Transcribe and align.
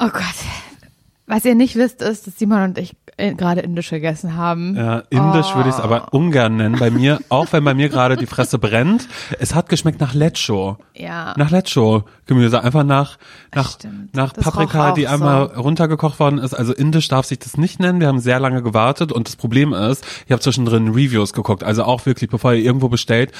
Oh 0.00 0.08
Gott. 0.12 0.22
Was 1.26 1.44
ihr 1.44 1.54
nicht 1.54 1.76
wisst, 1.76 2.02
ist, 2.02 2.26
dass 2.26 2.36
Simon 2.38 2.62
und 2.64 2.78
ich 2.78 2.96
äh, 3.16 3.34
gerade 3.34 3.60
indisch 3.60 3.90
gegessen 3.90 4.34
haben. 4.34 4.74
Ja, 4.74 5.04
indisch 5.10 5.46
Oh. 5.52 5.56
würde 5.58 5.68
ich 5.68 5.76
es 5.76 5.80
aber 5.80 6.12
ungern 6.12 6.56
nennen. 6.56 6.76
Bei 6.76 6.90
mir, 6.90 7.20
auch 7.28 7.46
wenn 7.52 7.62
bei 7.62 7.72
mir 7.72 7.88
gerade 7.88 8.16
die 8.16 8.26
Fresse 8.26 8.58
brennt, 8.58 9.06
es 9.38 9.54
hat 9.54 9.68
geschmeckt 9.68 10.00
nach 10.00 10.12
Lecho. 10.12 10.78
Ja. 10.96 11.34
Nach 11.36 11.50
Lecho 11.52 12.02
Gemüse, 12.26 12.64
einfach 12.64 12.82
nach 12.82 13.16
nach 13.54 13.70
Stimmt. 13.74 14.12
nach 14.16 14.32
Das 14.32 14.42
Paprika, 14.44 14.90
die 14.92 15.02
so. 15.02 15.08
einmal 15.08 15.42
runtergekocht 15.44 16.18
worden 16.18 16.38
ist. 16.38 16.54
Also 16.54 16.72
indisch 16.72 17.06
darf 17.06 17.26
sich 17.26 17.38
das 17.38 17.56
nicht 17.56 17.78
nennen. 17.78 18.00
Wir 18.00 18.08
haben 18.08 18.18
sehr 18.18 18.40
lange 18.40 18.62
gewartet 18.62 19.12
und 19.12 19.28
das 19.28 19.36
Problem 19.36 19.72
ist, 19.72 20.04
ich 20.26 20.32
habe 20.32 20.42
zwischendrin 20.42 20.88
Reviews 20.88 21.32
geguckt, 21.32 21.62
also 21.62 21.84
auch 21.84 22.06
wirklich, 22.06 22.28
bevor 22.28 22.54
ihr 22.54 22.64
irgendwo 22.64 22.88
bestellt. 22.88 23.30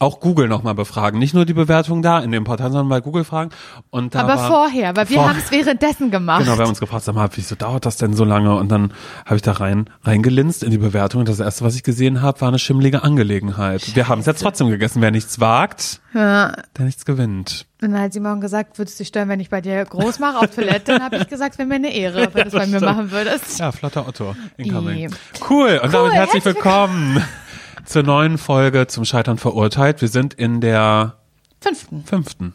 Auch 0.00 0.18
Google 0.18 0.48
nochmal 0.48 0.74
befragen. 0.74 1.18
Nicht 1.18 1.34
nur 1.34 1.44
die 1.44 1.52
Bewertung 1.52 2.00
da 2.00 2.20
in 2.20 2.32
dem 2.32 2.44
Portal, 2.44 2.72
sondern 2.72 2.88
bei 2.88 3.02
Google 3.02 3.22
fragen. 3.22 3.50
Und 3.90 4.14
da 4.14 4.20
Aber 4.20 4.36
war, 4.36 4.48
vorher, 4.48 4.96
weil 4.96 5.08
wir 5.10 5.28
haben 5.28 5.38
es 5.38 5.50
währenddessen 5.50 6.10
gemacht. 6.10 6.42
Genau, 6.42 6.56
wir 6.56 6.62
haben 6.62 6.70
uns 6.70 6.80
gefragt, 6.80 7.04
sag 7.04 7.14
mal, 7.14 7.28
wieso 7.34 7.54
dauert 7.54 7.84
das 7.84 7.98
denn 7.98 8.14
so 8.14 8.24
lange? 8.24 8.56
Und 8.56 8.72
dann 8.72 8.94
habe 9.26 9.36
ich 9.36 9.42
da 9.42 9.52
rein 9.52 9.90
reingelinst 10.02 10.62
in 10.62 10.70
die 10.70 10.78
Bewertung. 10.78 11.20
Und 11.20 11.28
das 11.28 11.38
erste, 11.38 11.66
was 11.66 11.76
ich 11.76 11.82
gesehen 11.82 12.22
habe, 12.22 12.40
war 12.40 12.48
eine 12.48 12.58
schimmlige 12.58 13.02
Angelegenheit. 13.02 13.94
Wir 13.94 14.08
haben 14.08 14.20
es 14.20 14.26
jetzt 14.26 14.40
trotzdem 14.40 14.70
gegessen. 14.70 15.02
Wer 15.02 15.10
nichts 15.10 15.38
wagt, 15.38 16.00
ja. 16.14 16.54
der 16.78 16.86
nichts 16.86 17.04
gewinnt. 17.04 17.66
Und 17.82 17.92
dann 17.92 18.00
hat 18.00 18.14
Simon 18.14 18.40
gesagt, 18.40 18.78
würdest 18.78 18.98
du 18.98 19.02
dich 19.02 19.08
stören, 19.08 19.28
wenn 19.28 19.40
ich 19.40 19.50
bei 19.50 19.60
dir 19.60 19.84
groß 19.84 20.18
mache 20.18 20.38
auf 20.38 20.54
Toilette? 20.54 20.92
Dann 20.92 21.02
habe 21.02 21.16
ich 21.16 21.28
gesagt, 21.28 21.58
wäre 21.58 21.68
mir 21.68 21.74
eine 21.74 21.94
Ehre, 21.94 22.28
wenn 22.32 22.48
du 22.48 22.48
es 22.48 22.54
bei 22.54 22.66
mir 22.66 22.80
machen 22.80 23.10
würdest. 23.10 23.58
Ja, 23.58 23.70
flotter 23.70 24.08
Otto. 24.08 24.34
Incoming. 24.56 25.14
Cool. 25.48 25.78
Und 25.82 25.92
damit 25.92 26.14
herzlich 26.14 26.42
herzlich 26.42 26.56
willkommen 26.56 27.22
zur 27.90 28.02
neuen 28.04 28.38
Folge 28.38 28.86
zum 28.86 29.04
Scheitern 29.04 29.36
verurteilt. 29.36 30.00
Wir 30.00 30.08
sind 30.08 30.34
in 30.34 30.60
der 30.60 31.16
Fünften. 31.60 32.04
fünften. 32.04 32.54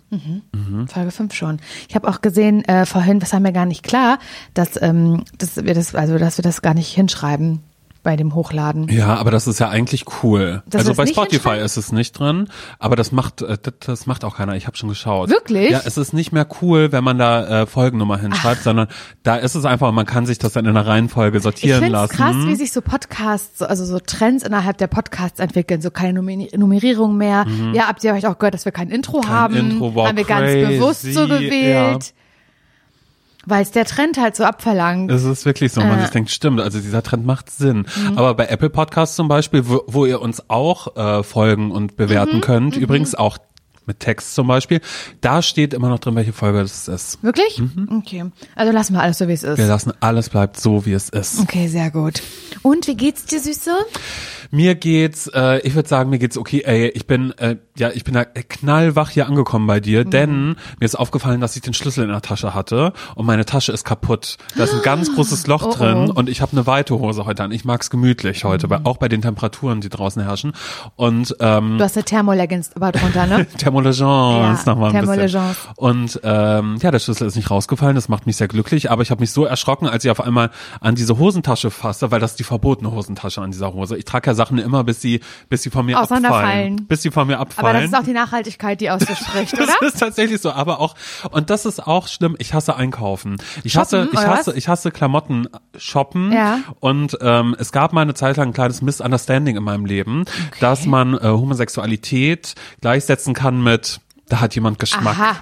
Folge 0.88 1.12
5 1.12 1.34
schon. 1.34 1.60
Ich 1.88 1.96
habe 1.96 2.08
auch 2.08 2.22
gesehen, 2.22 2.66
äh, 2.66 2.88
vorhin, 2.88 3.22
was 3.22 3.34
haben 3.34 3.44
wir 3.44 3.52
gar 3.52 3.68
nicht 3.68 3.84
klar, 3.84 4.18
dass, 4.56 4.82
ähm, 4.82 5.26
dass 5.38 5.58
wir 5.58 5.76
das, 5.76 5.94
also 5.94 6.18
dass 6.18 6.40
wir 6.40 6.44
das 6.44 6.64
gar 6.64 6.74
nicht 6.74 6.92
hinschreiben 6.92 7.62
bei 8.06 8.16
dem 8.16 8.34
Hochladen. 8.36 8.88
Ja, 8.88 9.16
aber 9.16 9.32
das 9.32 9.48
ist 9.48 9.60
ja 9.60 9.68
eigentlich 9.68 10.06
cool. 10.24 10.64
Dass 10.68 10.80
also 10.88 10.94
bei 10.94 11.06
Spotify 11.08 11.58
ist 11.58 11.76
es 11.76 11.92
nicht 11.92 12.18
drin, 12.18 12.48
aber 12.80 12.96
das 12.96 13.12
macht 13.12 13.42
äh, 13.42 13.58
das, 13.62 13.74
das 13.86 14.06
macht 14.06 14.24
auch 14.24 14.38
keiner. 14.38 14.56
Ich 14.56 14.68
habe 14.68 14.78
schon 14.78 14.88
geschaut. 14.88 15.30
Wirklich? 15.30 15.72
Ja, 15.72 15.82
es 15.84 15.98
ist 15.98 16.14
nicht 16.14 16.32
mehr 16.32 16.48
cool, 16.62 16.94
wenn 16.94 17.04
man 17.04 17.18
da 17.18 17.64
äh, 17.64 17.66
Folgennummer 17.66 18.18
hinschreibt, 18.18 18.64
sondern 18.64 18.88
da 19.24 19.36
ist 19.36 19.56
es 19.56 19.66
einfach, 19.66 19.92
man 19.92 20.06
kann 20.06 20.26
sich 20.26 20.38
das 20.38 20.54
dann 20.54 20.64
in 20.66 20.72
einer 20.78 20.88
Reihenfolge 20.88 21.38
Ich 21.38 21.44
sortieren 21.44 21.82
finde 21.84 21.98
es 21.98 22.02
lassen. 22.04 22.16
krass, 22.16 22.36
wie 22.46 22.56
sich 22.56 22.72
so 22.72 22.82
Podcasts, 22.82 23.60
so, 23.60 23.66
also 23.66 23.84
so 23.86 24.00
Trends 24.00 24.46
innerhalb 24.46 24.78
der 24.78 24.88
Podcasts 24.88 25.40
entwickeln. 25.40 25.82
So 25.82 25.90
keine 25.92 26.14
Nummer- 26.22 26.48
Nummerierung 26.56 27.18
mehr. 27.18 27.46
Ja, 27.74 27.88
habt 27.88 28.04
ihr 28.04 28.14
euch 28.14 28.28
auch 28.28 28.38
gehört, 28.38 28.54
dass 28.54 28.66
wir 28.66 28.72
kein 28.72 28.90
Intro 28.90 29.26
haben? 29.28 29.56
Intro, 29.56 29.96
wow, 29.96 30.08
haben 30.08 30.18
wir 30.18 30.24
ganz 30.26 30.52
crazy, 30.52 30.78
bewusst 30.78 31.02
so 31.14 31.28
gewählt. 31.28 32.14
Weil 33.46 33.62
es 33.64 33.72
der 33.72 33.86
Trend 33.86 34.18
halt 34.18 34.36
so 34.36 34.44
abverlangt. 34.44 35.12
Es 35.12 35.24
ist 35.24 35.46
wirklich 35.46 35.72
so, 35.72 35.82
man 35.82 36.00
Äh. 36.00 36.02
sich 36.02 36.10
denkt, 36.12 36.32
stimmt, 36.32 36.60
also 36.62 36.80
dieser 36.80 37.04
Trend 37.04 37.26
macht 37.26 37.50
Sinn. 37.50 37.86
Mhm. 38.10 38.18
Aber 38.18 38.34
bei 38.34 38.48
Apple 38.48 38.70
Podcasts 38.70 39.16
zum 39.16 39.28
Beispiel, 39.28 39.68
wo, 39.70 39.84
wo 39.88 40.06
ihr 40.06 40.22
uns 40.22 40.50
auch 40.50 40.96
äh, 40.96 41.24
folgen 41.24 41.72
und 41.72 41.92
Mhm. 41.92 41.96
bewerten 41.96 42.42
könnt, 42.42 42.76
übrigens 42.76 43.16
auch 43.16 43.38
mit 43.88 44.00
Text 44.00 44.36
zum 44.36 44.48
Beispiel, 44.48 44.82
da 45.22 45.42
steht 45.42 45.74
immer 45.74 45.90
noch 45.90 46.00
drin, 46.00 46.16
welche 46.16 46.34
Folge 46.34 46.60
das 46.60 46.88
ist. 46.88 47.24
Wirklich? 47.24 47.62
Okay. 47.98 48.26
Also 48.56 48.72
lassen 48.72 48.94
wir 48.94 49.02
alles 49.02 49.18
so, 49.18 49.28
wie 49.28 49.34
es 49.34 49.44
ist. 49.44 49.58
Wir 49.58 49.68
lassen 49.68 49.94
alles 50.00 50.30
bleibt 50.30 50.60
so, 50.60 50.86
wie 50.86 50.94
es 50.94 51.10
ist. 51.10 51.40
Okay, 51.40 51.68
sehr 51.68 51.92
gut. 51.92 52.22
Und 52.62 52.88
wie 52.88 52.96
geht's 52.96 53.26
dir, 53.26 53.40
Süße? 53.40 53.72
Mir 54.52 54.76
geht's, 54.76 55.28
äh, 55.34 55.60
ich 55.62 55.76
würde 55.76 55.90
sagen, 55.90 56.10
mir 56.10 56.20
geht's 56.20 56.38
okay. 56.38 56.62
Ey, 56.66 56.88
ich 56.90 57.08
bin, 57.08 57.32
äh, 57.40 57.58
ja, 57.78 57.90
ich 57.90 58.04
bin 58.04 58.14
da 58.14 58.24
knallwach 58.26 59.10
hier 59.10 59.28
angekommen 59.28 59.68
bei 59.68 59.78
Mhm. 59.80 59.82
dir, 59.84 60.06
denn 60.06 60.46
mir 60.80 60.86
ist 60.86 60.96
aufgefallen, 60.96 61.42
dass 61.42 61.56
ich 61.56 61.62
den 61.62 61.74
Schlüssel 61.74 62.04
in 62.06 62.12
der 62.12 62.22
Tasche 62.22 62.54
hatte 62.54 62.94
und 63.16 63.26
meine 63.26 63.46
Tasche 63.46 63.72
ist 63.72 63.84
kaputt. 63.84 64.38
Da 64.56 64.64
ist 64.66 64.74
ein 64.74 64.82
ganz 64.84 65.14
großes 65.14 65.48
Loch 65.48 65.64
Oh, 65.66 65.72
drin 65.74 66.10
oh. 66.10 66.14
und 66.20 66.30
ich 66.30 66.42
habe 66.42 66.52
eine 66.54 66.68
weite 66.68 66.98
Hose 67.00 67.26
heute 67.26 67.44
an. 67.44 67.52
Ich 67.52 67.66
mag's 67.66 67.90
gemütlich 67.90 68.44
heute, 68.46 68.70
weil, 68.70 68.82
auch 68.84 68.98
bei 68.98 69.10
den 69.10 69.22
Temperaturen, 69.22 69.82
die 69.82 69.90
draußen 69.90 70.22
herrschen. 70.22 70.54
Und 70.96 71.36
ähm, 71.40 71.78
Du 71.78 71.84
hast 71.84 71.98
eine 71.98 72.04
Thermoleggings 72.06 72.72
aber 72.76 72.92
drunter, 72.92 73.26
ne? 73.26 73.46
Thermolegence 73.84 74.66
Ja, 74.66 74.74
noch 74.74 74.80
mal 74.80 74.88
ein 74.88 74.92
Thermolegence. 74.94 75.58
bisschen. 75.58 75.74
Und 75.76 76.20
ähm, 76.24 76.78
ja, 76.82 76.92
der 76.92 77.00
Schlüssel 77.00 77.28
ist 77.28 77.36
nicht 77.36 77.52
rausgefallen, 77.52 77.96
das 77.96 78.10
macht 78.10 78.26
mich 78.26 78.38
sehr 78.38 78.48
glücklich, 78.48 78.92
aber 78.92 79.02
ich 79.02 79.12
habe 79.12 79.22
mich 79.22 79.32
so 79.32 79.46
erschrocken, 79.46 79.88
als 79.88 80.06
ich 80.06 80.12
auf 80.12 80.22
einmal 80.22 80.52
an 80.80 80.96
diese 80.96 81.18
Hosentasche 81.18 81.72
fasste, 81.72 82.12
weil 82.12 82.20
das 82.20 82.32
ist 82.32 82.40
die 82.40 82.44
verbotene 82.44 82.92
Hosentasche 82.92 83.42
an 83.42 83.52
dieser 83.52 83.74
Hose. 83.74 83.98
Ich 83.98 84.06
trage 84.06 84.30
ja 84.30 84.34
Sachen 84.34 84.58
immer, 84.58 84.84
bis 84.84 85.02
sie 85.02 85.22
bis 85.50 85.64
sie 85.64 85.70
von 85.70 85.86
mir 85.86 85.98
abfallen. 85.98 86.86
Bis 86.88 87.02
sie 87.02 87.12
von 87.12 87.28
mir 87.28 87.40
abfallen. 87.40 87.70
Aber 87.70 87.80
das 87.80 87.90
ist 87.90 87.98
auch 87.98 88.04
die 88.04 88.14
Nachhaltigkeit, 88.14 88.82
die 88.82 88.90
aus 88.90 89.04
dir 89.04 89.16
spricht, 89.16 89.54
oder? 89.62 89.68
Das 89.80 89.94
ist 89.94 90.00
tatsächlich 90.00 90.42
so, 90.42 90.52
aber 90.52 90.80
auch 90.80 90.96
und 91.32 91.50
das 91.50 91.66
ist 91.66 91.86
auch 91.86 92.08
schlimm. 92.08 92.36
Ich 92.40 92.54
hasse 92.54 92.76
Einkaufen. 92.76 93.38
Ich 93.64 93.78
hasse, 93.78 94.04
Shoppen, 94.04 94.14
ich 94.14 94.20
oder 94.20 94.38
hasse, 94.38 94.52
was? 94.52 94.58
ich 94.58 94.68
hasse 94.68 94.92
Klamotten 94.92 95.48
shoppen. 95.78 96.32
Ja. 96.32 96.60
Und 96.80 97.18
ähm, 97.22 97.56
es 97.60 97.72
gab 97.72 97.94
mal 97.94 98.02
eine 98.02 98.14
Zeit 98.14 98.38
lang 98.38 98.50
ein 98.50 98.54
kleines 98.54 98.82
Misunderstanding 98.82 99.56
in 99.56 99.64
meinem 99.64 99.86
Leben, 99.86 100.26
dass 100.60 100.86
man 100.86 101.16
äh, 101.16 101.20
Homosexualität 101.24 102.56
gleichsetzen 102.82 103.34
kann 103.34 103.62
mit, 103.66 104.00
da 104.30 104.40
hat 104.40 104.56
jemand 104.56 104.80
Geschmack. 104.80 105.20
Aha. 105.20 105.36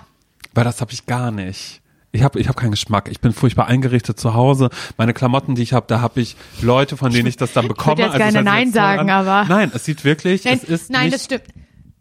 Weil 0.55 0.63
das 0.63 0.81
habe 0.81 0.91
ich 0.91 1.05
gar 1.05 1.29
nicht. 1.31 1.81
Ich 2.11 2.21
habe 2.23 2.39
ich 2.39 2.47
hab 2.47 2.55
keinen 2.55 2.71
Geschmack. 2.71 3.09
Ich 3.11 3.19
bin 3.21 3.33
furchtbar 3.33 3.67
eingerichtet 3.67 4.19
zu 4.19 4.33
Hause. 4.35 4.69
Meine 4.97 5.13
Klamotten, 5.13 5.55
die 5.55 5.63
ich 5.63 5.73
habe, 5.73 5.85
da 5.87 5.99
habe 5.99 6.21
ich 6.21 6.35
Leute, 6.61 6.95
von 6.95 7.11
denen 7.11 7.27
ich 7.27 7.37
das 7.37 7.53
dann 7.53 7.67
bekomme. 7.67 8.01
jetzt 8.03 8.13
Also 8.13 8.17
gerne 8.19 8.29
es 8.39 8.43
sich 8.43 8.43
Nein 8.45 8.71
sagen, 8.71 9.09
an. 9.09 9.27
aber- 9.27 9.45
Nein, 9.49 9.71
es 9.73 9.85
sieht 9.85 10.03
wirklich, 10.03 10.45
Nein, 10.45 10.59
es 10.61 10.69
ist 10.69 10.89
nein 10.91 11.05
nicht, 11.05 11.15
das 11.15 11.23
stimmt. 11.25 11.43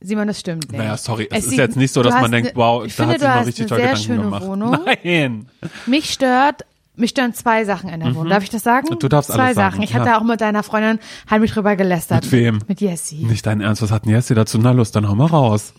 Simon, 0.02 0.26
das 0.26 0.40
stimmt 0.40 0.70
nicht. 0.70 0.78
naja, 0.78 0.96
sorry, 0.98 1.28
es, 1.30 1.44
ist 1.44 1.50
sieht- 1.50 1.58
jetzt 1.60 1.76
nicht 1.76 1.94
so, 1.94 2.02
dass 2.02 2.12
man 2.14 2.30
denkt, 2.30 2.48
eine- 2.50 2.56
wow, 2.56 2.84
ich 2.84 2.94
da 2.96 3.04
finde, 3.04 3.14
hat 3.14 3.20
sich 3.20 3.28
mal 3.28 3.44
richtig 3.44 3.66
toll 3.68 3.78
Gedanken 3.78 4.02
schöne 4.02 4.22
gemacht. 4.22 4.44
Wohnung. 4.46 4.78
Nein. 5.04 5.46
Mich 5.86 6.12
stört, 6.12 6.66
mich 6.96 7.10
stören 7.10 7.32
zwei 7.32 7.64
Sachen 7.64 7.88
in 7.88 8.00
der 8.00 8.14
Wohnung. 8.14 8.28
Darf 8.28 8.42
ich 8.42 8.50
das 8.50 8.62
sagen? 8.64 8.88
Mhm. 8.90 8.98
Du 8.98 9.08
darfst 9.08 9.30
zwei 9.30 9.44
alles 9.44 9.54
sagen, 9.56 9.72
Sachen. 9.76 9.82
Ich 9.84 9.90
ja. 9.92 10.00
hatte 10.00 10.18
auch 10.18 10.24
mit 10.24 10.40
deiner 10.42 10.62
Freundin 10.62 10.98
heimlich 11.30 11.52
drüber 11.52 11.74
gelästert. 11.76 12.24
Mit 12.24 12.32
wem? 12.32 12.58
Mit 12.68 12.80
Jessie. 12.82 13.24
Nicht 13.24 13.46
dein 13.46 13.60
Ernst, 13.62 13.80
was 13.80 13.90
hat 13.90 14.04
denn 14.04 14.12
Jessie 14.12 14.34
dazu? 14.34 14.58
Na 14.58 14.72
los, 14.72 14.90
dann 14.92 15.08
hau 15.08 15.14
mal 15.14 15.26
raus. 15.28 15.72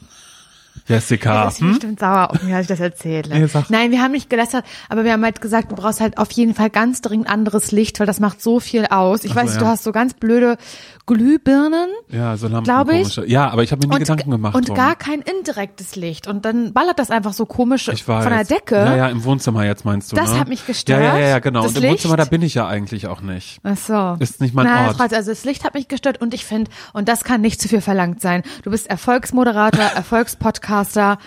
Jessica. 0.88 1.46
Das 1.46 1.54
ist 1.56 1.62
Hm? 1.62 1.70
bestimmt 1.70 2.00
sauer 2.00 2.32
auf 2.32 2.44
mich, 2.44 2.54
als 2.54 2.64
ich 2.64 2.68
das 2.68 2.80
erzähle. 2.80 3.24
Nee. 3.34 3.48
Nein, 3.70 3.92
wir 3.92 4.02
haben 4.02 4.12
nicht 4.12 4.30
gelästert, 4.30 4.66
aber 4.90 5.04
wir 5.04 5.14
haben 5.14 5.24
halt 5.24 5.40
gesagt, 5.42 5.72
du 5.72 5.76
brauchst 5.76 6.02
halt 6.02 6.18
auf 6.18 6.32
jeden 6.32 6.54
Fall 6.56 6.70
ganz 6.70 7.02
dringend 7.02 7.30
anderes 7.30 7.72
Licht, 7.72 8.00
weil 8.00 8.08
das 8.08 8.20
macht 8.20 8.42
so 8.42 8.60
viel 8.60 8.86
aus. 8.88 9.24
Ich 9.24 9.32
Ach 9.32 9.36
so, 9.36 9.40
weiß, 9.42 9.46
nicht, 9.50 9.56
ja. 9.56 9.62
du 9.62 9.68
hast 9.68 9.84
so 9.84 9.92
ganz 9.92 10.14
blöde 10.14 10.58
Glühbirnen 11.06 11.90
Ja, 12.10 12.38
so 12.38 12.48
Lampen. 12.48 12.64
Glaub 12.64 12.88
ich. 12.90 13.00
komische. 13.16 13.26
Ja, 13.28 13.50
aber 13.50 13.64
ich 13.64 13.72
habe 13.74 13.86
mir 13.86 13.94
nie 13.94 14.00
Gedanken 14.00 14.32
gemacht. 14.32 14.56
und 14.56 14.70
drum. 14.70 14.78
gar 14.78 14.96
kein 14.96 15.22
indirektes 15.22 15.96
Licht. 15.98 16.28
Und 16.28 16.46
dann 16.46 16.72
ballert 16.72 16.98
das 16.98 17.12
einfach 17.12 17.34
so 17.34 17.46
komisch 17.46 17.86
von 18.06 18.24
der 18.30 18.46
Decke. 18.46 18.76
Ja, 18.76 18.96
ja, 18.96 19.08
im 19.10 19.24
Wohnzimmer 19.26 19.66
jetzt 19.66 19.84
meinst 19.84 20.12
du, 20.12 20.16
Das 20.16 20.32
ne? 20.32 20.40
hat 20.40 20.48
mich 20.48 20.66
gestört, 20.66 21.02
Ja, 21.02 21.16
ja, 21.16 21.20
ja, 21.20 21.28
ja 21.30 21.40
genau. 21.40 21.64
das 21.64 21.72
und 21.72 21.78
im 21.78 21.82
Licht. 21.84 21.94
Wohnzimmer, 21.94 22.16
da 22.18 22.26
bin 22.26 22.42
ich 22.42 22.54
ja 22.54 22.68
eigentlich 22.68 23.08
auch 23.08 23.22
nicht. 23.22 23.60
Ach 23.64 23.76
so. 23.78 24.16
Ist 24.20 24.40
nicht 24.40 24.54
mein 24.54 24.66
Nein, 24.66 24.88
Ort. 24.88 25.00
Das, 25.00 25.12
also 25.14 25.32
das 25.32 25.44
Licht 25.44 25.66
hat 25.66 25.74
mich 25.74 25.90
gestört 25.90 26.22
und 26.22 26.34
ich 26.34 26.46
finde, 26.46 26.72
und 26.94 27.10
das 27.10 27.24
kann 27.26 27.42
nicht 27.42 27.60
zu 27.62 27.68
viel 27.68 27.82
verlangt 27.82 28.22
sein. 28.22 28.44
Du 28.64 28.72
bist 28.72 28.88
Erfolgsmoderator, 28.90 29.84
Erfolgspodcaster, 29.96 31.18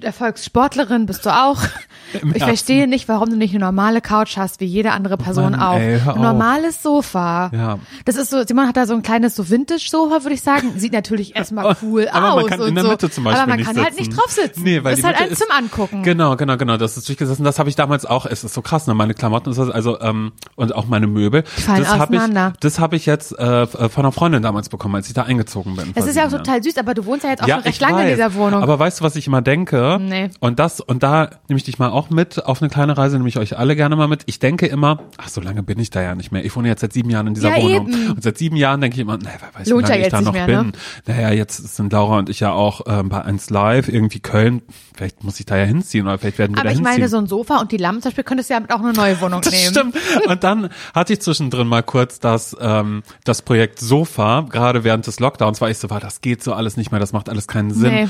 Erfolgssportlerin 0.00 1.06
bist 1.06 1.26
du 1.26 1.30
auch. 1.30 1.58
Im 2.14 2.30
ich 2.30 2.36
Herzen. 2.36 2.46
verstehe 2.46 2.88
nicht, 2.88 3.06
warum 3.08 3.28
du 3.28 3.36
nicht 3.36 3.54
eine 3.54 3.64
normale 3.64 4.00
Couch 4.00 4.38
hast, 4.38 4.60
wie 4.60 4.64
jede 4.64 4.92
andere 4.92 5.18
Person 5.18 5.50
Mann, 5.52 5.60
auch. 5.60 5.76
ey, 5.78 5.96
ein 5.96 6.08
auf. 6.08 6.16
normales 6.16 6.82
Sofa. 6.82 7.50
Ja. 7.52 7.78
Das 8.06 8.16
ist 8.16 8.30
so, 8.30 8.42
Simon 8.46 8.66
hat 8.66 8.78
da 8.78 8.86
so 8.86 8.94
ein 8.94 9.02
kleines 9.02 9.36
so 9.36 9.50
Vintage-Sofa, 9.50 10.22
würde 10.24 10.34
ich 10.34 10.40
sagen. 10.40 10.72
Sieht 10.78 10.92
natürlich 10.94 11.36
erstmal 11.36 11.76
cool 11.82 12.08
aber 12.10 12.32
aus. 12.32 12.40
man 12.42 12.46
kann 12.50 12.60
in 12.68 12.74
der 12.74 12.84
so. 12.84 12.90
Mitte 12.90 13.10
zum 13.10 13.24
Beispiel 13.24 13.42
Aber 13.42 13.50
man 13.50 13.62
kann 13.62 13.74
sitzen. 13.74 13.84
halt 13.84 13.98
nicht 13.98 14.16
drauf 14.16 14.30
sitzen. 14.30 14.62
Nee, 14.62 14.82
weil 14.84 14.94
ist 14.94 15.02
die 15.02 15.06
halt 15.06 15.20
eins 15.20 15.38
zum 15.38 15.50
Angucken. 15.50 16.02
Genau, 16.02 16.36
genau, 16.36 16.56
genau. 16.56 16.78
Das 16.78 16.96
ist 16.96 17.06
durchgesessen. 17.08 17.44
Das 17.44 17.58
habe 17.58 17.68
ich 17.68 17.76
damals 17.76 18.06
auch. 18.06 18.24
Es 18.24 18.42
ist 18.42 18.54
so 18.54 18.62
krass, 18.62 18.86
ne? 18.86 18.94
Meine 18.94 19.12
Klamotten 19.12 19.50
ist 19.50 19.58
das, 19.58 19.68
also 19.68 20.00
ähm, 20.00 20.32
und 20.56 20.74
auch 20.74 20.86
meine 20.86 21.06
Möbel. 21.06 21.42
fallen 21.44 21.82
das 21.82 21.98
habe 21.98 22.16
ich, 22.16 22.22
das 22.60 22.78
habe 22.78 22.96
ich 22.96 23.04
jetzt 23.04 23.38
äh, 23.38 23.66
von 23.66 23.90
einer 23.96 24.12
Freundin 24.12 24.42
damals 24.42 24.70
bekommen, 24.70 24.94
als 24.94 25.08
ich 25.08 25.14
da 25.14 25.24
eingezogen 25.24 25.76
bin. 25.76 25.92
Das 25.94 26.06
ist 26.06 26.16
ja 26.16 26.24
auch 26.24 26.30
sieben 26.30 26.44
total 26.44 26.62
süß, 26.62 26.78
aber 26.78 26.94
du 26.94 27.04
wohnst 27.04 27.24
ja 27.24 27.30
jetzt 27.30 27.42
auch 27.42 27.48
Jahren. 27.48 27.60
schon 27.60 27.66
recht 27.68 27.80
lange 27.82 28.02
in 28.04 28.08
dieser 28.16 28.32
Wohnung. 28.34 28.62
Aber 28.62 28.78
weißt 28.78 29.00
du, 29.00 29.04
was 29.04 29.14
ich 29.16 29.26
immer 29.26 29.42
denke? 29.42 29.87
Nee. 29.96 30.28
Und 30.40 30.58
das 30.58 30.80
und 30.80 31.02
da 31.02 31.30
nehme 31.48 31.56
ich 31.56 31.64
dich 31.64 31.78
mal 31.78 31.88
auch 31.88 32.10
mit 32.10 32.44
auf 32.44 32.60
eine 32.60 32.68
kleine 32.68 32.98
Reise, 32.98 33.16
nehme 33.16 33.28
ich 33.30 33.38
euch 33.38 33.56
alle 33.56 33.74
gerne 33.76 33.96
mal 33.96 34.08
mit. 34.08 34.24
Ich 34.26 34.38
denke 34.38 34.66
immer, 34.66 35.00
ach, 35.16 35.28
so 35.28 35.40
lange 35.40 35.62
bin 35.62 35.78
ich 35.78 35.88
da 35.88 36.02
ja 36.02 36.14
nicht 36.14 36.30
mehr. 36.32 36.44
Ich 36.44 36.54
wohne 36.54 36.68
jetzt 36.68 36.82
seit 36.82 36.92
sieben 36.92 37.08
Jahren 37.08 37.28
in 37.28 37.34
dieser 37.34 37.56
Ja, 37.56 37.62
Wohnung. 37.62 37.88
eben. 37.88 38.10
Und 38.10 38.22
seit 38.22 38.36
sieben 38.36 38.56
Jahren 38.56 38.80
denke 38.82 38.96
ich 38.96 39.00
immer, 39.00 39.16
naja, 39.16 39.36
wer 39.40 39.60
weiß, 39.60 39.66
wie 39.68 39.70
lange 39.70 39.96
ich 39.96 40.02
jetzt 40.02 40.12
da 40.12 40.20
noch 40.20 40.32
mehr, 40.34 40.46
bin. 40.46 40.56
ne? 40.66 40.72
Naja, 41.06 41.30
jetzt 41.30 41.76
sind 41.76 41.92
Laura 41.92 42.18
und 42.18 42.28
ich 42.28 42.40
ja 42.40 42.52
auch 42.52 42.82
ähm, 42.86 43.08
bei 43.08 43.22
1 43.22 43.48
Live, 43.50 43.88
irgendwie 43.88 44.20
Köln. 44.20 44.60
Vielleicht 44.94 45.24
muss 45.24 45.38
ich 45.40 45.46
da 45.46 45.56
ja 45.56 45.64
hinziehen 45.64 46.06
oder 46.06 46.18
vielleicht 46.18 46.38
werden 46.38 46.52
wir 46.56 46.58
aber 46.60 46.64
da 46.64 46.72
ich 46.72 46.78
hinziehen. 46.78 46.94
meine, 46.98 47.08
so 47.08 47.16
ein 47.18 47.26
Sofa 47.28 47.58
und 47.60 47.70
die 47.72 47.76
Lampen 47.76 48.02
zum 48.02 48.10
Beispiel 48.10 48.24
könntest 48.24 48.50
du 48.50 48.54
ja 48.54 48.60
auch 48.70 48.80
eine 48.80 48.92
neue 48.92 49.20
Wohnung 49.20 49.40
Das 49.44 49.52
nehmen. 49.52 49.70
stimmt. 49.70 49.96
Und 50.26 50.42
dann 50.44 50.68
hatte 50.94 51.12
ich 51.12 51.20
zwischendrin 51.20 51.68
mal 51.68 51.82
kurz 51.82 52.18
das, 52.18 52.56
ähm, 52.60 53.02
das 53.24 53.42
Projekt 53.42 53.78
Sofa, 53.78 54.46
gerade 54.50 54.82
während 54.82 55.06
des 55.06 55.20
Lockdowns, 55.20 55.60
war 55.60 55.70
ich 55.70 55.78
so, 55.78 55.88
war, 55.90 56.00
das 56.00 56.20
geht 56.20 56.42
so 56.42 56.52
alles 56.52 56.76
nicht 56.76 56.90
mehr, 56.90 56.98
das 57.00 57.12
macht 57.12 57.28
alles 57.28 57.46
keinen 57.46 57.70
Sinn. 57.70 57.92
Nee. 57.92 58.08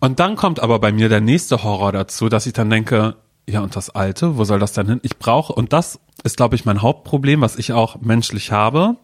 Und 0.00 0.20
dann 0.20 0.36
kommt 0.36 0.60
aber 0.60 0.78
bei 0.78 0.92
mir 0.92 1.07
der 1.08 1.20
nächste 1.20 1.62
Horror 1.62 1.92
dazu, 1.92 2.28
dass 2.28 2.46
ich 2.46 2.52
dann 2.52 2.70
denke, 2.70 3.16
ja, 3.48 3.60
und 3.60 3.76
das 3.76 3.90
Alte, 3.90 4.36
wo 4.36 4.44
soll 4.44 4.58
das 4.58 4.72
denn 4.72 4.86
hin? 4.86 5.00
Ich 5.02 5.18
brauche, 5.18 5.52
und 5.52 5.72
das 5.72 5.98
ist, 6.22 6.36
glaube 6.36 6.54
ich, 6.54 6.64
mein 6.64 6.82
Hauptproblem, 6.82 7.40
was 7.40 7.56
ich 7.56 7.72
auch 7.72 8.00
menschlich 8.00 8.52
habe. 8.52 8.96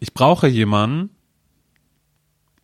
Ich 0.00 0.12
brauche 0.12 0.46
jemanden, 0.46 1.10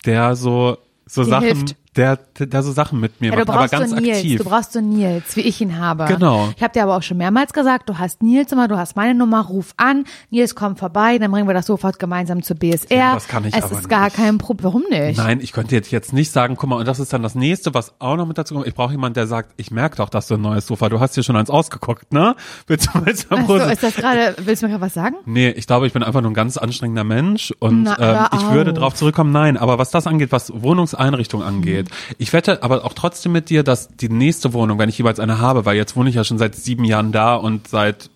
der 0.05 0.37
so, 0.37 0.79
so 1.07 1.25
Dir 1.25 1.31
Sachen, 1.31 1.47
hilft 1.47 1.77
der, 1.97 2.19
der, 2.39 2.63
so 2.63 2.71
Sachen 2.71 3.01
mit 3.01 3.21
mir 3.21 3.33
Ja, 3.33 3.37
macht, 3.39 3.49
aber 3.51 3.67
ganz 3.67 3.91
so 3.91 3.97
Nils, 3.97 4.19
aktiv. 4.19 4.39
du 4.39 4.45
brauchst 4.49 4.73
so 4.73 4.81
Nils, 4.81 5.35
wie 5.35 5.41
ich 5.41 5.61
ihn 5.61 5.79
habe. 5.79 6.05
Genau. 6.05 6.51
Ich 6.57 6.63
habe 6.63 6.73
dir 6.73 6.85
aber 6.85 6.97
auch 6.97 7.03
schon 7.03 7.17
mehrmals 7.17 7.53
gesagt, 7.53 7.89
du 7.89 7.99
hast 7.99 8.23
Nils 8.23 8.51
Nummer, 8.53 8.69
du 8.69 8.79
hast 8.79 8.95
meine 8.95 9.15
Nummer, 9.15 9.41
ruf 9.47 9.75
an, 9.77 10.05
Nils 10.31 10.55
kommt 10.55 10.79
vorbei, 10.79 11.19
dann 11.19 11.33
bringen 11.33 11.49
wir 11.49 11.55
das 11.55 11.67
sofort 11.67 11.99
gemeinsam 11.99 12.43
zur 12.45 12.57
BSR. 12.57 12.97
Ja, 12.97 13.15
das 13.15 13.27
kann 13.27 13.45
ich 13.45 13.57
es 13.57 13.65
aber 13.65 13.79
ist 13.79 13.89
gar 13.89 14.05
nicht. 14.05 14.17
kein 14.17 14.39
Problem. 14.39 14.65
Warum 14.65 14.83
nicht? 14.89 15.17
Nein, 15.17 15.41
ich 15.43 15.53
könnte 15.53 15.75
jetzt, 15.75 15.91
jetzt 15.91 16.13
nicht 16.13 16.31
sagen, 16.31 16.55
guck 16.57 16.69
mal, 16.71 16.77
und 16.77 16.87
das 16.87 17.01
ist 17.01 17.13
dann 17.13 17.23
das 17.25 17.35
nächste, 17.35 17.75
was 17.75 17.93
auch 17.99 18.17
noch 18.17 18.27
mit 18.27 18.39
dazu 18.39 18.55
kommt. 18.55 18.67
Ich 18.69 18.75
brauche 18.75 18.93
jemanden, 18.93 19.15
der 19.15 19.27
sagt, 19.27 19.53
ich 19.57 19.71
merke 19.71 19.97
doch, 19.97 20.11
dass 20.11 20.29
du 20.29 20.35
ein 20.35 20.41
neues 20.43 20.67
Sofa, 20.67 20.89
du 20.91 21.01
hast 21.01 21.17
dir 21.17 21.23
schon 21.25 21.37
eins 21.37 21.51
ausgeguckt, 21.51 22.13
ne? 22.13 22.37
Willst 22.69 22.89
du, 22.95 23.05
willst 23.05 23.31
du 23.31 23.35
Ach 23.37 23.47
so, 23.49 23.57
ist 23.57 23.83
das 23.83 23.95
gerade, 23.97 24.37
willst 24.45 24.63
du 24.63 24.67
mir 24.67 24.73
gerade 24.73 24.85
was 24.87 24.95
sagen? 24.95 25.17
Nee, 25.25 25.49
ich 25.51 25.67
glaube, 25.67 25.87
ich 25.87 25.93
bin 25.93 26.03
einfach 26.05 26.21
nur 26.21 26.31
ein 26.31 26.35
ganz 26.35 26.57
anstrengender 26.57 27.05
Mensch 27.05 27.53
und 27.59 27.83
Na, 27.85 28.29
ähm, 28.33 28.39
ich 28.39 28.51
würde 28.51 28.71
auf. 28.71 28.77
darauf 28.77 28.95
zurückkommen, 28.95 29.33
nein, 29.33 29.57
aber 29.57 29.79
was 29.79 29.91
das 29.91 30.07
angeht, 30.07 30.31
was 30.31 30.53
Wohnungseinrichtung 30.55 31.43
angeht, 31.43 31.80
ich 32.19 32.33
wette 32.33 32.63
aber 32.63 32.85
auch 32.85 32.95
trotzdem 32.95 33.33
mit 33.33 33.51
dir, 33.51 33.63
dass 33.63 33.89
die 33.89 34.09
nächste 34.09 34.53
Wohnung, 34.53 34.79
wenn 34.79 34.89
ich 34.89 34.99
jeweils 34.99 35.21
eine 35.21 35.39
habe, 35.39 35.65
weil 35.65 35.77
jetzt 35.77 35.97
wohne 35.97 36.11
ich 36.11 36.17
ja 36.17 36.25
schon 36.25 36.39
seit 36.39 36.55
sieben 36.55 36.85
Jahren 36.85 37.13
da 37.13 37.35
und 37.35 37.69
seit 37.69 38.11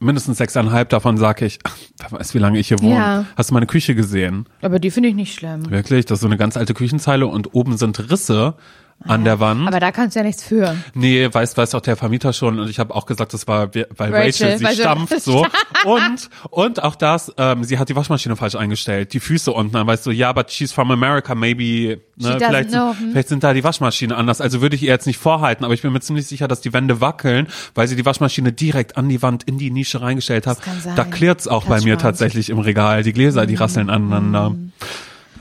mindestens 0.00 0.38
sechseinhalb 0.38 0.88
davon 0.90 1.16
sage 1.16 1.46
ich, 1.46 1.58
ach, 1.64 1.76
wer 1.98 2.12
weiß, 2.12 2.34
wie 2.34 2.38
lange 2.38 2.58
ich 2.58 2.68
hier 2.68 2.80
wohne. 2.80 2.94
Ja. 2.94 3.26
Hast 3.36 3.50
du 3.50 3.54
meine 3.54 3.66
Küche 3.66 3.94
gesehen? 3.94 4.46
Aber 4.60 4.78
die 4.78 4.90
finde 4.90 5.08
ich 5.08 5.14
nicht 5.14 5.34
schlimm. 5.34 5.70
Wirklich? 5.70 6.04
Das 6.04 6.16
ist 6.16 6.20
so 6.20 6.26
eine 6.26 6.36
ganz 6.36 6.56
alte 6.56 6.74
Küchenzeile 6.74 7.26
und 7.26 7.54
oben 7.54 7.76
sind 7.76 8.10
Risse 8.10 8.54
an 9.00 9.24
der 9.24 9.40
Wand. 9.40 9.68
Aber 9.68 9.80
da 9.80 9.92
kannst 9.92 10.16
du 10.16 10.20
ja 10.20 10.24
nichts 10.24 10.42
für. 10.42 10.76
Nee, 10.94 11.28
weiß, 11.30 11.56
weiß 11.56 11.74
auch 11.74 11.80
der 11.80 11.96
Vermieter 11.96 12.32
schon 12.32 12.58
und 12.58 12.70
ich 12.70 12.78
habe 12.78 12.94
auch 12.94 13.06
gesagt, 13.06 13.34
das 13.34 13.46
war, 13.46 13.74
weil 13.74 13.84
Rachel, 13.98 14.12
Rachel, 14.14 14.58
sie 14.58 14.66
sie- 14.66 14.80
stampft 14.80 15.20
so 15.22 15.46
und 15.84 16.30
und 16.50 16.82
auch 16.82 16.94
das, 16.94 17.32
ähm, 17.36 17.64
sie 17.64 17.78
hat 17.78 17.88
die 17.88 17.96
Waschmaschine 17.96 18.36
falsch 18.36 18.54
eingestellt, 18.54 19.12
die 19.12 19.20
Füße 19.20 19.52
unten, 19.52 19.72
dann 19.72 19.86
weißt 19.86 20.06
du, 20.06 20.10
ja, 20.10 20.32
but 20.32 20.50
she's 20.50 20.72
from 20.72 20.90
America, 20.90 21.34
maybe, 21.34 22.00
ne, 22.16 22.36
vielleicht, 22.38 22.70
know, 22.70 22.92
sind, 22.92 23.00
hm. 23.00 23.10
vielleicht 23.10 23.28
sind 23.28 23.44
da 23.44 23.52
die 23.52 23.64
Waschmaschine 23.64 24.16
anders, 24.16 24.40
also 24.40 24.62
würde 24.62 24.76
ich 24.76 24.82
ihr 24.82 24.88
jetzt 24.90 25.06
nicht 25.06 25.18
vorhalten, 25.18 25.64
aber 25.64 25.74
ich 25.74 25.82
bin 25.82 25.92
mir 25.92 26.00
ziemlich 26.00 26.26
sicher, 26.26 26.48
dass 26.48 26.60
die 26.60 26.72
Wände 26.72 27.00
wackeln, 27.00 27.48
weil 27.74 27.88
sie 27.88 27.96
die 27.96 28.06
Waschmaschine 28.06 28.52
direkt 28.52 28.96
an 28.96 29.08
die 29.08 29.20
Wand 29.22 29.44
in 29.44 29.58
die 29.58 29.70
Nische 29.70 30.00
reingestellt 30.00 30.46
hat. 30.46 30.58
Da 30.96 31.04
klirrt's 31.04 31.48
auch 31.48 31.64
bei 31.64 31.74
That's 31.74 31.84
mir 31.84 31.94
right. 31.94 32.02
tatsächlich 32.02 32.50
im 32.50 32.58
Regal, 32.58 33.02
die 33.02 33.12
Gläser, 33.12 33.46
die 33.46 33.54
rasseln 33.56 33.90
aneinander. 33.90 34.54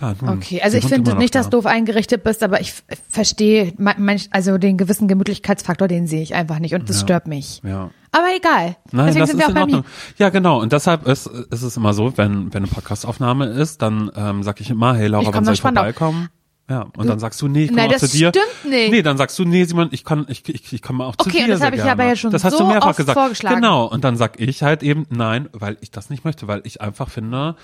Ja, 0.02 0.14
nun, 0.22 0.30
Okay, 0.38 0.62
also 0.62 0.78
ich 0.78 0.86
finde 0.86 1.16
nicht, 1.16 1.36
dass 1.36 1.46
da. 1.46 1.50
du 1.52 1.58
doof 1.58 1.66
eingerichtet 1.66 2.24
bist, 2.24 2.44
aber 2.44 2.60
ich 2.62 2.74
verstehe, 3.10 3.74
also 4.32 4.58
den 4.58 4.78
gewissen 4.78 5.08
Gemütlichkeitsfaktor, 5.08 5.88
den 5.88 6.08
sehe 6.08 6.22
ich 6.22 6.36
einfach 6.36 6.60
nicht 6.60 6.74
und 6.74 6.90
das 6.90 7.00
stört 7.00 7.28
mich. 7.28 7.62
Ja. 7.64 7.90
Aber 8.12 8.26
egal. 8.36 8.76
Nein, 8.92 9.08
Deswegen 9.08 9.20
das 9.22 9.30
sind 9.32 9.40
ist 9.40 9.40
wir 9.40 9.46
auch 9.46 9.50
in 9.50 9.54
bei 9.56 9.62
Ordnung. 9.62 9.80
mir. 9.82 9.86
Ja, 10.18 10.30
genau. 10.30 10.62
Und 10.62 10.72
deshalb 10.72 11.08
ist, 11.08 11.26
ist 11.28 11.64
es 11.64 11.78
immer 11.78 11.94
so, 11.94 12.16
wenn, 12.18 12.54
wenn 12.54 12.64
eine 12.64 12.68
Podcastaufnahme 12.72 13.48
ist, 13.48 13.82
dann 13.82 14.12
ähm, 14.16 14.44
sag 14.44 14.62
ich 14.62 14.70
immer, 14.70 14.96
hey 14.96 15.08
Laura, 15.08 15.34
wann 15.34 15.46
soll 15.46 15.56
ich 15.56 15.62
vorbeikommen? 15.62 16.30
Ja, 16.70 16.88
und 16.96 17.08
dann 17.08 17.20
sagst 17.20 17.42
du, 17.42 17.50
nee, 17.50 17.64
ich 17.66 17.70
komme 17.70 17.82
Nein, 17.82 17.90
auch 17.90 17.94
das 18.00 18.10
zu 18.12 18.18
dir. 18.18 18.30
stimmt 18.30 18.72
nicht. 18.74 18.92
Nee, 18.92 19.02
dann 19.02 19.18
sagst 19.18 19.38
du, 19.38 19.44
nee, 19.44 19.66
Simon, 19.66 19.90
ich 19.92 20.06
kann, 20.06 20.26
ich, 20.30 20.48
ich, 20.48 20.72
ich 20.72 20.82
komme 20.82 21.04
auch 21.04 21.18
zu 21.18 21.28
Okay, 21.28 21.40
dir. 21.40 21.44
und 21.44 21.50
das 21.52 21.62
habe 21.62 21.76
ich 21.76 21.84
aber 21.84 22.06
ja 22.06 22.16
schon 22.16 22.32
Das 22.32 22.46
hast 22.46 22.54
so 22.54 22.60
du 22.60 22.68
mehrfach 22.70 22.88
oft 22.90 22.98
gesagt. 22.98 23.20
vorgeschlagen. 23.20 23.56
Genau. 23.58 23.86
Und 23.86 24.04
dann 24.06 24.16
sag 24.16 24.40
ich 24.40 24.64
halt 24.64 24.82
eben, 24.82 25.06
nein, 25.10 25.50
weil 25.52 25.78
ich 25.82 25.92
das 25.92 26.10
nicht 26.10 26.24
möchte, 26.24 26.48
weil 26.48 26.62
ich 26.64 26.80
einfach 26.82 27.10
finde, 27.10 27.58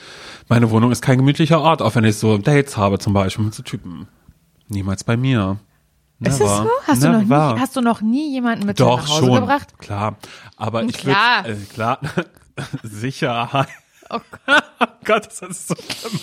meine 0.49 0.69
Wohnung 0.69 0.91
ist 0.91 1.01
kein 1.01 1.17
gemütlicher 1.17 1.61
Ort, 1.61 1.81
auch 1.81 1.95
wenn 1.95 2.03
ich 2.03 2.17
so 2.17 2.37
Dates 2.37 2.75
habe 2.75 2.99
zum 2.99 3.13
Beispiel 3.13 3.45
mit 3.45 3.53
so 3.55 3.63
Typen. 3.63 4.07
Niemals 4.67 5.05
bei 5.05 5.15
mir. 5.15 5.57
Ist 6.19 6.39
Never. 6.41 6.51
es 6.51 6.57
so? 6.57 6.69
Hast 6.85 7.03
du, 7.03 7.09
noch 7.09 7.21
nie, 7.55 7.59
hast 7.61 7.75
du 7.77 7.81
noch 7.81 8.01
nie 8.01 8.33
jemanden 8.33 8.65
mit 8.65 8.81
Doch, 8.81 8.97
nach 8.97 9.07
Hause 9.09 9.25
schon. 9.27 9.35
gebracht? 9.39 9.79
Klar. 9.79 10.17
Aber 10.57 10.83
ich 10.83 11.05
würde, 11.05 11.15
Klar. 11.15 11.47
äh, 11.47 11.55
klar, 11.73 11.99
Sicherheit. 12.83 13.69
Oh 14.09 14.19
Oh 14.81 14.85
Gott, 15.05 15.27
das 15.27 15.41
ist 15.41 15.67
so 15.69 15.75
schlimm. 15.75 16.19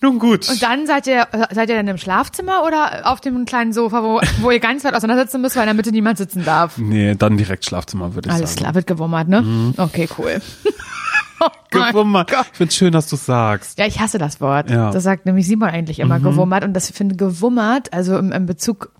Nun 0.00 0.18
gut. 0.18 0.48
Und 0.48 0.62
dann 0.62 0.86
seid 0.86 1.06
ihr, 1.06 1.26
seid 1.50 1.70
ihr 1.70 1.76
dann 1.76 1.88
im 1.88 1.96
Schlafzimmer 1.98 2.64
oder 2.66 3.10
auf 3.10 3.20
dem 3.20 3.44
kleinen 3.44 3.72
Sofa, 3.72 4.02
wo, 4.02 4.20
wo 4.40 4.50
ihr 4.50 4.60
ganz 4.60 4.84
weit 4.84 4.94
auseinander 4.94 5.26
müsst, 5.38 5.56
weil 5.56 5.62
in 5.62 5.68
der 5.68 5.74
Mitte 5.74 5.92
niemand 5.92 6.18
sitzen 6.18 6.44
darf? 6.44 6.76
nee, 6.78 7.14
dann 7.14 7.36
direkt 7.36 7.64
Schlafzimmer, 7.64 8.14
würde 8.14 8.28
ich 8.28 8.34
Alles 8.34 8.50
sagen. 8.50 8.60
klar, 8.62 8.74
wird 8.74 8.86
gewummert, 8.86 9.28
ne? 9.28 9.42
Mhm. 9.42 9.74
Okay, 9.76 10.08
cool. 10.18 10.40
oh 11.40 11.48
Gewummert. 11.70 12.30
Gott. 12.30 12.46
Ich 12.52 12.58
finde 12.58 12.74
schön, 12.74 12.92
dass 12.92 13.08
du 13.08 13.16
sagst. 13.16 13.78
Ja, 13.78 13.86
ich 13.86 14.00
hasse 14.00 14.18
das 14.18 14.40
Wort. 14.40 14.70
Ja. 14.70 14.88
Mhm. 14.88 14.92
Das 14.92 15.02
sagt 15.02 15.26
nämlich 15.26 15.46
Simon 15.46 15.70
eigentlich 15.70 16.00
immer 16.00 16.20
gewummert. 16.20 16.64
Und 16.64 16.74
das 16.74 16.90
finde 16.90 17.16
gewummert, 17.16 17.92
also 17.92 18.18
im, 18.18 18.32
im 18.32 18.46
Bezug 18.46 18.90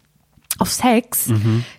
auf 0.58 0.70
Sex, 0.70 1.28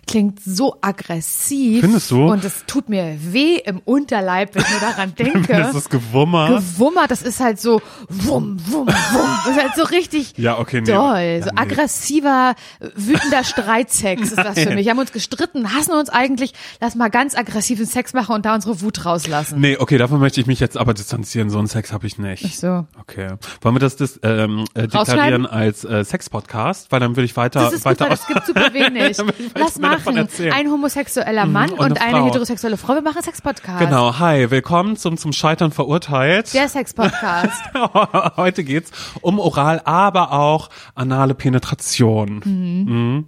klingt 0.06 0.40
so 0.44 0.76
aggressiv. 0.80 1.78
Mhm. 1.78 1.86
Findest 1.86 2.10
du? 2.10 2.26
Und 2.30 2.44
es 2.44 2.64
tut 2.66 2.88
mir 2.88 3.16
weh 3.20 3.56
im 3.56 3.80
Unterleib, 3.84 4.54
wenn 4.54 4.62
ich 4.62 4.70
nur 4.70 4.80
daran 4.80 5.14
denke. 5.18 5.52
Das 5.52 5.74
ist 5.74 5.90
gewummert. 5.90 6.50
Gewummert, 6.50 7.10
das 7.10 7.22
ist 7.22 7.40
halt 7.40 7.60
so 7.60 7.80
wum, 8.08 8.58
wum, 8.66 8.86
wum. 8.86 9.28
Das 9.44 9.56
ist 9.56 9.62
halt 9.62 9.74
so 9.76 9.84
richtig 9.84 10.34
Ja, 10.36 10.58
okay, 10.58 10.80
nee. 10.80 10.92
doll. 10.92 11.42
So 11.42 11.50
nee. 11.50 11.60
aggressiver, 11.60 12.54
wütender 12.94 13.44
Streitsex 13.44 14.22
ist 14.22 14.36
das 14.38 14.58
für 14.58 14.74
mich. 14.74 14.84
Wir 14.84 14.90
haben 14.92 14.98
uns 14.98 15.12
gestritten, 15.12 15.72
hassen 15.74 15.92
uns 15.92 16.08
eigentlich. 16.10 16.52
Lass 16.80 16.94
mal 16.94 17.08
ganz 17.08 17.34
aggressiven 17.36 17.86
Sex 17.86 18.12
machen 18.12 18.34
und 18.34 18.44
da 18.44 18.54
unsere 18.54 18.80
Wut 18.82 19.04
rauslassen. 19.04 19.60
Nee, 19.60 19.76
okay, 19.78 19.98
davon 19.98 20.20
möchte 20.20 20.40
ich 20.40 20.46
mich 20.46 20.60
jetzt 20.60 20.76
aber 20.76 20.94
distanzieren. 20.94 21.50
So 21.50 21.58
einen 21.58 21.66
Sex 21.68 21.92
habe 21.92 22.06
ich 22.06 22.18
nicht. 22.18 22.44
Ach 22.46 22.52
so. 22.52 22.86
Okay. 23.00 23.34
Wollen 23.62 23.74
wir 23.74 23.80
das, 23.80 23.96
das 23.96 24.20
ähm, 24.22 24.64
äh, 24.74 24.82
deklarieren 24.82 25.46
als 25.46 25.84
äh, 25.84 26.04
Sex-Podcast? 26.04 26.92
Weil 26.92 27.00
dann 27.00 27.16
würde 27.16 27.24
ich 27.24 27.36
weiter, 27.36 27.60
Das 27.60 27.72
ist 27.72 27.84
weiter 27.84 28.04
super, 28.04 28.10
das 28.10 28.26
gibt 28.26 28.46
super 28.46 28.65
wenig. 28.72 29.16
Lass 29.54 29.74
davon 29.74 30.14
machen. 30.14 30.28
Ein 30.52 30.70
homosexueller 30.70 31.46
Mann 31.46 31.70
und 31.70 31.80
und, 31.80 32.00
eine 32.00 32.16
eine 32.16 32.26
heterosexuelle 32.26 32.76
Frau. 32.76 32.94
Wir 32.94 33.02
machen 33.02 33.16
einen 33.16 33.24
Sex-Podcast. 33.24 33.78
Genau, 33.80 34.18
hi, 34.18 34.50
willkommen 34.50 34.96
zum 34.96 35.16
zum 35.16 35.32
Scheitern 35.32 35.72
verurteilt. 35.72 36.52
Der 36.54 36.68
Sex-Podcast. 36.68 37.62
Heute 38.36 38.64
geht's 38.64 38.90
um 39.20 39.38
Oral, 39.38 39.80
aber 39.84 40.32
auch 40.32 40.70
anale 40.94 41.34
Penetration. 41.34 42.42
Mhm. 42.44 43.24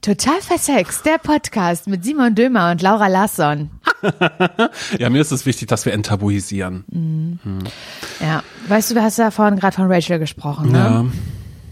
Total 0.00 0.40
versext. 0.40 1.04
Der 1.06 1.18
Podcast 1.18 1.88
mit 1.88 2.04
Simon 2.04 2.34
Dömer 2.34 2.70
und 2.70 2.82
Laura 2.82 3.08
Larsson. 3.08 3.70
Ja, 4.98 5.10
mir 5.10 5.20
ist 5.20 5.32
es 5.32 5.44
wichtig, 5.44 5.66
dass 5.66 5.84
wir 5.84 5.92
enttabuisieren. 5.92 7.40
Ja. 8.20 8.44
Weißt 8.68 8.90
du, 8.90 8.94
du 8.94 9.02
hast 9.02 9.18
ja 9.18 9.32
vorhin 9.32 9.58
gerade 9.58 9.74
von 9.74 9.90
Rachel 9.90 10.20
gesprochen, 10.20 10.70
ne? 10.70 10.78
Ja. 10.78 11.04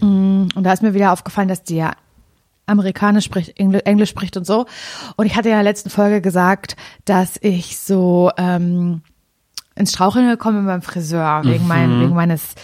Und 0.01 0.63
da 0.63 0.73
ist 0.73 0.83
mir 0.83 0.93
wieder 0.93 1.13
aufgefallen, 1.13 1.47
dass 1.47 1.63
die 1.63 1.77
ja 1.77 1.93
Amerikanisch 2.67 3.25
spricht, 3.25 3.59
Engl 3.59 3.81
Englisch 3.85 4.09
spricht 4.09 4.37
und 4.37 4.45
so. 4.45 4.65
Und 5.15 5.25
ich 5.25 5.35
hatte 5.35 5.49
ja 5.49 5.55
in 5.55 5.63
der 5.63 5.71
letzten 5.71 5.89
Folge 5.89 6.21
gesagt, 6.21 6.75
dass 7.05 7.37
ich 7.41 7.79
so 7.79 8.31
ähm, 8.37 9.01
ins 9.75 9.91
Straucheln 9.91 10.29
gekommen 10.29 10.59
bin 10.59 10.65
beim 10.67 10.81
Friseur 10.81 11.41
wegen, 11.43 11.67
mein, 11.67 12.01
wegen 12.01 12.13
meines 12.13 12.55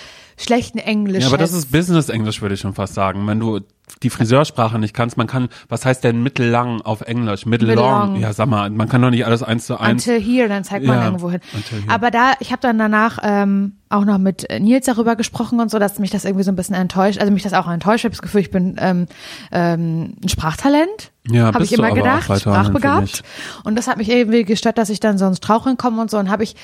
schlechten 0.43 0.77
Englisch. 0.77 1.21
Ja, 1.23 1.27
aber 1.27 1.37
das 1.37 1.53
ist 1.53 1.71
Business-Englisch, 1.71 2.41
würde 2.41 2.55
ich 2.55 2.61
schon 2.61 2.73
fast 2.73 2.93
sagen. 2.93 3.25
Wenn 3.27 3.39
du 3.39 3.61
die 4.01 4.09
Friseursprache 4.09 4.79
nicht 4.79 4.93
kannst, 4.93 5.17
man 5.17 5.27
kann, 5.27 5.49
was 5.69 5.85
heißt 5.85 6.03
denn 6.03 6.23
mittellang 6.23 6.81
auf 6.81 7.01
Englisch? 7.01 7.45
Middle-long. 7.45 8.15
Ja, 8.17 8.33
sag 8.33 8.47
mal, 8.47 8.69
man 8.69 8.87
kann 8.89 9.01
doch 9.01 9.09
nicht 9.09 9.25
alles 9.25 9.43
eins 9.43 9.65
zu 9.65 9.79
eins. 9.79 10.07
Until 10.07 10.21
here, 10.21 10.47
dann 10.47 10.63
zeigt 10.63 10.85
man 10.85 10.97
Ja, 10.97 11.05
irgendwo 11.05 11.29
hin. 11.29 11.41
Aber 11.87 12.09
da, 12.09 12.33
ich 12.39 12.51
habe 12.51 12.61
dann 12.61 12.77
danach 12.77 13.19
ähm, 13.23 13.73
auch 13.89 14.05
noch 14.05 14.17
mit 14.17 14.47
Nils 14.59 14.85
darüber 14.85 15.15
gesprochen 15.15 15.59
und 15.59 15.69
so, 15.69 15.79
dass 15.79 15.99
mich 15.99 16.11
das 16.11 16.25
irgendwie 16.25 16.43
so 16.43 16.51
ein 16.51 16.55
bisschen 16.55 16.75
enttäuscht, 16.75 17.19
also 17.19 17.31
mich 17.31 17.43
das 17.43 17.53
auch 17.53 17.67
enttäuscht. 17.69 17.99
Ich 17.99 18.05
habe 18.05 18.15
das 18.15 18.21
Gefühl, 18.21 18.41
ich 18.41 18.51
bin 18.51 18.75
ähm, 18.79 19.05
ähm, 19.51 20.15
ein 20.23 20.29
Sprachtalent. 20.29 21.11
Ja, 21.27 21.53
habe 21.53 21.63
ich 21.63 21.73
immer 21.73 21.91
gedacht, 21.93 22.23
sprachbegabt. 22.23 23.23
Und 23.63 23.75
das 23.75 23.87
hat 23.87 23.97
mich 23.97 24.09
irgendwie 24.09 24.43
gestört, 24.43 24.77
dass 24.77 24.89
ich 24.89 24.99
dann 24.99 25.17
so 25.17 25.25
ins 25.25 25.37
Straucheln 25.37 25.77
komme 25.77 26.01
und 26.01 26.09
so. 26.09 26.17
Und 26.17 26.29
habe 26.29 26.43
ich 26.43 26.55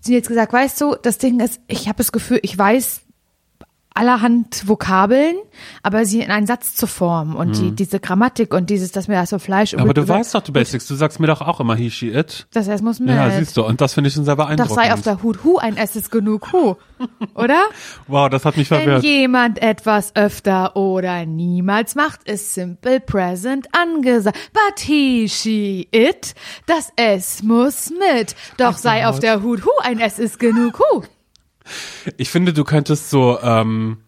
sie 0.00 0.14
jetzt 0.14 0.28
gesagt, 0.28 0.52
weißt 0.52 0.80
du, 0.80 0.96
das 1.02 1.18
Ding 1.18 1.40
ist, 1.40 1.60
ich 1.66 1.88
habe 1.88 1.98
das 1.98 2.12
Gefühl, 2.12 2.40
ich 2.42 2.56
weiß 2.56 3.02
allerhand 3.98 4.66
Vokabeln, 4.68 5.36
aber 5.82 6.04
sie 6.04 6.20
in 6.20 6.30
einen 6.30 6.46
Satz 6.46 6.74
zu 6.74 6.86
formen 6.86 7.34
und 7.36 7.58
die, 7.58 7.72
diese 7.72 8.00
Grammatik 8.00 8.54
und 8.54 8.70
dieses, 8.70 8.92
dass 8.92 9.08
mir 9.08 9.14
das 9.14 9.30
so 9.30 9.38
Fleisch 9.38 9.72
Mhm. 9.72 9.80
Aber 9.80 9.92
du 9.94 10.06
weißt 10.08 10.34
doch, 10.34 10.40
du 10.42 10.52
Basics, 10.52 10.86
du 10.86 10.94
sagst 10.94 11.20
mir 11.20 11.26
doch 11.26 11.40
auch 11.40 11.60
immer 11.60 11.74
he, 11.74 11.90
she, 11.90 12.10
it. 12.10 12.46
das 12.52 12.68
erst 12.68 12.82
muss 12.84 13.00
mit. 13.00 13.10
Ja, 13.10 13.30
siehst 13.30 13.56
du, 13.56 13.64
und 13.64 13.80
das 13.80 13.94
finde 13.94 14.08
ich 14.08 14.14
schon 14.14 14.24
sehr 14.24 14.36
Doch 14.36 14.46
beeindruckend. 14.46 14.74
sei 14.74 14.92
auf 14.92 15.02
der 15.02 15.22
Hut, 15.22 15.44
hu, 15.44 15.58
ein 15.58 15.76
S 15.76 15.96
ist 15.96 16.10
genug, 16.10 16.52
hu. 16.52 16.76
Oder? 17.34 17.62
wow, 18.06 18.28
das 18.28 18.44
hat 18.44 18.56
mich 18.56 18.70
Wenn 18.70 18.82
verwirrt. 18.82 19.04
jemand 19.04 19.60
etwas 19.62 20.14
öfter 20.16 20.74
oder 20.76 21.26
niemals 21.26 21.94
macht, 21.94 22.28
ist 22.28 22.54
simple 22.54 23.00
present 23.00 23.66
angesagt. 23.72 24.36
But 24.52 24.80
he, 24.80 25.28
she, 25.28 25.88
it, 25.92 26.34
das 26.66 26.90
S 26.96 27.42
muss 27.42 27.90
mit. 27.90 28.34
Doch 28.56 28.76
sei 28.76 29.06
auf 29.06 29.18
der 29.20 29.42
Hut, 29.42 29.64
hu, 29.64 29.70
ein 29.82 29.98
S 30.00 30.18
ist 30.18 30.38
genug, 30.38 30.78
hu. 30.80 31.02
Ich 32.16 32.30
finde, 32.30 32.52
du 32.52 32.64
könntest 32.64 33.10
so, 33.10 33.38
ähm, 33.42 33.98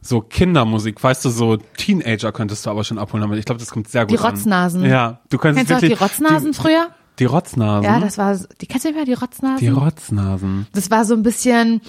so 0.00 0.20
Kindermusik, 0.20 1.02
weißt 1.02 1.24
du, 1.24 1.30
so 1.30 1.56
Teenager 1.76 2.32
könntest 2.32 2.66
du 2.66 2.70
aber 2.70 2.84
schon 2.84 2.98
abholen 2.98 3.22
damit. 3.22 3.38
Ich 3.38 3.44
glaube, 3.44 3.60
das 3.60 3.70
kommt 3.70 3.88
sehr 3.88 4.06
gut 4.06 4.12
Die 4.12 4.22
Rotznasen. 4.22 4.84
an. 4.84 4.90
Ja, 4.90 5.20
du 5.30 5.38
könntest 5.38 5.68
Kennst 5.68 5.70
du 5.70 5.74
noch 5.74 5.80
die 5.80 5.88
wirklich 5.88 6.00
Rotznasen 6.00 6.52
die, 6.52 6.58
früher? 6.58 6.88
Die 7.18 7.24
Rotznasen. 7.24 7.84
Ja, 7.84 8.00
das 8.00 8.18
war, 8.18 8.36
die 8.60 8.66
kennst 8.66 8.84
du 8.84 8.88
nicht 8.90 8.96
mehr, 8.96 9.04
die 9.04 9.14
Rotznasen? 9.14 9.58
die 9.58 9.68
Rotznasen. 9.68 10.66
das 10.72 10.90
war 10.90 11.04
so 11.04 11.14
ein 11.14 11.22
bisschen, 11.22 11.80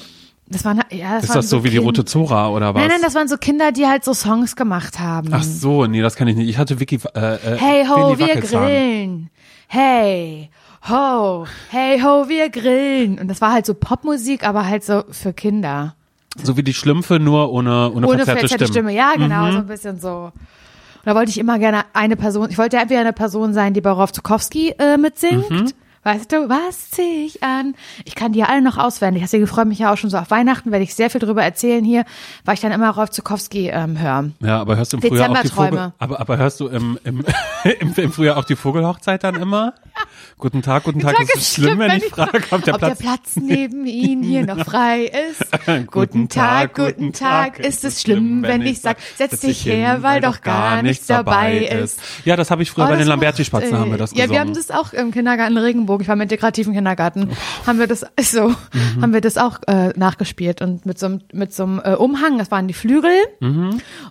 das 0.48 0.66
waren, 0.66 0.82
ja, 0.92 1.16
das 1.16 1.26
Ist 1.26 1.36
das 1.36 1.50
so 1.50 1.64
wie 1.64 1.70
die 1.70 1.78
rote 1.78 2.04
Zora 2.06 2.50
oder 2.50 2.74
was? 2.74 2.82
Nein, 2.82 2.90
nein, 2.90 3.02
das 3.04 3.14
waren 3.14 3.28
so 3.28 3.38
Kinder, 3.38 3.72
die 3.72 3.86
halt 3.86 4.04
so 4.04 4.14
Songs 4.14 4.56
gemacht 4.56 5.00
haben. 5.00 5.30
Ach 5.32 5.44
so, 5.44 5.86
nee, 5.86 6.02
das 6.02 6.16
kann 6.16 6.28
ich 6.28 6.36
nicht. 6.36 6.50
Ich 6.50 6.58
hatte 6.58 6.80
Vicky 6.80 7.00
äh, 7.14 7.36
äh, 7.36 7.58
Hey 7.58 7.86
ho, 7.88 8.18
Willy 8.18 8.34
wir 8.34 8.42
grillen. 8.42 9.30
Hey 9.68 10.50
ho, 10.88 11.46
hey 11.70 12.00
ho, 12.02 12.30
wir 12.30 12.50
grillen. 12.50 13.20
Und 13.20 13.28
das 13.28 13.42
war 13.42 13.52
halt 13.52 13.66
so 13.66 13.74
Popmusik, 13.74 14.48
aber 14.48 14.66
halt 14.68 14.84
so 14.84 15.04
für 15.10 15.34
Kinder. 15.34 15.96
So 16.42 16.56
wie 16.58 16.64
die 16.64 16.74
Schlümpfe, 16.74 17.20
nur 17.20 17.52
ohne, 17.52 17.92
ohne, 17.92 18.08
ohne 18.08 18.18
verzerrte 18.18 18.42
verzerrte 18.42 18.68
Stimme. 18.68 18.90
Stimme. 18.90 18.96
Ja, 18.96 19.14
genau, 19.16 19.52
so 19.52 19.58
ein 19.58 19.68
bisschen 19.68 20.00
so. 20.00 20.32
Und 20.32 21.06
da 21.06 21.16
wollte 21.16 21.32
ich 21.32 21.38
immer 21.38 21.60
gerne 21.60 21.86
eine 21.94 22.16
Person, 22.16 22.50
ich 22.50 22.58
wollte 22.58 22.78
entweder 22.78 23.02
eine 23.02 23.14
Person 23.14 23.54
sein, 23.54 23.74
die 23.74 23.82
bei 23.82 23.92
Rolf 23.92 24.12
Zukowski 24.12 24.76
äh, 24.78 24.98
mitsingt. 24.98 25.50
Mhm. 25.50 25.72
Weißt 26.04 26.32
du, 26.32 26.48
was 26.48 26.92
zieh 26.92 27.26
ich 27.26 27.44
an? 27.44 27.76
Ich 28.06 28.16
kann 28.16 28.32
die 28.32 28.40
ja 28.40 28.46
alle 28.46 28.62
noch 28.62 28.78
auswendig. 28.78 29.22
Deswegen 29.24 29.48
freue 29.48 29.66
mich 29.66 29.80
ja 29.80 29.92
auch 29.92 29.98
schon 29.98 30.10
so 30.10 30.18
auf 30.18 30.32
Weihnachten, 30.32 30.72
werde 30.72 30.84
ich 30.84 30.96
sehr 30.96 31.10
viel 31.10 31.20
drüber 31.20 31.44
erzählen 31.44 31.84
hier, 31.84 32.06
weil 32.46 32.54
ich 32.54 32.62
dann 32.62 32.72
immer 32.72 32.90
Rolf 32.92 33.10
Zukowski 33.10 33.70
ähm, 33.70 34.00
höre. 34.00 34.32
Ja, 34.40 34.62
aber 34.62 34.78
hörst 34.78 34.94
du 34.94 34.98
im 34.98 35.04
Frühjahr 35.04 35.30
auch 35.30 35.42
die. 35.42 35.50
Vogel, 35.50 35.94
aber, 36.00 36.20
aber 36.20 36.38
hörst 36.38 36.60
du 36.62 36.68
im, 36.68 36.98
im, 37.04 37.26
im, 37.80 37.94
im 37.96 38.12
Frühjahr 38.14 38.38
auch 38.38 38.46
die 38.46 38.56
Vogelhochzeit 38.56 39.24
dann 39.24 39.36
immer? 39.36 39.74
Guten 40.38 40.62
Tag, 40.62 40.86
guten 40.86 41.02
Tag. 41.02 41.18
Tag 41.18 41.24
ist 41.24 41.36
es 41.36 41.54
schlimm, 41.56 41.80
wenn 41.80 41.92
ich 41.92 42.06
frage, 42.06 42.42
ob 42.52 42.64
der 42.64 42.76
ob 42.76 42.80
Platz 42.80 42.98
der 42.98 43.04
Platz 43.04 43.36
neben 43.36 43.86
Ihnen 43.86 44.24
hier 44.24 44.46
noch 44.46 44.64
frei 44.66 45.12
ist. 45.30 45.46
guten 45.92 46.30
Tag, 46.30 46.76
guten 46.76 47.12
Tag. 47.12 47.60
Ist 47.60 47.84
es 47.84 48.02
schlimm, 48.02 48.44
wenn 48.44 48.62
ich 48.62 48.80
sag, 48.80 48.98
setz 49.18 49.42
dich 49.42 49.66
her, 49.66 50.02
weil 50.02 50.22
doch 50.22 50.40
gar 50.40 50.82
nichts 50.82 51.08
dabei 51.08 51.58
ist. 51.58 52.00
Ja, 52.24 52.38
das 52.38 52.52
habe 52.52 52.64
ich 52.64 52.72
früher 52.72 52.86
Oh, 52.86 52.88
bei 52.88 52.96
den 52.96 53.08
Lamberti-Spatzen 53.08 53.78
haben 53.78 53.92
wir 53.92 53.98
das 53.98 54.12
Ja, 54.12 54.26
gesungen. 54.26 54.32
wir 54.32 54.40
haben 54.40 54.54
das 54.54 54.72
auch 54.72 54.94
im 54.94 55.12
Kindergarten 55.12 55.58
Regenbogen. 55.58 55.89
Ich 56.02 56.08
war 56.08 56.16
im 56.16 56.22
integrativen 56.22 56.74
Kindergarten. 56.74 57.30
Haben 57.66 57.80
wir 57.80 57.88
das 57.88 58.06
so, 58.22 58.50
Mhm. 58.50 59.02
haben 59.02 59.14
wir 59.14 59.22
das 59.22 59.38
auch 59.38 59.60
äh, 59.68 59.90
nachgespielt 59.98 60.62
und 60.62 60.86
mit 60.86 61.00
so 61.00 61.08
einem 61.08 61.22
mit 61.34 61.54
so 61.54 61.64
einem 61.64 61.82
äh, 61.84 61.96
Umhang. 61.96 62.38
Das 62.38 62.52
waren 62.52 62.68
die 62.68 62.74
Flügel 62.74 63.12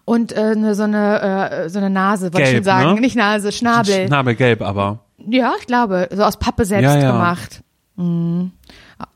und 0.04 0.32
äh, 0.32 0.54
ne, 0.56 0.74
so 0.74 0.82
eine 0.84 1.20
äh, 1.64 1.68
so 1.68 1.78
eine 1.78 1.90
Nase, 1.90 2.32
wollte 2.32 2.42
ich 2.42 2.48
Mhm. 2.48 2.52
Gelb, 2.52 2.56
schon 2.56 2.64
sagen, 2.64 2.94
ne? 2.94 3.00
nicht 3.00 3.16
Nase, 3.16 3.52
Schnabel. 3.52 4.06
Schnabelgelb, 4.06 4.62
aber. 4.62 5.00
Ja, 5.28 5.52
ich 5.60 5.66
glaube, 5.66 6.08
so 6.12 6.22
aus 6.24 6.38
Pappe 6.38 6.64
selbst 6.64 6.84
Ja, 6.94 6.98
ja. 6.98 7.12
gemacht. 7.12 7.62
Mhm. 7.96 8.52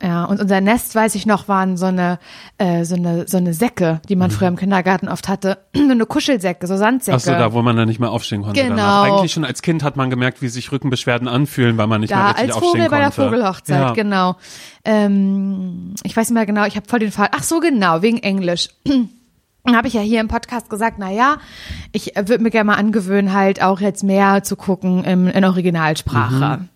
Ja, 0.01 0.25
und 0.27 0.41
unser 0.41 0.61
Nest, 0.61 0.95
weiß 0.95 1.17
ich 1.17 1.27
noch, 1.27 1.49
waren 1.49 1.77
so 1.77 1.87
eine, 1.87 2.21
äh, 2.59 2.85
so 2.85 2.95
eine, 2.95 3.27
so 3.27 3.37
eine 3.39 3.53
Säcke, 3.53 4.01
die 4.09 4.15
Mhm. 4.15 4.21
man 4.21 4.31
früher 4.31 4.47
im 4.47 4.57
Kindergarten 4.57 5.09
oft 5.09 5.29
hatte. 5.29 5.59
so 5.75 5.83
eine 5.91 6.07
Kuschelsäcke, 6.07 6.69
so 6.69 6.77
Sandsäcke. 6.77 7.17
Ach 7.17 7.21
so, 7.21 7.33
da, 7.33 7.53
wo 7.53 7.63
man 7.63 7.75
dann 7.77 7.89
nicht 7.89 7.99
mehr 7.99 8.11
aufstehen 8.13 8.43
konnte. 8.43 8.61
Genau. 8.63 8.77
Danach. 8.77 9.05
Eigentlich 9.19 9.33
schon 9.33 9.45
als 9.45 9.61
Kind 9.61 9.83
hat 9.83 9.97
man 9.97 10.09
gemerkt, 10.11 10.41
wie 10.41 10.49
sich 10.49 10.71
Rückenbeschwerden 10.71 11.27
anfühlen, 11.27 11.79
weil 11.79 11.89
man 11.89 12.01
nicht 12.01 12.11
mehr 12.11 12.19
da 12.19 12.27
richtig 12.29 12.45
als 12.45 12.53
aufstehen 12.53 12.71
Vogel 12.71 12.89
bei 12.91 12.99
der 12.99 13.11
konnte. 13.11 13.23
Vogelhochzeit, 13.25 13.81
ja. 13.81 13.93
genau. 13.93 14.37
Ähm, 14.85 15.95
ich 16.05 16.17
weiß 16.17 16.29
nicht 16.31 16.35
mehr 16.35 16.47
genau, 16.47 16.65
ich 16.65 16.77
habe 16.77 16.89
voll 16.89 16.99
den 17.01 17.13
Fall. 17.13 17.29
Ach 17.33 17.43
so, 17.43 17.61
genau, 17.61 18.03
wegen 18.03 18.19
Englisch. 18.19 18.69
Habe 19.73 19.87
ich 19.87 19.95
ja 19.95 20.01
hier 20.01 20.21
im 20.21 20.27
Podcast 20.27 20.69
gesagt, 20.71 20.97
na 20.99 21.13
ja, 21.13 21.37
ich 21.93 22.15
würde 22.17 22.41
mir 22.41 22.51
gerne 22.51 22.65
mal 22.65 22.75
angewöhnen, 22.75 23.33
halt 23.33 23.63
auch 23.63 23.79
jetzt 23.81 24.03
mehr 24.03 24.43
zu 24.43 24.57
gucken 24.57 25.05
im, 25.05 25.29
in 25.29 25.45
Originalsprache. 25.45 26.59
Mhm. 26.59 26.69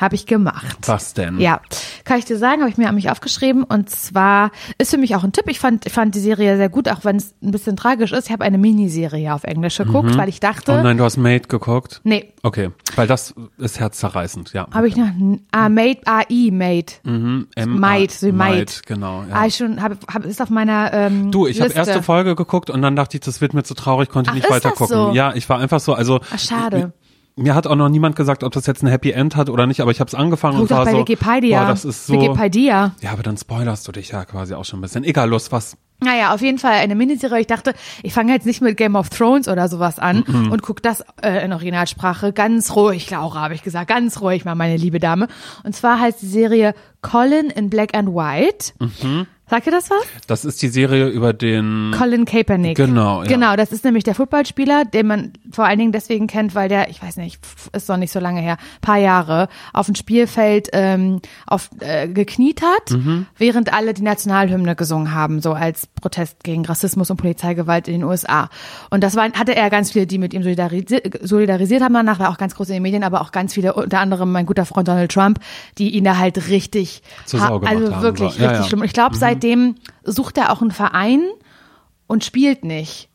Habe 0.00 0.14
ich 0.14 0.24
gemacht. 0.26 0.78
Was 0.86 1.12
denn? 1.14 1.38
Ja, 1.38 1.60
kann 2.04 2.18
ich 2.18 2.24
dir 2.24 2.38
sagen, 2.38 2.62
habe 2.62 2.70
ich 2.70 2.78
mir 2.78 2.88
an 2.88 2.94
mich 2.94 3.10
aufgeschrieben. 3.10 3.64
Und 3.64 3.90
zwar 3.90 4.50
ist 4.78 4.90
für 4.90 4.98
mich 4.98 5.14
auch 5.14 5.24
ein 5.24 5.32
Tipp. 5.32 5.44
Ich 5.48 5.58
fand, 5.60 5.84
ich 5.86 5.92
fand 5.92 6.14
die 6.14 6.20
Serie 6.20 6.56
sehr 6.56 6.68
gut, 6.70 6.88
auch 6.88 7.04
wenn 7.04 7.16
es 7.16 7.34
ein 7.42 7.50
bisschen 7.50 7.76
tragisch 7.76 8.12
ist. 8.12 8.26
Ich 8.26 8.32
habe 8.32 8.44
eine 8.44 8.56
Miniserie 8.56 9.34
auf 9.34 9.44
Englisch 9.44 9.76
geguckt, 9.76 10.16
weil 10.16 10.28
ich 10.30 10.40
dachte, 10.40 10.72
Oh 10.72 10.82
nein, 10.82 10.96
du 10.96 11.04
hast 11.04 11.16
Made 11.18 11.46
geguckt? 11.48 12.00
nee, 12.04 12.32
Okay, 12.42 12.70
weil 12.96 13.06
das 13.06 13.34
ist 13.58 13.78
herzzerreißend, 13.80 14.54
ja. 14.54 14.66
habe 14.72 14.88
ich 14.88 14.96
noch, 14.96 15.08
ah, 15.52 15.68
Made, 15.68 16.00
AI, 16.06 16.48
Made. 16.50 16.86
Mhm, 17.04 17.48
M- 17.54 17.78
Maid, 17.78 18.10
so 18.12 18.32
Maid. 18.32 18.80
Genau. 18.86 19.24
Ja. 19.28 19.34
Ah, 19.34 19.46
ich 19.46 19.56
schon, 19.56 19.82
hab, 19.82 19.92
hab, 20.12 20.24
ist 20.24 20.40
auf 20.40 20.48
meiner 20.48 20.90
ähm, 20.94 21.30
Du, 21.30 21.46
ich 21.46 21.60
habe 21.60 21.74
erste 21.74 22.02
Folge 22.02 22.34
geguckt 22.36 22.70
und 22.70 22.80
dann 22.80 22.96
dachte 22.96 23.18
ich, 23.18 23.20
das 23.20 23.42
wird 23.42 23.52
mir 23.52 23.62
zu 23.62 23.74
traurig, 23.74 24.08
konnte 24.08 24.30
Ach, 24.30 24.34
nicht 24.34 24.48
weiter 24.48 24.70
gucken. 24.70 24.96
so? 24.96 25.12
Ja, 25.12 25.34
ich 25.34 25.46
war 25.50 25.58
einfach 25.58 25.80
so, 25.80 25.92
also 25.92 26.20
Ach, 26.32 26.38
schade. 26.38 26.92
Mir 27.36 27.54
hat 27.54 27.66
auch 27.66 27.76
noch 27.76 27.88
niemand 27.88 28.16
gesagt, 28.16 28.44
ob 28.44 28.52
das 28.52 28.66
jetzt 28.66 28.82
ein 28.82 28.88
Happy 28.88 29.12
End 29.12 29.36
hat 29.36 29.48
oder 29.48 29.66
nicht, 29.66 29.80
aber 29.80 29.90
ich 29.90 30.00
habe 30.00 30.08
es 30.08 30.14
angefangen 30.14 30.58
Guck 30.58 30.70
und 30.70 30.76
war 30.76 30.84
bei 30.84 30.90
so, 30.92 30.98
Wikipedia. 30.98 31.60
boah, 31.62 31.68
das 31.70 31.84
ist 31.84 32.06
so. 32.06 32.14
Wikipedia. 32.14 32.94
Ja, 33.00 33.12
aber 33.12 33.22
dann 33.22 33.36
spoilerst 33.36 33.86
du 33.88 33.92
dich 33.92 34.10
ja 34.10 34.24
quasi 34.24 34.54
auch 34.54 34.64
schon 34.64 34.78
ein 34.80 34.82
bisschen. 34.82 35.04
Egal, 35.04 35.28
los, 35.30 35.50
was? 35.52 35.76
Naja, 36.02 36.32
auf 36.32 36.40
jeden 36.40 36.56
Fall 36.58 36.72
eine 36.72 36.94
Miniserie. 36.94 37.40
Ich 37.40 37.46
dachte, 37.46 37.74
ich 38.02 38.14
fange 38.14 38.32
jetzt 38.32 38.46
nicht 38.46 38.62
mit 38.62 38.78
Game 38.78 38.96
of 38.96 39.10
Thrones 39.10 39.48
oder 39.48 39.68
sowas 39.68 39.98
an 39.98 40.24
Mhm. 40.26 40.50
und 40.50 40.62
guck 40.62 40.82
das 40.82 41.04
äh, 41.22 41.44
in 41.44 41.52
Originalsprache. 41.52 42.32
Ganz 42.32 42.74
ruhig, 42.74 43.10
Laura, 43.10 43.40
habe 43.42 43.54
ich 43.54 43.62
gesagt. 43.62 43.88
Ganz 43.88 44.20
ruhig 44.22 44.46
mal, 44.46 44.54
meine 44.54 44.78
liebe 44.78 44.98
Dame. 44.98 45.28
Und 45.62 45.74
zwar 45.76 46.00
heißt 46.00 46.22
die 46.22 46.26
Serie 46.26 46.74
Colin 47.02 47.50
in 47.50 47.68
Black 47.68 47.94
and 47.94 48.08
White. 48.14 48.72
Mhm. 48.78 49.26
Sagt 49.50 49.66
ihr 49.66 49.72
das 49.72 49.90
was? 49.90 50.02
Das 50.28 50.44
ist 50.44 50.62
die 50.62 50.68
Serie 50.68 51.08
über 51.08 51.32
den. 51.32 51.92
Colin 51.98 52.24
Kaepernick. 52.24 52.76
Genau, 52.76 53.22
ja. 53.22 53.28
Genau, 53.28 53.56
das 53.56 53.72
ist 53.72 53.84
nämlich 53.84 54.04
der 54.04 54.14
Footballspieler, 54.14 54.84
den 54.84 55.08
man 55.08 55.32
vor 55.50 55.64
allen 55.64 55.80
Dingen 55.80 55.90
deswegen 55.90 56.28
kennt, 56.28 56.54
weil 56.54 56.68
der, 56.68 56.88
ich 56.88 57.02
weiß 57.02 57.16
nicht, 57.16 57.40
ist 57.72 57.88
noch 57.88 57.96
nicht 57.96 58.12
so 58.12 58.20
lange 58.20 58.40
her, 58.40 58.58
paar 58.80 58.98
Jahre, 58.98 59.48
auf 59.72 59.86
dem 59.86 59.96
Spielfeld 59.96 60.68
ähm, 60.72 61.20
auf, 61.48 61.68
äh, 61.80 62.06
gekniet 62.06 62.62
hat, 62.62 62.90
Mhm. 62.92 63.26
während 63.38 63.72
alle 63.72 63.92
die 63.92 64.02
Nationalhymne 64.02 64.76
gesungen 64.76 65.12
haben, 65.12 65.40
so 65.40 65.52
als 65.52 65.88
Protest 65.88 66.44
gegen 66.44 66.64
Rassismus 66.64 67.10
und 67.10 67.16
Polizeigewalt 67.16 67.88
in 67.88 67.94
den 67.94 68.04
USA. 68.04 68.50
Und 68.90 69.02
das 69.02 69.16
war, 69.16 69.32
hatte 69.32 69.56
er 69.56 69.68
ganz 69.68 69.90
viele, 69.90 70.06
die 70.06 70.18
mit 70.18 70.32
ihm 70.32 70.44
solidarisiert, 70.44 71.26
solidarisiert 71.26 71.82
haben 71.82 71.94
danach, 71.94 72.20
war 72.20 72.30
auch 72.30 72.38
ganz 72.38 72.54
groß 72.54 72.68
in 72.68 72.74
den 72.74 72.82
Medien, 72.84 73.02
aber 73.02 73.20
auch 73.20 73.32
ganz 73.32 73.54
viele, 73.54 73.74
unter 73.74 73.98
anderem 73.98 74.30
mein 74.30 74.46
guter 74.46 74.64
Freund 74.64 74.86
Donald 74.86 75.10
Trump, 75.10 75.40
die 75.78 75.90
ihn 75.90 76.04
da 76.04 76.18
halt 76.18 76.48
richtig, 76.48 77.02
also 77.32 78.00
wirklich. 78.00 78.38
Ja, 78.38 78.50
richtig 78.50 78.64
ja. 78.64 78.64
schlimm. 78.64 78.80
Und 78.80 78.86
ich 78.86 78.92
glaube, 78.92 79.16
seitdem 79.40 79.76
sucht 80.04 80.36
er 80.38 80.52
auch 80.52 80.60
einen 80.60 80.70
Verein 80.70 81.22
und 82.06 82.24
spielt 82.24 82.64
nicht. 82.64 83.08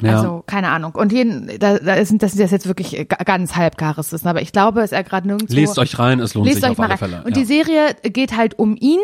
Ja. 0.00 0.16
Also, 0.16 0.42
keine 0.46 0.70
Ahnung. 0.70 0.92
Und 0.94 1.12
jeden, 1.12 1.46
da, 1.58 1.78
da 1.78 1.94
ist, 1.94 2.12
das 2.20 2.34
ist 2.34 2.50
jetzt 2.50 2.66
wirklich 2.66 2.98
äh, 2.98 3.04
ga- 3.04 3.22
ganz 3.24 3.54
halbgares 3.54 4.12
Wissen, 4.12 4.26
aber 4.28 4.42
ich 4.42 4.52
glaube, 4.52 4.80
es 4.80 4.86
ist 4.86 4.92
er 4.92 5.04
gerade 5.04 5.26
nirgendwo. 5.28 5.54
Lest 5.54 5.78
euch 5.78 5.98
rein, 5.98 6.18
es 6.20 6.34
lohnt 6.34 6.46
Lest 6.46 6.56
sich 6.56 6.64
euch 6.64 6.70
auf 6.72 6.78
mal 6.78 6.84
alle 6.84 6.92
rein. 6.92 6.98
Fälle. 6.98 7.18
Und 7.24 7.36
ja. 7.36 7.42
die 7.42 7.44
Serie 7.44 7.94
geht 8.02 8.36
halt 8.36 8.58
um 8.58 8.76
ihn. 8.76 9.00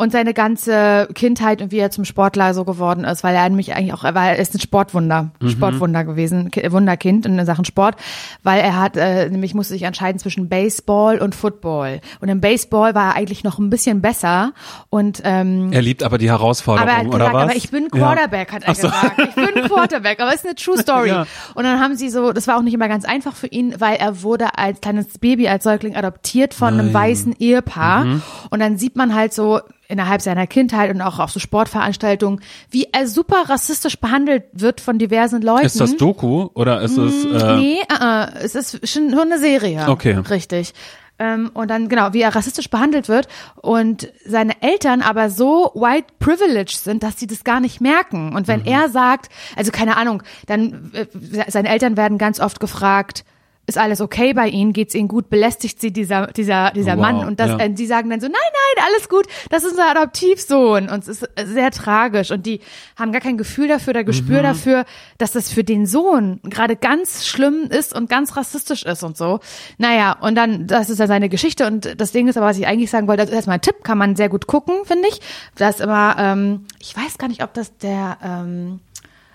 Und 0.00 0.12
seine 0.12 0.32
ganze 0.32 1.08
Kindheit 1.12 1.60
und 1.60 1.72
wie 1.72 1.78
er 1.78 1.90
zum 1.90 2.04
Sportler 2.04 2.54
so 2.54 2.64
geworden 2.64 3.02
ist, 3.02 3.24
weil 3.24 3.34
er 3.34 3.48
nämlich 3.48 3.74
eigentlich 3.74 3.92
auch, 3.92 4.04
er 4.04 4.14
war, 4.14 4.28
er 4.28 4.36
ist 4.38 4.54
ein 4.54 4.60
Sportwunder, 4.60 5.32
Mhm. 5.40 5.50
Sportwunder 5.50 6.04
gewesen, 6.04 6.52
Ki- 6.52 6.70
Wunderkind 6.70 7.26
in 7.26 7.44
Sachen 7.44 7.64
Sport, 7.64 7.96
weil 8.44 8.60
er 8.60 8.76
hat, 8.80 8.96
äh, 8.96 9.28
nämlich 9.28 9.54
musste 9.54 9.72
sich 9.74 9.82
entscheiden 9.82 10.20
zwischen 10.20 10.48
Baseball 10.48 11.18
und 11.18 11.34
Football. 11.34 12.00
Und 12.20 12.28
im 12.28 12.40
Baseball 12.40 12.94
war 12.94 13.08
er 13.08 13.16
eigentlich 13.16 13.42
noch 13.42 13.58
ein 13.58 13.70
bisschen 13.70 14.00
besser 14.00 14.52
und 14.88 15.20
ähm, 15.24 15.72
er 15.72 15.82
liebt 15.82 16.04
aber 16.04 16.16
die 16.16 16.30
Herausforderung, 16.30 16.88
aber 16.88 16.96
er 16.96 17.04
hat 17.04 17.06
oder 17.08 17.18
gesagt, 17.18 17.34
was? 17.34 17.42
aber 17.42 17.56
ich 17.56 17.70
bin 17.72 17.88
Quarterback, 17.90 18.52
hat 18.52 18.62
er 18.68 18.74
so. 18.76 18.82
gesagt. 18.88 19.18
Ich 19.18 19.34
bin 19.34 19.62
Quarterback, 19.68 20.20
aber 20.20 20.30
es 20.30 20.36
ist 20.36 20.46
eine 20.46 20.54
True 20.54 20.78
Story. 20.78 21.08
Ja. 21.08 21.26
Und 21.56 21.64
dann 21.64 21.80
haben 21.80 21.96
sie 21.96 22.08
so, 22.08 22.32
das 22.32 22.46
war 22.46 22.56
auch 22.56 22.62
nicht 22.62 22.74
immer 22.74 22.86
ganz 22.86 23.04
einfach 23.04 23.34
für 23.34 23.48
ihn, 23.48 23.74
weil 23.80 23.96
er 23.96 24.22
wurde 24.22 24.56
als 24.56 24.80
kleines 24.80 25.18
Baby, 25.18 25.48
als 25.48 25.64
Säugling 25.64 25.96
adoptiert 25.96 26.54
von 26.54 26.74
einem 26.74 26.94
weißen 26.94 27.34
Ehepaar. 27.40 28.04
Mhm. 28.04 28.22
Und 28.50 28.60
dann 28.60 28.78
sieht 28.78 28.94
man 28.94 29.12
halt 29.12 29.34
so 29.34 29.58
innerhalb 29.88 30.20
seiner 30.22 30.46
Kindheit 30.46 30.90
und 30.94 31.00
auch 31.00 31.18
auf 31.18 31.30
so 31.30 31.40
Sportveranstaltungen, 31.40 32.40
wie 32.70 32.88
er 32.92 33.06
super 33.08 33.44
rassistisch 33.48 33.98
behandelt 33.98 34.44
wird 34.52 34.80
von 34.80 34.98
diversen 34.98 35.40
Leuten. 35.42 35.66
Ist 35.66 35.80
das 35.80 35.96
Doku 35.96 36.50
oder 36.54 36.82
ist 36.82 36.96
es? 36.98 37.24
Äh, 37.24 37.56
Nee, 37.56 37.78
äh, 38.00 38.22
äh, 38.24 38.26
es 38.44 38.54
ist 38.54 38.86
schon 38.88 39.08
nur 39.10 39.22
eine 39.22 39.38
Serie. 39.38 39.86
Okay. 39.88 40.12
Richtig. 40.12 40.74
Ähm, 41.20 41.50
und 41.54 41.68
dann, 41.68 41.88
genau, 41.88 42.12
wie 42.12 42.20
er 42.20 42.36
rassistisch 42.36 42.70
behandelt 42.70 43.08
wird 43.08 43.26
und 43.56 44.12
seine 44.24 44.62
Eltern 44.62 45.02
aber 45.02 45.30
so 45.30 45.72
white 45.74 46.06
privileged 46.20 46.78
sind, 46.78 47.02
dass 47.02 47.18
sie 47.18 47.26
das 47.26 47.42
gar 47.42 47.58
nicht 47.58 47.80
merken. 47.80 48.36
Und 48.36 48.42
Mhm. 48.46 48.52
wenn 48.52 48.66
er 48.66 48.88
sagt, 48.90 49.28
also 49.56 49.72
keine 49.72 49.96
Ahnung, 49.96 50.22
dann, 50.46 50.92
äh, 50.94 51.06
seine 51.48 51.70
Eltern 51.70 51.96
werden 51.96 52.18
ganz 52.18 52.38
oft 52.38 52.60
gefragt, 52.60 53.24
ist 53.68 53.78
alles 53.78 54.00
okay 54.00 54.32
bei 54.32 54.48
ihnen? 54.48 54.72
Geht's 54.72 54.94
ihnen 54.94 55.06
gut? 55.08 55.28
Belästigt 55.30 55.80
sie 55.80 55.92
dieser, 55.92 56.28
dieser, 56.28 56.72
dieser 56.72 56.96
Wow, 56.96 57.00
Mann? 57.02 57.16
Und 57.24 57.38
das, 57.38 57.50
ja. 57.50 57.58
äh, 57.58 57.70
die 57.70 57.86
sagen 57.86 58.10
dann 58.10 58.20
so, 58.20 58.26
nein, 58.26 58.34
nein, 58.34 58.84
alles 58.88 59.08
gut, 59.08 59.26
das 59.50 59.62
ist 59.62 59.72
unser 59.72 59.90
Adoptivsohn. 59.90 60.88
Und 60.88 61.06
es 61.06 61.08
ist 61.22 61.26
sehr 61.44 61.70
tragisch. 61.70 62.30
Und 62.30 62.46
die 62.46 62.60
haben 62.96 63.12
gar 63.12 63.20
kein 63.20 63.36
Gefühl 63.38 63.68
dafür 63.68 63.90
oder 63.92 64.04
Gespür 64.04 64.38
Mhm. 64.38 64.42
dafür, 64.42 64.84
dass 65.18 65.32
das 65.32 65.52
für 65.52 65.62
den 65.64 65.86
Sohn 65.86 66.40
gerade 66.44 66.76
ganz 66.76 67.26
schlimm 67.26 67.68
ist 67.70 67.94
und 67.94 68.08
ganz 68.08 68.36
rassistisch 68.36 68.84
ist 68.84 69.02
und 69.04 69.16
so. 69.16 69.40
Naja, 69.76 70.16
und 70.20 70.34
dann, 70.34 70.66
das 70.66 70.90
ist 70.90 70.98
ja 70.98 71.06
seine 71.06 71.28
Geschichte. 71.28 71.66
Und 71.66 72.00
das 72.00 72.10
Ding 72.12 72.26
ist 72.26 72.36
aber, 72.38 72.46
was 72.46 72.58
ich 72.58 72.66
eigentlich 72.66 72.90
sagen 72.90 73.06
wollte, 73.06 73.22
das 73.22 73.30
ist 73.30 73.36
erstmal 73.36 73.58
ein 73.58 73.62
Tipp, 73.62 73.84
kann 73.84 73.98
man 73.98 74.16
sehr 74.16 74.30
gut 74.30 74.46
gucken, 74.46 74.76
finde 74.84 75.08
ich. 75.08 75.20
Das 75.56 75.76
ist 75.76 75.80
immer, 75.82 76.16
ähm, 76.18 76.64
ich 76.80 76.96
weiß 76.96 77.18
gar 77.18 77.28
nicht, 77.28 77.42
ob 77.42 77.52
das 77.52 77.76
der, 77.76 78.16
ähm, 78.24 78.80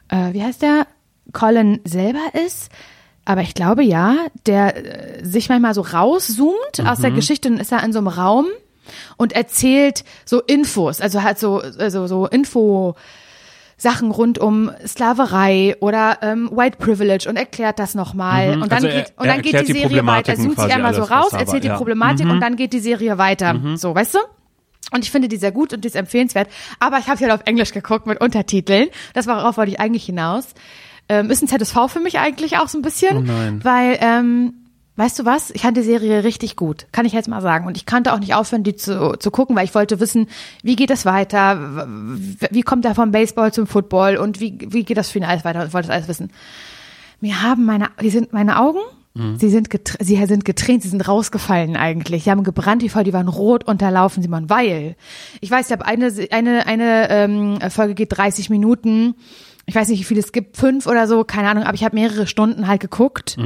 äh, 0.09 0.33
wie 0.33 0.43
heißt 0.43 0.61
der? 0.63 0.87
Colin 1.31 1.79
selber 1.85 2.19
ist. 2.45 2.69
Aber 3.25 3.41
ich 3.41 3.53
glaube 3.53 3.83
ja, 3.83 4.17
der 4.45 5.19
äh, 5.19 5.25
sich 5.25 5.49
manchmal 5.49 5.73
so 5.73 5.81
rauszoomt 5.81 6.85
aus 6.85 6.99
der 6.99 7.11
Geschichte 7.11 7.49
und 7.49 7.57
ist 7.59 7.71
er 7.71 7.83
in 7.83 7.93
so 7.93 7.99
einem 7.99 8.09
Raum 8.09 8.47
und 9.17 9.33
erzählt 9.33 10.03
so 10.25 10.41
Infos, 10.41 10.99
also 10.99 11.23
halt 11.23 11.39
so, 11.39 11.59
also 11.59 12.07
so 12.07 12.27
Info. 12.27 12.95
Sachen 13.75 14.11
rund 14.11 14.39
um 14.39 14.71
Sklaverei 14.85 15.75
oder 15.81 16.19
ähm, 16.21 16.49
White 16.53 16.77
Privilege 16.77 17.27
und 17.27 17.35
erklärt 17.35 17.79
das 17.79 17.95
nochmal. 17.95 18.53
Und 18.61 18.71
dann 18.71 18.85
Also 18.85 18.87
geht, 18.87 19.13
und 19.17 19.27
dann 19.27 19.41
geht 19.41 19.59
die 19.59 19.73
die 19.73 19.79
Serie 19.79 20.05
weiter. 20.05 20.33
Er 20.33 20.37
zoomt 20.37 20.59
sich 20.59 20.73
einmal 20.73 20.93
so 20.93 21.01
raus, 21.01 21.29
da 21.31 21.33
war, 21.33 21.39
erzählt 21.41 21.63
die 21.63 21.67
ja. 21.67 21.75
Problematik 21.75 22.27
und 22.27 22.39
dann 22.39 22.55
geht 22.55 22.71
die 22.71 22.79
Serie 22.79 23.17
weiter. 23.17 23.59
So, 23.75 23.93
weißt 23.93 24.13
du? 24.13 24.19
Und 24.91 25.03
ich 25.03 25.11
finde 25.11 25.27
die 25.27 25.37
sehr 25.37 25.51
gut 25.51 25.73
und 25.73 25.83
die 25.83 25.87
ist 25.87 25.95
empfehlenswert. 25.95 26.49
Aber 26.79 26.99
ich 26.99 27.07
habe 27.07 27.17
sie 27.17 27.25
halt 27.25 27.33
auf 27.33 27.45
Englisch 27.45 27.73
geguckt 27.73 28.05
mit 28.05 28.21
Untertiteln. 28.21 28.87
Das 29.13 29.27
worauf 29.27 29.57
wollte 29.57 29.71
ich 29.71 29.79
eigentlich 29.79 30.05
hinaus. 30.05 30.53
Ähm, 31.20 31.29
ist 31.29 31.41
ein 31.41 31.48
ZSV 31.48 31.77
für 31.88 32.00
mich 32.00 32.20
eigentlich 32.20 32.58
auch 32.58 32.67
so 32.67 32.77
ein 32.77 32.82
bisschen. 32.82 33.17
Oh 33.17 33.22
nein. 33.22 33.60
Weil 33.63 33.98
ähm, 34.01 34.53
weißt 34.96 35.20
du 35.20 35.25
was? 35.25 35.51
Ich 35.51 35.62
fand 35.62 35.77
die 35.77 35.82
Serie 35.82 36.24
richtig 36.24 36.55
gut, 36.55 36.88
kann 36.91 37.05
ich 37.05 37.13
jetzt 37.13 37.27
mal 37.27 37.41
sagen. 37.41 37.65
Und 37.65 37.77
ich 37.77 37.86
kannte 37.86 38.13
auch 38.13 38.20
nicht 38.20 38.36
aufhören, 38.36 38.63
die 38.63 38.75
zu, 38.75 39.17
zu 39.17 39.32
gucken, 39.32 39.55
weil 39.55 39.65
ich 39.65 39.75
wollte 39.75 40.00
wissen, 40.00 40.27
wie 40.62 40.75
geht 40.75 40.89
das 40.89 41.05
weiter? 41.05 41.88
Wie 42.51 42.62
kommt 42.62 42.86
er 42.86 42.96
vom 42.96 43.12
Baseball 43.12 43.51
zum 43.53 43.67
Football? 43.67 44.17
Und 44.17 44.39
wie, 44.39 44.58
wie 44.70 44.84
geht 44.84 44.98
das 44.98 45.10
Finale 45.10 45.43
weiter? 45.43 45.65
Ich 45.65 45.74
wollte 45.74 45.88
das 45.88 45.96
alles 45.96 46.08
wissen. 46.08 46.32
Mir 47.22 47.41
haben 47.41 47.65
meine, 47.65 47.89
die 48.01 48.10
sind 48.10 48.34
meine 48.34 48.60
Augen, 48.60 48.79
sie 49.38 49.50
sind 49.50 49.70
sie 50.00 50.25
sind 50.25 50.43
getränt, 50.43 50.82
sie 50.82 50.89
sind 50.89 51.08
rausgefallen 51.08 51.75
eigentlich. 51.75 52.24
Sie 52.24 52.32
haben 52.32 52.43
gebrannt 52.43 52.82
wie 52.82 52.89
voll, 52.89 53.03
die 53.03 53.13
waren 53.13 53.27
rot 53.27 53.63
unterlaufen, 53.63 54.24
Simon, 54.24 54.50
weil 54.50 54.96
ich 55.39 55.51
weiß, 55.51 55.67
ich 55.67 55.72
habe 55.72 55.86
eine 55.86 56.12
eine 56.32 56.65
eine 56.65 57.10
ähm, 57.10 57.60
Folge 57.70 57.93
geht 57.93 58.17
30 58.17 58.50
Minuten. 58.50 59.15
Ich 59.65 59.75
weiß 59.75 59.88
nicht, 59.88 60.01
wie 60.01 60.03
viel 60.03 60.17
es 60.17 60.34
gibt, 60.34 60.58
fünf 60.58 60.88
oder 60.88 61.08
so, 61.08 61.24
keine 61.24 61.50
Ahnung, 61.50 61.63
aber 61.63 61.74
ich 61.74 61.86
habe 61.86 61.96
mehrere 61.96 62.27
Stunden 62.27 62.67
halt 62.67 62.82
geguckt. 62.82 63.38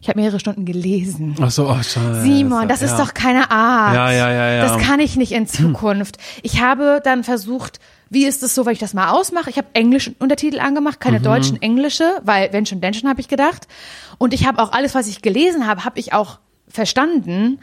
Ich 0.00 0.08
habe 0.08 0.18
mehrere 0.18 0.40
Stunden 0.40 0.64
gelesen. 0.64 1.36
Ach 1.40 1.50
so, 1.50 1.68
oh, 1.68 1.74
scheiße. 1.74 2.22
Simon, 2.22 2.66
das 2.66 2.80
ist 2.80 2.92
ja. 2.92 2.96
doch 3.04 3.12
keine 3.12 3.50
Art. 3.50 3.94
Ja, 3.94 4.10
ja, 4.10 4.30
ja, 4.32 4.50
ja. 4.54 4.66
Das 4.68 4.78
kann 4.82 5.00
ich 5.00 5.16
nicht 5.16 5.32
in 5.32 5.46
Zukunft. 5.46 6.16
Ich 6.42 6.62
habe 6.62 7.00
dann 7.04 7.24
versucht, 7.24 7.78
wie 8.08 8.24
ist 8.24 8.42
es 8.42 8.54
so, 8.54 8.64
wenn 8.64 8.72
ich 8.72 8.78
das 8.78 8.94
mal 8.94 9.10
ausmache? 9.10 9.50
Ich 9.50 9.58
habe 9.58 9.68
englischen 9.74 10.16
Untertitel 10.18 10.60
angemacht, 10.60 10.98
Mhm. 10.98 11.04
keine 11.04 11.20
deutschen, 11.20 11.60
englische, 11.60 12.04
weil 12.22 12.52
wenn 12.54 12.64
schon, 12.64 12.80
denn 12.80 12.94
schon, 12.94 13.08
habe 13.10 13.20
ich 13.20 13.28
gedacht. 13.28 13.68
Und 14.16 14.32
ich 14.32 14.46
habe 14.46 14.62
auch 14.62 14.72
alles, 14.72 14.94
was 14.94 15.06
ich 15.08 15.20
gelesen 15.20 15.66
habe, 15.66 15.84
habe 15.84 15.98
ich 15.98 16.14
auch 16.14 16.38
verstanden. 16.68 17.58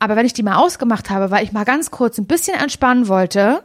Aber 0.00 0.16
wenn 0.16 0.26
ich 0.26 0.32
die 0.32 0.42
mal 0.42 0.56
ausgemacht 0.56 1.10
habe, 1.10 1.30
weil 1.30 1.44
ich 1.44 1.52
mal 1.52 1.64
ganz 1.64 1.92
kurz 1.92 2.18
ein 2.18 2.26
bisschen 2.26 2.58
entspannen 2.58 3.06
wollte, 3.06 3.62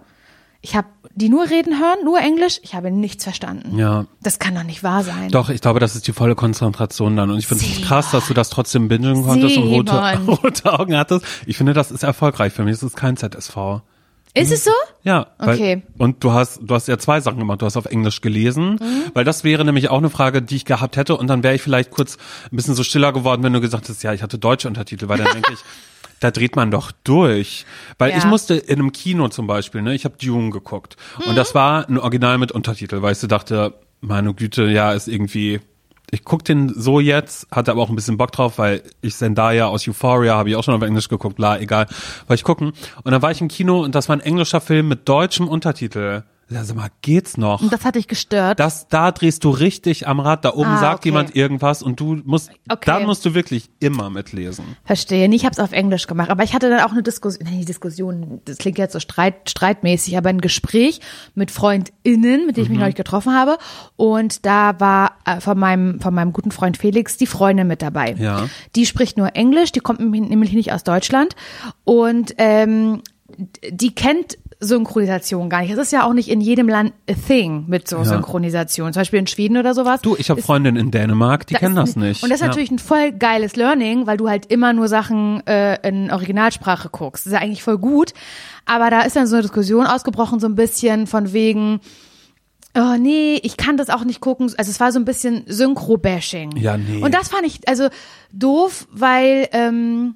ich 0.62 0.76
habe 0.76 0.88
die 1.18 1.30
nur 1.30 1.50
reden 1.50 1.80
hören, 1.80 1.98
nur 2.06 2.20
Englisch, 2.20 2.60
ich 2.62 2.76
habe 2.76 2.92
nichts 2.92 3.24
verstanden. 3.24 3.78
Ja. 3.78 4.06
Das 4.22 4.40
kann 4.40 4.56
doch 4.56 4.64
nicht 4.64 4.84
wahr 4.84 5.04
sein. 5.04 5.30
Doch, 5.32 5.50
ich 5.50 5.62
glaube, 5.62 5.80
das 5.80 5.96
ist 5.96 6.08
die 6.08 6.14
volle 6.14 6.36
Konzentration 6.36 7.16
dann. 7.18 7.32
Und 7.32 7.40
ich 7.40 7.48
finde 7.48 7.64
es 7.64 7.70
Simon. 7.72 7.88
krass, 7.88 8.12
dass 8.12 8.28
du 8.28 8.34
das 8.34 8.50
trotzdem 8.50 8.88
bingen 8.88 9.24
konntest 9.24 9.58
und 9.58 9.64
rote, 9.64 9.92
Simon. 10.16 10.36
rote 10.44 10.80
Augen 10.80 10.96
hattest. 10.96 11.26
Ich 11.46 11.58
finde, 11.58 11.74
das 11.74 11.92
ist 11.92 12.04
erfolgreich 12.04 12.54
für 12.54 12.64
mich. 12.64 12.74
Das 12.74 12.84
ist 12.84 12.96
kein 12.96 13.18
ZSV. 13.18 13.82
Ist 14.34 14.52
es 14.52 14.64
so? 14.66 14.72
Ja. 15.02 15.28
Weil, 15.40 15.56
Okay. 15.56 15.82
Und 15.98 16.24
du 16.24 16.32
hast, 16.32 16.60
du 16.62 16.76
hast 16.76 16.88
ja 16.88 17.00
zwei 17.00 17.20
Sachen 17.22 17.40
gemacht. 17.40 17.62
Du 17.62 17.66
hast 17.66 17.76
auf 17.78 17.86
Englisch 17.86 18.22
gelesen, 18.22 18.74
Mhm. 18.80 19.06
weil 19.16 19.24
das 19.24 19.44
wäre 19.44 19.66
nämlich 19.66 19.90
auch 19.90 19.98
eine 19.98 20.12
Frage, 20.12 20.44
die 20.44 20.56
ich 20.58 20.66
gehabt 20.66 20.96
hätte. 20.98 21.18
Und 21.18 21.26
dann 21.28 21.42
wäre 21.42 21.56
ich 21.56 21.62
vielleicht 21.64 21.90
kurz 21.90 22.18
ein 22.52 22.56
bisschen 22.56 22.76
so 22.76 22.84
stiller 22.84 23.12
geworden, 23.14 23.42
wenn 23.42 23.54
du 23.54 23.62
gesagt 23.62 23.90
hast, 23.90 24.04
ja, 24.04 24.14
ich 24.14 24.22
hatte 24.22 24.38
deutsche 24.38 24.68
Untertitel, 24.68 25.08
weil 25.10 25.18
dann 25.18 25.34
denke 25.34 25.54
ich, 25.54 25.60
da 26.20 26.32
dreht 26.32 26.56
man 26.56 26.72
doch 26.72 26.92
durch. 27.04 27.66
Weil 27.98 28.12
Ja. 28.12 28.18
ich 28.18 28.26
musste 28.26 28.56
in 28.56 28.80
einem 28.80 28.92
Kino 28.92 29.28
zum 29.30 29.48
Beispiel, 29.48 29.82
ne, 29.82 29.94
ich 29.94 30.06
habe 30.06 30.16
Dune 30.22 30.50
geguckt. 30.52 30.96
Und 31.26 31.32
Mhm. 31.34 31.36
das 31.36 31.54
war 31.56 31.88
ein 31.88 31.98
Original 31.98 32.38
mit 32.38 32.52
Untertitel, 32.52 33.02
weil 33.02 33.12
ich 33.14 33.18
so 33.20 33.28
dachte, 33.28 33.74
meine 34.02 34.34
Güte, 34.34 34.64
ja, 34.66 34.94
ist 34.94 35.08
irgendwie 35.08 35.60
ich 36.10 36.24
guck 36.24 36.46
den 36.46 36.70
so 36.74 37.02
jetzt, 37.02 37.48
hatte 37.52 37.70
aber 37.70 37.82
auch 37.82 37.90
ein 37.90 37.96
bisschen 37.98 38.16
Bock 38.16 38.32
drauf, 38.32 38.58
weil 38.60 38.82
ich 39.02 39.14
Zendaya 39.18 39.66
aus 39.68 39.86
Euphoria 39.90 40.36
habe 40.36 40.50
ich 40.50 40.56
auch 40.56 40.64
schon 40.64 40.74
auf 40.74 40.82
Englisch 40.82 41.10
geguckt, 41.10 41.36
bla, 41.36 41.60
egal, 41.60 41.86
weil 42.28 42.36
ich 42.36 42.46
gucken. 42.46 42.72
Und 43.04 43.12
dann 43.12 43.22
war 43.22 43.30
ich 43.32 43.42
im 43.42 43.50
Kino 43.50 43.82
und 43.84 43.94
das 43.94 44.08
war 44.08 44.16
ein 44.16 44.22
englischer 44.22 44.62
Film 44.62 44.88
mit 44.88 45.10
deutschem 45.10 45.50
Untertitel. 45.50 46.24
Ja, 46.50 46.64
sag 46.64 46.78
mal, 46.78 46.88
geht's 47.02 47.36
noch? 47.36 47.62
Und 47.62 47.74
das 47.74 47.84
hat 47.84 47.96
dich 47.96 48.08
gestört. 48.08 48.58
Das, 48.62 48.88
da 48.88 49.12
drehst 49.12 49.44
du 49.44 49.50
richtig 49.50 50.08
am 50.08 50.22
Rad, 50.22 50.46
da 50.46 50.54
oben 50.54 50.70
Ah, 50.70 50.80
sagt 50.80 51.00
okay. 51.00 51.10
jemand 51.10 51.36
irgendwas 51.36 51.84
und 51.84 52.00
du 52.00 52.22
musst, 52.24 52.52
Okay. 52.70 52.84
dann 52.86 53.04
musst 53.06 53.26
du 53.26 53.34
wirklich 53.34 53.70
immer 53.80 54.10
mitlesen. 54.10 54.64
Verstehe. 54.86 55.28
Nee, 55.28 55.36
ich 55.36 55.44
habe 55.44 55.52
es 55.52 55.60
auf 55.60 55.74
Englisch 55.74 56.08
gemacht, 56.08 56.30
aber 56.30 56.44
ich 56.46 56.54
hatte 56.54 56.70
dann 56.70 56.80
auch 56.80 56.92
eine 56.94 57.04
Diskussion, 57.04 57.46
nee, 57.52 57.66
Diskussion, 57.66 58.40
das 58.46 58.60
klingt 58.60 58.78
jetzt 58.78 58.94
so 58.94 59.02
streit, 59.02 59.50
streitmäßig, 59.50 60.18
aber 60.18 60.30
ein 60.30 60.40
Gespräch 60.40 61.02
mit 61.36 61.52
FreundInnen, 61.52 62.46
mit 62.46 62.56
denen 62.56 62.64
ich 62.66 62.70
mich 62.70 62.80
neulich 62.80 62.96
getroffen 62.96 63.34
habe. 63.36 63.58
Und 63.98 64.46
da 64.46 64.80
war 64.80 65.18
äh, 65.26 65.42
von 65.42 65.60
meinem, 65.60 66.00
von 66.00 66.14
meinem 66.14 66.32
guten 66.32 66.52
Freund 66.52 66.78
Felix 66.78 67.18
die 67.18 67.28
Freundin 67.28 67.68
mit 67.68 67.82
dabei. 67.82 68.16
Ja. 68.18 68.48
Die 68.78 68.86
spricht 68.86 69.18
nur 69.18 69.36
Englisch, 69.36 69.74
die 69.74 69.82
kommt 69.82 70.00
nämlich 70.00 70.54
nicht 70.54 70.72
aus 70.72 70.86
Deutschland. 70.86 71.36
Und 71.84 72.36
ähm, 72.38 73.02
die 73.70 73.94
kennt 73.94 74.38
Synchronisation 74.60 75.50
gar 75.50 75.62
nicht. 75.62 75.72
Es 75.72 75.78
ist 75.78 75.92
ja 75.92 76.04
auch 76.06 76.14
nicht 76.14 76.30
in 76.30 76.42
jedem 76.42 76.68
Land 76.68 76.94
a 77.10 77.14
thing 77.14 77.66
mit 77.68 77.88
so 77.88 78.04
Synchronisation. 78.04 78.92
Zum 78.92 79.02
Beispiel 79.02 79.20
in 79.20 79.28
Schweden 79.28 79.58
oder 79.58 79.74
sowas. 79.76 80.02
Du, 80.02 80.16
ich 80.18 80.30
habe 80.32 80.42
Freundinnen 80.42 80.78
in 80.78 80.90
Dänemark, 80.92 81.46
die 81.46 81.54
Da 81.54 81.60
kennen 81.60 81.76
das 81.76 81.96
nicht. 81.96 82.24
Und 82.24 82.30
das 82.30 82.38
ist 82.38 82.42
Ja. 82.42 82.48
natürlich 82.48 82.72
ein 82.72 82.80
voll 82.80 83.12
geiles 83.12 83.56
Learning, 83.56 84.08
weil 84.08 84.18
du 84.18 84.28
halt 84.30 84.48
immer 84.48 84.74
nur 84.74 84.88
Sachen 84.88 85.46
äh, 85.46 85.88
in 85.88 86.12
Originalsprache 86.12 86.90
guckst. 86.90 87.26
Das 87.26 87.34
ist 87.34 87.38
ja 87.38 87.40
eigentlich 87.44 87.62
voll 87.62 87.78
gut. 87.78 88.14
Aber 88.66 88.90
da 88.90 89.02
ist 89.02 89.16
dann 89.16 89.28
so 89.28 89.36
eine 89.36 89.44
Diskussion 89.44 89.86
ausgebrochen, 89.86 90.40
so 90.40 90.48
ein 90.48 90.56
bisschen 90.56 91.06
von 91.06 91.34
wegen, 91.34 91.80
oh 92.76 92.96
nee, 93.00 93.40
ich 93.44 93.58
kann 93.58 93.78
das 93.78 93.90
auch 93.92 94.04
nicht 94.06 94.22
gucken. 94.22 94.52
Also 94.58 94.72
es 94.72 94.80
war 94.80 94.92
so 94.92 95.00
ein 95.00 95.06
bisschen 95.06 95.44
Synchro-Bashing. 95.48 96.58
Ja, 96.58 96.78
nee. 96.78 97.02
Und 97.04 97.14
das 97.14 97.30
fand 97.30 97.46
ich 97.46 97.68
also 97.70 97.90
doof, 98.34 98.88
weil 98.92 99.48
ähm, 99.52 100.16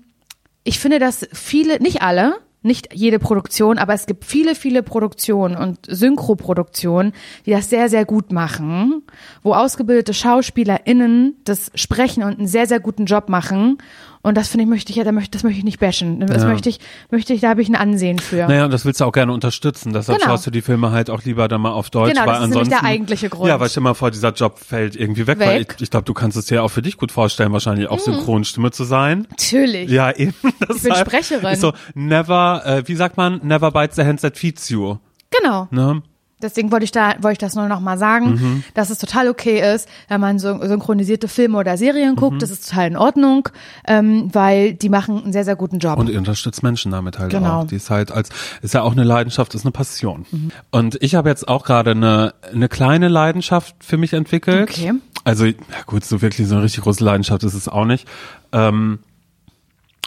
ich 0.63 0.79
finde, 0.79 0.97
dass 0.99 1.27
viele, 1.31 1.79
nicht 1.79 2.01
alle, 2.01 2.35
nicht 2.63 2.93
jede 2.93 3.17
Produktion, 3.19 3.77
aber 3.77 3.93
es 3.93 4.05
gibt 4.05 4.23
viele, 4.23 4.53
viele 4.55 4.83
Produktionen 4.83 5.55
und 5.55 5.79
Synchroproduktionen, 5.87 7.13
die 7.45 7.51
das 7.51 7.69
sehr, 7.69 7.89
sehr 7.89 8.05
gut 8.05 8.31
machen, 8.31 9.03
wo 9.41 9.53
ausgebildete 9.53 10.13
SchauspielerInnen 10.13 11.37
das 11.43 11.71
sprechen 11.75 12.23
und 12.23 12.37
einen 12.37 12.47
sehr, 12.47 12.67
sehr 12.67 12.79
guten 12.79 13.05
Job 13.05 13.29
machen. 13.29 13.79
Und 14.23 14.37
das 14.37 14.49
finde 14.49 14.63
ich, 14.65 14.69
möchte 14.69 14.91
ich 14.91 14.97
ja, 14.97 15.03
da 15.03 15.11
möchte, 15.11 15.31
das 15.31 15.43
möchte 15.43 15.57
ich 15.59 15.63
nicht 15.63 15.79
bashen. 15.79 16.19
Das 16.27 16.43
Ja. 16.43 16.49
möchte 16.49 16.69
ich, 16.69 16.79
möchte 17.09 17.33
ich, 17.33 17.41
da 17.41 17.49
habe 17.49 17.61
ich 17.61 17.69
ein 17.69 17.75
Ansehen 17.75 18.19
für. 18.19 18.47
Naja, 18.47 18.65
und 18.65 18.71
das 18.71 18.85
willst 18.85 19.01
du 19.01 19.05
auch 19.05 19.11
gerne 19.11 19.33
unterstützen. 19.33 19.93
Deshalb 19.93 20.19
Genau. 20.19 20.31
schaust 20.31 20.45
du 20.45 20.51
die 20.51 20.61
Filme 20.61 20.91
halt 20.91 21.09
auch 21.09 21.23
lieber 21.23 21.47
dann 21.47 21.61
mal 21.61 21.71
auf 21.71 21.89
Deutsch. 21.89 22.11
Genau, 22.13 22.21
weil 22.21 22.27
das 22.27 22.35
ist 22.35 22.41
nämlich 22.49 22.57
ansonsten, 22.59 22.81
der 22.81 22.83
eigentliche 22.89 23.29
Grund. 23.29 23.47
Ja, 23.49 23.59
weil 23.59 23.69
stell 23.69 23.81
mal 23.83 23.93
vor, 23.95 24.11
dieser 24.11 24.31
Job 24.33 24.59
fällt 24.59 24.95
irgendwie 24.95 25.25
weg. 25.27 25.39
Weil 25.39 25.61
Weg. 25.61 25.73
ich, 25.77 25.83
ich 25.83 25.89
glaube, 25.89 26.05
du 26.05 26.13
kannst 26.13 26.37
es 26.37 26.45
dir 26.45 26.63
auch 26.63 26.69
für 26.69 26.81
dich 26.81 26.97
gut 26.97 27.11
vorstellen, 27.11 27.51
wahrscheinlich 27.51 27.87
auch 27.89 27.99
Synchronstimme 27.99 28.71
zu 28.71 28.83
sein. 28.83 29.27
Natürlich. 29.29 29.89
Ja, 29.89 30.11
eben. 30.11 30.33
Ich 30.73 30.83
bin 30.83 30.95
Sprecherin. 30.95 31.53
Ist 31.53 31.61
so, 31.61 31.73
never, 31.95 32.61
äh, 32.65 32.87
wie 32.87 32.95
sagt 32.95 33.17
man, 33.17 33.39
never 33.43 33.71
bites 33.71 33.95
the 33.95 34.03
hand 34.03 34.21
that 34.21 34.37
feeds 34.37 34.69
you. 34.69 34.97
Genau. 35.41 35.67
Ne? 35.71 36.01
Deswegen 36.41 36.71
wollte 36.71 36.85
ich 36.85 36.91
da, 36.91 37.13
wollte 37.21 37.33
ich 37.33 37.37
das 37.37 37.55
nur 37.55 37.67
noch 37.67 37.79
mal 37.79 37.97
sagen, 37.97 38.31
Mhm. 38.33 38.63
dass 38.73 38.89
es 38.89 38.97
total 38.97 39.27
okay 39.29 39.73
ist, 39.75 39.87
wenn 40.07 40.19
man 40.21 40.39
so 40.39 40.59
synchronisierte 40.65 41.27
Filme 41.27 41.57
oder 41.57 41.77
Serien 41.77 42.15
guckt. 42.15 42.35
Mhm. 42.35 42.39
Das 42.39 42.49
ist 42.51 42.69
total 42.69 42.87
in 42.87 42.97
Ordnung, 42.97 43.49
ähm, 43.87 44.29
weil 44.33 44.73
die 44.73 44.89
machen 44.89 45.23
einen 45.23 45.33
sehr, 45.33 45.45
sehr 45.45 45.55
guten 45.55 45.79
Job. 45.79 45.97
Und 45.99 46.09
ihr 46.09 46.17
unterstützt 46.17 46.63
Menschen 46.63 46.91
damit 46.91 47.19
halt 47.19 47.31
Genau. 47.31 47.61
auch. 47.61 47.67
Die 47.67 47.75
ist 47.75 47.89
halt 47.89 48.11
als, 48.11 48.29
ist 48.61 48.73
ja 48.73 48.81
auch 48.83 48.91
eine 48.93 49.03
Leidenschaft, 49.03 49.53
ist 49.55 49.65
eine 49.65 49.71
Passion. 49.71 50.25
Und 50.71 50.97
ich 51.01 51.15
habe 51.15 51.29
jetzt 51.29 51.47
auch 51.47 51.63
gerade 51.63 51.91
eine, 51.91 52.33
eine 52.53 52.69
kleine 52.69 53.07
Leidenschaft 53.07 53.75
für 53.79 53.97
mich 53.97 54.13
entwickelt. 54.13 54.69
Okay. 54.69 54.93
Also, 55.23 55.45
ja 55.45 55.53
gut, 55.85 56.03
so 56.03 56.21
wirklich 56.21 56.47
so 56.47 56.55
eine 56.55 56.63
richtig 56.63 56.83
große 56.83 57.03
Leidenschaft 57.03 57.43
ist 57.43 57.53
es 57.53 57.67
auch 57.67 57.85
nicht. 57.85 58.07
Ähm, 58.51 58.99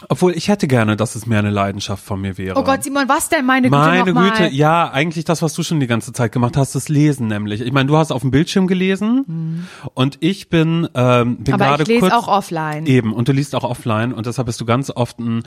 obwohl 0.09 0.33
ich 0.33 0.49
hätte 0.49 0.67
gerne, 0.67 0.97
dass 0.97 1.15
es 1.15 1.25
mehr 1.25 1.39
eine 1.39 1.51
Leidenschaft 1.51 2.03
von 2.03 2.19
mir 2.19 2.37
wäre. 2.37 2.57
oh 2.57 2.63
Gott, 2.63 2.83
Simon, 2.83 3.07
was 3.07 3.29
denn 3.29 3.45
meine 3.45 3.69
Güte 3.69 3.79
Meine 3.81 4.13
noch 4.13 4.13
mal? 4.13 4.31
Güte, 4.31 4.49
ja, 4.53 4.91
eigentlich 4.91 5.23
das, 5.23 5.41
was 5.41 5.53
du 5.53 5.63
schon 5.63 5.79
die 5.79 5.87
ganze 5.87 6.11
Zeit 6.11 6.31
gemacht 6.31 6.57
hast, 6.57 6.75
das 6.75 6.89
Lesen 6.89 7.27
nämlich. 7.27 7.61
Ich 7.61 7.71
meine, 7.71 7.87
du 7.87 7.95
hast 7.95 8.11
auf 8.11 8.21
dem 8.21 8.31
Bildschirm 8.31 8.67
gelesen 8.67 9.67
und 9.93 10.17
ich 10.19 10.49
bin, 10.49 10.87
ähm, 10.93 11.37
bin 11.37 11.45
Mhm. 11.47 11.53
Aber 11.53 11.65
gerade 11.65 11.83
ich 11.83 11.89
lese 11.89 12.01
kurz 12.01 12.13
auch 12.13 12.27
offline. 12.27 12.85
Eben, 12.85 13.13
und 13.13 13.27
du 13.27 13.31
liest 13.31 13.55
auch 13.55 13.63
offline 13.63 14.11
und 14.11 14.25
deshalb 14.25 14.47
bist 14.47 14.59
du 14.59 14.65
ganz 14.65 14.89
oft 14.89 15.17
ein, 15.19 15.43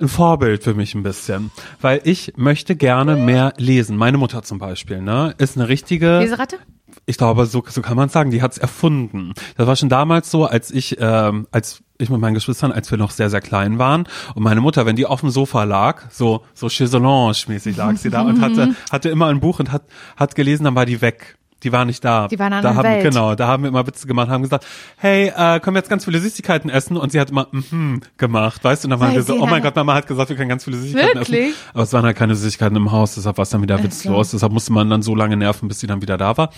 ein 0.00 0.08
Vorbild 0.08 0.64
für 0.64 0.74
mich 0.74 0.94
ein 0.94 1.04
bisschen. 1.04 1.52
Weil 1.80 2.00
ich 2.02 2.32
möchte 2.36 2.74
gerne 2.74 3.14
mehr 3.16 3.52
lesen. 3.56 3.96
Meine 3.96 4.18
Mutter 4.18 4.42
zum 4.42 4.58
Beispiel, 4.58 5.00
ne, 5.00 5.34
ist 5.38 5.56
eine 5.56 5.68
richtige 5.68 6.18
Leseratte? 6.18 6.58
Ich 7.06 7.16
glaube, 7.16 7.46
so, 7.46 7.62
so 7.66 7.82
kann 7.82 7.96
man 7.96 8.08
sagen, 8.08 8.30
die 8.30 8.42
hat's 8.42 8.58
erfunden. 8.58 9.32
Das 9.56 9.66
war 9.66 9.76
schon 9.76 9.88
damals 9.88 10.30
so, 10.30 10.44
als 10.44 10.72
ich, 10.72 10.96
ähm, 11.00 11.46
als 11.52 11.82
ich 11.98 12.10
mit 12.10 12.20
meinen 12.20 12.34
Geschwistern, 12.34 12.72
als 12.72 12.90
wir 12.90 12.98
noch 12.98 13.12
sehr, 13.12 13.30
sehr 13.30 13.40
klein 13.40 13.78
waren 13.78 14.08
und 14.34 14.42
meine 14.42 14.60
Mutter, 14.60 14.84
wenn 14.86 14.96
die 14.96 15.06
auf 15.06 15.20
dem 15.20 15.30
Sofa 15.30 15.62
lag, 15.64 16.10
so, 16.10 16.44
so 16.52 16.66
Chaiselange-mäßig 16.66 17.76
lag 17.76 17.96
sie 17.96 18.10
da 18.10 18.22
und 18.22 18.40
hatte, 18.40 18.74
hatte 18.90 19.08
immer 19.08 19.28
ein 19.28 19.40
Buch 19.40 19.60
und 19.60 19.70
hat, 19.72 19.84
hat 20.16 20.34
gelesen, 20.34 20.64
dann 20.64 20.74
war 20.74 20.84
die 20.84 21.00
weg. 21.00 21.38
Die 21.62 21.72
war 21.72 21.84
nicht 21.84 22.04
da. 22.04 22.28
Die 22.28 22.38
war 22.38 22.48
in 22.48 22.52
einer 22.52 22.62
da 22.62 22.74
haben, 22.74 22.84
Welt. 22.84 23.02
Genau, 23.02 23.34
da 23.34 23.46
haben 23.46 23.62
wir 23.62 23.68
immer 23.68 23.86
Witze 23.86 24.06
gemacht, 24.06 24.28
haben 24.28 24.42
gesagt, 24.42 24.66
hey, 24.98 25.28
äh, 25.28 25.58
können 25.60 25.74
wir 25.74 25.80
jetzt 25.80 25.88
ganz 25.88 26.04
viele 26.04 26.20
Süßigkeiten 26.20 26.68
essen? 26.70 26.96
Und 26.96 27.12
sie 27.12 27.20
hat 27.20 27.30
immer 27.30 27.48
mhm 27.50 28.00
gemacht, 28.18 28.62
weißt 28.62 28.84
du? 28.84 28.86
Und 28.86 28.90
dann 28.90 29.00
waren 29.00 29.14
wir 29.14 29.22
so, 29.22 29.40
oh 29.40 29.46
mein 29.46 29.62
Gott, 29.62 29.74
Mama 29.74 29.94
hat 29.94 30.06
gesagt, 30.06 30.28
wir 30.28 30.36
können 30.36 30.48
ganz 30.50 30.64
viele 30.64 30.76
Süßigkeiten 30.76 31.14
Wirklich? 31.20 31.48
essen. 31.50 31.54
Aber 31.72 31.82
es 31.82 31.92
waren 31.92 32.04
halt 32.04 32.16
keine 32.16 32.34
Süßigkeiten 32.34 32.76
im 32.76 32.92
Haus, 32.92 33.14
deshalb 33.14 33.38
war 33.38 33.42
es 33.44 33.50
dann 33.50 33.62
wieder 33.62 33.82
witzlos. 33.82 34.32
Deshalb 34.32 34.52
musste 34.52 34.72
man 34.72 34.90
dann 34.90 35.02
so 35.02 35.14
lange 35.14 35.36
nerven, 35.36 35.68
bis 35.68 35.80
sie 35.80 35.86
dann 35.86 36.02
wieder 36.02 36.18
da 36.18 36.36
war. 36.36 36.50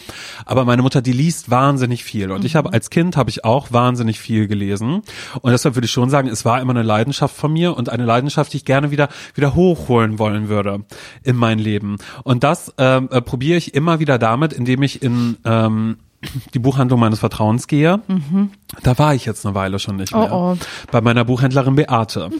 Aber 0.45 0.65
meine 0.65 0.83
Mutter, 0.83 1.01
die 1.01 1.13
liest 1.13 1.51
wahnsinnig 1.51 2.03
viel. 2.05 2.31
Und 2.31 2.45
ich 2.45 2.55
Mhm. 2.55 2.59
habe 2.59 2.73
als 2.73 2.91
Kind 2.91 3.17
habe 3.17 3.31
ich 3.31 3.45
auch 3.45 3.73
wahnsinnig 3.73 4.19
viel 4.21 4.49
gelesen. 4.49 5.03
Und 5.41 5.53
deshalb 5.53 5.77
würde 5.77 5.85
ich 5.87 5.93
schon 5.93 6.11
sagen, 6.11 6.29
es 6.29 6.45
war 6.45 6.61
immer 6.61 6.73
eine 6.73 6.83
Leidenschaft 6.83 7.37
von 7.37 7.53
mir 7.53 7.77
und 7.77 7.89
eine 7.89 8.05
Leidenschaft, 8.05 8.53
die 8.53 8.59
ich 8.59 8.65
gerne 8.65 8.91
wieder 8.91 9.09
wieder 9.35 9.55
hochholen 9.55 10.19
wollen 10.19 10.49
würde 10.49 10.81
in 11.23 11.37
mein 11.37 11.59
Leben. 11.59 11.97
Und 12.25 12.43
das 12.45 12.73
ähm, 12.79 13.09
äh, 13.13 13.21
probiere 13.21 13.59
ich 13.59 13.75
immer 13.75 14.01
wieder 14.01 14.19
damit, 14.19 14.53
indem 14.53 14.83
ich 14.83 14.88
in 14.97 15.37
ähm, 15.45 15.99
die 16.53 16.59
Buchhandlung 16.59 16.99
meines 16.99 17.21
Vertrauens 17.21 17.69
gehe. 17.69 18.01
Da 18.83 18.99
war 18.99 19.15
ich 19.15 19.25
jetzt 19.25 19.47
eine 19.47 19.55
Weile 19.55 19.79
schon 19.79 19.97
nicht 19.97 20.13
mehr. 20.13 20.33
Oh, 20.33 20.53
oh. 20.53 20.59
Bei 20.91 21.01
meiner 21.01 21.25
Buchhändlerin 21.25 21.77
Beate. 21.77 22.31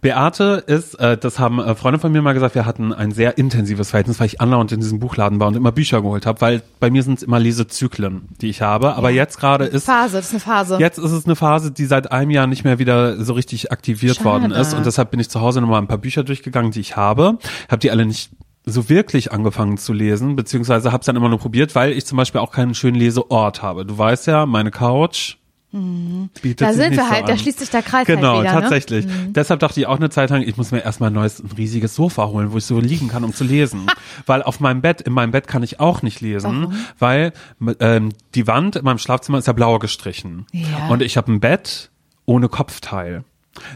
Beate 0.00 0.62
ist, 0.66 0.94
äh, 1.00 1.18
das 1.18 1.40
haben 1.40 1.58
äh, 1.58 1.74
Freunde 1.74 1.98
von 1.98 2.12
mir 2.12 2.22
mal 2.22 2.34
gesagt, 2.34 2.54
wir 2.54 2.66
hatten 2.66 2.92
ein 2.92 3.10
sehr 3.10 3.36
intensives 3.36 3.90
Verhältnis, 3.90 4.20
weil 4.20 4.26
ich 4.26 4.40
andauernd 4.40 4.70
in 4.70 4.80
diesem 4.80 5.00
Buchladen 5.00 5.40
war 5.40 5.48
und 5.48 5.56
immer 5.56 5.72
Bücher 5.72 6.02
geholt 6.02 6.24
habe, 6.24 6.40
weil 6.40 6.62
bei 6.78 6.88
mir 6.90 7.02
sind 7.02 7.18
es 7.18 7.24
immer 7.24 7.40
Lesezyklen, 7.40 8.28
die 8.40 8.48
ich 8.48 8.62
habe. 8.62 8.94
Aber 8.94 9.10
jetzt 9.10 9.40
gerade 9.40 9.64
ist 9.64 9.86
Phase, 9.86 10.16
das 10.16 10.26
ist 10.26 10.32
eine 10.32 10.40
Phase. 10.40 10.76
Jetzt 10.78 10.98
ist 10.98 11.10
es 11.10 11.24
eine 11.24 11.34
Phase, 11.34 11.72
die 11.72 11.86
seit 11.86 12.12
einem 12.12 12.30
Jahr 12.30 12.46
nicht 12.46 12.62
mehr 12.62 12.78
wieder 12.78 13.22
so 13.24 13.32
richtig 13.32 13.72
aktiviert 13.72 14.16
Schade. 14.16 14.24
worden 14.24 14.52
ist. 14.52 14.72
Und 14.72 14.86
deshalb 14.86 15.10
bin 15.10 15.18
ich 15.18 15.28
zu 15.28 15.40
Hause 15.40 15.60
nochmal 15.60 15.82
ein 15.82 15.88
paar 15.88 15.98
Bücher 15.98 16.22
durchgegangen, 16.22 16.70
die 16.70 16.80
ich 16.80 16.96
habe. 16.96 17.38
Habe 17.68 17.80
die 17.80 17.90
alle 17.90 18.06
nicht 18.06 18.30
so 18.66 18.88
wirklich 18.88 19.32
angefangen 19.32 19.76
zu 19.76 19.92
lesen, 19.92 20.36
beziehungsweise 20.36 20.92
habe 20.92 21.00
es 21.00 21.06
dann 21.06 21.16
immer 21.16 21.28
nur 21.28 21.38
probiert, 21.38 21.74
weil 21.74 21.92
ich 21.92 22.06
zum 22.06 22.16
Beispiel 22.16 22.40
auch 22.40 22.50
keinen 22.50 22.74
schönen 22.74 22.96
Leseort 22.96 23.62
habe. 23.62 23.84
Du 23.84 23.96
weißt 23.96 24.26
ja, 24.26 24.46
meine 24.46 24.70
Couch 24.70 25.36
bietet 26.40 26.60
Da 26.60 26.72
sind 26.72 26.90
nicht 26.90 26.98
wir 26.98 27.04
so 27.04 27.10
halt, 27.10 27.28
da 27.28 27.32
an. 27.32 27.38
schließt 27.38 27.58
sich 27.58 27.70
der 27.70 27.82
Kreis 27.82 28.06
Genau, 28.06 28.36
halt 28.36 28.42
wieder, 28.42 28.60
tatsächlich. 28.60 29.06
Ne? 29.06 29.30
Deshalb 29.30 29.58
dachte 29.58 29.80
ich 29.80 29.88
auch 29.88 29.96
eine 29.96 30.08
Zeit 30.08 30.30
lang, 30.30 30.42
ich 30.42 30.56
muss 30.56 30.70
mir 30.70 30.84
erstmal 30.84 31.10
ein 31.10 31.14
neues, 31.14 31.40
ein 31.40 31.50
riesiges 31.56 31.96
Sofa 31.96 32.28
holen, 32.28 32.52
wo 32.52 32.58
ich 32.58 32.64
so 32.64 32.78
liegen 32.78 33.08
kann, 33.08 33.24
um 33.24 33.34
zu 33.34 33.42
lesen. 33.42 33.86
weil 34.26 34.44
auf 34.44 34.60
meinem 34.60 34.82
Bett, 34.82 35.00
in 35.00 35.12
meinem 35.12 35.32
Bett 35.32 35.48
kann 35.48 35.64
ich 35.64 35.80
auch 35.80 36.02
nicht 36.02 36.20
lesen, 36.20 36.74
weil 37.00 37.32
ähm, 37.80 38.10
die 38.36 38.46
Wand 38.46 38.76
in 38.76 38.84
meinem 38.84 38.98
Schlafzimmer 38.98 39.38
ist 39.38 39.48
ja 39.48 39.52
blau 39.52 39.80
gestrichen. 39.80 40.46
Ja. 40.52 40.88
Und 40.88 41.02
ich 41.02 41.16
habe 41.16 41.32
ein 41.32 41.40
Bett 41.40 41.90
ohne 42.24 42.48
Kopfteil. 42.48 43.24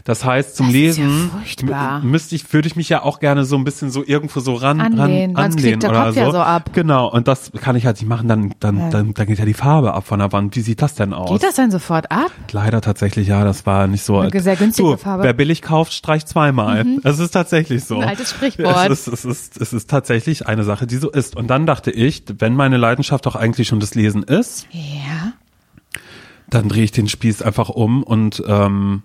Das 0.03 0.25
heißt, 0.25 0.57
zum 0.57 0.67
Das 0.67 0.75
ja 0.75 0.79
Lesen 0.81 1.31
m- 1.63 2.01
müsste 2.11 2.35
ich, 2.35 2.51
würde 2.51 2.67
ich 2.67 2.75
mich 2.75 2.89
ja 2.89 3.01
auch 3.03 3.19
gerne 3.19 3.45
so 3.45 3.55
ein 3.55 3.63
bisschen 3.63 3.91
so 3.91 4.03
irgendwo 4.05 4.41
so 4.41 4.53
ran, 4.55 4.81
Anlehnen, 4.81 5.35
ran 5.37 5.51
anlehnen 5.53 5.79
der 5.79 5.89
oder 5.91 6.05
Kopf 6.05 6.13
so. 6.15 6.19
ja 6.19 6.31
so 6.31 6.37
ab. 6.39 6.71
Genau, 6.73 7.09
und 7.09 7.27
das 7.29 7.51
kann 7.61 7.75
ich 7.77 7.85
halt 7.85 7.97
nicht 7.99 8.09
machen, 8.09 8.27
dann, 8.27 8.53
dann, 8.59 8.89
dann, 8.91 9.13
dann 9.13 9.27
geht 9.27 9.39
ja 9.39 9.45
die 9.45 9.53
Farbe 9.53 9.93
ab 9.93 10.05
von 10.05 10.19
der 10.19 10.31
Wand. 10.33 10.55
Wie 10.57 10.61
sieht 10.61 10.81
das 10.81 10.95
denn 10.95 11.13
aus? 11.13 11.29
Geht 11.31 11.43
das 11.43 11.55
dann 11.55 11.71
sofort 11.71 12.11
ab? 12.11 12.31
Leider 12.51 12.81
tatsächlich, 12.81 13.27
ja, 13.29 13.43
das 13.45 13.65
war 13.65 13.87
nicht 13.87 14.03
so. 14.03 14.19
Eine 14.19 14.39
sehr 14.41 14.57
günstige 14.57 14.89
du, 14.91 14.97
Farbe. 14.97 15.23
Wer 15.23 15.33
billig 15.33 15.61
kauft, 15.61 15.93
streicht 15.93 16.27
zweimal. 16.27 16.85
Es 17.03 17.19
ist 17.19 17.31
tatsächlich 17.31 17.85
so. 17.85 17.99
Ein 17.99 18.09
altes 18.09 18.29
Sprichwort. 18.31 18.89
Es 18.89 19.07
ist, 19.07 19.23
es, 19.23 19.25
ist, 19.25 19.61
es 19.61 19.71
ist 19.73 19.89
tatsächlich 19.89 20.45
eine 20.45 20.63
Sache, 20.65 20.87
die 20.87 20.97
so 20.97 21.09
ist. 21.09 21.35
Und 21.37 21.47
dann 21.47 21.65
dachte 21.65 21.91
ich, 21.91 22.23
wenn 22.37 22.53
meine 22.55 22.75
Leidenschaft 22.77 23.25
doch 23.25 23.35
eigentlich 23.37 23.67
schon 23.69 23.79
das 23.79 23.95
Lesen 23.95 24.23
ist, 24.23 24.67
Ja. 24.71 25.31
dann 26.49 26.67
drehe 26.67 26.83
ich 26.83 26.91
den 26.91 27.07
Spieß 27.07 27.41
einfach 27.41 27.69
um 27.69 28.03
und 28.03 28.43
ähm, 28.47 29.03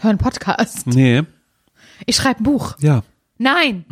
Hör 0.00 0.10
einen 0.10 0.18
Podcast. 0.18 0.86
nee, 0.86 1.22
Ich 2.06 2.16
schreibe 2.16 2.40
ein 2.40 2.44
Buch. 2.44 2.76
ja. 2.78 3.02
Nein. 3.38 3.84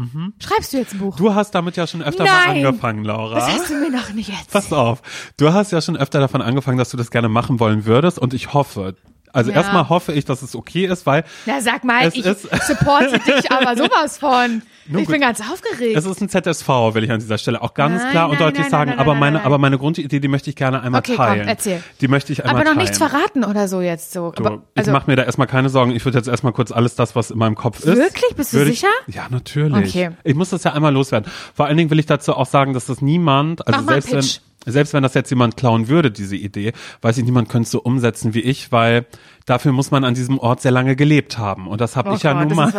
Schreibst 0.43 0.73
du 0.73 0.79
jetzt 0.79 0.95
ein 0.95 1.01
Buch? 1.01 1.19
Mhm. 1.19 1.23
Du 1.23 1.35
hast 1.35 1.51
damit 1.51 1.77
ja 1.77 1.87
schon 1.87 2.03
öfter 2.03 2.25
Nein. 2.25 2.62
mal 2.62 2.67
angefangen, 2.67 3.05
Laura. 3.05 3.35
Das 3.35 3.49
hast 3.51 3.69
du 3.71 3.75
mir 3.75 3.90
noch 3.90 4.11
nicht 4.14 4.31
erzählt. 4.31 4.51
Pass 4.51 4.73
auf. 4.73 5.03
Du 5.37 5.53
hast 5.53 5.71
ja 5.71 5.83
schon 5.83 5.99
öfter 5.99 6.19
davon 6.19 6.40
angefangen, 6.40 6.79
dass 6.79 6.88
du 6.88 6.97
das 6.97 7.11
gerne 7.11 7.29
machen 7.29 7.61
wollen 7.61 7.85
würdest 7.85 8.19
und 8.19 8.33
ich 8.33 8.55
hoffe, 8.55 8.97
also 9.35 9.51
Ja. 9.51 9.57
erstmal 9.59 9.88
hoffe 9.88 10.12
ich, 10.12 10.25
dass 10.25 10.42
es 10.42 10.55
okay 10.57 10.87
ist, 10.87 11.05
weil 11.07 11.25
Na, 11.47 11.61
sag 11.61 11.85
mal, 11.85 12.07
Es 12.07 12.14
ich 12.14 12.25
ist- 12.25 12.42
supporte 12.66 13.18
dich 13.18 13.51
aber 13.53 13.77
sowas 13.77 14.16
von. 14.18 14.62
Nun 14.87 15.01
ich 15.01 15.07
gut. 15.07 15.14
bin 15.14 15.23
ganz 15.23 15.40
aufgeregt. 15.40 15.97
Es 15.97 16.05
ist 16.05 16.20
ein 16.20 16.29
ZSV, 16.29 16.68
will 16.92 17.05
ich 17.05 17.11
an 17.11 17.18
dieser 17.18 17.38
Stelle 17.38 17.62
auch 17.62 17.73
ganz 17.73 18.03
Nein, 18.03 18.11
klar 18.11 18.25
und 18.29 18.33
nein, 18.38 18.49
deutlich 18.49 18.64
nein, 18.64 18.70
sagen. 18.70 18.92
aber 18.99 19.14
meine, 19.14 19.42
aber 19.42 19.57
meine 19.57 19.79
Grundidee, 19.79 20.20
die 20.20 20.29
möchte 20.29 20.51
ich 20.51 20.57
gerne 20.57 20.83
einmal 20.83 20.99
Okay, 21.01 21.14
komm, 21.16 21.25
teilen. 21.25 21.49
erzähl. 21.49 21.83
Die 22.03 22.09
möchte 22.09 22.35
ich 22.35 22.40
einmal 22.44 22.57
aber 22.57 22.64
noch 22.64 22.75
teilen. 22.75 22.79
nichts 22.83 22.99
verraten 22.99 23.44
oder 23.44 23.66
so 23.66 23.81
jetzt 23.81 24.12
so. 24.12 24.33
Du, 24.33 24.44
aber, 24.44 24.62
also, 24.75 24.90
ich 24.90 24.92
mache 24.92 25.11
mir 25.11 25.16
da 25.16 25.23
erstmal 25.23 25.47
keine 25.47 25.70
Sorgen. 25.70 25.92
Ich 25.92 26.05
würde 26.05 26.18
jetzt 26.18 26.29
erstmal 26.29 26.53
kurz 26.53 26.70
alles 26.70 26.97
das, 26.97 27.16
was 27.16 27.31
in 27.31 27.38
meinem 27.38 27.55
Kopf 27.55 27.79
ist. 27.79 27.87
Wirklich? 27.97 28.37
Bist 28.37 28.53
du 28.53 28.59
ich, 28.59 28.81
sicher? 28.81 28.92
Ja, 29.07 29.27
natürlich. 29.31 29.88
Okay. 29.88 30.11
Ich 30.23 30.35
muss 30.35 30.51
das 30.51 30.64
ja 30.64 30.75
einmal 30.75 30.92
loswerden. 30.92 31.31
Vor 31.55 31.64
allen 31.64 31.79
Dingen 31.79 31.88
will 31.90 31.99
ich 31.99 32.07
dazu 32.07 32.35
auch 32.35 32.47
sagen, 32.47 32.75
dass 32.75 32.85
das 32.85 33.01
niemand, 33.01 33.66
also 33.66 33.81
selbst 33.87 34.12
wenn. 34.12 34.25
Selbst 34.64 34.92
wenn 34.94 35.03
das 35.03 35.14
jetzt 35.14 35.31
jemand 35.31 35.57
klauen 35.57 35.88
würde, 35.88 36.11
diese 36.11 36.37
Idee, 36.37 36.72
weiß 37.03 37.18
ich, 37.18 37.24
niemand 37.24 37.48
könnte 37.48 37.66
es 37.66 37.70
so 37.70 37.81
umsetzen 37.81 38.35
wie 38.35 38.40
ich, 38.40 38.72
weil 38.72 39.07
dafür 39.46 39.72
muss 39.72 39.90
man 39.90 40.05
an 40.05 40.14
diesem 40.14 40.38
Ort 40.38 40.62
sehr 40.62 40.72
lange 40.72 40.96
gelebt 40.96 41.38
haben. 41.38 41.68
Und 41.68 41.81
das 41.81 41.96
habe 41.96 42.11
oh 42.11 42.14
ich 42.14 42.22
ja 42.22 42.33
Gott, 42.33 42.40
nun 42.40 42.48
das 42.50 42.57
mal. 42.57 42.72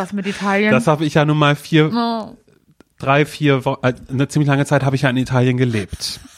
Das 0.72 0.88
habe 0.88 1.06
ich 1.06 1.14
ja 1.14 1.26
nun 1.26 1.38
mal 1.38 1.56
vier, 1.56 1.92
oh. 1.94 2.38
drei, 3.00 3.26
vier 3.26 3.66
Wochen, 3.66 3.86
äh, 3.86 3.94
eine 4.10 4.28
ziemlich 4.28 4.48
lange 4.48 4.66
Zeit 4.66 4.84
habe 4.84 4.96
ich 4.96 5.04
ja 5.04 5.10
in 5.10 5.18
Italien 5.18 5.58
gelebt. 5.58 6.20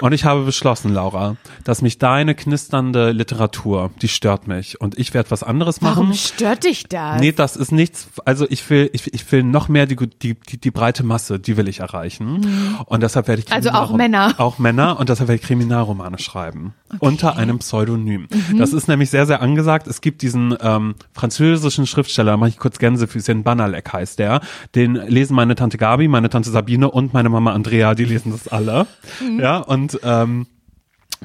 Und 0.00 0.12
ich 0.12 0.24
habe 0.24 0.44
beschlossen, 0.44 0.94
Laura, 0.94 1.36
dass 1.64 1.82
mich 1.82 1.98
deine 1.98 2.34
knisternde 2.34 3.10
Literatur, 3.12 3.90
die 4.00 4.08
stört 4.08 4.48
mich. 4.48 4.80
Und 4.80 4.98
ich 4.98 5.12
werde 5.12 5.30
was 5.30 5.42
anderes 5.42 5.80
machen. 5.80 5.96
Warum 5.96 6.14
stört 6.14 6.64
dich 6.64 6.84
das? 6.84 7.20
Nee, 7.20 7.32
das 7.32 7.56
ist 7.56 7.72
nichts, 7.72 8.08
also 8.24 8.46
ich 8.48 8.68
will, 8.70 8.88
ich, 8.92 9.12
ich 9.12 9.30
will 9.30 9.42
noch 9.42 9.68
mehr 9.68 9.86
die, 9.86 9.96
die, 9.96 10.34
die, 10.34 10.58
die 10.58 10.70
breite 10.70 11.04
Masse, 11.04 11.38
die 11.38 11.56
will 11.56 11.68
ich 11.68 11.80
erreichen. 11.80 12.76
Und 12.86 13.02
deshalb 13.02 13.28
werde 13.28 13.42
ich 13.42 13.50
Mhm. 13.50 13.56
Also 13.56 13.70
auch 13.70 13.92
Männer. 13.92 14.34
Auch 14.38 14.58
Männer 14.58 14.98
und 14.98 15.08
deshalb 15.08 15.28
werde 15.28 15.40
ich 15.40 15.46
Kriminalromane 15.46 16.18
schreiben. 16.18 16.74
Unter 16.98 17.36
einem 17.36 17.58
Pseudonym. 17.58 18.28
Mhm. 18.30 18.58
Das 18.58 18.72
ist 18.72 18.88
nämlich 18.88 19.10
sehr, 19.10 19.26
sehr 19.26 19.42
angesagt. 19.42 19.86
Es 19.86 20.00
gibt 20.00 20.22
diesen 20.22 20.56
ähm, 20.60 20.94
französischen 21.12 21.86
Schriftsteller, 21.86 22.36
mache 22.36 22.50
ich 22.50 22.58
kurz 22.58 22.78
Gänsefüßchen, 22.78 23.42
Banalek 23.42 23.92
heißt 23.92 24.18
der. 24.18 24.40
Den 24.74 24.94
lesen 24.94 25.34
meine 25.34 25.54
Tante 25.54 25.78
Gabi, 25.78 26.08
meine 26.08 26.30
Tante 26.30 26.50
Sabine 26.50 26.90
und 26.90 27.12
meine 27.12 27.28
Mama 27.28 27.52
Andrea, 27.52 27.94
die 27.94 28.04
lesen 28.04 28.32
das 28.32 28.48
alle. 28.48 28.86
Mhm. 29.20 29.40
Ja, 29.40 29.49
und 29.58 29.98
ähm, 30.02 30.46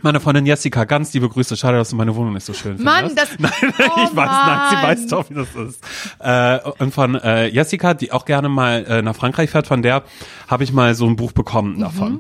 meine 0.01 0.19
Freundin 0.19 0.45
Jessica, 0.45 0.83
ganz 0.83 1.13
liebe 1.13 1.29
Grüße. 1.29 1.55
Schade, 1.55 1.77
dass 1.77 1.89
du 1.91 1.95
meine 1.95 2.13
Wohnung 2.17 2.33
nicht 2.33 2.45
so 2.45 2.53
schön 2.53 2.77
findest. 2.77 2.85
Mann, 2.85 3.15
das. 3.15 3.39
Nein, 3.39 3.51
Oh 3.95 4.03
ich 4.03 4.15
weiß, 4.15 4.29
nein, 4.29 4.59
sie 4.69 4.83
weiß 4.83 5.07
doch, 5.07 5.29
wie 5.29 5.35
das 5.35 5.47
ist. 5.55 5.81
Äh, 6.19 6.59
und 6.83 6.93
von 6.93 7.15
äh, 7.15 7.47
Jessica, 7.47 7.93
die 7.93 8.11
auch 8.11 8.25
gerne 8.25 8.49
mal 8.49 8.85
äh, 8.85 9.01
nach 9.01 9.15
Frankreich 9.15 9.49
fährt, 9.49 9.67
von 9.67 9.81
der 9.81 10.03
habe 10.47 10.65
ich 10.65 10.73
mal 10.73 10.95
so 10.95 11.07
ein 11.07 11.15
Buch 11.15 11.29
Mhm. 11.31 11.33
bekommen 11.33 11.79
davon. 11.79 12.19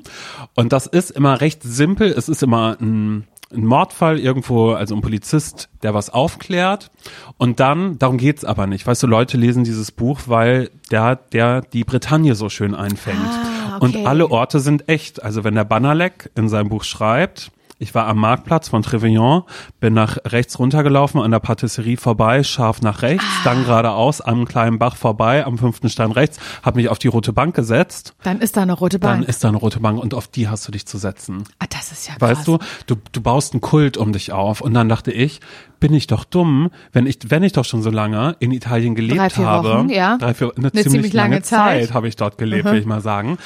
Und 0.53 0.71
das 0.71 0.87
ist 0.87 1.11
immer 1.11 1.41
recht 1.41 1.63
simpel. 1.63 2.07
Es 2.11 2.29
ist 2.29 2.41
immer 2.43 2.77
ein, 2.79 3.27
ein 3.53 3.65
Mordfall 3.65 4.19
irgendwo, 4.19 4.71
also 4.71 4.95
ein 4.95 5.01
Polizist, 5.01 5.69
der 5.83 5.93
was 5.93 6.09
aufklärt. 6.09 6.91
Und 7.37 7.59
dann, 7.59 7.99
darum 7.99 8.17
geht's 8.17 8.43
aber 8.43 8.67
nicht. 8.67 8.85
Weißt 8.85 9.03
du, 9.03 9.07
Leute 9.07 9.37
lesen 9.37 9.63
dieses 9.63 9.91
Buch, 9.91 10.21
weil 10.25 10.71
der, 10.91 11.15
der 11.15 11.61
die 11.61 11.83
Bretagne 11.83 12.35
so 12.35 12.49
schön 12.49 12.73
einfängt. 12.75 13.19
Ah, 13.19 13.77
okay. 13.77 13.85
Und 13.85 14.07
alle 14.07 14.31
Orte 14.31 14.59
sind 14.59 14.89
echt. 14.89 15.23
Also 15.23 15.43
wenn 15.43 15.55
der 15.55 15.63
Banalek 15.63 16.31
in 16.35 16.49
seinem 16.49 16.69
Buch 16.69 16.83
schreibt, 16.83 17.51
ich 17.77 17.93
war 17.93 18.07
am 18.07 18.17
Marktplatz 18.19 18.69
von 18.69 18.81
Trevillon, 18.83 19.43
bin 19.79 19.93
nach 19.93 20.17
rechts 20.25 20.57
runtergelaufen, 20.59 21.19
an 21.21 21.31
der 21.31 21.39
Patisserie 21.39 21.97
vorbei, 21.97 22.43
scharf 22.43 22.81
nach 22.81 23.01
rechts, 23.01 23.25
Ah. 23.25 23.43
dann 23.43 23.65
geradeaus 23.65 24.21
am 24.21 24.45
kleinen 24.45 24.79
Bach 24.79 24.95
vorbei, 24.95 25.45
am 25.45 25.57
fünften 25.57 25.89
Stein 25.89 26.11
rechts, 26.11 26.39
habe 26.63 26.77
mich 26.77 26.89
auf 26.89 26.99
die 26.99 27.07
rote 27.09 27.33
Bank 27.33 27.55
gesetzt. 27.55 28.13
Dann 28.23 28.39
ist 28.39 28.55
da 28.57 28.61
eine 28.61 28.73
rote 28.73 28.97
Dann 28.99 29.19
Bank. 29.19 29.29
ist 29.29 29.43
da 29.43 29.49
eine 29.49 29.57
rote 29.57 29.79
Bank 29.79 29.99
und 30.01 30.13
auf 30.13 30.27
die 30.27 30.47
hast 30.47 30.67
du 30.67 30.71
dich 30.71 30.85
zu 30.85 30.97
setzen. 30.97 31.43
ah, 31.59 31.65
das 31.69 31.91
ist 31.91 32.07
ja 32.07 32.15
krass. 32.15 32.29
Weißt 32.39 32.47
du, 32.47 32.59
du, 32.87 32.95
du 33.11 33.21
baust 33.21 33.53
einen 33.53 33.61
Kult 33.61 33.97
um 33.97 34.13
dich 34.13 34.31
auf. 34.31 34.61
Und 34.61 34.73
dann 34.73 34.87
dachte 34.89 35.11
ich, 35.11 35.41
bin 35.79 35.93
ich 35.93 36.07
doch 36.07 36.23
dumm, 36.23 36.71
wenn 36.91 37.05
ich, 37.05 37.19
wenn 37.29 37.43
ich 37.43 37.51
doch 37.53 37.65
schon 37.65 37.81
so 37.81 37.89
lange 37.89 38.35
in 38.39 38.51
Italien 38.51 38.95
gelebt 38.95 39.19
Drei, 39.19 39.29
vier 39.29 39.45
habe. 39.45 39.69
Wochen, 39.69 39.89
ja. 39.89 40.17
Drei, 40.17 40.33
vier, 40.33 40.47
eine, 40.55 40.67
Eine 40.67 40.71
ziemlich, 40.71 40.91
ziemlich 40.91 41.13
lange 41.13 41.29
lange 41.35 41.41
Zeit, 41.43 41.85
Zeit. 41.87 41.93
habe 41.93 42.07
ich 42.07 42.15
dort 42.15 42.37
gelebt, 42.37 42.65
will 42.65 42.79
ich 42.79 42.85
mal 42.85 43.01
sagen. 43.01 43.37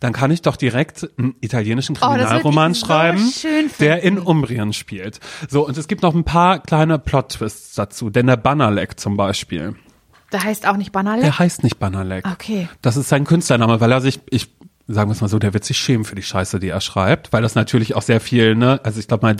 Dann 0.00 0.12
kann 0.12 0.30
ich 0.30 0.42
doch 0.42 0.56
direkt 0.56 1.08
einen 1.18 1.34
italienischen 1.40 1.96
Oh, 1.96 2.00
Kriminalroman 2.06 2.74
so 2.74 2.86
schreiben, 2.86 3.18
schön 3.18 3.70
der 3.80 4.02
in. 4.02 4.18
Umbrien 4.18 4.72
spielt. 4.72 5.20
So, 5.48 5.66
und 5.66 5.76
es 5.78 5.88
gibt 5.88 6.02
noch 6.02 6.14
ein 6.14 6.24
paar 6.24 6.58
kleine 6.60 6.98
Plot-Twists 6.98 7.74
dazu. 7.74 8.10
Denn 8.10 8.26
der 8.26 8.36
Banalek 8.36 8.98
zum 9.00 9.16
Beispiel, 9.16 9.74
Da 10.30 10.42
heißt 10.44 10.66
auch 10.66 10.76
nicht 10.76 10.92
Banale. 10.92 11.22
der 11.22 11.38
heißt 11.38 11.62
nicht 11.64 11.78
Banalek. 11.78 12.26
Okay. 12.30 12.68
Das 12.82 12.96
ist 12.96 13.08
sein 13.08 13.24
Künstlername, 13.24 13.80
weil 13.80 13.90
er 13.92 14.00
sich, 14.00 14.20
ich 14.30 14.48
sagen 14.90 15.10
wir 15.10 15.12
es 15.14 15.20
mal 15.20 15.28
so, 15.28 15.38
der 15.38 15.52
wird 15.54 15.64
sich 15.64 15.76
schämen 15.78 16.04
für 16.04 16.14
die 16.14 16.22
Scheiße, 16.22 16.58
die 16.60 16.68
er 16.68 16.80
schreibt, 16.80 17.32
weil 17.32 17.42
das 17.42 17.54
natürlich 17.54 17.94
auch 17.94 18.00
sehr 18.02 18.20
viel, 18.20 18.54
ne, 18.54 18.80
also 18.84 18.98
ich 18.98 19.06
glaube 19.06 19.26
mal, 19.26 19.36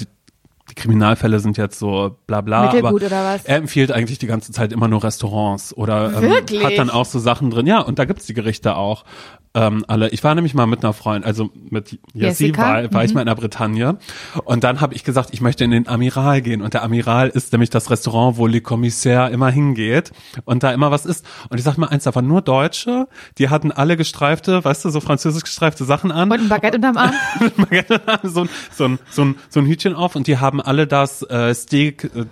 die, 0.70 0.74
Kriminalfälle 0.74 1.40
sind 1.40 1.57
jetzt 1.57 1.78
so 1.78 2.16
bla 2.26 2.40
bla. 2.40 2.66
Mittelgut 2.66 3.02
aber 3.02 3.07
oder 3.07 3.24
was? 3.35 3.44
Er 3.44 3.57
empfiehlt 3.57 3.92
eigentlich 3.92 4.18
die 4.18 4.26
ganze 4.26 4.52
Zeit 4.52 4.72
immer 4.72 4.88
nur 4.88 5.02
Restaurants 5.02 5.76
oder 5.76 6.12
ähm, 6.22 6.64
hat 6.64 6.78
dann 6.78 6.90
auch 6.90 7.04
so 7.04 7.18
Sachen 7.18 7.50
drin. 7.50 7.66
Ja, 7.66 7.81
und 7.81 7.98
da 7.98 8.04
gibt's 8.04 8.26
die 8.26 8.35
Gerichte 8.35 8.76
auch. 8.76 9.04
Ähm, 9.59 9.85
alle. 9.88 10.11
Ich 10.11 10.23
war 10.23 10.37
nämlich 10.37 10.55
mal 10.55 10.66
mit 10.66 10.85
einer 10.85 10.92
Freundin, 10.92 11.25
also 11.27 11.51
mit 11.68 11.99
Jessie 12.14 12.47
Jessica? 12.47 12.62
war, 12.62 12.92
war 12.92 13.05
ich 13.05 13.12
mal 13.12 13.23
in 13.23 13.27
der 13.27 13.35
Bretagne 13.35 13.99
und 14.44 14.62
dann 14.62 14.81
habe 14.81 14.94
ich 14.94 15.03
gesagt, 15.03 15.31
ich 15.33 15.40
möchte 15.40 15.64
in 15.64 15.73
den 15.73 15.88
Amiral 15.88 16.42
gehen 16.42 16.62
und 16.62 16.75
der 16.75 16.85
Amiral 16.85 17.29
ist 17.29 17.51
nämlich 17.53 17.68
das 17.68 17.90
Restaurant, 17.90 18.37
wo 18.37 18.47
Le 18.47 18.61
Commissaire 18.61 19.31
immer 19.31 19.51
hingeht 19.51 20.12
und 20.44 20.62
da 20.62 20.71
immer 20.73 20.92
was 20.92 21.07
ist. 21.07 21.27
Und 21.49 21.59
ich 21.59 21.64
sag 21.64 21.77
mal 21.77 21.88
eins, 21.88 22.05
da 22.05 22.14
waren 22.14 22.29
nur 22.29 22.40
Deutsche, 22.40 23.09
die 23.38 23.49
hatten 23.49 23.73
alle 23.73 23.97
gestreifte, 23.97 24.64
weißt 24.64 24.85
du, 24.85 24.90
so 24.90 25.01
französisch 25.01 25.42
gestreifte 25.42 25.85
Sachen 25.85 26.12
an 26.12 26.31
Und 26.31 26.40
ein 26.40 26.49
Baguette 26.49 26.77
unterm 26.77 26.97
Arm. 26.97 27.14
mit 27.40 27.59
Margarine 27.59 28.01
haben 28.07 28.29
so 28.29 28.42
ein, 28.42 28.49
so 28.71 28.85
ein, 28.85 28.99
so 29.11 29.25
ein, 29.25 29.35
so 29.49 29.59
ein 29.59 29.66
Hütchen 29.66 29.94
auf 29.94 30.14
und 30.14 30.29
die 30.29 30.38
haben 30.38 30.61
alle 30.61 30.87
das 30.87 31.23
äh, 31.23 31.53
Steak 31.53 32.05
äh, 32.05 32.27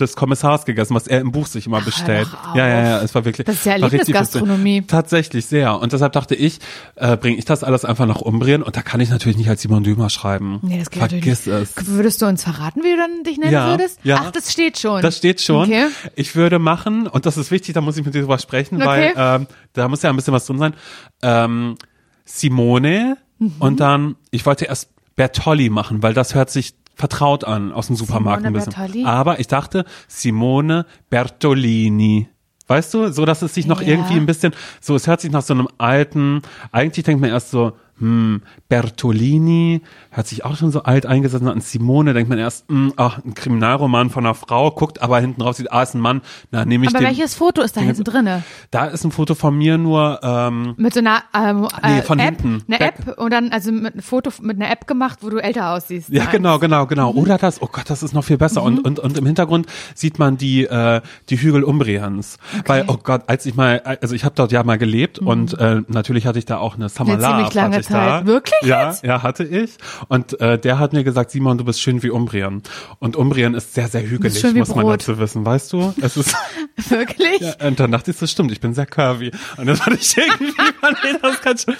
des 0.00 0.16
Kommissars 0.16 0.64
gegessen, 0.64 0.94
was 0.94 1.06
er 1.06 1.20
im 1.20 1.32
Buch 1.32 1.46
sich 1.46 1.66
immer 1.66 1.82
bestellt. 1.82 2.26
doch 2.32 2.50
auf. 2.50 2.56
Ja, 2.56 2.66
ja, 2.66 2.82
ja, 2.82 3.02
es 3.02 3.14
war 3.14 3.24
wirklich. 3.26 3.44
Das 3.46 3.56
ist 3.56 3.66
ja 3.66 3.76
lustig. 3.76 4.86
Tatsächlich 4.86 5.44
sehr. 5.46 5.78
Und 5.78 5.92
deshalb 5.92 6.12
dachte 6.14 6.34
ich, 6.34 6.60
äh, 6.96 7.16
bringe 7.18 7.36
ich 7.36 7.44
das 7.44 7.62
alles 7.62 7.84
einfach 7.84 8.06
nach 8.06 8.20
Umbrien 8.22 8.62
und 8.62 8.74
da 8.76 8.80
kann 8.82 9.00
ich 9.00 9.10
natürlich 9.10 9.36
nicht 9.36 9.50
als 9.50 9.60
Simon 9.62 9.84
Dümer 9.84 10.08
schreiben. 10.08 10.60
Nee, 10.62 10.78
das 10.78 10.88
geht 10.90 11.00
Vergiss 11.00 11.46
natürlich 11.46 11.68
es. 11.70 11.76
nicht. 11.76 11.86
Würdest 11.88 12.22
du 12.22 12.26
uns 12.26 12.42
verraten, 12.42 12.80
wie 12.82 12.90
du 12.90 12.96
dann 12.96 13.22
dich 13.24 13.38
nennen 13.38 13.52
Ja, 13.52 13.68
würdest? 13.68 14.00
ja. 14.02 14.22
Ach, 14.24 14.30
das 14.30 14.50
steht 14.50 14.78
schon. 14.78 15.02
Das 15.02 15.18
steht 15.18 15.40
schon. 15.42 15.64
Okay. 15.68 15.88
Ich 16.16 16.34
würde 16.36 16.58
machen, 16.58 17.06
und 17.06 17.26
das 17.26 17.36
ist 17.36 17.50
wichtig, 17.50 17.74
da 17.74 17.80
muss 17.82 17.96
ich 17.98 18.04
mit 18.04 18.14
dir 18.14 18.20
drüber 18.22 18.38
sprechen, 18.38 18.76
Okay. 18.82 18.86
weil 18.86 19.12
ähm, 19.16 19.46
da 19.74 19.88
muss 19.88 20.00
ja 20.02 20.08
ein 20.10 20.16
bisschen 20.16 20.32
was 20.32 20.46
drin 20.46 20.58
sein. 20.58 20.74
Ähm, 21.22 21.76
Simone 22.24 23.16
Mhm. 23.38 23.52
und 23.58 23.80
dann, 23.80 24.16
ich 24.30 24.46
wollte 24.46 24.66
erst 24.66 24.88
Bertolli 25.16 25.68
machen, 25.68 26.02
weil 26.02 26.14
das 26.14 26.34
hört 26.34 26.48
sich 26.50 26.74
vertraut 26.94 27.44
an 27.44 27.72
aus 27.72 27.86
dem 27.88 27.96
Supermarkt 27.96 28.44
ein 28.44 28.52
bisschen. 28.52 28.72
Bertolli? 28.72 29.04
Aber 29.04 29.40
ich 29.40 29.48
dachte 29.48 29.84
Simone 30.08 30.86
Bertolini. 31.10 32.28
Weißt 32.68 32.94
du, 32.94 33.12
so 33.12 33.24
dass 33.24 33.42
es 33.42 33.54
sich 33.54 33.66
noch 33.66 33.82
Ja. 33.82 33.88
irgendwie 33.88 34.14
ein 34.14 34.26
bisschen, 34.26 34.54
so 34.80 34.94
es 34.94 35.06
hört 35.06 35.20
sich 35.20 35.30
nach 35.30 35.42
so 35.42 35.52
einem 35.52 35.68
alten, 35.78 36.42
eigentlich 36.70 37.04
denkt 37.04 37.20
man 37.20 37.30
erst 37.30 37.50
so, 37.50 37.72
hm, 37.98 38.42
Bertolini, 38.68 39.82
hört 40.10 40.26
sich 40.26 40.44
auch 40.44 40.56
schon 40.56 40.70
so 40.72 40.82
alt 40.82 41.06
eingesetzt 41.06 41.44
an 41.44 41.60
Simone, 41.60 42.14
denkt 42.14 42.28
man 42.28 42.38
erst, 42.38 42.68
hm, 42.68 42.92
ach, 42.96 43.18
ein 43.24 43.34
Kriminalroman 43.34 44.10
von 44.10 44.24
einer 44.26 44.34
Frau, 44.34 44.70
guckt 44.70 45.02
aber 45.02 45.20
hinten 45.20 45.40
drauf, 45.40 45.56
sieht, 45.56 45.72
ah, 45.72 45.82
ist 45.82 45.94
ein 45.94 46.00
Mann, 46.00 46.20
na, 46.50 46.64
nehme 46.64 46.84
ich 46.84 46.90
Aber 46.90 46.98
den. 47.00 47.08
welches 47.08 47.34
Foto 47.34 47.62
ist 47.62 47.76
da 47.76 47.80
hinten 47.80 48.04
drinne? 48.04 48.42
Da 48.70 48.86
ist 48.86 49.04
ein 49.04 49.12
Foto 49.12 49.34
von 49.34 49.56
mir 49.56 49.78
nur, 49.78 50.20
ähm, 50.22 50.74
Mit 50.76 50.94
so 50.94 51.00
einer 51.00 51.22
ähm, 51.34 51.68
Nee, 51.82 51.98
äh, 51.98 52.02
von 52.02 52.18
App, 52.18 52.40
hinten. 52.40 52.64
eine 52.68 52.78
Back. 52.78 52.94
App 53.06 53.18
und 53.18 53.32
dann 53.32 53.50
also 53.50 53.72
mit 53.72 53.92
einem 53.94 54.02
Foto 54.02 54.30
mit 54.40 54.56
einer 54.56 54.70
App 54.70 54.86
gemacht, 54.86 55.18
wo 55.22 55.30
du 55.30 55.38
älter 55.38 55.70
aussiehst. 55.72 56.08
Ja, 56.08 56.24
Nein. 56.24 56.32
genau, 56.32 56.58
genau, 56.58 56.86
genau. 56.86 57.10
Oder 57.12 57.38
das, 57.38 57.60
oh 57.62 57.68
Gott, 57.70 57.88
das 57.88 58.02
ist 58.02 58.12
noch 58.14 58.24
viel 58.24 58.38
besser. 58.38 58.62
Und, 58.62 58.84
und, 58.84 58.98
und 58.98 59.16
im 59.18 59.26
Hintergrund 59.26 59.66
sieht 59.94 60.18
man 60.18 60.36
die, 60.36 60.64
äh, 60.64 61.00
die 61.28 61.36
Hügel 61.36 61.62
Umbrians. 61.64 62.38
Weil, 62.66 62.84
oh 62.88 62.96
Gott, 63.02 63.22
als 63.28 63.46
ich 63.46 63.54
mal, 63.54 63.80
also 64.00 64.14
ich 64.14 64.24
habe 64.24 64.34
dort 64.34 64.52
ja 64.52 64.62
mal 64.64 64.78
gelebt 64.78 65.18
und 65.18 65.58
äh, 65.58 65.82
natürlich 65.88 66.26
hatte 66.26 66.38
ich 66.38 66.44
da 66.46 66.58
auch 66.58 66.74
eine 66.76 66.88
Summer 66.88 67.12
Eine 67.14 67.22
Love. 67.22 67.32
ziemlich 67.36 67.54
lange 67.54 67.81
ich 67.82 67.88
Da. 67.88 68.26
Wirklich 68.26 68.62
Ja, 68.62 68.94
ja, 69.02 69.22
hatte 69.22 69.44
ich. 69.44 69.72
Und 70.08 70.40
äh, 70.40 70.58
der 70.58 70.78
hat 70.78 70.92
mir 70.92 71.04
gesagt, 71.04 71.30
Simon, 71.30 71.58
du 71.58 71.64
bist 71.64 71.80
schön 71.80 72.02
wie 72.02 72.10
Umbrien. 72.10 72.62
Und 72.98 73.16
Umbrien 73.16 73.54
ist 73.54 73.74
sehr, 73.74 73.88
sehr 73.88 74.02
hügelig, 74.02 74.42
muss 74.54 74.74
man 74.74 74.86
dazu 74.86 75.18
wissen, 75.18 75.44
weißt 75.44 75.72
du? 75.72 75.94
Es 76.00 76.16
ist, 76.16 76.34
Wirklich? 76.88 77.40
ja, 77.40 77.54
und 77.66 77.78
dann 77.78 77.92
dachte 77.92 78.10
ich, 78.10 78.18
das 78.18 78.30
stimmt, 78.30 78.52
ich 78.52 78.60
bin 78.60 78.74
sehr 78.74 78.86
curvy. 78.86 79.30
Und 79.56 79.66
dann 79.66 79.76
fand 79.76 80.00
ich 80.00 80.16
irgendwie, 80.16 80.54
man, 80.80 80.96
nee, 81.02 81.18
das 81.20 81.40
kann 81.40 81.58
schon, 81.58 81.74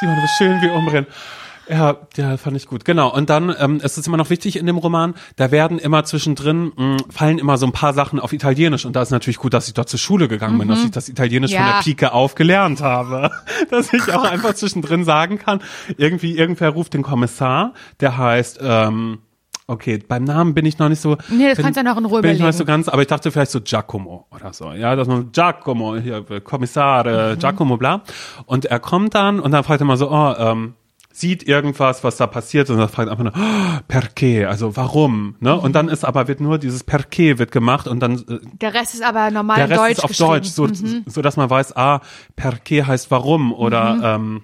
Simon, 0.00 0.16
du 0.16 0.22
bist 0.22 0.34
schön 0.38 0.60
wie 0.62 0.68
Umbrien. 0.68 1.06
Ja, 1.70 1.96
ja, 2.16 2.36
fand 2.36 2.56
ich 2.56 2.66
gut. 2.66 2.84
Genau. 2.84 3.14
Und 3.14 3.30
dann 3.30 3.54
ähm, 3.58 3.80
es 3.82 3.96
ist 3.96 4.06
immer 4.08 4.16
noch 4.16 4.28
wichtig 4.30 4.56
in 4.56 4.66
dem 4.66 4.76
Roman, 4.76 5.14
da 5.36 5.50
werden 5.52 5.78
immer 5.78 6.02
zwischendrin, 6.04 6.72
mh, 6.76 6.96
fallen 7.10 7.38
immer 7.38 7.56
so 7.58 7.66
ein 7.66 7.72
paar 7.72 7.92
Sachen 7.94 8.18
auf 8.18 8.32
Italienisch. 8.32 8.84
Und 8.84 8.96
da 8.96 9.02
ist 9.02 9.10
natürlich 9.10 9.38
gut, 9.38 9.54
dass 9.54 9.68
ich 9.68 9.74
dort 9.74 9.88
zur 9.88 9.98
Schule 10.00 10.26
gegangen 10.26 10.58
bin, 10.58 10.66
dass 10.68 10.82
ich 10.84 10.90
das 10.90 11.08
Italienisch 11.08 11.52
von 11.54 11.60
Ja. 11.60 11.74
der 11.74 11.82
Pike 11.82 12.12
auf 12.12 12.34
gelernt 12.34 12.80
habe. 12.82 13.30
Dass 13.70 13.92
ich 13.92 14.12
auch 14.12 14.24
einfach 14.30 14.54
zwischendrin 14.54 15.04
sagen 15.04 15.38
kann, 15.38 15.60
irgendwie, 15.96 16.36
irgendwer 16.36 16.70
ruft 16.70 16.94
den 16.94 17.02
Kommissar, 17.02 17.72
der 18.00 18.16
heißt, 18.18 18.58
ähm, 18.62 19.18
okay, 19.66 19.98
beim 20.08 20.24
Namen 20.24 20.54
bin 20.54 20.66
ich 20.66 20.78
noch 20.78 20.88
nicht 20.88 21.00
so. 21.00 21.16
Nee, 21.28 21.46
das 21.48 21.56
bin, 21.56 21.64
kannst 21.66 21.76
du 21.80 21.84
ja 21.84 21.88
noch 21.92 21.98
in 21.98 22.04
Ruhe 22.06 22.22
Bin 22.22 22.32
ich 22.32 22.40
noch 22.40 22.46
nicht 22.48 22.56
so 22.56 22.64
ganz, 22.64 22.88
aber 22.88 23.02
ich 23.02 23.08
dachte 23.08 23.30
vielleicht 23.30 23.52
so 23.52 23.60
Giacomo 23.60 24.26
oder 24.34 24.52
so. 24.52 24.72
Ja, 24.72 24.96
dass 24.96 25.06
man 25.06 25.30
Giacomo, 25.30 25.96
hier, 25.96 26.24
Kommissar, 26.42 27.04
Mhm. 27.34 27.38
Giacomo, 27.38 27.76
bla. 27.76 28.02
Und 28.46 28.64
er 28.64 28.80
kommt 28.80 29.14
dann 29.14 29.38
und 29.38 29.52
dann 29.52 29.62
fragt 29.62 29.80
er 29.80 29.84
mal 29.86 29.96
so, 29.96 30.10
oh, 30.10 30.34
ähm, 30.36 30.74
sieht 31.20 31.42
irgendwas, 31.46 32.02
was 32.02 32.16
da 32.16 32.26
passiert 32.26 32.70
und 32.70 32.78
dann 32.78 32.88
fragt 32.88 33.10
einfach 33.10 33.24
nur, 33.24 33.32
oh, 33.36 33.92
perché, 33.92 34.46
also 34.46 34.76
warum, 34.76 35.36
ne? 35.40 35.54
Mhm. 35.54 35.60
Und 35.60 35.72
dann 35.74 35.88
ist 35.88 36.04
aber 36.04 36.28
wird 36.28 36.40
nur 36.40 36.58
dieses 36.58 36.86
perché 36.86 37.38
wird 37.38 37.52
gemacht 37.52 37.86
und 37.86 38.00
dann 38.00 38.14
äh, 38.28 38.38
Der 38.60 38.72
Rest 38.74 38.94
ist 38.94 39.02
aber 39.02 39.30
normal 39.30 39.56
der 39.56 39.70
Rest 39.70 39.80
Deutsch 39.80 39.98
ist 40.10 40.20
auf. 40.22 40.28
Deutsch, 40.28 40.48
so, 40.48 40.66
Mhm. 40.66 41.02
so 41.06 41.22
dass 41.22 41.36
man 41.36 41.50
weiß, 41.50 41.76
ah, 41.76 42.00
perché 42.36 42.84
heißt 42.86 43.10
warum 43.10 43.52
oder 43.52 43.98
ähm, 44.02 44.42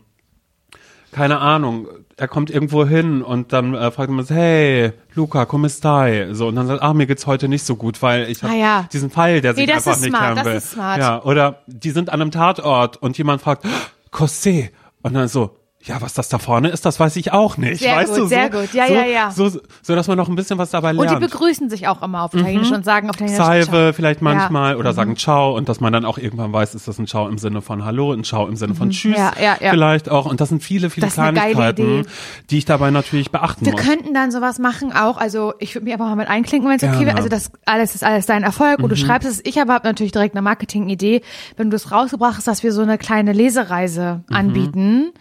keine 1.13 1.39
Ahnung, 1.39 1.89
er 2.19 2.29
kommt 2.29 2.51
irgendwo 2.51 2.85
hin 2.87 3.23
und 3.23 3.53
dann 3.55 3.75
äh, 3.75 3.91
fragt 3.91 4.11
man 4.11 4.27
hey, 4.27 4.93
Luca, 5.15 5.47
come 5.47 5.69
stai? 5.71 6.29
So, 6.33 6.49
und 6.49 6.57
dann 6.57 6.67
sagt, 6.67 6.83
ah, 6.83 6.93
mir 6.95 7.07
geht's 7.07 7.27
heute 7.27 7.49
nicht 7.49 7.65
so 7.65 7.77
gut, 7.77 8.03
weil 8.03 8.29
ich 8.31 8.43
habe 8.43 8.53
Ah, 8.53 8.57
ja. 8.57 8.89
diesen 8.93 9.11
Fall, 9.11 9.41
der 9.41 9.55
sich 9.55 9.67
Nee, 9.67 9.73
einfach 9.73 9.93
ist 9.93 10.01
nicht 10.03 10.11
smart, 10.15 10.39
das 10.39 10.77
will. 10.77 10.81
Ja, 10.99 11.23
oder 11.23 11.63
die 11.67 11.91
sind 11.91 12.11
an 12.11 12.21
einem 12.21 12.31
Tatort 12.31 12.97
und 12.99 13.17
jemand 13.17 13.41
fragt, 13.43 13.65
Cosé? 14.13 14.71
Und 15.03 15.15
dann 15.15 15.29
so, 15.29 15.57
ja, 15.87 16.01
was 16.03 16.15
das 16.15 16.29
da 16.29 16.39
vorne 16.39 16.69
ist, 16.69 16.85
das 16.85 16.99
weiß 16.99 17.15
ich 17.17 17.33
auch 17.33 17.57
nicht. 17.57 17.81
Sehr 17.81 17.95
weißt 17.97 18.09
gut, 18.11 18.17
du, 18.19 18.23
so, 18.23 18.29
sehr 18.29 18.51
gut. 18.51 18.75
Ja, 18.75 18.87
so, 18.89 18.95
ja, 18.95 19.05
ja. 19.05 19.31
So, 19.31 19.49
so, 19.83 19.95
dass 19.95 20.09
man 20.09 20.17
noch 20.17 20.29
ein 20.29 20.35
bisschen 20.35 20.59
was 20.59 20.71
dabei 20.71 20.91
Und 20.91 20.99
lernt. 20.99 21.23
die 21.23 21.27
begrüßen 21.27 21.71
sich 21.71 21.87
auch 21.89 22.03
immer 22.03 22.23
auf 22.23 22.35
Italienisch 22.35 22.73
und 22.73 22.85
sagen 22.85 23.09
auf 23.09 23.17
Italienisch 23.17 23.39
Salve 23.45 23.93
vielleicht 23.93 24.21
manchmal 24.21 24.73
Ja. 24.73 24.79
oder 24.79 24.93
sagen 24.93 25.17
Ciao 25.17 25.57
und 25.57 25.69
dass 25.69 25.81
man 25.81 25.93
dann 25.93 26.05
auch 26.05 26.19
irgendwann 26.19 26.53
weiß, 26.53 26.75
ist 26.75 26.89
das 26.89 26.99
ein 26.99 27.07
Ciao 27.07 27.29
im 27.29 27.39
Sinne 27.39 27.63
von 27.63 27.85
Hallo, 27.85 28.13
ein 28.13 28.25
Ciao 28.25 28.47
im 28.49 28.57
Sinne 28.57 28.75
von 28.75 28.91
Tschüss 28.91 29.17
Mhm. 29.17 29.23
Ja, 29.23 29.33
ja, 29.41 29.57
ja. 29.61 29.71
vielleicht 29.71 30.09
auch 30.11 30.27
und 30.27 30.41
das 30.41 30.49
sind 30.49 30.63
viele, 30.63 30.91
viele 30.91 31.07
Das 31.07 31.15
Kleinigkeiten, 31.15 32.07
die 32.51 32.59
ich 32.59 32.65
dabei 32.65 32.91
natürlich 32.91 33.31
beachten 33.31 33.65
Wir 33.65 33.73
muss. 33.73 33.83
könnten 33.83 34.13
dann 34.13 34.31
sowas 34.33 34.59
machen 34.59 34.93
auch, 34.93 35.17
also 35.19 35.55
ich 35.61 35.75
würde 35.75 35.85
mich 35.85 35.93
einfach 35.95 36.07
mal 36.09 36.17
mit 36.17 36.29
einklinken, 36.29 36.69
wenn 36.69 36.77
es 36.79 36.83
okay. 36.83 36.97
Mhm. 37.03 37.07
wäre. 37.07 37.17
Also 37.17 37.29
das 37.29 37.53
alles 37.65 37.95
ist 37.95 38.03
alles 38.03 38.27
dein 38.27 38.43
Erfolg 38.43 38.81
und 38.81 38.89
du 38.91 38.97
schreibst 38.97 39.29
es. 39.29 39.41
Ich 39.45 39.61
aber 39.61 39.75
habe 39.75 39.87
natürlich 39.87 40.13
direkt 40.13 40.35
eine 40.35 40.43
Marketing-Idee, 40.43 41.23
wenn 41.57 41.71
du 41.71 41.77
es 41.77 41.93
rausgebracht 41.93 42.37
hast, 42.39 42.49
dass 42.49 42.63
wir 42.65 42.73
so 42.73 42.83
eine 42.83 42.99
kleine 42.99 43.33
Lesereise 43.33 44.23
Mhm. 44.29 44.37
anbieten 44.37 45.13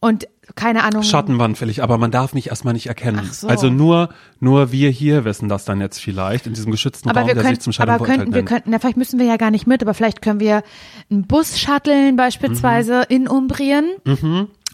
und 0.00 0.28
keine 0.54 0.84
Ahnung. 0.84 1.02
Schattenwand 1.02 1.60
will 1.60 1.68
ich, 1.68 1.82
aber 1.82 1.98
man 1.98 2.10
darf 2.10 2.32
mich 2.32 2.48
erstmal 2.48 2.72
nicht 2.72 2.86
erkennen. 2.86 3.20
Ach 3.28 3.32
so. 3.32 3.48
Also 3.48 3.68
nur, 3.68 4.08
nur 4.40 4.72
wir 4.72 4.88
hier 4.90 5.24
wissen 5.24 5.48
das 5.48 5.64
dann 5.64 5.80
jetzt 5.80 5.98
vielleicht 6.00 6.46
in 6.46 6.54
diesem 6.54 6.70
geschützten 6.72 7.10
aber 7.10 7.20
Raum, 7.20 7.28
wir 7.28 7.34
der 7.34 7.44
sich 7.44 7.60
zum 7.60 7.72
Shadow 7.72 7.92
aber 7.92 8.06
könnten, 8.06 8.32
wir 8.32 8.44
könnten, 8.44 8.72
ja, 8.72 8.78
vielleicht 8.78 8.96
müssen 8.96 9.18
wir 9.18 9.26
ja 9.26 9.36
gar 9.36 9.50
nicht 9.50 9.66
mit, 9.66 9.82
aber 9.82 9.92
vielleicht 9.94 10.22
können 10.22 10.40
wir 10.40 10.62
einen 11.10 11.26
Bus 11.26 11.58
shutteln 11.60 12.16
beispielsweise 12.16 13.00
Mhm. 13.10 13.16
in 13.16 13.28
Umbrien. 13.28 13.84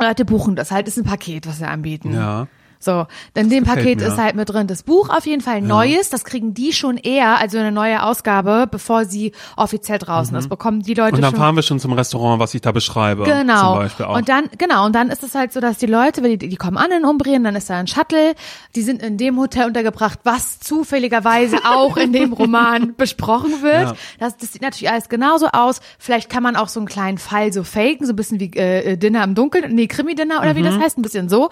Leute 0.01 0.25
buchen 0.25 0.55
das 0.57 0.71
halt, 0.71 0.87
ist 0.89 0.99
ein 0.99 1.05
Paket, 1.05 1.47
was 1.47 1.61
wir 1.61 1.69
anbieten. 1.71 2.13
Ja. 2.15 2.47
So, 2.85 3.07
in 3.35 3.49
dem 3.51 3.64
Paket 3.64 4.01
mir. 4.01 4.07
ist 4.09 4.18
halt 4.18 4.35
mit 4.37 4.49
drin 4.51 4.66
das 4.66 4.83
Buch 4.83 5.09
auf 5.09 5.27
jeden 5.27 5.40
Fall 5.40 5.62
neues, 5.62 6.11
das 6.11 6.25
kriegen 6.25 6.53
die 6.55 6.73
schon 6.73 6.97
eher, 6.99 7.38
also 7.38 7.59
eine 7.59 7.73
neue 7.73 8.03
Ausgabe, 8.03 8.66
bevor 8.70 9.05
sie 9.07 9.33
offiziell 9.57 9.99
draußen 9.99 10.37
ist, 10.37 10.49
bekommen 10.49 10.83
die 10.83 10.94
Leute 10.94 11.12
Mhm. 11.12 11.16
Und 11.16 11.23
dann 11.23 11.31
schon. 11.33 11.40
fahren 11.40 11.57
wir 11.57 11.62
schon 11.62 11.81
zum 11.81 11.92
Restaurant, 11.94 12.40
was 12.40 12.53
ich 12.55 12.61
da 12.61 12.73
beschreibe. 12.73 13.25
Genau. 13.25 13.73
Zum 13.73 13.79
Beispiel 13.83 14.07
auch. 14.07 14.16
Und 14.16 14.29
dann, 14.29 14.44
genau, 14.59 14.85
und 14.87 14.94
dann 14.94 15.09
ist 15.11 15.23
es 15.23 15.35
halt 15.35 15.53
so, 15.53 15.61
dass 15.61 15.79
die 15.79 15.87
Leute, 15.87 16.23
wenn 16.23 16.38
die, 16.38 16.49
die 16.49 16.57
kommen 16.57 16.77
an 16.77 16.90
in 16.92 17.05
Umbrien, 17.05 17.42
dann 17.44 17.57
ist 17.57 17.70
da 17.70 17.79
ein 17.79 17.87
Shuttle, 17.87 18.35
die 18.77 18.83
sind 18.83 19.03
in 19.03 19.16
dem 19.16 19.38
Hotel 19.38 19.66
untergebracht, 19.66 20.18
was 20.25 20.61
zufälligerweise 20.61 21.57
auch 21.64 21.97
in 21.97 22.12
dem 22.12 22.33
Roman 22.33 22.94
besprochen 22.97 23.62
wird. 23.62 23.88
Ja. 23.90 23.94
Das, 24.18 24.37
das 24.37 24.53
sieht 24.53 24.62
natürlich 24.62 24.90
alles 24.90 25.09
genauso 25.09 25.47
aus. 25.49 25.81
Vielleicht 25.99 26.29
kann 26.29 26.42
man 26.42 26.57
auch 26.57 26.68
so 26.68 26.81
einen 26.81 26.88
kleinen 26.88 27.18
Fall 27.18 27.53
so 27.53 27.64
faken, 27.64 28.07
so 28.07 28.12
ein 28.12 28.16
bisschen 28.16 28.40
wie 28.40 28.51
äh, 28.57 28.97
Dinner 28.97 29.25
im 29.25 29.35
Dunkeln, 29.35 29.75
nee, 29.75 29.87
Krimi-Dinner 29.87 30.40
oder 30.40 30.55
wie 30.57 30.61
Mhm. 30.61 30.64
das 30.64 30.79
heißt, 30.79 30.99
ein 30.99 31.03
bisschen 31.03 31.29
so. 31.29 31.51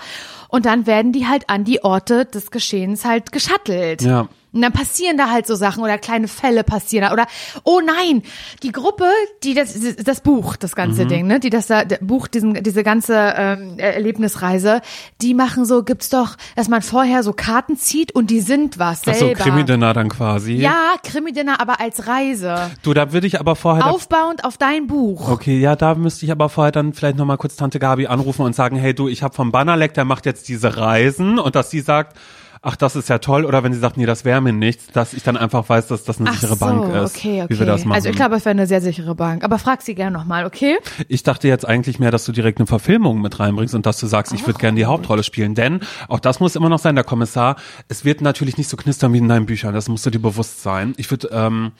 Und 0.48 0.66
dann 0.66 0.86
werden 0.86 1.12
die 1.12 1.21
halt 1.28 1.48
an 1.48 1.64
die 1.64 1.84
Orte 1.84 2.24
des 2.26 2.50
Geschehens 2.50 3.04
halt 3.04 3.32
geschattelt. 3.32 4.02
Ja. 4.02 4.28
Und 4.52 4.60
dann 4.62 4.72
passieren 4.72 5.16
da 5.16 5.30
halt 5.30 5.46
so 5.46 5.54
Sachen 5.54 5.82
oder 5.82 5.96
kleine 5.98 6.28
Fälle 6.28 6.62
passieren 6.64 7.06
da. 7.08 7.12
oder 7.12 7.26
oh 7.64 7.80
nein, 7.84 8.22
die 8.62 8.70
Gruppe, 8.72 9.04
die 9.42 9.54
das 9.54 9.74
das 10.04 10.20
Buch, 10.20 10.56
das 10.56 10.72
Mhm. 10.72 10.76
ganze 10.76 11.06
Ding, 11.06 11.26
ne, 11.26 11.40
die 11.40 11.48
das 11.50 11.68
da 11.68 11.84
der 11.84 11.98
Buch 12.02 12.28
diesen 12.28 12.54
diese 12.62 12.82
ganze 12.82 13.14
ähm, 13.36 13.78
Erlebnisreise, 13.78 14.80
die 15.20 15.34
machen 15.34 15.64
so 15.64 15.82
gibt's 15.82 16.10
doch, 16.10 16.36
dass 16.56 16.68
man 16.68 16.82
vorher 16.82 17.22
so 17.22 17.32
Karten 17.32 17.76
zieht 17.76 18.12
und 18.14 18.30
die 18.30 18.40
sind 18.40 18.78
was 18.78 19.02
Ach 19.06 19.14
so, 19.14 19.26
selber. 19.26 19.40
Krimi-Dinner 19.42 19.92
dann 19.94 20.08
quasi. 20.08 20.54
ja, 20.54 20.94
Krimi-Dinner, 21.02 21.60
aber 21.60 21.80
als 21.80 22.06
Reise. 22.06 22.70
Du, 22.82 22.92
da 22.94 23.12
würde 23.12 23.26
ich 23.26 23.40
aber 23.40 23.56
vorher 23.56 23.86
Aufbauend 23.86 24.44
auf 24.44 24.58
dein 24.58 24.86
Buch. 24.86 25.28
Okay, 25.30 25.58
ja, 25.60 25.76
da 25.76 25.94
müsste 25.94 26.26
ich 26.26 26.32
aber 26.32 26.48
vorher 26.48 26.72
dann 26.72 26.92
vielleicht 26.92 27.16
nochmal 27.16 27.38
kurz 27.38 27.56
Tante 27.56 27.78
Gabi 27.78 28.06
anrufen 28.06 28.42
und 28.42 28.54
sagen, 28.54 28.76
hey 28.76 28.94
du, 28.94 29.08
ich 29.08 29.22
habe 29.22 29.34
vom 29.34 29.50
Bannerleck, 29.52 29.94
der 29.94 30.04
macht 30.04 30.26
jetzt 30.26 30.48
diese 30.48 30.76
Reisen 30.76 31.38
und 31.38 31.54
dass 31.56 31.70
sie 31.70 31.80
sagt, 31.80 32.16
ach, 32.62 32.76
das 32.76 32.94
ist 32.94 33.08
ja 33.08 33.18
toll, 33.18 33.44
oder 33.44 33.64
wenn 33.64 33.72
sie 33.72 33.80
sagt, 33.80 33.96
nee, 33.96 34.06
das 34.06 34.24
wäre 34.24 34.40
mir 34.40 34.52
nichts, 34.52 34.86
dass 34.92 35.14
ich 35.14 35.24
dann 35.24 35.36
einfach 35.36 35.68
weiß, 35.68 35.88
dass 35.88 36.04
das 36.04 36.20
eine 36.20 36.30
Ach 36.30 36.34
sichere 36.34 36.54
so, 36.54 36.64
Bank 36.64 36.94
ist, 36.94 37.16
okay, 37.16 37.42
okay. 37.42 37.52
wie 37.52 37.58
wir 37.58 37.66
das 37.66 37.84
machen. 37.84 37.96
Also 37.96 38.08
ich 38.08 38.16
glaube, 38.16 38.36
es 38.36 38.44
wäre 38.44 38.52
eine 38.52 38.68
sehr 38.68 38.80
sichere 38.80 39.16
Bank. 39.16 39.42
Aber 39.42 39.58
frag 39.58 39.82
sie 39.82 39.96
gerne 39.96 40.16
nochmal, 40.16 40.46
okay? 40.46 40.78
Ich 41.08 41.24
dachte 41.24 41.48
jetzt 41.48 41.66
eigentlich 41.66 41.98
mehr, 41.98 42.12
dass 42.12 42.24
du 42.24 42.30
direkt 42.30 42.58
eine 42.58 42.68
Verfilmung 42.68 43.20
mit 43.20 43.40
reinbringst 43.40 43.74
und 43.74 43.84
dass 43.84 43.98
du 43.98 44.06
sagst, 44.06 44.32
ich 44.32 44.46
würde 44.46 44.60
gerne 44.60 44.76
die 44.76 44.86
Hauptrolle 44.86 45.24
spielen. 45.24 45.56
Denn 45.56 45.80
auch 46.08 46.20
das 46.20 46.38
muss 46.38 46.54
immer 46.54 46.68
noch 46.68 46.78
sein, 46.78 46.94
der 46.94 47.04
Kommissar. 47.04 47.56
Es 47.88 48.04
wird 48.04 48.20
natürlich 48.20 48.56
nicht 48.56 48.68
so 48.68 48.76
knistern 48.76 49.12
wie 49.12 49.18
in 49.18 49.28
deinen 49.28 49.46
Büchern. 49.46 49.74
Das 49.74 49.88
musst 49.88 50.06
du 50.06 50.10
dir 50.10 50.20
bewusst 50.20 50.62
sein. 50.62 50.94
Ich 50.96 51.10
würde, 51.10 51.30
ähm, 51.32 51.72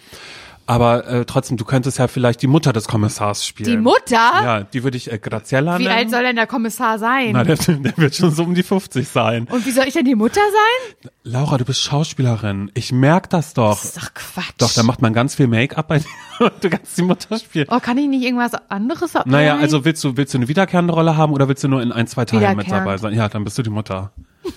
aber 0.66 1.07
äh, 1.07 1.25
trotzdem, 1.25 1.57
du 1.57 1.64
könntest 1.64 1.98
ja 1.98 2.09
vielleicht 2.09 2.42
die 2.42 2.46
Mutter 2.46 2.72
des 2.72 2.88
Kommissars 2.88 3.46
spielen. 3.46 3.70
Die 3.70 3.77
Mutter? 3.77 4.16
Ja, 4.16 4.61
die 4.62 4.83
würde 4.85 4.96
ich 4.96 5.11
äh, 5.12 5.18
Graziella 5.18 5.79
Wie 5.79 5.85
nennen. 5.85 5.96
alt 5.96 6.11
soll 6.11 6.22
denn 6.22 6.37
der 6.37 6.46
Kommissar 6.46 6.98
sein? 6.98 7.31
Na, 7.33 7.44
der, 7.44 7.57
der 7.57 7.96
wird 7.96 8.14
schon 8.14 8.31
so 8.31 8.42
um 8.44 8.55
die 8.55 8.62
50 8.62 9.09
sein. 9.09 9.46
Und 9.51 9.66
wie 9.66 9.70
soll 9.70 9.87
ich 9.88 9.94
denn 9.94 10.05
die 10.05 10.14
Mutter 10.14 10.40
sein? 10.40 11.11
Laura, 11.25 11.59
du 11.59 11.64
bist 11.64 11.83
Schauspielerin. 11.83 12.70
Ich 12.75 12.92
merk 12.92 13.31
das 13.31 13.55
doch. 13.55 13.70
Das 13.81 13.85
ist 13.85 13.96
doch 13.96 14.14
Quatsch. 14.14 14.55
Doch, 14.59 14.72
da 14.72 14.83
macht 14.83 15.03
man 15.03 15.12
ganz 15.12 15.35
viel 15.35 15.46
Make-up 15.46 15.88
bei 15.88 15.98
dir. 15.98 16.07
Du 16.61 16.68
kannst 16.70 16.98
die 16.98 17.03
Mutter 17.03 17.38
spielen. 17.38 17.66
Oh, 17.70 17.79
kann 17.79 17.96
ich 17.98 18.09
nicht 18.09 18.25
irgendwas 18.25 18.53
anderes 18.68 19.14
ab- 19.14 19.27
Naja, 19.27 19.57
also 19.59 19.85
willst 19.85 20.03
du, 20.03 20.16
willst 20.16 20.35
du 20.35 20.38
eine 20.38 20.48
wiederkehrende 20.48 20.92
Rolle 20.92 21.16
haben 21.16 21.33
oder 21.33 21.46
willst 21.48 21.62
du 21.62 21.68
nur 21.68 21.81
in 21.83 21.92
ein, 21.92 22.07
zwei 22.09 22.25
Teilen 22.25 22.57
mit 22.57 22.68
dabei 22.70 22.96
sein? 22.96 23.14
Ja, 23.14 23.29
dann 23.29 23.44
bist 23.44 23.59
du 23.59 23.62
die 23.62 23.70
Mutter. 23.70 24.12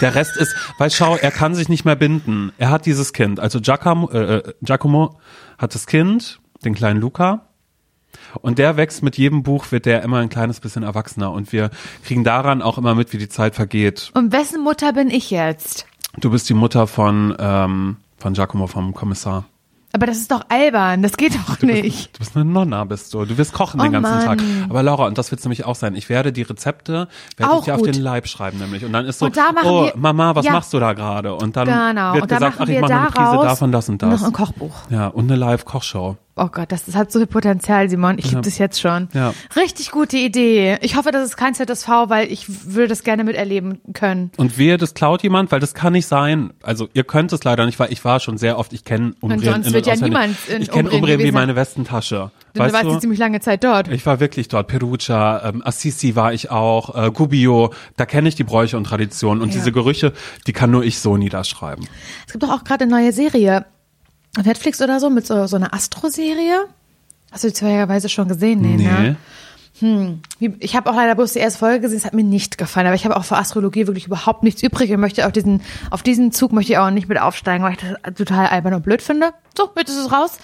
Der 0.00 0.14
Rest 0.14 0.36
ist, 0.36 0.54
weil 0.78 0.90
schau, 0.90 1.16
er 1.16 1.30
kann 1.32 1.54
sich 1.56 1.68
nicht 1.68 1.84
mehr 1.84 1.96
binden. 1.96 2.52
Er 2.58 2.70
hat 2.70 2.86
dieses 2.86 3.12
Kind. 3.12 3.40
Also 3.40 3.60
Giacomo, 3.60 4.08
äh, 4.10 4.36
äh, 4.36 4.52
Giacomo 4.62 5.18
hat 5.58 5.74
das 5.74 5.86
Kind, 5.86 6.40
den 6.64 6.74
kleinen 6.74 7.00
Luca. 7.00 7.42
Und 8.40 8.58
der 8.58 8.76
wächst 8.76 9.02
mit 9.02 9.18
jedem 9.18 9.42
Buch, 9.42 9.70
wird 9.70 9.86
der 9.86 10.02
immer 10.02 10.18
ein 10.18 10.28
kleines 10.28 10.60
bisschen 10.60 10.82
erwachsener. 10.82 11.32
Und 11.32 11.52
wir 11.52 11.70
kriegen 12.04 12.24
daran 12.24 12.62
auch 12.62 12.78
immer 12.78 12.94
mit, 12.94 13.12
wie 13.12 13.18
die 13.18 13.28
Zeit 13.28 13.54
vergeht. 13.54 14.10
Und 14.14 14.32
wessen 14.32 14.62
Mutter 14.62 14.92
bin 14.92 15.10
ich 15.10 15.30
jetzt? 15.30 15.86
Du 16.18 16.30
bist 16.30 16.48
die 16.48 16.54
Mutter 16.54 16.86
von, 16.86 17.36
ähm, 17.38 17.96
von 18.16 18.32
Giacomo, 18.32 18.66
vom 18.66 18.94
Kommissar. 18.94 19.44
Aber 19.92 20.04
das 20.06 20.18
ist 20.18 20.30
doch 20.30 20.42
albern, 20.50 21.02
das 21.02 21.16
geht 21.16 21.34
doch 21.34 21.56
Du 21.56 21.64
nicht. 21.66 21.82
bist, 21.82 22.08
du 22.14 22.18
bist 22.18 22.36
eine 22.36 22.44
Nonna, 22.44 22.84
bist 22.84 23.14
du. 23.14 23.24
Du 23.24 23.38
wirst 23.38 23.54
kochen 23.54 23.80
den 23.80 23.88
Oh 23.88 23.92
ganzen 23.92 24.12
Mann. 24.26 24.38
Tag. 24.38 24.42
Aber 24.68 24.82
Laura, 24.82 25.06
und 25.06 25.16
das 25.16 25.30
wird 25.30 25.42
nämlich 25.42 25.64
auch 25.64 25.76
sein. 25.76 25.94
Ich 25.96 26.08
werde 26.10 26.30
die 26.30 26.42
Rezepte, 26.42 27.08
werde 27.38 27.52
Auch 27.52 27.60
ich 27.60 27.64
dir 27.64 27.74
auf 27.74 27.82
den 27.82 27.94
Leib 27.94 28.28
schreiben 28.28 28.58
nämlich. 28.58 28.84
Und 28.84 28.92
dann 28.92 29.06
ist 29.06 29.18
so, 29.18 29.26
oh, 29.26 29.30
wir- 29.84 29.92
Mama, 29.96 30.34
was 30.34 30.44
Ja. 30.44 30.52
machst 30.52 30.74
du 30.74 30.78
da 30.78 30.92
gerade? 30.92 31.34
Und 31.34 31.56
dann 31.56 31.66
Genau. 31.66 32.12
wird 32.12 32.22
Und 32.24 32.30
dann 32.30 32.38
gesagt, 32.38 32.56
ach, 32.60 32.68
ich 32.68 32.80
mache 32.80 32.92
eine 32.94 33.06
Prise 33.06 33.42
davon, 33.46 33.72
das 33.72 33.88
und 33.88 34.02
das. 34.02 34.20
noch 34.20 34.26
ein 34.28 34.32
Kochbuch. 34.34 34.74
Ja, 34.90 35.06
und 35.08 35.24
eine 35.30 35.36
Live-Kochshow. 35.36 36.16
Oh 36.38 36.48
Gott, 36.52 36.70
das, 36.72 36.84
das 36.84 36.94
hat 36.94 37.10
so 37.12 37.18
viel 37.18 37.26
Potenzial, 37.26 37.88
Simon. 37.90 38.16
Ich 38.18 38.30
liebe 38.30 38.40
das 38.42 38.58
jetzt 38.58 38.80
schon. 38.80 39.08
Ja. 39.12 39.34
Richtig 39.56 39.90
gute 39.90 40.16
Idee. 40.16 40.78
Ich 40.82 40.96
hoffe, 40.96 41.10
das 41.10 41.24
ist 41.24 41.36
kein 41.36 41.54
ZSV, 41.54 41.88
weil 42.06 42.30
ich 42.30 42.46
würde 42.72 42.88
das 42.88 43.02
gerne 43.02 43.24
miterleben 43.24 43.80
können. 43.92 44.30
Und 44.36 44.56
wehe, 44.58 44.76
das 44.76 44.94
klaut 44.94 45.22
jemand, 45.22 45.50
weil 45.52 45.60
das 45.60 45.74
kann 45.74 45.92
nicht 45.94 46.06
sein. 46.06 46.52
Also 46.62 46.88
ihr 46.94 47.04
könnt 47.04 47.32
es 47.32 47.42
leider 47.44 47.66
nicht, 47.66 47.78
weil 47.78 47.92
ich 47.92 48.04
war 48.04 48.20
schon 48.20 48.38
sehr 48.38 48.58
oft, 48.58 48.72
ich 48.72 48.84
kenne 48.84 49.14
Umbrien 49.20 49.52
sonst 49.52 49.66
in- 49.68 49.72
wird 49.74 49.86
ja 49.86 49.96
niemand 49.96 50.36
in 50.48 50.62
Ich 50.62 50.70
kenne 50.70 50.90
Umbrien 50.90 51.14
Umbrien 51.16 51.20
wie 51.20 51.32
meine 51.32 51.56
Westentasche. 51.56 52.30
Du 52.54 52.60
Weißt 52.60 52.72
warst 52.74 52.84
du? 52.86 52.90
jetzt 52.92 53.00
ziemlich 53.02 53.18
lange 53.20 53.40
Zeit 53.40 53.62
dort. 53.64 53.88
Ich 53.88 54.04
war 54.06 54.20
wirklich 54.20 54.48
dort. 54.48 54.68
Perugia, 54.68 55.42
ähm, 55.48 55.62
Assisi 55.64 56.16
war 56.16 56.32
ich 56.32 56.50
auch, 56.50 56.94
äh, 56.96 57.10
Gubbio. 57.10 57.72
Da 57.96 58.06
kenne 58.06 58.28
ich 58.28 58.34
die 58.36 58.44
Bräuche 58.44 58.76
und 58.76 58.84
Traditionen. 58.84 59.42
Und 59.42 59.50
Ja. 59.50 59.54
diese 59.56 59.70
Gerüche, 59.72 60.12
die 60.46 60.52
kann 60.52 60.70
nur 60.70 60.82
ich 60.84 60.98
so 60.98 61.16
niederschreiben. 61.16 61.86
Es 62.26 62.32
gibt 62.32 62.42
doch 62.42 62.50
auch 62.50 62.64
gerade 62.64 62.84
eine 62.84 62.92
neue 62.92 63.12
Serie 63.12 63.66
Netflix 64.36 64.80
oder 64.80 65.00
so 65.00 65.10
mit 65.10 65.26
so, 65.26 65.46
so 65.46 65.56
einer 65.56 65.72
Astro-Serie. 65.74 66.66
Hast 67.30 67.44
du 67.44 67.48
die 67.48 67.54
zufälligerweise 67.54 68.08
schon 68.08 68.28
gesehen? 68.28 68.60
Nee, 68.62 68.76
ne? 68.76 69.16
Wie- 70.38 70.54
Ich 70.58 70.74
habe 70.74 70.90
auch 70.90 70.96
leider 70.96 71.14
bloß 71.14 71.34
die 71.34 71.38
erste 71.38 71.60
Folge 71.60 71.80
gesehen, 71.80 71.98
es 71.98 72.04
hat 72.04 72.14
mir 72.14 72.24
nicht 72.24 72.58
gefallen, 72.58 72.86
aber 72.86 72.96
ich 72.96 73.04
habe 73.04 73.16
auch 73.16 73.24
für 73.24 73.36
Astrologie 73.36 73.86
wirklich 73.86 74.06
überhaupt 74.06 74.42
nichts 74.42 74.62
übrig 74.62 74.90
und 74.92 74.98
möchte 75.00 75.24
auf 75.26 75.32
diesen, 75.32 75.60
auf 75.90 76.02
diesen 76.02 76.32
Zug 76.32 76.52
möchte 76.52 76.72
ich 76.72 76.78
auch 76.78 76.90
nicht 76.90 77.08
mit 77.08 77.20
aufsteigen, 77.20 77.62
weil 77.62 77.72
ich 77.74 77.78
das 77.78 78.14
total 78.14 78.46
albern 78.48 78.74
und 78.74 78.82
blöd 78.82 79.02
finde. 79.02 79.32
So, 79.56 79.70
jetzt 79.76 79.90
ist 79.90 79.98
es 79.98 80.12
raus. 80.12 80.36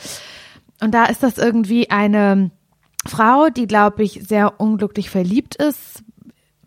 Und 0.80 0.92
da 0.92 1.06
ist 1.06 1.22
das 1.24 1.36
irgendwie 1.38 1.90
eine 1.90 2.50
Frau, 3.06 3.48
die, 3.48 3.66
glaube 3.66 4.02
ich, 4.04 4.20
sehr 4.26 4.60
unglücklich 4.60 5.10
verliebt 5.10 5.56
ist, 5.56 6.04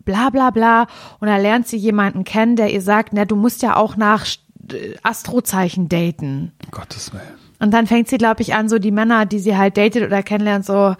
bla 0.04 0.28
bla 0.30 0.50
bla. 0.50 0.88
Und 1.20 1.28
da 1.28 1.36
lernt 1.38 1.68
sie 1.68 1.76
jemanden 1.78 2.24
kennen, 2.24 2.56
der 2.56 2.70
ihr 2.72 2.82
sagt, 2.82 3.12
na, 3.14 3.24
du 3.24 3.36
musst 3.36 3.62
ja 3.62 3.76
auch 3.76 3.96
nach 3.96 4.26
Astrozeichen 5.02 5.88
daten. 5.88 6.52
Um 6.64 6.70
Gottes 6.70 7.12
Willen. 7.12 7.22
Und 7.60 7.72
dann 7.72 7.86
fängt 7.86 8.08
sie, 8.08 8.18
glaube 8.18 8.42
ich, 8.42 8.54
an, 8.54 8.68
so 8.68 8.78
die 8.78 8.92
Männer, 8.92 9.26
die 9.26 9.38
sie 9.38 9.56
halt 9.56 9.76
datet 9.76 10.04
oder 10.04 10.22
kennenlernt, 10.22 10.64
so 10.64 10.94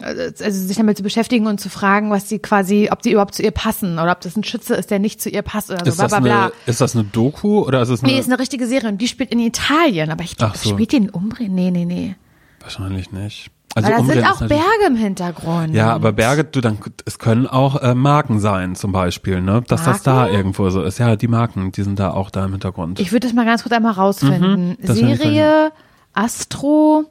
also 0.00 0.50
sich 0.50 0.76
damit 0.76 0.96
zu 0.96 1.02
beschäftigen 1.02 1.46
und 1.46 1.60
zu 1.60 1.68
fragen, 1.68 2.10
was 2.10 2.28
sie 2.28 2.38
quasi, 2.38 2.88
ob 2.90 3.02
die 3.02 3.12
überhaupt 3.12 3.34
zu 3.34 3.42
ihr 3.42 3.50
passen 3.50 3.98
oder 3.98 4.12
ob 4.12 4.20
das 4.20 4.36
ein 4.36 4.44
Schütze 4.44 4.74
ist, 4.74 4.90
der 4.90 4.98
nicht 4.98 5.20
zu 5.20 5.28
ihr 5.28 5.42
passt 5.42 5.70
oder 5.70 5.80
so, 5.80 5.90
Ist 5.90 5.96
bla 5.96 6.04
das, 6.04 6.10
bla 6.10 6.20
bla. 6.20 6.42
eine, 6.44 6.52
ist 6.66 6.80
das 6.80 6.94
eine 6.94 7.04
Doku 7.04 7.60
oder 7.64 7.82
ist 7.82 7.88
es 7.88 8.02
eine? 8.02 8.12
Nee, 8.12 8.18
ist 8.18 8.28
eine 8.28 8.38
richtige 8.38 8.66
Serie 8.66 8.88
und 8.88 8.98
die 8.98 9.08
spielt 9.08 9.32
in 9.32 9.40
Italien, 9.40 10.10
aber 10.10 10.22
ich 10.22 10.36
glaube, 10.36 10.56
so. 10.56 10.70
spielt 10.70 10.92
die 10.92 10.96
in 10.96 11.10
Umbrien? 11.10 11.54
Nee, 11.54 11.70
nee, 11.70 11.84
nee. 11.84 12.14
Wahrscheinlich 12.60 13.10
nicht. 13.10 13.50
Also 13.74 13.86
Weil 13.86 13.94
da 13.94 14.00
Umbrien 14.00 14.24
sind 14.24 14.32
auch 14.32 14.38
Berge 14.40 14.86
im 14.86 14.96
Hintergrund. 14.96 15.74
Ja, 15.74 15.92
aber 15.92 16.12
Berge, 16.12 16.44
du 16.44 16.60
dann, 16.60 16.78
es 17.04 17.18
können 17.18 17.46
auch 17.46 17.80
äh, 17.80 17.94
Marken 17.94 18.40
sein, 18.40 18.74
zum 18.74 18.90
Beispiel, 18.90 19.40
ne? 19.40 19.62
Dass 19.68 19.84
das 19.84 20.02
da 20.02 20.14
Marken? 20.14 20.34
irgendwo 20.34 20.70
so 20.70 20.82
ist. 20.82 20.98
Ja, 20.98 21.14
die 21.14 21.28
Marken, 21.28 21.70
die 21.70 21.82
sind 21.82 22.00
da 22.00 22.10
auch 22.10 22.30
da 22.30 22.44
im 22.44 22.52
Hintergrund. 22.52 22.98
Ich 22.98 23.12
würde 23.12 23.26
das 23.26 23.34
mal 23.34 23.44
ganz 23.44 23.62
kurz 23.62 23.72
einmal 23.72 23.92
rausfinden. 23.92 24.70
Mhm, 24.70 24.76
das 24.82 24.96
Serie, 24.96 25.72
Astro, 26.14 27.04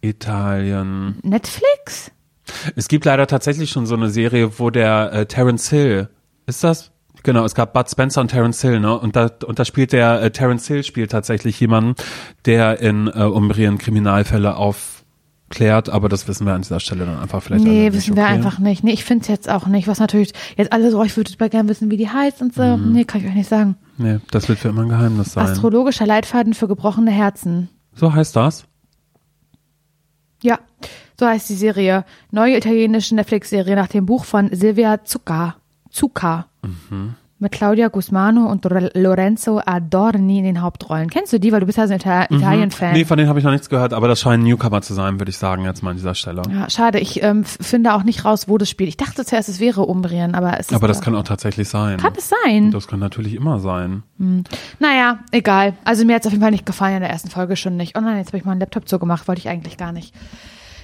Italien. 0.00 1.18
Netflix? 1.22 2.10
Es 2.76 2.88
gibt 2.88 3.04
leider 3.04 3.26
tatsächlich 3.26 3.70
schon 3.70 3.86
so 3.86 3.94
eine 3.94 4.08
Serie, 4.08 4.58
wo 4.58 4.70
der 4.70 5.12
äh, 5.12 5.26
Terence 5.26 5.68
Hill, 5.68 6.08
ist 6.46 6.64
das? 6.64 6.92
Genau, 7.22 7.44
es 7.44 7.54
gab 7.54 7.74
Bud 7.74 7.90
Spencer 7.90 8.22
und 8.22 8.28
Terence 8.28 8.62
Hill, 8.62 8.80
ne? 8.80 8.98
Und 8.98 9.14
da, 9.14 9.30
und 9.46 9.58
da 9.58 9.64
spielt 9.66 9.92
der 9.92 10.22
äh, 10.22 10.30
Terence 10.30 10.66
Hill 10.66 10.82
spielt 10.82 11.10
tatsächlich 11.10 11.60
jemanden, 11.60 11.94
der 12.46 12.80
in 12.80 13.08
äh, 13.08 13.24
Umbrien 13.24 13.76
Kriminalfälle 13.76 14.56
aufklärt, 15.50 15.88
aber 15.90 16.08
das 16.08 16.28
wissen 16.28 16.46
wir 16.46 16.54
an 16.54 16.62
dieser 16.62 16.78
Stelle 16.80 17.04
dann 17.06 17.18
einfach 17.18 17.42
vielleicht 17.42 17.64
Nee, 17.64 17.84
nicht, 17.86 17.92
wissen 17.94 18.16
wir 18.16 18.22
okay? 18.22 18.32
einfach 18.32 18.58
nicht. 18.60 18.84
Nee, 18.84 18.92
ich 18.92 19.04
finde 19.04 19.22
es 19.22 19.28
jetzt 19.28 19.50
auch 19.50 19.66
nicht. 19.66 19.88
Was 19.88 19.98
natürlich 19.98 20.32
jetzt 20.56 20.72
alle 20.72 20.90
so, 20.90 21.00
oh, 21.00 21.04
ich 21.04 21.16
würde 21.16 21.30
super 21.30 21.48
gerne 21.48 21.68
wissen, 21.68 21.90
wie 21.90 21.96
die 21.96 22.08
heißt 22.08 22.40
und 22.40 22.54
so. 22.54 22.62
Mhm. 22.76 22.92
Nee, 22.92 23.04
kann 23.04 23.20
ich 23.20 23.26
euch 23.26 23.34
nicht 23.34 23.48
sagen. 23.48 23.76
Nee, 23.98 24.20
das 24.30 24.48
wird 24.48 24.58
für 24.60 24.68
immer 24.68 24.82
ein 24.82 24.88
Geheimnis 24.88 25.32
sein. 25.32 25.46
Astrologischer 25.46 26.06
Leitfaden 26.06 26.54
für 26.54 26.68
gebrochene 26.68 27.10
Herzen. 27.10 27.68
so 27.94 28.12
heißt 28.14 28.36
das? 28.36 28.64
Ja, 30.42 30.58
so 31.18 31.26
heißt 31.26 31.50
die 31.50 31.54
Serie. 31.54 32.04
Neue 32.30 32.56
italienische 32.56 33.14
Netflix-Serie 33.14 33.74
nach 33.76 33.88
dem 33.88 34.06
Buch 34.06 34.24
von 34.24 34.48
Silvia 34.54 35.04
Zucca. 35.04 35.56
Zucca. 35.90 36.46
Mhm. 36.62 37.14
Mit 37.42 37.52
Claudia 37.52 37.88
Gusmano 37.88 38.50
und 38.50 38.66
Re- 38.66 38.90
Lorenzo 38.94 39.62
Adorni 39.64 40.38
in 40.40 40.44
den 40.44 40.60
Hauptrollen. 40.60 41.08
Kennst 41.08 41.32
du 41.32 41.40
die? 41.40 41.50
Weil 41.52 41.60
du 41.60 41.66
bist 41.66 41.78
ja 41.78 41.86
so 41.86 41.94
ein 41.94 41.98
Ita 42.00 42.24
Italien-Fan. 42.30 42.90
Mhm. 42.90 42.94
Nee, 42.98 43.04
von 43.06 43.16
denen 43.16 43.30
habe 43.30 43.38
ich 43.38 43.44
noch 43.46 43.50
nichts 43.52 43.70
gehört, 43.70 43.94
aber 43.94 44.08
das 44.08 44.20
scheinen 44.20 44.42
Newcomer 44.44 44.82
zu 44.82 44.92
sein, 44.92 45.18
würde 45.18 45.30
ich 45.30 45.38
sagen, 45.38 45.64
jetzt 45.64 45.82
mal 45.82 45.90
an 45.92 45.96
dieser 45.96 46.14
Stelle. 46.14 46.42
ja, 46.52 46.68
schade. 46.68 46.98
Ich 47.00 47.22
ähm, 47.22 47.44
finde 47.44 47.94
auch 47.94 48.02
nicht 48.02 48.26
raus, 48.26 48.46
wo 48.46 48.58
das 48.58 48.68
spielt. 48.68 48.88
Ich 48.90 48.98
dachte 48.98 49.24
zuerst, 49.24 49.48
es 49.48 49.58
wäre 49.58 49.80
Umbrien, 49.82 50.34
aber 50.34 50.60
es 50.60 50.66
ist 50.68 50.74
Aber 50.74 50.86
das 50.86 51.00
kann 51.00 51.14
auch 51.14 51.24
tatsächlich 51.24 51.68
sein. 51.70 51.96
kann 51.96 52.12
es 52.16 52.30
sein. 52.44 52.70
Das 52.72 52.86
kann 52.86 53.00
natürlich 53.00 53.34
immer 53.34 53.58
sein. 53.58 54.02
Naja, 54.78 55.20
egal. 55.30 55.72
Also 55.84 56.04
mir 56.04 56.16
hat 56.16 56.20
es 56.22 56.26
auf 56.26 56.32
jeden 56.32 56.42
Fall 56.42 56.50
nicht 56.50 56.66
gefallen 56.66 56.96
in 56.96 57.00
der 57.00 57.10
ersten 57.10 57.30
Folge 57.30 57.56
schon 57.56 57.76
nicht. 57.78 57.96
Oh 57.96 58.02
nein, 58.02 58.18
jetzt 58.18 58.28
habe 58.28 58.36
ich 58.38 58.44
meinen 58.44 58.60
Laptop 58.60 58.86
zugemacht, 58.86 59.26
wollte 59.28 59.38
ich 59.40 59.48
eigentlich 59.48 59.78
gar 59.78 59.92
nicht. 59.92 60.14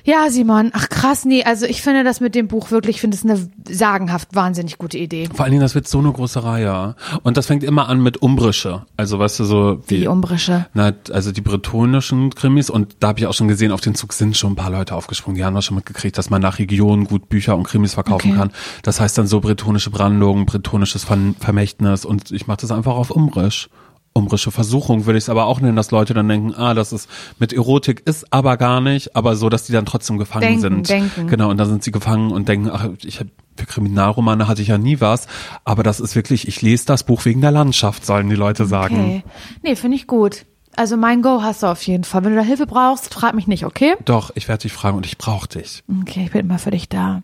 Ja, 0.07 0.31
Simon, 0.31 0.71
ach 0.73 0.88
krass, 0.88 1.25
nee, 1.25 1.42
also 1.42 1.66
ich 1.66 1.83
finde 1.83 2.05
das 2.05 2.21
mit 2.21 2.37
dem 2.37 2.47
Buch 2.47 2.71
wirklich, 2.71 2.97
ich 2.97 3.01
finde 3.01 3.16
es 3.16 3.25
eine 3.25 3.51
sagenhaft 3.69 4.37
wahnsinnig 4.37 4.79
gute 4.79 4.97
Idee. 4.99 5.29
Vor 5.35 5.45
allen 5.45 5.51
Dingen, 5.51 5.62
das 5.62 5.75
wird 5.75 5.88
so 5.88 5.99
eine 5.99 6.12
große 6.12 6.45
Reihe. 6.45 6.95
Und 7.25 7.37
das 7.37 7.47
fängt 7.47 7.64
immer 7.64 7.88
an 7.88 8.01
mit 8.01 8.19
Umbrische. 8.19 8.87
Also 8.97 9.19
weißt 9.19 9.40
du, 9.40 9.45
so 9.45 9.83
wie, 9.88 9.99
Die 9.99 10.07
Umbrische. 10.07 10.66
na, 10.75 10.92
also 11.11 11.33
die 11.33 11.40
bretonischen 11.40 12.31
Krimis. 12.35 12.71
Und 12.71 12.95
da 13.01 13.09
habe 13.09 13.19
ich 13.19 13.27
auch 13.27 13.35
schon 13.35 13.49
gesehen, 13.49 13.73
auf 13.73 13.81
den 13.81 13.97
Zug 13.97 14.12
sind 14.12 14.37
schon 14.37 14.53
ein 14.53 14.57
paar 14.57 14.71
Leute 14.71 14.95
aufgesprungen. 14.95 15.37
Die 15.37 15.45
haben 15.45 15.55
das 15.57 15.64
schon 15.64 15.75
mitgekriegt, 15.75 16.16
dass 16.16 16.31
man 16.31 16.40
nach 16.40 16.61
Region 16.61 17.05
gut 17.07 17.29
Bücher 17.29 17.57
und 17.57 17.64
Krimis 17.64 17.95
verkaufen 17.95 18.31
Okay. 18.31 18.38
kann. 18.38 18.53
Das 18.85 19.01
heißt 19.01 19.19
dann 19.19 19.27
so 19.27 19.40
bretonische 19.40 19.90
Brandung, 19.90 20.47
bretonisches 20.47 21.03
Ver 21.03 21.19
Vermächtnis. 21.40 22.05
Und 22.05 22.31
ich 22.31 22.47
mache 22.47 22.59
das 22.61 22.71
einfach 22.71 22.95
auf 22.95 23.11
Umbrisch. 23.11 23.69
Umbrische 24.17 24.51
Versuchung 24.51 25.05
würde 25.05 25.19
ich 25.19 25.25
es 25.25 25.29
aber 25.29 25.45
auch 25.45 25.61
nennen, 25.61 25.77
dass 25.77 25.91
Leute 25.91 26.15
dann 26.15 26.27
denken, 26.27 26.55
ah, 26.55 26.73
das 26.73 26.93
ist 26.93 27.09
mit 27.39 27.53
Erotik 27.53 28.03
ist 28.07 28.33
aber 28.33 28.57
gar 28.57 28.81
nicht, 28.81 29.15
aber 29.15 29.37
so, 29.37 29.51
dass 29.51 29.65
die 29.65 29.73
dann 29.73 29.85
trotzdem 29.85 30.17
gefangen 30.17 30.61
Denken, 30.61 30.61
sind. 30.61 30.89
denken. 30.89 31.27
Genau, 31.27 31.51
und 31.51 31.59
dann 31.59 31.69
sind 31.69 31.85
sie 31.85 31.93
gefangen 31.93 32.33
und 32.33 32.49
denken, 32.49 32.71
ach, 32.73 32.89
ich 33.05 33.21
hab, 33.21 33.27
für 33.57 33.67
Kriminalromane 33.67 34.49
hatte 34.49 34.63
ich 34.63 34.69
ja 34.69 34.79
nie 34.79 35.01
was, 35.03 35.27
aber 35.65 35.83
das 35.83 36.01
ist 36.01 36.17
wirklich, 36.17 36.49
ich 36.49 36.63
lese 36.63 36.87
das 36.87 37.05
Buch 37.05 37.27
wegen 37.27 37.43
der 37.43 37.51
Landschaft, 37.51 38.07
sollen 38.07 38.31
die 38.31 38.37
Leute 38.37 38.65
sagen. 38.65 38.97
Okay. 38.97 39.23
Nee, 39.63 39.77
finde 39.77 39.97
ich 39.97 40.07
gut. 40.07 40.47
Also 40.77 40.97
mein 40.97 41.21
Go 41.23 41.43
hast 41.43 41.63
du 41.63 41.67
auf 41.67 41.83
jeden 41.83 42.05
Fall. 42.05 42.25
Wenn 42.25 42.33
du 42.33 42.39
da 42.39 42.45
Hilfe 42.45 42.67
brauchst, 42.67 43.13
frag 43.13 43.35
mich 43.35 43.47
nicht, 43.47 43.65
okay? 43.65 43.95
Doch, 44.05 44.31
ich 44.35 44.49
werde 44.49 44.63
dich 44.63 44.73
fragen 44.73 44.97
und 44.97 45.07
ich 45.07 45.19
brauche 45.19 45.49
dich. 45.49 45.83
Okay, 46.03 46.25
ich 46.25 46.33
bin 46.33 46.43
immer 46.43 46.59
für 46.59 46.71
dich 46.71 46.89
da. 46.89 47.23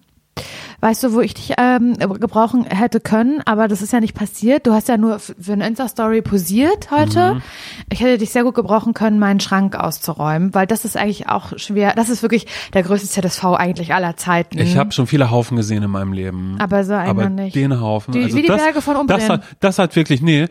Weißt 0.81 1.05
du, 1.05 1.12
wo 1.12 1.21
ich 1.21 1.35
dich 1.35 1.53
ähm, 1.59 1.97
gebrauchen 1.97 2.64
hätte 2.64 2.99
können, 2.99 3.40
aber 3.45 3.68
das 3.68 3.83
ist 3.83 3.92
ja 3.92 4.01
nicht 4.01 4.14
passiert. 4.14 4.66
Du 4.66 4.73
hast 4.73 4.88
ja 4.88 4.97
nur 4.97 5.21
für 5.21 5.53
eine 5.53 5.64
Insta-Story 5.68 6.23
posiert 6.23 6.90
heute. 6.90 7.35
Mhm. 7.35 7.42
Ich 7.92 8.01
hätte 8.01 8.18
dich 8.18 8.31
sehr 8.31 8.42
gut 8.42 8.55
gebrauchen 8.55 8.92
können, 8.92 9.21
meinen 9.21 9.38
Schrank 9.38 9.77
auszuräumen, 9.77 10.55
weil 10.55 10.66
das 10.66 10.85
ist 10.85 10.97
eigentlich 10.97 11.29
auch 11.29 11.57
schwer. 11.57 11.92
Das 11.95 12.09
ist 12.09 12.23
wirklich 12.23 12.49
der 12.75 12.83
größte 12.83 13.07
ZSV 13.09 13.45
eigentlich 13.45 13.95
aller 13.95 14.16
Zeiten. 14.16 14.59
Ich 14.59 14.77
habe 14.77 14.90
schon 14.90 15.07
viele 15.07 15.31
Haufen 15.31 15.57
gesehen 15.57 15.85
in 15.85 15.90
meinem 15.90 16.12
Leben. 16.12 16.57
Aber 16.59 16.83
so 16.83 16.95
einen 16.95 17.11
aber 17.11 17.29
nicht. 17.29 17.55
den 17.55 17.81
Haufen. 17.81 18.12
Die- 18.12 18.25
also 18.25 18.37
wie 18.37 18.42
die 18.42 18.49
das, 18.49 18.61
Berge 18.61 18.83
von 18.83 18.97
Umbrien. 18.97 19.21
Das 19.21 19.29
hat, 19.29 19.42
das 19.61 19.79
hat 19.79 19.95
wirklich, 19.95 20.21
nee, 20.21 20.49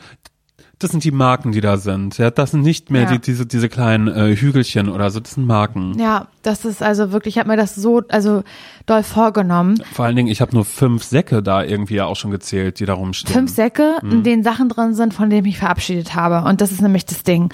das 0.83 0.91
sind 0.91 1.03
die 1.03 1.11
Marken, 1.11 1.51
die 1.51 1.61
da 1.61 1.77
sind. 1.77 2.17
Ja, 2.17 2.31
das 2.31 2.51
sind 2.51 2.61
nicht 2.61 2.89
mehr 2.91 3.03
Ja. 3.03 3.11
die, 3.11 3.19
diese, 3.19 3.45
diese 3.45 3.69
kleinen 3.69 4.07
äh, 4.07 4.35
Hügelchen 4.35 4.89
oder 4.89 5.09
so, 5.11 5.19
das 5.19 5.35
sind 5.35 5.45
Marken. 5.45 5.97
Ja, 5.99 6.27
das 6.41 6.65
ist 6.65 6.81
also 6.83 7.11
wirklich, 7.11 7.35
ich 7.35 7.39
habe 7.39 7.49
mir 7.49 7.57
das 7.57 7.75
so 7.75 8.01
also 8.09 8.43
doll 8.85 9.03
vorgenommen. 9.03 9.81
Vor 9.93 10.05
allen 10.05 10.15
Dingen, 10.15 10.27
ich 10.29 10.41
habe 10.41 10.53
nur 10.53 10.65
fünf 10.65 11.03
Säcke 11.03 11.41
da 11.43 11.63
irgendwie 11.63 11.95
ja 11.95 12.05
auch 12.05 12.15
schon 12.15 12.31
gezählt, 12.31 12.79
die 12.79 12.85
da 12.85 12.93
rumstehen. 12.93 13.33
Fünf 13.33 13.51
Säcke, 13.53 13.97
Mhm. 14.01 14.11
in 14.11 14.23
denen 14.23 14.43
Sachen 14.43 14.69
drin 14.69 14.93
sind, 14.93 15.13
von 15.13 15.29
denen 15.29 15.41
ich 15.45 15.53
mich 15.53 15.59
verabschiedet 15.59 16.15
habe. 16.15 16.47
Und 16.47 16.61
das 16.61 16.71
ist 16.71 16.81
nämlich 16.81 17.05
das 17.05 17.23
Ding. 17.23 17.53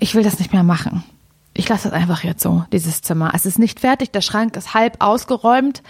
Ich 0.00 0.14
will 0.14 0.22
das 0.22 0.38
nicht 0.38 0.52
mehr 0.52 0.62
machen. 0.64 1.04
Ich 1.54 1.68
lasse 1.68 1.84
das 1.90 1.92
einfach 1.92 2.22
jetzt 2.24 2.42
so, 2.42 2.64
dieses 2.72 3.02
Zimmer. 3.02 3.32
Es 3.34 3.46
ist 3.46 3.58
nicht 3.58 3.80
fertig, 3.80 4.10
der 4.12 4.20
Schrank 4.20 4.56
ist 4.56 4.74
halb 4.74 4.96
ausgeräumt 5.00 5.82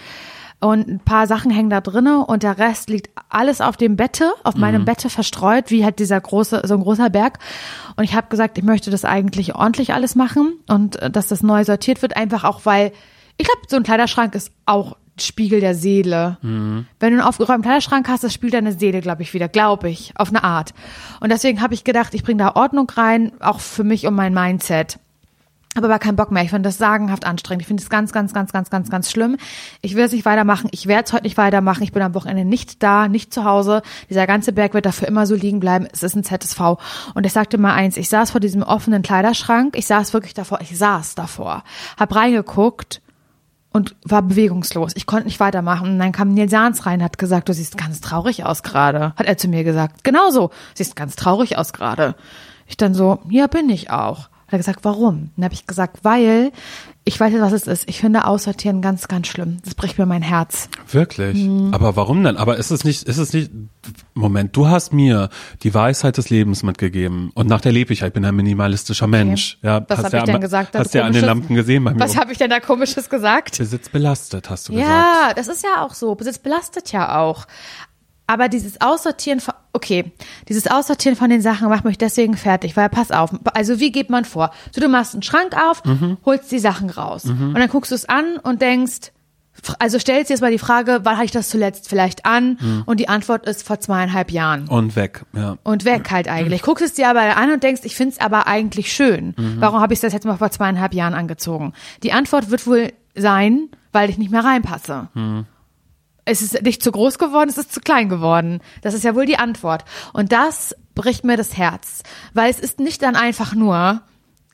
und 0.61 0.87
ein 0.87 0.99
paar 0.99 1.25
Sachen 1.27 1.51
hängen 1.51 1.69
da 1.69 1.79
drinne 1.81 2.25
und 2.25 2.43
der 2.43 2.57
Rest 2.57 2.89
liegt 2.89 3.09
alles 3.29 3.61
auf 3.61 3.77
dem 3.77 3.95
Bette, 3.95 4.31
auf 4.43 4.55
Mhm. 4.55 4.61
meinem 4.61 4.85
Bette 4.85 5.09
verstreut, 5.09 5.71
wie 5.71 5.85
halt 5.85 5.99
dieser 5.99 6.19
große, 6.19 6.61
so 6.65 6.73
ein 6.73 6.81
großer 6.81 7.09
Berg. 7.09 7.39
Und 7.95 8.03
ich 8.03 8.13
habe 8.13 8.27
gesagt, 8.27 8.57
ich 8.57 8.63
möchte 8.63 8.91
das 8.91 9.05
eigentlich 9.05 9.55
ordentlich 9.55 9.93
alles 9.93 10.15
machen 10.15 10.53
und 10.67 10.97
äh, 11.01 11.09
dass 11.09 11.27
das 11.27 11.43
neu 11.43 11.63
sortiert 11.63 12.01
wird, 12.01 12.17
einfach 12.17 12.43
auch, 12.43 12.61
weil 12.65 12.91
ich 13.37 13.45
glaube, 13.45 13.61
so 13.69 13.77
ein 13.77 13.83
Kleiderschrank 13.83 14.35
ist 14.35 14.51
auch 14.65 14.97
Spiegel 15.21 15.59
der 15.59 15.75
Seele. 15.75 16.37
Wenn 16.41 16.85
du 16.99 17.05
einen 17.07 17.19
aufgeräumten 17.21 17.63
Kleiderschrank 17.63 18.07
hast, 18.07 18.23
das 18.23 18.33
spielt 18.33 18.53
deine 18.53 18.71
Seele, 18.71 19.01
glaube 19.01 19.21
ich, 19.21 19.33
wieder, 19.33 19.49
glaube 19.49 19.89
ich, 19.89 20.13
auf 20.15 20.29
eine 20.29 20.45
Art. 20.45 20.73
Und 21.19 21.29
deswegen 21.29 21.61
habe 21.61 21.73
ich 21.73 21.83
gedacht, 21.83 22.13
ich 22.13 22.23
bringe 22.23 22.41
da 22.41 22.55
Ordnung 22.55 22.89
rein, 22.89 23.33
auch 23.41 23.59
für 23.59 23.83
mich 23.83 24.07
und 24.07 24.15
mein 24.15 24.33
Mindset. 24.33 24.97
Habe 25.75 25.85
aber 25.85 25.99
keinen 25.99 26.15
Bock 26.15 26.31
mehr. 26.31 26.43
Ich 26.43 26.49
finde 26.49 26.67
das 26.67 26.77
sagenhaft 26.79 27.25
anstrengend. 27.25 27.61
Ich 27.61 27.67
finde 27.67 27.83
es 27.83 27.89
ganz, 27.89 28.11
ganz, 28.11 28.33
ganz, 28.33 28.51
ganz, 28.51 28.71
ganz, 28.71 28.89
ganz 28.89 29.11
schlimm. 29.11 29.37
Ich 29.81 29.95
will 29.95 30.03
es 30.03 30.11
nicht 30.11 30.25
weitermachen. 30.25 30.67
Ich 30.71 30.87
werde 30.87 31.05
es 31.05 31.13
heute 31.13 31.23
nicht 31.23 31.37
weitermachen. 31.37 31.83
Ich 31.83 31.91
bin 31.91 32.01
am 32.01 32.15
Wochenende 32.15 32.43
nicht 32.43 32.81
da, 32.81 33.07
nicht 33.07 33.31
zu 33.31 33.45
Hause. 33.45 33.83
Dieser 34.09 34.25
ganze 34.25 34.51
Berg 34.51 34.73
wird 34.73 34.87
dafür 34.87 35.07
immer 35.07 35.27
so 35.27 35.35
liegen 35.35 35.59
bleiben. 35.59 35.87
Es 35.91 36.01
ist 36.01 36.15
ein 36.15 36.23
ZSV. 36.23 36.77
Und 37.13 37.25
ich 37.25 37.33
sagte 37.33 37.59
mal 37.59 37.73
eins, 37.73 37.97
ich 37.97 38.09
saß 38.09 38.31
vor 38.31 38.39
diesem 38.39 38.63
offenen 38.63 39.03
Kleiderschrank. 39.03 39.77
Ich 39.77 39.85
saß 39.85 40.13
wirklich 40.13 40.33
davor. 40.33 40.59
Ich 40.61 40.75
saß 40.75 41.13
davor. 41.13 41.63
Hab 41.97 42.15
reingeguckt 42.15 43.01
und 43.71 43.95
war 44.03 44.23
bewegungslos. 44.23 44.93
Ich 44.95 45.05
konnte 45.05 45.27
nicht 45.27 45.39
weitermachen. 45.39 45.91
Und 45.91 45.99
dann 45.99 46.11
kam 46.11 46.33
Nils 46.33 46.51
Jahns 46.51 46.87
rein, 46.87 47.03
hat 47.03 47.19
gesagt, 47.19 47.47
du 47.47 47.53
siehst 47.53 47.77
ganz 47.77 48.01
traurig 48.01 48.43
aus 48.43 48.63
gerade. 48.63 49.13
Hat 49.15 49.27
er 49.27 49.37
zu 49.37 49.47
mir 49.47 49.63
gesagt. 49.63 50.03
Genauso. 50.03 50.49
Siehst 50.73 50.95
ganz 50.95 51.15
traurig 51.15 51.57
aus 51.57 51.73
gerade. 51.73 52.15
Ich 52.65 52.75
dann 52.75 52.95
so, 52.95 53.19
ja, 53.29 53.45
bin 53.45 53.69
ich 53.69 53.91
auch. 53.91 54.29
Hat 54.49 54.53
er 54.53 54.57
gesagt, 54.57 54.79
warum? 54.81 55.29
Dann 55.35 55.45
habe 55.45 55.53
ich 55.53 55.67
gesagt, 55.67 55.99
weil 56.01 56.51
ich 57.03 57.19
weiß 57.19 57.31
nicht, 57.31 57.41
was 57.41 57.53
es 57.53 57.67
ist. 57.67 57.87
Ich 57.87 57.99
finde 57.99 58.25
Aussortieren 58.25 58.81
ganz, 58.81 59.07
ganz 59.07 59.27
schlimm. 59.27 59.59
Das 59.63 59.75
bricht 59.75 59.99
mir 59.99 60.07
mein 60.07 60.23
Herz. 60.23 60.69
Wirklich? 60.91 61.37
Mhm. 61.37 61.71
Aber 61.71 61.95
warum 61.95 62.23
denn? 62.23 62.35
Aber 62.35 62.57
ist 62.57 62.71
es 62.71 62.83
nicht, 62.83 63.03
ist 63.03 63.17
es 63.17 63.31
nicht, 63.31 63.51
Moment, 64.15 64.55
du 64.55 64.67
hast 64.67 64.91
mir 64.91 65.29
die 65.61 65.73
Weisheit 65.73 66.17
des 66.17 66.31
Lebens 66.31 66.63
mitgegeben 66.63 67.31
und 67.35 67.47
nach 67.47 67.61
der 67.61 67.71
lebe 67.71 67.93
ich. 67.93 68.01
Ich 68.01 68.13
bin 68.13 68.25
ein 68.25 68.35
minimalistischer 68.35 69.05
Mensch. 69.05 69.59
Ja, 69.61 69.85
Was 69.87 69.99
hast 69.99 70.05
hab 70.05 70.13
ja, 70.13 70.19
ich 70.19 70.25
denn 70.25 70.41
gesagt? 70.41 70.75
Hast 70.75 70.93
ja 70.95 71.03
an 71.03 71.13
den? 71.13 71.25
Lampen 71.25 71.55
gesehen 71.55 71.83
bei 71.83 71.93
mir. 71.93 71.99
Was 71.99 72.17
habe 72.17 72.31
ich 72.31 72.39
denn 72.39 72.49
da 72.49 72.59
komisches 72.59 73.07
gesagt? 73.07 73.59
Besitz 73.59 73.89
belastet, 73.89 74.49
hast 74.49 74.67
du 74.67 74.73
gesagt. 74.73 74.89
Ja, 74.89 75.33
das 75.35 75.47
ist 75.47 75.63
ja 75.63 75.83
auch 75.83 75.93
so. 75.93 76.15
Besitz 76.15 76.39
belastet 76.39 76.91
ja 76.91 77.19
auch. 77.19 77.45
Aber 78.27 78.49
dieses 78.49 78.81
Aussortieren 78.81 79.41
okay, 79.73 80.11
dieses 80.47 80.67
Aussortieren 80.67 81.15
von 81.15 81.29
den 81.29 81.41
Sachen 81.41 81.69
macht 81.69 81.85
mich 81.85 81.97
deswegen 81.97 82.35
fertig, 82.37 82.75
weil 82.75 82.89
pass 82.89 83.11
auf, 83.11 83.29
also 83.53 83.79
wie 83.79 83.91
geht 83.91 84.09
man 84.09 84.25
vor? 84.25 84.51
So, 84.71 84.81
du 84.81 84.87
machst 84.89 85.13
einen 85.13 85.23
Schrank 85.23 85.55
auf, 85.55 85.83
Mhm. 85.85 86.17
holst 86.25 86.51
die 86.51 86.59
Sachen 86.59 86.89
raus 86.89 87.25
und 87.25 87.53
dann 87.57 87.69
guckst 87.69 87.91
du 87.91 87.95
es 87.95 88.05
an 88.07 88.37
und 88.41 88.61
denkst, 88.61 89.11
also 89.77 89.99
stellst 89.99 90.29
dir 90.29 90.35
jetzt 90.35 90.41
mal 90.41 90.51
die 90.51 90.57
Frage, 90.57 91.01
wann 91.03 91.15
hatte 91.17 91.25
ich 91.25 91.31
das 91.31 91.49
zuletzt 91.49 91.89
vielleicht 91.89 92.25
an? 92.25 92.57
Mhm. 92.61 92.83
Und 92.85 92.99
die 93.01 93.09
Antwort 93.09 93.45
ist 93.45 93.67
vor 93.67 93.79
zweieinhalb 93.79 94.31
Jahren. 94.31 94.69
Und 94.69 94.95
weg, 94.95 95.25
ja. 95.33 95.57
Und 95.63 95.83
weg 95.83 96.09
halt 96.11 96.29
eigentlich. 96.29 96.61
Guckst 96.61 96.83
es 96.85 96.93
dir 96.93 97.09
aber 97.09 97.35
an 97.35 97.51
und 97.51 97.61
denkst, 97.61 97.81
ich 97.83 97.93
find's 97.95 98.19
aber 98.21 98.47
eigentlich 98.47 98.93
schön. 98.93 99.35
Warum 99.59 99.81
habe 99.81 99.93
ich 99.93 99.99
das 99.99 100.13
jetzt 100.13 100.25
mal 100.25 100.37
vor 100.37 100.49
zweieinhalb 100.49 100.93
Jahren 100.93 101.13
angezogen? 101.13 101.73
Die 102.03 102.13
Antwort 102.13 102.49
wird 102.51 102.65
wohl 102.67 102.93
sein, 103.15 103.67
weil 103.91 104.09
ich 104.09 104.17
nicht 104.17 104.31
mehr 104.31 104.45
reinpasse. 104.45 105.09
Es 106.29 106.43
ist 106.43 106.61
nicht 106.61 106.83
zu 106.83 106.91
groß 106.91 107.17
geworden, 107.17 107.49
es 107.49 107.57
ist 107.57 107.73
zu 107.73 107.81
klein 107.81 108.07
geworden. 108.07 108.61
Das 108.81 108.93
ist 108.93 109.03
ja 109.03 109.15
wohl 109.15 109.25
die 109.25 109.39
Antwort. 109.39 109.83
Und 110.13 110.31
das 110.31 110.75
bricht 110.93 111.23
mir 111.23 111.37
das 111.37 111.57
Herz, 111.57 112.03
weil 112.33 112.51
es 112.51 112.59
ist 112.59 112.79
nicht 112.79 113.01
dann 113.01 113.15
einfach 113.15 113.55
nur 113.55 114.01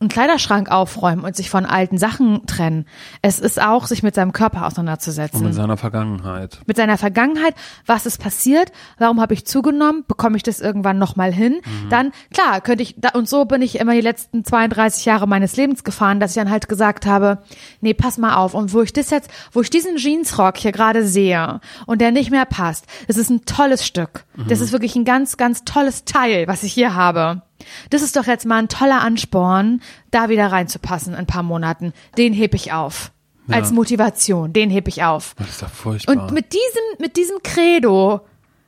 einen 0.02 0.10
Kleiderschrank 0.10 0.70
aufräumen 0.70 1.24
und 1.24 1.38
sich 1.38 1.50
von 1.50 1.66
alten 1.66 1.98
Sachen 1.98 2.46
trennen. 2.48 2.86
Es 3.22 3.39
ist 3.39 3.62
auch, 3.62 3.88
sich 3.88 4.04
mit 4.04 4.14
seinem 4.14 4.34
Körper 4.34 4.66
auseinanderzusetzen. 4.68 5.39
Und 5.39 5.48
in 5.48 5.54
seiner 5.54 5.78
Vergangenheit. 5.78 6.60
mit 6.66 6.76
seiner 6.76 6.98
Vergangenheit, 6.98 7.56
was 7.86 8.06
ist 8.06 8.20
passiert, 8.20 8.74
warum 8.98 9.22
habe 9.22 9.34
ich 9.34 9.46
zugenommen, 9.46 10.04
bekomme 10.06 10.36
ich 10.36 10.43
das 10.43 10.60
irgendwann 10.60 10.98
nochmal 10.98 11.32
hin, 11.32 11.62
dann, 11.89 12.12
klar, 12.34 12.60
könnte 12.60 12.84
ich, 12.84 12.96
da, 12.98 13.10
und 13.10 13.30
so 13.30 13.46
bin 13.46 13.62
ich 13.62 13.80
immer 13.80 13.93
die 13.93 14.02
letzten 14.02 14.43
32 14.43 15.06
Jahre 15.06 15.28
meines 15.28 15.56
Lebens 15.56 15.86
gefahren, 15.86 16.20
dass 16.20 16.32
ich 16.32 16.41
dann 16.41 16.52
halt 16.52 16.68
gesagt 16.68 17.06
habe, 17.06 17.39
nee, 17.80 17.93
pass 17.93 18.18
mal 18.18 18.36
auf, 18.36 18.54
und 18.54 18.74
wo 18.74 18.82
ich 18.82 18.91
das 18.91 19.10
jetzt, 19.12 19.30
wo 19.54 19.62
ich 19.62 19.70
diesen 19.70 19.96
Jeansrock 19.96 20.58
hier 20.58 20.74
gerade 20.74 21.06
sehe 21.06 21.62
und 21.86 22.02
der 22.02 22.12
nicht 22.12 22.32
mehr 22.32 22.46
passt, 22.46 22.86
das 23.08 23.16
ist 23.16 23.30
ein 23.30 23.46
tolles 23.46 23.86
Stück, 23.86 24.26
das 24.50 24.60
ist 24.60 24.74
wirklich 24.74 24.96
ein 24.98 25.06
ganz, 25.06 25.38
ganz 25.38 25.64
tolles 25.64 26.04
Teil, 26.04 26.48
was 26.48 26.64
ich 26.64 26.74
hier 26.74 26.96
habe. 26.96 27.43
Das 27.89 28.01
ist 28.01 28.16
doch 28.16 28.26
jetzt 28.26 28.45
mal 28.45 28.57
ein 28.57 28.70
toller 28.70 29.01
Ansporn, 29.01 29.82
da 30.11 30.30
wieder 30.30 30.47
reinzupassen 30.47 31.13
in 31.13 31.20
ein 31.20 31.28
paar 31.28 31.43
Monaten. 31.43 31.93
Den 32.18 32.34
heb 32.34 32.53
ich 32.53 32.74
auf. 32.74 33.11
Als 33.47 33.72
Motivation, 33.72 34.53
den 34.53 34.72
heb 34.72 34.88
ich 34.88 35.03
auf. 35.03 35.36
Das 35.38 35.49
ist 35.49 35.61
ja 35.61 35.68
furchtbar. 35.68 36.16
Und 36.16 36.32
mit 36.32 36.53
diesem, 36.53 36.99
mit 36.99 37.16
diesem 37.16 37.38
Credo 37.43 38.22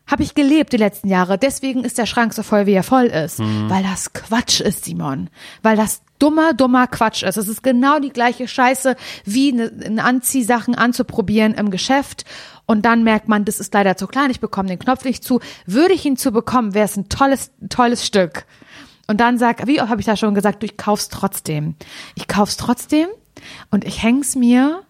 habe 0.06 0.24
ich 0.24 0.36
gelebt 0.36 0.72
die 0.72 0.78
letzten 0.78 1.10
Jahre. 1.10 1.38
Deswegen 1.38 1.84
ist 1.84 1.98
der 1.98 2.06
Schrank 2.06 2.34
so 2.34 2.44
voll, 2.44 2.66
wie 2.66 2.74
er 2.74 2.84
voll 2.84 3.06
ist. 3.06 3.40
Mhm. 3.40 3.70
Weil 3.70 3.84
das 3.84 4.14
Quatsch 4.14 4.62
ist, 4.62 4.86
Simon. 4.86 5.30
Weil 5.64 5.76
das 5.76 6.02
dummer, 6.18 6.54
dummer 6.54 6.88
Quatsch 6.88 7.24
ist. 7.24 7.38
Es 7.38 7.48
ist 7.48 7.62
genau 7.62 8.00
die 8.00 8.12
gleiche 8.12 8.48
Scheiße, 8.48 8.96
wie 9.26 9.52
eine, 9.52 9.72
eine 9.86 10.04
Anziehsachen 10.04 10.76
anzuprobieren 10.76 11.54
im 11.54 11.72
Geschäft. 11.72 12.24
Und 12.66 12.86
dann 12.86 13.04
merkt 13.04 13.28
man, 13.28 13.46
das 13.46 13.60
ist 13.60 13.74
leider 13.74 13.98
zu 13.98 14.08
klein, 14.08 14.32
ich 14.32 14.40
bekomme 14.40 14.70
den 14.70 14.80
Knopf 14.80 15.04
nicht 15.04 15.24
zu. 15.24 15.40
Würde 15.66 15.94
ich 15.94 16.06
ihn 16.06 16.18
zu 16.18 16.32
bekommen, 16.32 16.74
wäre 16.74 16.86
es 16.86 16.98
ein 16.98 17.10
tolles, 17.10 17.52
tolles 17.70 18.06
Stück. 18.06 18.46
Und 19.08 19.20
dann 19.22 19.38
sag, 19.38 19.66
wie 19.68 19.82
oft 19.82 19.90
habe 19.90 20.02
ich 20.02 20.06
da 20.06 20.18
schon 20.18 20.36
gesagt, 20.36 20.62
du, 20.62 20.66
ich 20.66 20.78
kauf's 20.78 21.08
trotzdem. 21.08 21.76
Ich 22.16 22.28
kauf's 22.28 22.58
trotzdem 22.58 23.08
und 23.72 23.86
ich 23.86 24.04
häng's 24.04 24.36
mir 24.36 24.82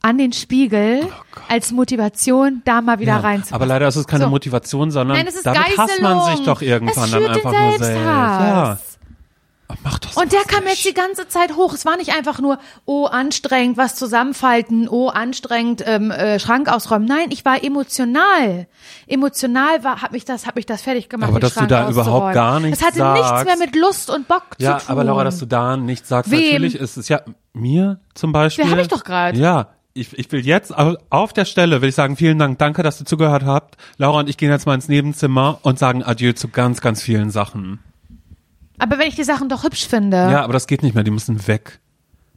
an 0.00 0.16
den 0.16 0.32
Spiegel 0.32 1.06
als 1.48 1.72
Motivation, 1.72 2.62
da 2.64 2.80
mal 2.80 2.98
wieder 3.00 3.14
ja, 3.14 3.18
reinzupassen. 3.18 3.54
aber 3.54 3.66
leider 3.66 3.88
ist 3.88 3.96
es 3.96 4.06
keine 4.06 4.24
So. 4.24 4.30
Motivation, 4.30 4.90
sondern 4.90 5.16
Nein, 5.18 5.28
damit 5.42 5.76
hasst 5.76 6.00
man 6.00 6.20
sich 6.20 6.28
Geißelung. 6.28 6.44
doch 6.46 6.62
irgendwann 6.62 7.10
dann 7.10 7.24
einfach 7.26 7.52
nur 7.52 7.78
selbst. 7.78 8.04
Ja. 8.04 8.78
Mach 9.84 9.98
das 9.98 10.16
Und 10.16 10.32
der 10.32 10.40
kam 10.44 10.64
nicht. 10.64 10.82
jetzt 10.82 10.86
die 10.86 10.94
ganze 10.94 11.28
Zeit 11.28 11.54
hoch. 11.54 11.74
Es 11.74 11.84
war 11.84 11.96
nicht 11.98 12.14
einfach 12.14 12.40
nur, 12.40 12.58
oh, 12.86 13.04
anstrengend, 13.04 13.76
was 13.76 13.94
zusammenfalten, 13.96 14.88
oh, 14.88 15.08
anstrengend, 15.08 15.84
ähm, 15.86 16.10
äh, 16.10 16.38
Schrank 16.40 16.68
ausräumen. 16.72 17.06
Nein, 17.06 17.26
ich 17.30 17.44
war 17.44 17.62
emotional. 17.62 18.66
Emotional 19.06 19.84
war, 19.84 20.00
hat 20.02 20.12
mich 20.12 20.24
das, 20.24 20.46
hat 20.46 20.56
mich 20.56 20.66
das 20.66 20.82
fertig 20.82 21.08
gemacht. 21.08 21.30
Aber 21.30 21.40
dass 21.40 21.52
du 21.52 21.58
Schrank 21.60 21.68
da 21.68 21.90
überhaupt 21.90 22.34
gar 22.34 22.60
nichts 22.60 22.80
Es 22.80 22.86
hatte 22.86 23.02
nichts 23.12 23.28
sagst. 23.28 23.44
mehr 23.46 23.56
mit 23.58 23.76
Lust 23.76 24.10
und 24.10 24.26
Bock 24.28 24.42
Ja, 24.58 24.78
zu 24.78 24.86
tun. 24.86 24.92
aber 24.92 25.04
Laura, 25.04 25.24
dass 25.24 25.38
du 25.38 25.46
da 25.46 25.76
nichts 25.76 26.08
sagst, 26.08 26.30
Wem? 26.30 26.40
natürlich 26.40 26.74
ist 26.76 26.96
es 26.96 27.08
ja 27.08 27.20
mir 27.52 28.00
zum 28.14 28.32
Beispiel. 28.32 28.64
Ja, 28.64 28.70
hab 28.70 28.78
ich 28.78 28.88
doch 28.88 29.04
grad. 29.04 29.36
Ja, 29.36 29.68
ich, 29.94 30.16
ich 30.18 30.30
will 30.32 30.44
jetzt 30.46 30.76
au- 30.76 30.96
auf 31.10 31.32
der 31.32 31.44
Stelle 31.44 31.82
will 31.82 31.88
ich 31.88 31.94
sagen, 31.94 32.16
vielen 32.16 32.38
Dank, 32.38 32.58
danke, 32.58 32.82
dass 32.82 32.98
du 32.98 33.04
zugehört 33.04 33.44
habt. 33.44 33.76
Laura 33.96 34.20
und 34.20 34.28
ich 34.28 34.36
gehen 34.36 34.50
jetzt 34.50 34.64
mal 34.66 34.74
ins 34.74 34.88
Nebenzimmer 34.88 35.58
und 35.62 35.78
sagen 35.78 36.02
Adieu 36.02 36.32
zu 36.32 36.48
ganz, 36.48 36.80
ganz 36.80 37.02
vielen 37.02 37.30
Sachen. 37.30 37.80
Aber 38.78 38.98
wenn 38.98 39.08
ich 39.08 39.14
die 39.16 39.24
Sachen 39.24 39.48
doch 39.48 39.64
hübsch 39.64 39.86
finde, 39.86 40.16
Ja, 40.16 40.42
aber 40.44 40.52
das 40.52 40.66
geht 40.66 40.82
nicht 40.82 40.94
mehr, 40.94 41.04
die 41.04 41.10
müssen 41.10 41.46
weg. 41.46 41.80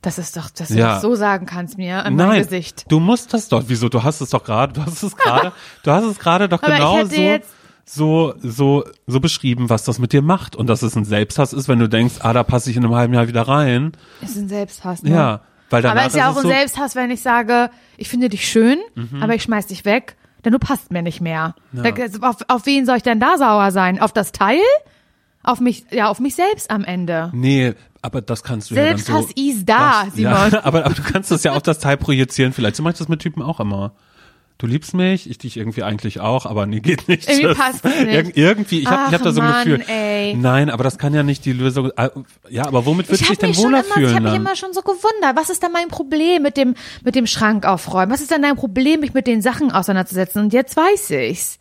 das 0.01 0.17
ist 0.17 0.35
doch, 0.37 0.49
dass 0.49 0.69
du 0.69 0.75
Ja. 0.75 0.93
das 0.93 1.01
so 1.03 1.15
sagen 1.15 1.45
kannst 1.45 1.77
mir 1.77 2.03
in 2.05 2.15
Nein, 2.15 2.41
Gesicht. 2.43 2.85
du 2.89 2.99
musst 2.99 3.33
das 3.33 3.47
doch. 3.49 3.63
Wieso? 3.67 3.87
Du 3.89 4.01
hast 4.03 4.19
es 4.21 4.29
doch 4.31 4.43
gerade, 4.43 4.73
du 4.73 4.83
hast 4.83 5.03
es 5.03 5.15
gerade, 5.15 5.51
du 5.83 5.91
hast 5.91 6.03
es 6.05 6.17
gerade 6.19 6.49
doch 6.49 6.61
Aber 6.63 6.73
genau 6.75 7.05
so, 7.05 7.39
so, 7.85 8.33
so, 8.41 8.83
so 9.07 9.19
beschrieben, 9.19 9.69
was 9.69 9.83
das 9.83 9.99
mit 9.99 10.13
dir 10.13 10.21
macht 10.21 10.55
und 10.55 10.67
dass 10.67 10.81
es 10.81 10.95
ein 10.95 11.05
Selbsthass 11.05 11.53
ist, 11.53 11.67
wenn 11.67 11.79
du 11.79 11.87
denkst, 11.89 12.15
ah, 12.21 12.33
da 12.33 12.43
passe 12.43 12.69
ich 12.71 12.77
in 12.77 12.85
einem 12.85 12.95
halben 12.95 13.13
Jahr 13.13 13.27
wieder 13.27 13.43
rein. 13.47 13.91
Ist 14.21 14.37
ein 14.37 14.47
Selbsthass, 14.49 15.03
ne? 15.03 15.11
Ja, 15.11 15.41
weil 15.69 15.81
danach 15.81 15.97
Aber 15.97 16.07
ist 16.07 16.15
ja 16.15 16.27
auch 16.27 16.31
es 16.31 16.37
ein 16.37 16.41
so, 16.43 16.47
Mhm. 16.49 16.53
Selbsthass, 16.53 16.95
wenn 16.95 17.11
ich 17.11 17.21
sage, 17.21 17.69
ich 17.97 18.09
finde 18.09 18.29
dich 18.29 18.47
schön, 18.47 18.77
aber 19.21 19.35
ich 19.35 19.43
schmeiß 19.43 19.67
dich 19.67 19.85
weg, 19.85 20.15
denn 20.45 20.53
du 20.53 20.59
passt 20.59 20.91
mir 20.91 21.01
nicht 21.03 21.21
mehr. 21.21 21.53
Da- 21.73 21.91
Auf, 22.27 22.37
auf 22.47 22.65
wen 22.65 22.85
soll 22.87 22.97
ich 22.97 23.03
denn 23.03 23.19
da 23.19 23.37
sauer 23.37 23.71
sein? 23.71 23.99
Auf 24.01 24.11
das 24.13 24.31
Teil? 24.31 24.59
Auf 25.43 25.59
mich, 25.59 25.85
ja, 25.91 26.07
auf 26.09 26.19
mich 26.19 26.35
selbst 26.35 26.69
am 26.69 26.83
Ende. 26.83 27.31
Nee, 27.33 27.73
aber 28.01 28.21
das 28.21 28.43
kannst 28.43 28.69
du 28.71 28.75
ja 28.75 28.85
dann 28.85 28.97
Selbsthass 28.97 29.25
so. 29.35 29.49
ist 29.49 29.65
da, 29.67 30.03
das, 30.05 30.15
Simon. 30.15 30.51
Ja, 30.51 30.59
aber, 30.63 30.85
aber 30.85 30.93
du 30.93 31.01
kannst 31.03 31.31
das 31.31 31.43
ja 31.43 31.53
auf 31.53 31.63
das 31.63 31.79
Teil 31.79 31.97
projizieren. 31.97 32.53
Vielleicht 32.53 32.75
so 32.75 32.83
mache 32.83 32.93
ich 32.93 32.99
das 32.99 33.07
mit 33.07 33.19
Typen 33.21 33.41
auch 33.41 33.59
immer. 33.59 33.93
Du 34.59 34.67
liebst 34.67 34.93
mich, 34.93 35.27
ich 35.27 35.39
dich 35.39 35.57
irgendwie 35.57 35.81
eigentlich 35.81 36.19
auch, 36.19 36.45
aber 36.45 36.67
nee, 36.67 36.81
geht 36.81 37.07
nicht. 37.07 37.27
Irgendwie 37.27 37.47
Das- 37.47 37.57
passt 37.57 37.83
es 37.85 37.95
nicht. 38.05 38.37
Ir 38.37 38.37
irgendwie, 38.37 38.81
ich 38.81 38.85
habe 38.87 39.07
ich 39.07 39.13
hab 39.15 39.23
da 39.23 39.31
so 39.31 39.41
ein 39.41 39.49
Mann, 39.49 39.65
Gefühl. 39.65 39.83
ey. 39.87 40.35
Nein, 40.35 40.69
aber 40.69 40.83
das 40.83 40.99
kann 40.99 41.15
ja 41.15 41.23
nicht 41.23 41.43
die 41.45 41.53
Lösung. 41.53 41.89
äh, 41.97 42.09
Ja, 42.51 42.67
aber 42.67 42.85
womit 42.85 43.07
würdest 43.07 43.23
Ich 43.23 43.27
du 43.27 43.33
dich 43.33 43.39
denn 43.39 43.55
wohler 43.57 43.79
immer, 43.79 43.87
ich 43.87 43.93
fühlen 43.93 44.13
habe 44.13 44.25
mich 44.25 44.35
immer 44.35 44.55
schon 44.55 44.71
so 44.73 44.81
gewundert, 44.81 45.35
was 45.35 45.49
ist 45.49 45.63
da 45.63 45.69
mein 45.69 45.87
Problem 45.87 46.43
mit 46.43 46.57
dem 46.57 46.75
mit 47.03 47.15
dem 47.15 47.25
Schrank 47.25 47.65
aufräumen? 47.65 48.11
Was 48.11 48.21
ist 48.21 48.29
denn 48.29 48.43
dein 48.43 48.55
Problem, 48.55 48.99
mich 48.99 49.15
mit 49.15 49.25
den 49.25 49.41
Sachen 49.41 49.71
auseinanderzusetzen? 49.71 50.43
Und 50.43 50.53
jetzt 50.53 50.77
weiß 50.77 51.09
ich's. 51.09 51.57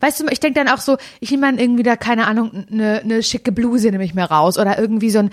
Weißt 0.00 0.20
du, 0.20 0.26
ich 0.30 0.40
denke 0.40 0.62
dann 0.62 0.72
auch 0.72 0.80
so, 0.80 0.96
ich 1.20 1.30
nehme 1.30 1.46
dann 1.46 1.58
irgendwie 1.58 1.82
da, 1.82 1.96
keine 1.96 2.26
Ahnung, 2.26 2.66
eine 2.70 3.02
ne 3.04 3.22
schicke 3.22 3.52
Bluse 3.52 3.90
nehme 3.90 4.04
ich 4.04 4.14
mir 4.14 4.24
raus 4.24 4.58
oder 4.58 4.78
irgendwie 4.78 5.10
so 5.10 5.18
ein 5.20 5.30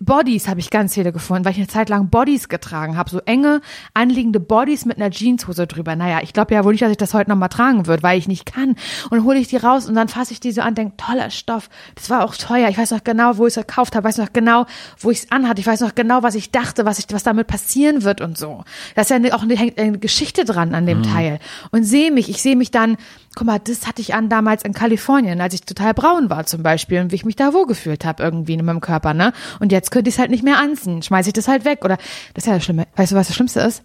Bodies 0.00 0.48
habe 0.48 0.60
ich 0.60 0.70
ganz 0.70 0.94
viele 0.94 1.12
gefunden, 1.12 1.44
weil 1.44 1.52
ich 1.52 1.58
eine 1.58 1.68
Zeit 1.68 1.88
lang 1.88 2.08
Bodies 2.10 2.48
getragen 2.48 2.96
habe, 2.96 3.10
so 3.10 3.20
enge, 3.20 3.60
anliegende 3.94 4.40
Bodies 4.40 4.84
mit 4.84 4.96
einer 4.96 5.10
Jeanshose 5.10 5.66
drüber. 5.66 5.96
Naja, 5.96 6.20
ich 6.22 6.32
glaube 6.32 6.54
ja 6.54 6.64
wohl 6.64 6.72
nicht, 6.72 6.82
dass 6.82 6.90
ich 6.90 6.96
das 6.96 7.14
heute 7.14 7.30
nochmal 7.30 7.48
tragen 7.48 7.86
würde, 7.86 8.02
weil 8.02 8.18
ich 8.18 8.28
nicht 8.28 8.46
kann. 8.46 8.76
Und 9.10 9.24
hole 9.24 9.38
ich 9.38 9.48
die 9.48 9.56
raus 9.56 9.88
und 9.88 9.94
dann 9.94 10.08
fasse 10.08 10.32
ich 10.32 10.40
die 10.40 10.52
so 10.52 10.60
an, 10.60 10.74
denke, 10.74 10.96
toller 10.96 11.30
Stoff, 11.30 11.68
das 11.94 12.10
war 12.10 12.24
auch 12.24 12.34
teuer. 12.34 12.68
Ich 12.68 12.78
weiß 12.78 12.90
noch 12.90 13.04
genau, 13.04 13.36
wo 13.38 13.46
ich 13.46 13.56
es 13.56 13.66
gekauft 13.66 13.96
habe, 13.96 14.08
weiß 14.08 14.18
noch 14.18 14.32
genau, 14.32 14.66
wo 14.98 15.10
ich 15.10 15.18
es 15.18 15.30
anhatte. 15.30 15.60
Ich 15.60 15.66
weiß 15.66 15.80
noch 15.80 15.94
genau, 15.94 16.22
was 16.22 16.34
ich 16.34 16.50
dachte, 16.50 16.84
was 16.84 16.98
ich, 16.98 17.06
was 17.10 17.22
damit 17.22 17.46
passieren 17.46 18.02
wird 18.02 18.20
und 18.20 18.38
so. 18.38 18.64
Da 18.94 19.02
ist 19.02 19.10
ja 19.10 19.18
auch 19.34 19.42
eine, 19.42 19.56
hängt 19.56 19.78
eine 19.78 19.98
Geschichte 19.98 20.44
dran 20.44 20.74
an 20.74 20.86
dem 20.86 21.02
Teil. 21.02 21.38
Und 21.70 21.84
sehe 21.84 22.10
mich, 22.10 22.28
ich 22.28 22.42
sehe 22.42 22.56
mich 22.56 22.70
dann, 22.70 22.96
guck 23.34 23.46
mal, 23.46 23.58
das 23.58 23.86
hatte 23.86 24.02
ich 24.02 24.14
an 24.14 24.28
damals 24.28 24.62
in 24.64 24.72
Kalifornien, 24.72 25.40
als 25.40 25.54
ich 25.54 25.62
total 25.62 25.94
braun 25.94 26.30
war 26.30 26.46
zum 26.46 26.62
Beispiel 26.62 27.00
und 27.00 27.12
wie 27.12 27.16
ich 27.16 27.24
mich 27.24 27.36
da 27.36 27.52
wohlgefühlt 27.52 28.04
habe 28.04 28.22
irgendwie 28.22 28.54
in 28.54 28.64
meinem 28.64 28.80
Körper, 28.80 29.14
ne? 29.14 29.32
Und 29.60 29.72
jetzt 29.72 29.90
könnte 29.90 30.08
ich 30.08 30.16
es 30.16 30.18
halt 30.18 30.30
nicht 30.30 30.44
mehr 30.44 30.58
anziehen, 30.58 31.02
schmeiße 31.02 31.30
ich 31.30 31.32
das 31.32 31.48
halt 31.48 31.64
weg 31.64 31.84
oder 31.84 31.96
das 32.34 32.44
ist 32.44 32.46
ja 32.46 32.54
das 32.54 32.64
Schlimme. 32.64 32.86
Weißt 32.96 33.12
du, 33.12 33.16
was 33.16 33.26
das 33.26 33.36
Schlimmste 33.36 33.60
ist? 33.60 33.82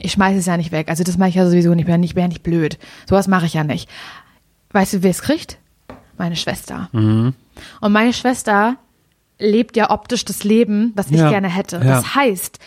Ich 0.00 0.12
schmeiße 0.12 0.38
es 0.38 0.46
ja 0.46 0.56
nicht 0.56 0.72
weg. 0.72 0.88
Also 0.88 1.02
das 1.02 1.18
mache 1.18 1.30
ich 1.30 1.34
ja 1.34 1.46
sowieso 1.46 1.74
nicht 1.74 1.86
mehr. 1.86 1.98
Ich 2.00 2.14
bin 2.14 2.22
ja 2.22 2.28
nicht 2.28 2.42
blöd. 2.42 2.78
Sowas 3.08 3.26
mache 3.26 3.46
ich 3.46 3.54
ja 3.54 3.64
nicht. 3.64 3.88
Weißt 4.70 4.92
du, 4.92 5.02
wer 5.02 5.10
es 5.10 5.22
kriegt? 5.22 5.58
Meine 6.16 6.36
Schwester. 6.36 6.88
Und 6.92 7.34
meine 7.80 8.12
Schwester 8.12 8.76
lebt 9.38 9.76
ja 9.76 9.90
optisch 9.90 10.24
das 10.24 10.44
Leben, 10.44 10.92
was 10.96 11.10
ich 11.10 11.18
Ja. 11.18 11.30
gerne 11.30 11.48
hätte. 11.48 11.76
Ja. 11.76 11.82
Das 11.84 12.14
heißt, 12.14 12.58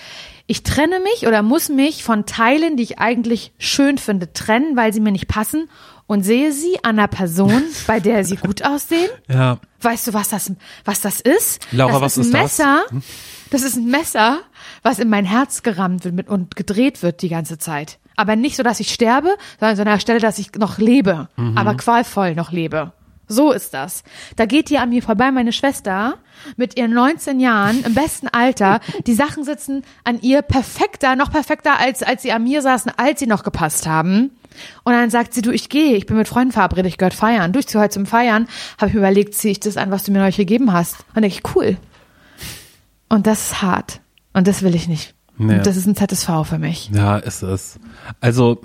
ich 0.48 0.64
trenne 0.64 1.00
mich 1.00 1.28
oder 1.28 1.42
muss 1.44 1.70
mich 1.70 2.04
von 2.04 2.26
Teilen, 2.26 2.76
die 2.78 2.84
ich 2.84 3.00
eigentlich 3.00 3.54
schön 3.58 3.98
finde, 3.98 4.34
trennen, 4.34 4.76
weil 4.76 4.92
sie 4.94 5.00
mir 5.00 5.12
nicht 5.12 5.28
passen 5.28 5.70
und 6.08 6.24
sehe 6.24 6.52
sie 6.52 6.78
an 6.84 7.00
einer 7.00 7.08
Person, 7.08 7.64
bei 7.88 8.00
der 8.00 8.24
sie 8.26 8.36
gut 8.36 8.64
aussehen. 8.64 9.10
Ja. 9.30 9.60
Weißt 9.82 10.08
du, 10.08 10.14
was 10.14 10.30
das, 10.30 10.52
was 10.86 11.02
das 11.02 11.22
ist? 11.22 11.66
Laura, 11.72 11.94
das 11.94 12.02
was 12.02 12.18
ist 12.18 12.36
ein 12.36 12.46
ist 12.46 12.60
das? 12.60 12.68
Hm? 12.90 12.98
Messer. 12.98 13.06
Das 13.50 13.62
ist 13.64 13.76
ein 13.78 13.86
Messer, 13.88 14.40
was 14.82 15.00
in 15.00 15.10
mein 15.10 15.26
Herz 15.26 15.62
gerammt 15.64 16.06
wird 16.06 16.30
und 16.30 16.56
gedreht 16.56 17.04
wird 17.04 17.22
die 17.22 17.30
ganze 17.30 17.58
Zeit. 17.58 17.98
Aber 18.18 18.36
nicht 18.36 18.56
so, 18.56 18.64
dass 18.64 18.80
ich 18.80 18.94
sterbe, 18.94 19.36
sondern 19.60 19.76
so 19.76 19.82
an 19.82 19.88
der 19.88 20.00
Stelle, 20.00 20.20
dass 20.20 20.38
ich 20.40 20.54
noch 20.56 20.78
lebe, 20.78 21.28
Mhm. 21.38 21.58
aber 21.58 21.76
qualvoll 21.76 22.36
noch 22.36 22.52
lebe. 22.52 22.92
So 23.32 23.52
ist 23.52 23.74
das. 23.74 24.04
Da 24.36 24.46
geht 24.46 24.70
die 24.70 24.78
an 24.78 24.90
mir 24.90 25.02
vorbei, 25.02 25.32
meine 25.32 25.54
Schwester, 25.54 26.18
mit 26.58 26.78
ihren 26.78 26.94
19 26.94 27.40
Jahren, 27.40 27.84
im 27.86 27.94
besten 27.94 28.28
Alter. 28.28 28.82
Die 29.08 29.14
Sachen 29.14 29.44
sitzen 29.44 29.84
an 30.04 30.20
ihr 30.22 30.42
perfekter, 30.42 31.16
noch 31.16 31.32
perfekter, 31.32 31.80
als, 31.80 32.04
als 32.04 32.24
sie 32.24 32.32
an 32.34 32.44
mir 32.44 32.62
saßen, 32.62 32.92
als 32.98 33.20
sie 33.20 33.28
noch 33.28 33.44
gepasst 33.44 33.88
haben. 33.88 34.32
Und 34.84 34.94
dann 34.94 35.10
sagt 35.10 35.34
sie, 35.34 35.42
du, 35.42 35.52
ich 35.52 35.70
gehe, 35.70 35.96
ich 35.96 36.06
bin 36.06 36.18
mit 36.18 36.28
Freunden 36.28 36.52
verabredet, 36.52 36.88
ich 36.88 36.98
gehört 36.98 37.14
feiern. 37.14 37.54
Du, 37.54 37.60
ich 37.60 37.68
ziehe 37.68 37.82
heute 37.82 37.94
zum 37.94 38.06
Feiern, 38.06 38.48
habe 38.78 38.88
ich 38.88 38.94
mir 38.94 39.00
überlegt, 39.00 39.34
ziehe 39.34 39.54
ich 39.54 39.62
das 39.62 39.78
an, 39.78 39.92
was 39.92 40.04
du 40.04 40.12
mir 40.12 40.20
neulich 40.20 40.38
gegeben 40.38 40.74
hast. 40.74 41.00
Und 41.00 41.16
dann 41.16 41.22
denke 41.24 41.38
ich, 41.38 41.56
cool. 41.56 41.78
Und 43.08 43.28
das 43.28 43.52
ist 43.52 43.62
hart. 43.62 44.02
Und 44.34 44.48
das 44.48 44.62
will 44.62 44.76
ich 44.76 44.88
nicht. 44.88 45.16
Nee. 45.38 45.56
Und 45.56 45.66
das 45.66 45.78
ist 45.78 45.86
ein 45.86 45.96
ZSV 45.96 46.30
für 46.44 46.60
mich. 46.60 46.90
Ja, 46.94 47.18
ist 47.18 47.44
es. 47.44 47.80
Also, 48.20 48.62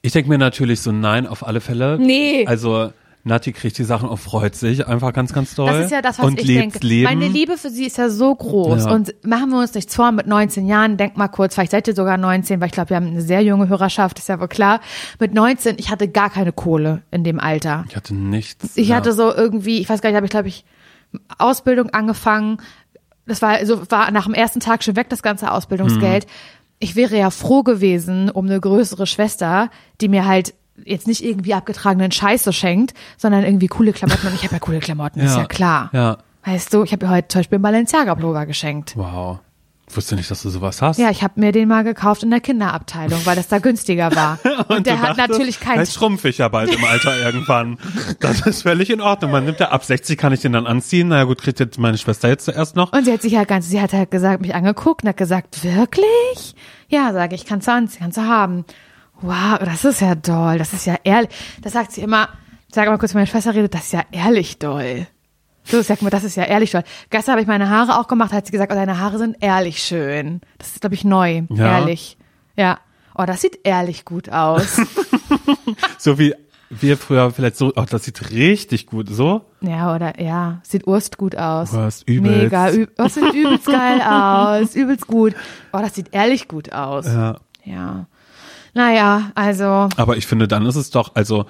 ich 0.00 0.12
denke 0.12 0.28
mir 0.28 0.38
natürlich 0.38 0.80
so 0.80 0.90
nein 0.90 1.26
auf 1.26 1.46
alle 1.46 1.60
Fälle. 1.60 1.98
Nee. 1.98 2.46
Also, 2.46 2.92
Nati 3.24 3.52
kriegt 3.52 3.78
die 3.78 3.84
Sachen 3.84 4.08
und 4.08 4.18
freut 4.18 4.56
sich 4.56 4.86
einfach 4.88 5.12
ganz, 5.12 5.32
ganz 5.32 5.54
doll. 5.54 5.66
Das 5.66 5.84
ist 5.84 5.92
ja 5.92 6.02
das, 6.02 6.18
was 6.18 6.26
und 6.26 6.40
ich 6.40 6.46
lebt 6.46 6.60
denke. 6.60 6.86
Leben. 6.86 7.04
Meine 7.04 7.28
Liebe 7.28 7.56
für 7.56 7.70
sie 7.70 7.86
ist 7.86 7.96
ja 7.98 8.08
so 8.08 8.34
groß. 8.34 8.86
Ja. 8.86 8.92
Und 8.92 9.14
machen 9.24 9.50
wir 9.50 9.60
uns 9.60 9.74
nichts 9.74 9.94
vor, 9.94 10.10
mit 10.10 10.26
19 10.26 10.66
Jahren, 10.66 10.96
denk 10.96 11.16
mal 11.16 11.28
kurz, 11.28 11.54
vielleicht 11.54 11.70
seid 11.70 11.86
ihr 11.86 11.94
sogar 11.94 12.16
19, 12.16 12.60
weil 12.60 12.66
ich 12.66 12.72
glaube, 12.72 12.90
wir 12.90 12.96
haben 12.96 13.06
eine 13.06 13.22
sehr 13.22 13.42
junge 13.42 13.68
Hörerschaft, 13.68 14.18
ist 14.18 14.28
ja 14.28 14.40
wohl 14.40 14.48
klar. 14.48 14.80
Mit 15.20 15.34
19, 15.34 15.76
ich 15.78 15.90
hatte 15.90 16.08
gar 16.08 16.30
keine 16.30 16.52
Kohle 16.52 17.02
in 17.12 17.22
dem 17.22 17.38
Alter. 17.38 17.84
Ich 17.88 17.94
hatte 17.94 18.14
nichts. 18.14 18.76
Ich 18.76 18.88
ja. 18.88 18.96
hatte 18.96 19.12
so 19.12 19.32
irgendwie, 19.32 19.78
ich 19.78 19.88
weiß 19.88 20.00
gar 20.00 20.10
nicht, 20.10 20.16
habe 20.16 20.26
ich 20.26 20.32
glaube 20.32 20.48
ich 20.48 20.64
Ausbildung 21.38 21.90
angefangen. 21.90 22.58
Das 23.26 23.40
war 23.40 23.50
also 23.50 23.90
war 23.90 24.10
nach 24.10 24.24
dem 24.24 24.34
ersten 24.34 24.58
Tag 24.58 24.82
schon 24.82 24.96
weg 24.96 25.08
das 25.10 25.22
ganze 25.22 25.52
Ausbildungsgeld. 25.52 26.26
Ich 26.80 26.96
wäre 26.96 27.16
ja 27.16 27.30
froh 27.30 27.62
gewesen 27.62 28.30
um 28.30 28.46
eine 28.46 28.58
größere 28.58 29.06
Schwester, 29.06 29.70
die 30.00 30.08
mir 30.08 30.26
halt 30.26 30.54
jetzt 30.84 31.06
nicht 31.06 31.24
irgendwie 31.24 31.54
abgetragenen 31.54 32.12
Scheiß 32.12 32.44
so 32.44 32.52
schenkt, 32.52 32.94
sondern 33.16 33.44
irgendwie 33.44 33.68
coole 33.68 33.92
Klamotten. 33.92 34.26
Und 34.26 34.34
ich 34.34 34.44
habe 34.44 34.54
ja 34.54 34.58
coole 34.58 34.80
Klamotten, 34.80 35.20
ist 35.20 35.36
ja 35.36 35.44
klar. 35.44 35.90
Ja. 35.92 36.18
Weißt 36.44 36.74
du, 36.74 36.82
ich 36.82 36.92
habe 36.92 37.06
ihr 37.06 37.10
heute 37.10 37.28
zum 37.28 37.38
Beispiel 37.40 37.56
einen 37.56 37.62
Balenciaga-Pullover 37.62 38.46
geschenkt. 38.46 38.94
Wow. 38.96 39.38
Ich 39.92 39.96
wusste 39.96 40.14
nicht, 40.14 40.30
dass 40.30 40.42
du 40.42 40.48
sowas 40.48 40.80
hast. 40.80 40.98
Ja, 40.98 41.10
ich 41.10 41.22
habe 41.22 41.38
mir 41.38 41.52
den 41.52 41.68
mal 41.68 41.84
gekauft 41.84 42.22
in 42.22 42.30
der 42.30 42.40
Kinderabteilung, 42.40 43.20
weil 43.26 43.36
das 43.36 43.48
da 43.48 43.58
günstiger 43.58 44.14
war. 44.16 44.38
Und, 44.68 44.86
der 44.86 44.94
du 44.94 45.02
hat 45.02 45.18
dachtest, 45.18 45.28
natürlich 45.28 45.60
kein 45.60 45.74
Vielleicht 45.74 45.92
schrumpfe 45.92 46.30
ich 46.30 46.38
ja 46.38 46.48
bald 46.48 46.74
im 46.74 46.82
Alter 46.82 47.14
irgendwann. 47.18 47.76
Das 48.20 48.40
ist 48.46 48.62
völlig 48.62 48.88
in 48.88 49.00
Ordnung. 49.00 49.32
Man 49.32 49.44
nimmt 49.44 49.60
ja 49.60 49.70
ab 49.70 49.84
60 49.84 50.16
kann 50.16 50.32
ich 50.32 50.40
den 50.40 50.52
dann 50.52 50.66
anziehen. 50.66 51.08
Na 51.08 51.18
ja, 51.18 51.24
gut, 51.24 51.42
kriegt 51.42 51.60
jetzt 51.60 51.78
meine 51.78 51.98
Schwester 51.98 52.28
jetzt 52.28 52.44
zuerst 52.46 52.74
noch. 52.74 52.92
Und 52.92 53.04
sie 53.04 53.12
hat 53.12 53.20
sich 53.20 53.36
halt 53.36 53.48
ganz, 53.48 53.68
sie 53.68 53.80
hat 53.82 53.92
halt 53.92 54.10
gesagt, 54.10 54.40
mich 54.40 54.54
angeguckt 54.54 55.02
und 55.02 55.10
hat 55.10 55.16
gesagt, 55.16 55.62
wirklich? 55.62 56.54
Ja, 56.88 57.12
sage 57.12 57.34
ich, 57.34 57.44
kannst 57.44 57.68
du 57.68 57.72
anziehen, 57.72 57.98
kannst 58.00 58.16
du 58.16 58.22
haben. 58.22 58.64
Wow, 59.22 59.58
das 59.60 59.84
ist 59.84 60.00
ja 60.00 60.14
doll, 60.14 60.58
das 60.58 60.72
ist 60.72 60.86
ja 60.86 60.96
ehrlich. 61.04 61.30
Das 61.62 61.72
sagt 61.72 61.92
sie 61.92 62.02
immer, 62.02 62.28
sag 62.70 62.88
mal 62.88 62.98
kurz, 62.98 63.14
meine 63.14 63.26
Schwester 63.26 63.54
redet, 63.54 63.74
das 63.74 63.84
ist 63.84 63.92
ja 63.92 64.02
ehrlich 64.10 64.58
doll. 64.58 65.06
So, 65.64 65.80
sag 65.82 66.02
mal, 66.02 66.10
das 66.10 66.24
ist 66.24 66.36
ja 66.36 66.44
ehrlich 66.44 66.72
doll. 66.72 66.82
Gestern 67.10 67.32
habe 67.32 67.42
ich 67.42 67.46
meine 67.46 67.70
Haare 67.70 67.98
auch 67.98 68.08
gemacht, 68.08 68.32
hat 68.32 68.46
sie 68.46 68.52
gesagt, 68.52 68.72
oh, 68.72 68.74
deine 68.74 68.98
Haare 68.98 69.18
sind 69.18 69.36
ehrlich 69.40 69.80
schön. 69.82 70.40
Das 70.58 70.68
ist, 70.72 70.80
glaube 70.80 70.94
ich, 70.94 71.04
neu. 71.04 71.42
Ja. 71.50 71.78
Ehrlich. 71.78 72.18
Ja. 72.56 72.80
Oh, 73.16 73.24
das 73.24 73.40
sieht 73.42 73.60
ehrlich 73.64 74.04
gut 74.04 74.28
aus. 74.30 74.80
So 75.98 76.18
wie 76.18 76.34
wir 76.68 76.96
früher 76.96 77.30
vielleicht 77.30 77.56
so, 77.56 77.72
oh, 77.76 77.84
das 77.88 78.04
sieht 78.04 78.30
richtig 78.30 78.86
gut, 78.86 79.08
so. 79.08 79.42
ja, 79.60 79.94
oder, 79.94 80.20
ja, 80.20 80.60
sieht 80.64 80.86
urst 80.86 81.18
gut 81.18 81.36
aus. 81.36 81.72
Urst, 81.72 82.08
übelst. 82.08 82.42
Mega, 82.42 82.72
üb, 82.72 82.90
oh, 82.98 83.04
das 83.04 83.14
sieht 83.14 83.32
übelst 83.32 83.66
geil 83.66 84.00
aus, 84.00 84.74
übelst 84.74 85.06
gut. 85.06 85.34
Oh, 85.72 85.78
das 85.78 85.94
sieht 85.94 86.08
ehrlich 86.12 86.48
gut 86.48 86.72
aus. 86.72 87.06
Ja. 87.06 87.36
Ja. 87.64 88.06
Naja, 88.74 89.30
also, 89.34 89.88
Aber 89.96 90.16
ich 90.16 90.26
finde, 90.26 90.48
dann 90.48 90.64
ist 90.66 90.76
es 90.76 90.90
doch, 90.90 91.14
also, 91.14 91.46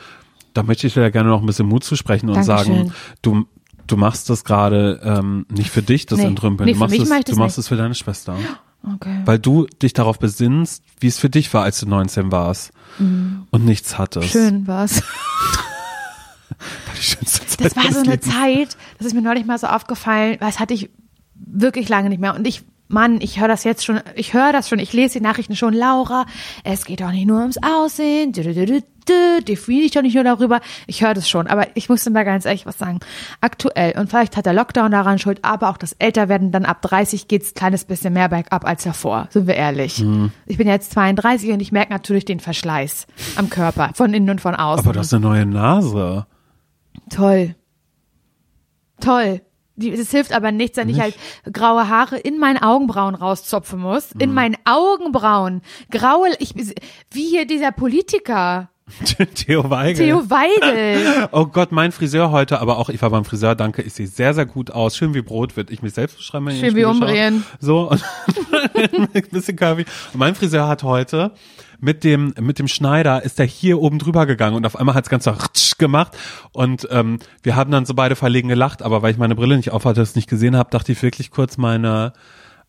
da 0.55 0.63
möchte 0.63 0.87
ich 0.87 0.95
dir 0.95 1.03
ja 1.03 1.11
gerne 1.11 1.29
noch 1.31 1.41
ein 1.41 1.47
bisschen 1.47 1.67
Mut 1.67 1.85
zusprechen 1.85 2.29
und 2.29 2.35
Dankeschön. 2.47 2.77
sagen, 2.89 2.95
du, 3.23 3.47
du 3.87 3.97
machst 3.97 4.29
das 4.29 4.45
gerade 4.45 5.01
ähm, 5.03 5.47
nicht 5.51 5.71
für 5.71 5.83
dich, 5.83 6.07
das 6.07 6.19
Nee. 6.19 6.27
Entrümpeln. 6.27 6.71
Du 6.73 6.79
machst 6.79 6.99
es, 6.99 7.09
mach 7.09 7.23
du 7.23 7.37
machst 7.37 7.59
es 7.59 7.69
für 7.69 7.77
deine 7.77 7.95
Schwester. 7.95 8.37
okay. 8.95 9.21
Weil 9.25 9.39
du 9.39 9.67
dich 9.83 9.93
darauf 9.93 10.19
besinnst, 10.19 10.83
wie 11.01 11.07
es 11.07 11.19
für 11.19 11.31
dich 11.31 11.53
war, 11.55 11.63
als 11.63 11.81
du 11.81 11.87
19 11.89 12.31
warst 12.33 12.73
und 12.99 13.65
nichts 13.65 13.97
hattest. 13.99 14.31
Schön 14.31 14.67
war's. 14.67 15.03
Die 16.97 17.03
schönste 17.03 17.47
Zeit 17.47 17.65
Das 17.65 17.77
war 17.77 17.91
so 17.93 18.01
eine 18.01 18.11
Lebens. 18.11 18.33
Zeit, 18.35 18.77
das 18.99 19.07
ist 19.07 19.15
mir 19.15 19.23
neulich 19.23 19.47
mal 19.47 19.59
so 19.59 19.67
aufgefallen, 19.67 20.37
weil 20.41 20.51
das 20.51 20.61
hatte 20.61 20.75
ich 20.75 20.91
wirklich 21.35 21.89
lange 21.89 22.09
nicht 22.09 22.21
mehr. 22.21 22.35
Und 22.35 22.47
ich, 22.47 22.63
Mann, 22.93 23.21
ich 23.21 23.41
höre 23.41 23.49
das 23.49 23.65
jetzt 23.65 23.85
schon, 23.85 24.01
ich 24.15 24.35
höre 24.35 24.53
das 24.53 24.69
schon, 24.69 24.79
ich 24.79 24.93
lese 24.93 25.19
die 25.19 25.25
Nachrichten 25.25 25.57
schon, 25.57 25.75
Laura, 25.75 26.27
es 26.63 26.85
geht 26.85 27.01
doch 27.01 27.11
nicht 27.11 27.27
nur 27.27 27.41
ums 27.41 27.59
Aussehen, 27.63 28.33
definiere 28.33 28.85
ich 29.85 29.91
doch 29.91 30.03
nicht 30.03 30.15
nur 30.15 30.25
darüber. 30.25 30.61
Ich 30.87 31.03
höre 31.03 31.15
das 31.15 31.29
schon, 31.29 31.47
aber 31.47 31.67
ich 31.75 31.89
muss 31.89 32.09
mal 32.09 32.25
ganz 32.25 32.45
ehrlich 32.45 32.67
was 32.67 32.79
sagen. 32.79 33.01
Aktuell, 33.41 33.99
und 33.99 34.11
vielleicht 34.11 34.37
hat 34.37 34.47
der 34.47 34.53
Lockdown 34.53 34.91
daran 34.93 35.19
schuld, 35.19 35.41
aber 35.43 35.71
auch 35.71 35.77
das 35.77 35.95
Älterwerden, 35.95 36.53
dann 36.53 36.65
ab 36.65 36.83
30 36.83 37.27
geht's 37.29 37.51
ein 37.51 37.55
kleines 37.55 37.85
bisschen 37.85 38.13
mehr 38.13 38.29
bergab 38.29 38.65
als 38.65 38.85
davor, 38.85 39.27
sind 39.31 39.47
wir 39.47 39.55
ehrlich. 39.55 40.01
Mhm. 40.01 40.31
Ich 40.47 40.59
bin 40.59 40.69
jetzt 40.69 40.93
32 40.93 41.51
und 41.51 41.61
ich 41.61 41.73
merke 41.73 41.93
natürlich 41.93 42.27
den 42.27 42.41
Verschleiß 42.41 43.07
am 43.37 43.51
Körper, 43.51 43.91
von 43.95 44.13
innen 44.15 44.31
und 44.31 44.41
von 44.41 44.55
außen. 44.55 44.85
Aber 44.85 44.93
du 44.93 45.01
hast 45.01 45.13
eine 45.15 45.23
neue 45.23 45.47
Nase. 45.47 46.27
Toll. 47.11 47.57
Toll. 49.01 49.41
Die, 49.83 49.93
es 49.93 50.11
hilft 50.11 50.33
aber 50.33 50.53
nichts, 50.53 50.77
wenn 50.77 50.89
ich 50.89 51.01
halt 51.01 51.15
graue 51.53 51.89
Haare 51.89 52.17
in 52.19 52.39
meinen 52.39 52.59
Augenbrauen 52.59 53.15
rauszopfen 53.15 53.81
muss. 53.81 54.15
Mhm. 54.15 54.21
In 54.21 54.35
meinen 54.35 54.57
Augenbrauen. 54.65 55.63
Graue, 55.91 56.29
ich, 56.39 56.55
wie 56.55 57.29
hier 57.29 57.47
dieser 57.47 57.73
Politiker. 57.73 58.69
Theo 59.35 59.71
Weigel. 59.71 60.07
Theo 60.07 60.31
Weigel. 60.31 61.29
Oh 61.33 61.47
Gott, 61.47 61.73
mein 61.73 61.93
Friseur 61.93 62.31
heute, 62.31 62.61
aber 62.61 62.79
auch 62.79 62.89
ich 62.89 63.01
war 63.01 63.11
beim 63.11 63.25
Friseur, 63.25 63.55
danke, 63.55 63.83
ich 63.83 63.95
sehe 63.95 64.07
sehr, 64.07 64.35
sehr 64.35 64.47
gut 64.47 64.71
aus. 64.71 64.97
Schön 64.97 65.15
wie 65.15 65.23
Brot 65.23 65.57
wird 65.57 65.71
ich 65.71 65.83
mich 65.83 65.95
selbst 65.95 66.17
beschreiben. 66.17 66.51
Schön 66.51 66.77
wie. 66.77 66.85
Umdrehen. 66.85 67.45
So, 67.61 67.91
und 67.91 68.03
ein 68.75 69.09
bisschen 69.31 69.57
curvy. 69.57 69.85
Und 70.13 70.19
mein 70.19 70.35
Friseur 70.35 70.69
hat 70.69 70.83
heute 70.83 71.33
mit 71.83 72.05
dem, 72.05 72.33
mit 72.41 72.61
dem 72.61 72.69
Schneider 72.69 73.25
ist 73.25 73.41
er 73.41 73.45
hier 73.45 73.81
oben 73.81 73.99
drüber 73.99 74.25
gegangen 74.25 74.55
und 74.55 74.65
auf 74.65 74.77
einmal 74.77 74.95
hat 74.95 75.05
es 75.05 75.11
ganz 75.11 75.25
so 75.25 75.35
gemacht. 75.79 76.17
Und 76.53 76.87
ähm, 76.93 77.19
wir 77.43 77.57
haben 77.57 77.73
dann 77.73 77.87
so 77.87 77.95
beide 77.95 78.15
verlegen 78.15 78.49
gelacht, 78.49 78.83
aber 78.83 79.03
weil 79.03 79.11
ich 79.11 79.19
meine 79.19 79.35
Brille 79.35 79.57
nicht 79.57 79.73
aufhatte, 79.73 80.01
es 80.01 80.15
nicht 80.15 80.31
gesehen 80.31 80.57
habe, 80.57 80.71
dachte 80.71 80.93
ich 80.93 81.03
wirklich 81.03 81.33
kurz 81.33 81.59
meine 81.59 82.13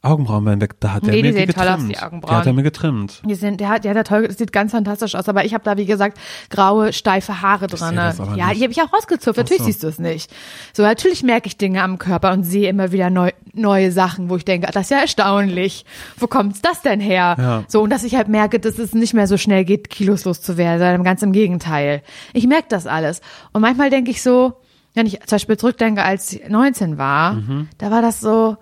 Augenbrauen 0.03 0.45
werden 0.45 0.59
weg. 0.61 0.75
Da 0.81 0.93
hat 0.93 1.03
Nee, 1.03 1.09
er 1.09 1.15
die 1.15 1.23
mir 1.23 1.33
die 1.33 1.39
aus, 1.39 1.55
getrimmt. 1.55 1.89
die 1.89 1.93
Die 1.93 1.99
Augenbrauen. 1.99 2.35
hat 2.37 2.45
er 2.45 2.53
mir 2.53 2.63
getrimmt. 2.63 3.21
Die 3.25 3.35
sind, 3.35 3.59
der 3.61 3.69
hat, 3.69 3.85
ja, 3.85 3.93
der 3.93 4.03
toll, 4.03 4.27
das 4.27 4.37
sieht 4.37 4.51
ganz 4.51 4.71
fantastisch 4.73 5.15
aus. 5.15 5.29
Aber 5.29 5.45
ich 5.45 5.53
habe 5.53 5.63
da, 5.63 5.77
wie 5.77 5.85
gesagt, 5.85 6.17
graue, 6.49 6.91
steife 6.93 7.41
Haare 7.41 7.67
dran. 7.67 7.97
aber 7.97 8.35
Ja, 8.35 8.47
nicht. 8.47 8.59
die 8.59 8.63
habe 8.63 8.71
ich 8.73 8.81
auch 8.81 8.91
rausgezupft. 8.93 9.37
Natürlich 9.37 9.59
so. 9.61 9.65
siehst 9.65 9.81
du 9.83 9.87
es 9.87 9.99
nicht. 9.99 10.29
So, 10.73 10.83
natürlich 10.83 11.23
merke 11.23 11.47
ich 11.47 11.57
Dinge 11.57 11.81
am 11.81 11.97
Körper 11.99 12.33
und 12.33 12.43
sehe 12.43 12.69
immer 12.69 12.91
wieder 12.91 13.09
neu, 13.09 13.31
neue 13.53 13.91
Sachen, 13.93 14.29
wo 14.29 14.35
ich 14.35 14.45
denke, 14.45 14.67
das 14.71 14.83
ist 14.83 14.91
ja 14.91 14.97
erstaunlich. 14.99 15.85
Wo 16.17 16.27
kommt's 16.27 16.61
das 16.61 16.81
denn 16.81 16.99
her? 16.99 17.35
Ja. 17.39 17.63
So, 17.69 17.81
und 17.81 17.89
dass 17.89 18.03
ich 18.03 18.15
halt 18.15 18.27
merke, 18.27 18.59
dass 18.59 18.77
es 18.79 18.93
nicht 18.93 19.13
mehr 19.13 19.27
so 19.27 19.37
schnell 19.37 19.63
geht, 19.63 19.89
Kilos 19.89 20.25
loszuwerden, 20.25 20.79
sondern 20.79 21.03
ganz 21.03 21.21
im 21.23 21.31
Gegenteil. 21.31 22.01
Ich 22.33 22.45
merke 22.45 22.67
das 22.69 22.87
alles. 22.87 23.21
Und 23.53 23.61
manchmal 23.61 23.89
denke 23.89 24.11
ich 24.11 24.21
so, 24.21 24.53
wenn 24.95 25.05
ich 25.07 25.19
zum 25.21 25.35
Beispiel 25.37 25.57
zurückdenke, 25.57 26.03
als 26.03 26.33
ich 26.33 26.49
19 26.49 26.97
war, 26.97 27.33
Mhm. 27.35 27.69
da 27.77 27.89
war 27.89 28.01
das 28.01 28.19
so, 28.19 28.57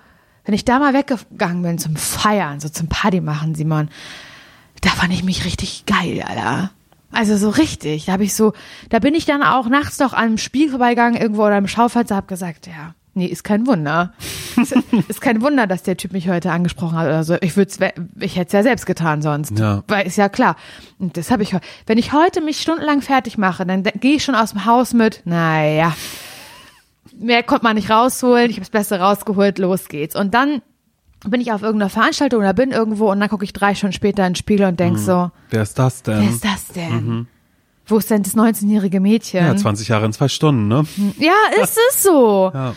wenn 0.45 0.55
ich 0.55 0.65
da 0.65 0.79
mal 0.79 0.93
weggegangen 0.93 1.61
bin 1.61 1.77
zum 1.77 1.95
Feiern, 1.95 2.59
so 2.59 2.69
zum 2.69 2.87
Party 2.87 3.21
machen, 3.21 3.55
Simon, 3.55 3.89
da 4.81 4.89
fand 4.89 5.13
ich 5.13 5.23
mich 5.23 5.45
richtig 5.45 5.85
geil, 5.85 6.23
Alter. 6.25 6.71
Also 7.11 7.37
so 7.37 7.49
richtig. 7.49 8.05
Da 8.05 8.13
habe 8.13 8.23
ich 8.23 8.33
so, 8.33 8.53
da 8.89 8.99
bin 8.99 9.13
ich 9.13 9.25
dann 9.25 9.43
auch 9.43 9.67
nachts 9.67 9.99
noch 9.99 10.13
an 10.13 10.25
einem 10.25 10.37
Spiel 10.37 10.69
vorbeigegangen 10.69 11.19
irgendwo 11.19 11.45
oder 11.45 11.57
im 11.57 11.67
Schaufenster, 11.67 12.15
hab 12.15 12.27
gesagt, 12.27 12.67
ja, 12.67 12.95
nee, 13.13 13.25
ist 13.25 13.43
kein 13.43 13.67
Wunder. 13.67 14.13
ist, 14.57 14.73
ist 15.07 15.21
kein 15.21 15.41
Wunder, 15.41 15.67
dass 15.67 15.83
der 15.83 15.97
Typ 15.97 16.13
mich 16.13 16.29
heute 16.29 16.51
angesprochen 16.51 16.97
hat 16.97 17.07
oder 17.07 17.23
so. 17.23 17.35
Ich 17.41 17.57
würde 17.57 17.93
ich 18.19 18.37
hätte 18.37 18.47
es 18.47 18.53
ja 18.53 18.63
selbst 18.63 18.85
getan 18.85 19.21
sonst. 19.21 19.59
Ja. 19.59 19.83
Weil 19.87 20.07
ist 20.07 20.17
ja 20.17 20.29
klar. 20.29 20.55
Und 20.99 21.17
das 21.17 21.31
habe 21.31 21.43
ich, 21.43 21.55
wenn 21.85 21.97
ich 21.97 22.13
heute 22.13 22.41
mich 22.41 22.61
stundenlang 22.61 23.01
fertig 23.01 23.37
mache, 23.37 23.65
dann 23.65 23.83
gehe 23.83 24.15
ich 24.15 24.23
schon 24.23 24.35
aus 24.35 24.51
dem 24.51 24.65
Haus 24.65 24.93
mit, 24.93 25.21
naja, 25.25 25.93
mehr 27.22 27.43
konnte 27.43 27.63
man 27.63 27.76
nicht 27.76 27.89
rausholen, 27.89 28.49
ich 28.49 28.55
habe 28.57 28.61
das 28.61 28.69
Beste 28.69 28.99
rausgeholt, 28.99 29.59
los 29.59 29.88
geht's. 29.88 30.15
Und 30.15 30.34
dann 30.34 30.61
bin 31.28 31.39
ich 31.41 31.51
auf 31.51 31.61
irgendeiner 31.61 31.89
Veranstaltung 31.89 32.39
oder 32.39 32.53
bin 32.53 32.72
irgendwo 32.72 33.11
und 33.11 33.19
dann 33.19 33.30
gucke 33.30 33.43
ich 33.45 33.53
drei 33.53 33.76
Stunden 33.76 33.93
später 33.93 34.26
in 34.26 34.32
den 34.34 34.36
Spiegel 34.36 34.65
und 34.65 34.80
denk 34.80 34.97
so, 34.97 35.32
Wer 35.51 35.61
ist 35.61 35.78
das 35.78 36.01
denn? 36.03 36.19
wer 36.22 36.30
ist 36.30 36.43
das 36.43 36.67
denn? 36.69 37.28
Wo 37.86 37.97
ist 37.97 38.09
denn 38.09 38.24
das 38.24 38.36
19-jährige 38.36 38.99
Mädchen? 38.99 39.45
ja, 39.45 39.55
20 39.55 39.88
Jahre 39.88 40.05
in 40.05 40.13
zwei 40.13 40.28
Stunden, 40.28 40.67
ne? 40.67 40.86
Ja, 41.19 41.34
ist 41.63 41.78
es 41.91 42.03
so. 42.03 42.51
Ja. 42.53 42.74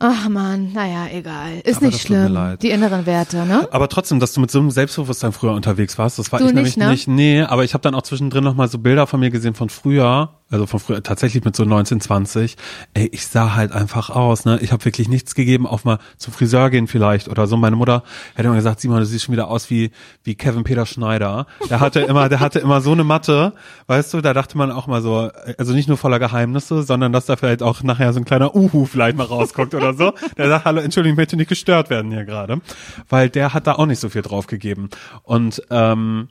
Ach 0.00 0.28
man, 0.28 0.72
naja, 0.72 1.08
egal. 1.12 1.58
Ist 1.64 1.78
Aber 1.78 1.86
nicht 1.86 2.00
schlimm. 2.00 2.56
Die 2.62 2.70
inneren 2.70 3.04
Werte, 3.04 3.44
ne? 3.44 3.66
Aber 3.72 3.88
trotzdem, 3.88 4.20
dass 4.20 4.32
du 4.32 4.40
mit 4.40 4.48
so 4.48 4.60
einem 4.60 4.70
Selbstbewusstsein 4.70 5.32
früher 5.32 5.52
unterwegs 5.54 5.98
warst, 5.98 6.20
das 6.20 6.30
war 6.30 6.38
Du 6.38 6.44
ich 6.46 6.52
nicht, 6.52 6.76
nämlich 6.76 6.76
ne? 6.76 6.90
nicht. 6.90 7.08
Nee, 7.08 7.42
aber 7.42 7.64
ich 7.64 7.74
habe 7.74 7.82
dann 7.82 7.96
auch 7.96 8.02
zwischendrin 8.02 8.44
noch 8.44 8.54
mal 8.54 8.68
so 8.68 8.78
Bilder 8.78 9.08
von 9.08 9.18
mir 9.18 9.30
gesehen 9.30 9.54
von 9.54 9.68
früher, 9.70 10.37
also 10.50 10.66
von 10.66 10.80
früher 10.80 11.02
tatsächlich 11.02 11.44
mit 11.44 11.54
so 11.54 11.64
19, 11.64 12.00
20. 12.00 12.56
Ey, 12.94 13.08
ich 13.12 13.26
sah 13.26 13.54
halt 13.54 13.72
einfach 13.72 14.10
aus, 14.10 14.44
ne? 14.44 14.58
Ich 14.62 14.72
habe 14.72 14.84
wirklich 14.84 15.08
nichts 15.08 15.34
gegeben, 15.34 15.66
auch 15.66 15.84
mal 15.84 15.98
zum 16.16 16.32
Friseur 16.32 16.70
gehen 16.70 16.86
vielleicht 16.86 17.28
oder 17.28 17.46
so. 17.46 17.56
Meine 17.56 17.76
Mutter 17.76 18.02
hätte 18.34 18.48
immer 18.48 18.56
gesagt, 18.56 18.80
Simon, 18.80 19.00
du 19.00 19.06
siehst 19.06 19.24
schon 19.24 19.32
wieder 19.32 19.48
aus 19.48 19.70
wie 19.70 19.90
wie 20.24 20.34
Kevin 20.34 20.64
Peter 20.64 20.86
Schneider. 20.86 21.46
Der 21.68 21.80
hatte 21.80 22.00
immer, 22.00 22.28
der 22.28 22.40
hatte 22.40 22.58
immer 22.60 22.80
so 22.80 22.92
eine 22.92 23.04
Matte, 23.04 23.52
weißt 23.86 24.14
du, 24.14 24.20
da 24.20 24.32
dachte 24.32 24.56
man 24.56 24.70
auch 24.70 24.86
mal 24.86 25.02
so, 25.02 25.30
also 25.58 25.72
nicht 25.74 25.88
nur 25.88 25.98
voller 25.98 26.18
Geheimnisse, 26.18 26.82
sondern 26.82 27.12
dass 27.12 27.26
da 27.26 27.36
vielleicht 27.36 27.62
auch 27.62 27.82
nachher 27.82 28.12
so 28.12 28.20
ein 28.20 28.24
kleiner 28.24 28.54
Uhu 28.54 28.86
vielleicht 28.86 29.16
mal 29.16 29.24
rausguckt 29.24 29.74
oder 29.74 29.94
so. 29.94 30.12
Der 30.36 30.48
sagt, 30.48 30.64
hallo, 30.64 30.80
Entschuldigung, 30.80 31.14
ich 31.14 31.18
möchte 31.18 31.36
nicht 31.36 31.48
gestört 31.48 31.90
werden 31.90 32.10
hier 32.10 32.24
gerade, 32.24 32.60
weil 33.08 33.28
der 33.28 33.54
hat 33.54 33.66
da 33.66 33.74
auch 33.74 33.86
nicht 33.86 34.00
so 34.00 34.08
viel 34.08 34.22
drauf 34.22 34.46
gegeben. 34.46 34.88
Und 35.22 35.62
ähm, 35.70 36.28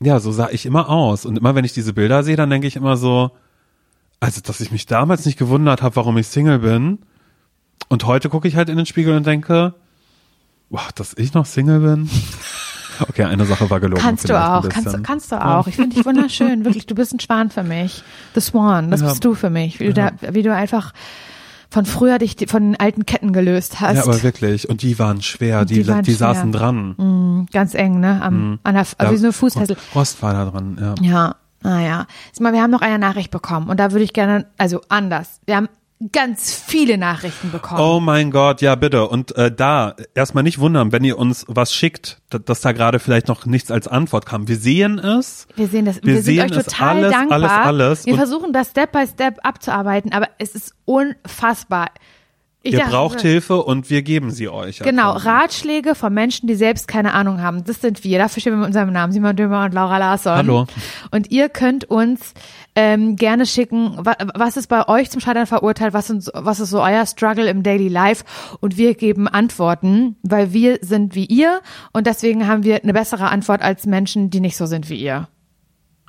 ja, 0.00 0.20
so 0.20 0.30
sah 0.32 0.48
ich 0.50 0.66
immer 0.66 0.88
aus. 0.88 1.24
Und 1.24 1.38
immer 1.38 1.54
wenn 1.54 1.64
ich 1.64 1.72
diese 1.72 1.92
Bilder 1.92 2.22
sehe, 2.22 2.36
dann 2.36 2.50
denke 2.50 2.66
ich 2.66 2.76
immer 2.76 2.96
so, 2.96 3.30
also 4.20 4.40
dass 4.40 4.60
ich 4.60 4.70
mich 4.72 4.86
damals 4.86 5.24
nicht 5.26 5.38
gewundert 5.38 5.82
habe, 5.82 5.96
warum 5.96 6.16
ich 6.18 6.26
Single 6.28 6.58
bin. 6.60 6.98
Und 7.88 8.04
heute 8.06 8.28
gucke 8.28 8.48
ich 8.48 8.56
halt 8.56 8.68
in 8.68 8.76
den 8.76 8.86
Spiegel 8.86 9.16
und 9.16 9.26
denke, 9.26 9.74
wow, 10.70 10.90
dass 10.92 11.14
ich 11.16 11.34
noch 11.34 11.46
Single 11.46 11.80
bin. 11.80 12.10
Okay, 12.98 13.24
eine 13.24 13.44
Sache 13.44 13.68
war 13.68 13.78
gelogen. 13.78 14.00
Kannst 14.02 14.26
du 14.26 14.42
auch, 14.42 14.66
kannst, 14.70 15.04
kannst 15.04 15.30
du 15.30 15.36
auch. 15.44 15.66
Ich 15.66 15.76
finde 15.76 15.94
dich 15.94 16.06
wunderschön, 16.06 16.64
wirklich. 16.64 16.86
Du 16.86 16.94
bist 16.94 17.12
ein 17.12 17.20
Schwan 17.20 17.50
für 17.50 17.62
mich. 17.62 18.02
The 18.34 18.40
Swan, 18.40 18.90
das 18.90 19.02
Ja. 19.02 19.08
bist 19.10 19.22
du 19.22 19.34
für 19.34 19.50
mich. 19.50 19.80
Wie 19.80 19.88
du, 19.88 19.92
da, 19.92 20.12
wie 20.30 20.42
du 20.42 20.50
einfach 20.54 20.94
von 21.76 21.84
früher 21.84 22.16
dich 22.16 22.36
von 22.48 22.72
den 22.72 22.80
alten 22.80 23.04
Ketten 23.04 23.34
gelöst 23.34 23.82
hast. 23.82 23.96
Ja, 23.96 24.04
aber 24.04 24.22
wirklich. 24.22 24.66
Und 24.66 24.80
die 24.80 24.98
waren 24.98 25.20
schwer. 25.20 25.66
Die, 25.66 25.74
Die 25.74 25.86
waren 25.86 26.02
die 26.02 26.12
schwer. 26.14 26.34
saßen 26.34 26.50
dran. 26.50 26.94
Mhm, 26.96 27.48
Ganz 27.52 27.74
eng, 27.74 28.00
ne? 28.00 28.22
Am, 28.22 28.58
an 28.62 28.74
der, 28.76 28.86
also 28.96 29.12
wie 29.12 29.16
so 29.18 29.26
eine 29.26 29.32
Fußfessel. 29.34 29.76
Rost 29.94 30.22
war 30.22 30.32
da 30.32 30.46
dran, 30.46 30.78
ja. 30.80 30.94
Ja, 31.02 31.36
naja. 31.62 32.06
Sag 32.32 32.40
mal, 32.40 32.54
wir 32.54 32.62
haben 32.62 32.70
noch 32.70 32.80
eine 32.80 32.98
Nachricht 32.98 33.30
bekommen 33.30 33.68
und 33.68 33.78
da 33.78 33.92
würde 33.92 34.04
ich 34.04 34.14
gerne, 34.14 34.46
also 34.56 34.80
anders. 34.88 35.40
Wir 35.44 35.56
haben 35.56 35.68
ganz 36.12 36.52
viele 36.54 36.98
Nachrichten 36.98 37.50
bekommen. 37.50 37.80
Oh 37.80 38.00
mein 38.00 38.30
Gott, 38.30 38.60
ja 38.60 38.74
bitte. 38.74 39.08
Und 39.08 39.34
äh, 39.36 39.50
da 39.50 39.94
erstmal 40.14 40.42
nicht 40.44 40.58
wundern, 40.58 40.92
wenn 40.92 41.04
ihr 41.04 41.18
uns 41.18 41.44
was 41.48 41.72
schickt, 41.72 42.18
da- 42.28 42.38
dass 42.38 42.60
da 42.60 42.72
gerade 42.72 42.98
vielleicht 42.98 43.28
noch 43.28 43.46
nichts 43.46 43.70
als 43.70 43.88
Antwort 43.88 44.26
kam. 44.26 44.46
Wir 44.46 44.56
sehen 44.58 44.98
es. 44.98 45.46
Wir 45.56 45.68
sehen 45.68 45.86
das, 45.86 45.96
Wir 45.96 46.04
wir, 46.04 46.14
sind 46.22 46.24
sehen 46.24 46.42
euch 46.52 46.64
total 46.64 46.96
alles, 46.98 47.12
dankbar. 47.12 47.36
alles, 47.38 47.50
alles. 47.50 48.06
Wir 48.06 48.12
Und- 48.12 48.18
versuchen 48.18 48.52
das 48.52 48.70
Step 48.70 48.92
by 48.92 49.06
Step 49.06 49.38
abzuarbeiten, 49.42 50.12
aber 50.12 50.28
es 50.38 50.54
ist 50.54 50.74
unfassbar. 50.84 51.88
Ich 52.62 52.72
Ihr 52.72 52.80
dachte- 52.80 52.90
braucht 52.92 53.20
Hilfe 53.20 53.62
und 53.62 53.90
wir 53.90 54.02
geben 54.02 54.32
sie 54.32 54.48
euch. 54.48 54.80
Genau, 54.80 55.12
einfach. 55.14 55.24
Ratschläge 55.26 55.94
von 55.94 56.12
Menschen, 56.12 56.48
die 56.48 56.56
selbst 56.56 56.88
keine 56.88 57.14
Ahnung 57.14 57.40
haben. 57.40 57.62
Das 57.64 57.80
sind 57.80 58.02
wir. 58.02 58.18
Dafür 58.18 58.40
stehen 58.40 58.54
wir 58.54 58.58
mit 58.58 58.66
unserem 58.66 58.92
Namen, 58.92 59.12
Simon 59.12 59.36
Dömer 59.36 59.64
und 59.66 59.72
Laura 59.72 59.98
Larsson. 59.98 60.34
Hallo. 60.36 60.66
Und 61.12 61.30
ihr 61.30 61.48
könnt 61.48 61.84
uns 61.84 62.34
ähm, 62.76 63.16
gerne 63.16 63.46
schicken, 63.46 63.96
wa 63.96 64.14
was 64.34 64.56
ist 64.56 64.68
bei 64.68 64.86
euch 64.86 65.10
zum 65.10 65.20
Scheitern 65.20 65.46
verurteilt, 65.46 65.94
was, 65.94 66.06
sind, 66.06 66.30
was 66.34 66.60
ist 66.60 66.70
so 66.70 66.82
euer 66.82 67.06
Struggle 67.06 67.48
im 67.48 67.62
Daily 67.62 67.88
Life? 67.88 68.24
Und 68.60 68.76
wir 68.76 68.94
geben 68.94 69.26
Antworten, 69.26 70.16
weil 70.22 70.52
wir 70.52 70.78
sind 70.82 71.14
wie 71.14 71.24
ihr. 71.24 71.60
Und 71.92 72.06
deswegen 72.06 72.46
haben 72.46 72.62
wir 72.62 72.82
eine 72.82 72.92
bessere 72.92 73.30
Antwort 73.30 73.62
als 73.62 73.86
Menschen, 73.86 74.30
die 74.30 74.40
nicht 74.40 74.56
so 74.56 74.66
sind 74.66 74.88
wie 74.90 74.96
ihr. 74.96 75.28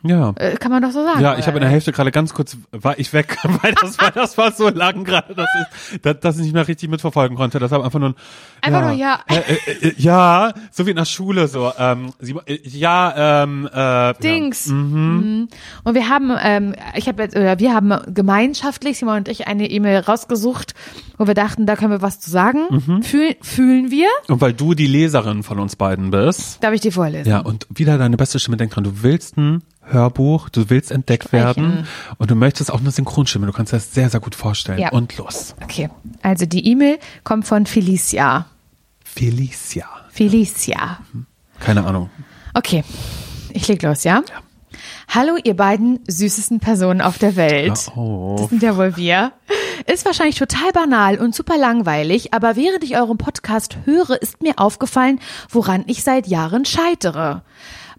Ja. 0.10 0.34
Äh, 0.36 0.56
kann 0.58 0.72
man 0.72 0.82
doch 0.82 0.92
so 0.92 1.04
sagen. 1.04 1.22
Ja, 1.22 1.38
ich 1.38 1.48
habe 1.48 1.58
in 1.58 1.62
der 1.62 1.68
oder? 1.68 1.74
Hälfte 1.74 1.92
gerade 1.92 2.12
ganz 2.12 2.34
kurz 2.34 2.58
war 2.72 2.98
ich 3.00 3.14
weg, 3.14 3.38
weil 3.62 3.74
das 3.74 4.00
war 4.00 4.12
das 4.12 4.38
war 4.38 4.52
so 4.52 4.70
lang 4.70 5.04
gerade, 5.04 5.36
dass 5.36 5.50
ich 5.60 6.02
dass, 6.02 6.20
dass 6.20 6.36
ich 6.38 6.44
nicht 6.44 6.54
mehr 6.54 6.68
richtig 6.68 6.90
mitverfolgen 6.90 7.38
konnte. 7.38 7.60
Deshalb 7.60 7.84
einfach 7.84 8.00
nur 8.00 8.10
ein, 8.10 8.16
Einfach 8.62 8.82
nur 8.82 8.92
ja. 8.92 9.20
Äh, 9.28 9.36
äh, 9.36 9.88
äh, 9.88 9.94
ja, 9.98 10.54
so 10.72 10.86
wie 10.86 10.92
in 10.92 10.96
der 10.96 11.06
Schule 11.06 11.48
so. 11.48 11.72
Ähm, 11.78 12.12
Simon, 12.20 12.44
äh, 12.46 12.60
ja, 12.64 13.44
ähm, 13.44 13.70
äh, 13.72 14.14
Dings. 14.22 14.68
Mhm. 14.68 15.48
Und 15.84 15.96
wir 15.96 16.10
haben, 16.10 16.32
ähm, 16.42 16.76
ich 16.96 17.08
habe 17.08 17.24
jetzt, 17.24 17.36
oder 17.36 17.60
wir 17.60 17.74
haben 17.74 17.94
gemeinschaftlich, 18.14 18.98
Simon 18.98 19.18
und 19.18 19.28
ich, 19.28 19.48
eine 19.48 19.70
E-Mail 19.70 20.00
rausgesucht, 20.00 20.74
wo 21.18 21.28
wir 21.28 21.34
dachten, 21.34 21.66
da 21.66 21.76
können 21.76 21.92
wir 21.92 22.02
was 22.02 22.20
zu 22.20 22.30
sagen. 22.30 22.62
Mhm. 22.70 23.04
Fühl, 23.04 23.36
fühlen 23.42 23.92
wir? 23.92 24.08
Ja. 24.28 24.34
Und 24.34 24.42
weil 24.42 24.54
du 24.54 24.74
die 24.74 24.88
Leserin 24.88 25.44
von 25.44 25.60
uns 25.60 25.76
beiden 25.76 26.12
bist. 26.12 26.64
Darf 26.64 26.74
ich 26.74 26.82
die 26.82 26.92
vorlesen? 26.92 27.30
Ja, 27.30 27.40
und 27.40 27.68
wieder 27.74 27.98
deine 27.98 28.18
beste 28.18 28.40
Stimme, 28.40 28.58
denk 28.58 28.72
dran, 28.72 28.84
du 28.84 29.04
willst 29.04 29.38
ein 29.38 29.62
Hörbuch, 29.90 30.50
du 30.50 30.70
willst 30.70 30.92
entdeckt 30.92 31.32
werden 31.32 31.88
und 32.18 32.32
du 32.32 32.36
möchtest 32.36 32.72
auch 32.72 32.80
eine 32.80 32.92
Synchronstimme. 32.92 33.46
Du 33.46 33.54
kannst 33.54 33.72
dir 33.74 33.78
das 33.78 33.94
sehr, 33.94 34.10
sehr 34.10 34.20
gut 34.20 34.36
vorstellen. 34.36 34.80
Ja. 34.80 34.90
Und 34.90 35.18
los. 35.18 35.56
Okay. 35.64 35.90
Also 36.22 36.46
die 36.46 36.68
E-Mail 36.68 37.00
kommt 37.24 37.48
von 37.48 37.66
Felicia. 37.66 38.46
Felicia. 39.04 39.88
Felicia. 40.10 41.00
Keine 41.60 41.86
Ahnung. 41.86 42.10
Okay. 42.54 42.84
Ich 43.54 43.68
leg 43.68 43.82
los, 43.82 44.04
ja? 44.04 44.24
Hallo, 45.10 45.38
ihr 45.42 45.56
beiden 45.56 46.00
süßesten 46.08 46.60
Personen 46.60 47.02
auf 47.02 47.18
der 47.18 47.36
Welt. 47.36 47.90
Oh. 47.96 48.36
Das 48.38 48.50
sind 48.50 48.62
ja 48.62 48.76
wohl 48.78 48.98
wir. 48.98 49.32
Ist 49.86 50.06
wahrscheinlich 50.06 50.36
total 50.36 50.72
banal 50.74 51.18
und 51.18 51.34
super 51.34 51.58
langweilig, 51.58 52.34
aber 52.34 52.56
während 52.56 52.84
ich 52.84 52.98
euren 52.98 53.18
Podcast 53.18 53.78
höre, 53.86 54.22
ist 54.22 54.42
mir 54.42 54.56
aufgefallen, 54.58 55.20
woran 55.50 55.84
ich 55.88 56.04
seit 56.04 56.28
Jahren 56.28 56.66
scheitere. 56.66 57.44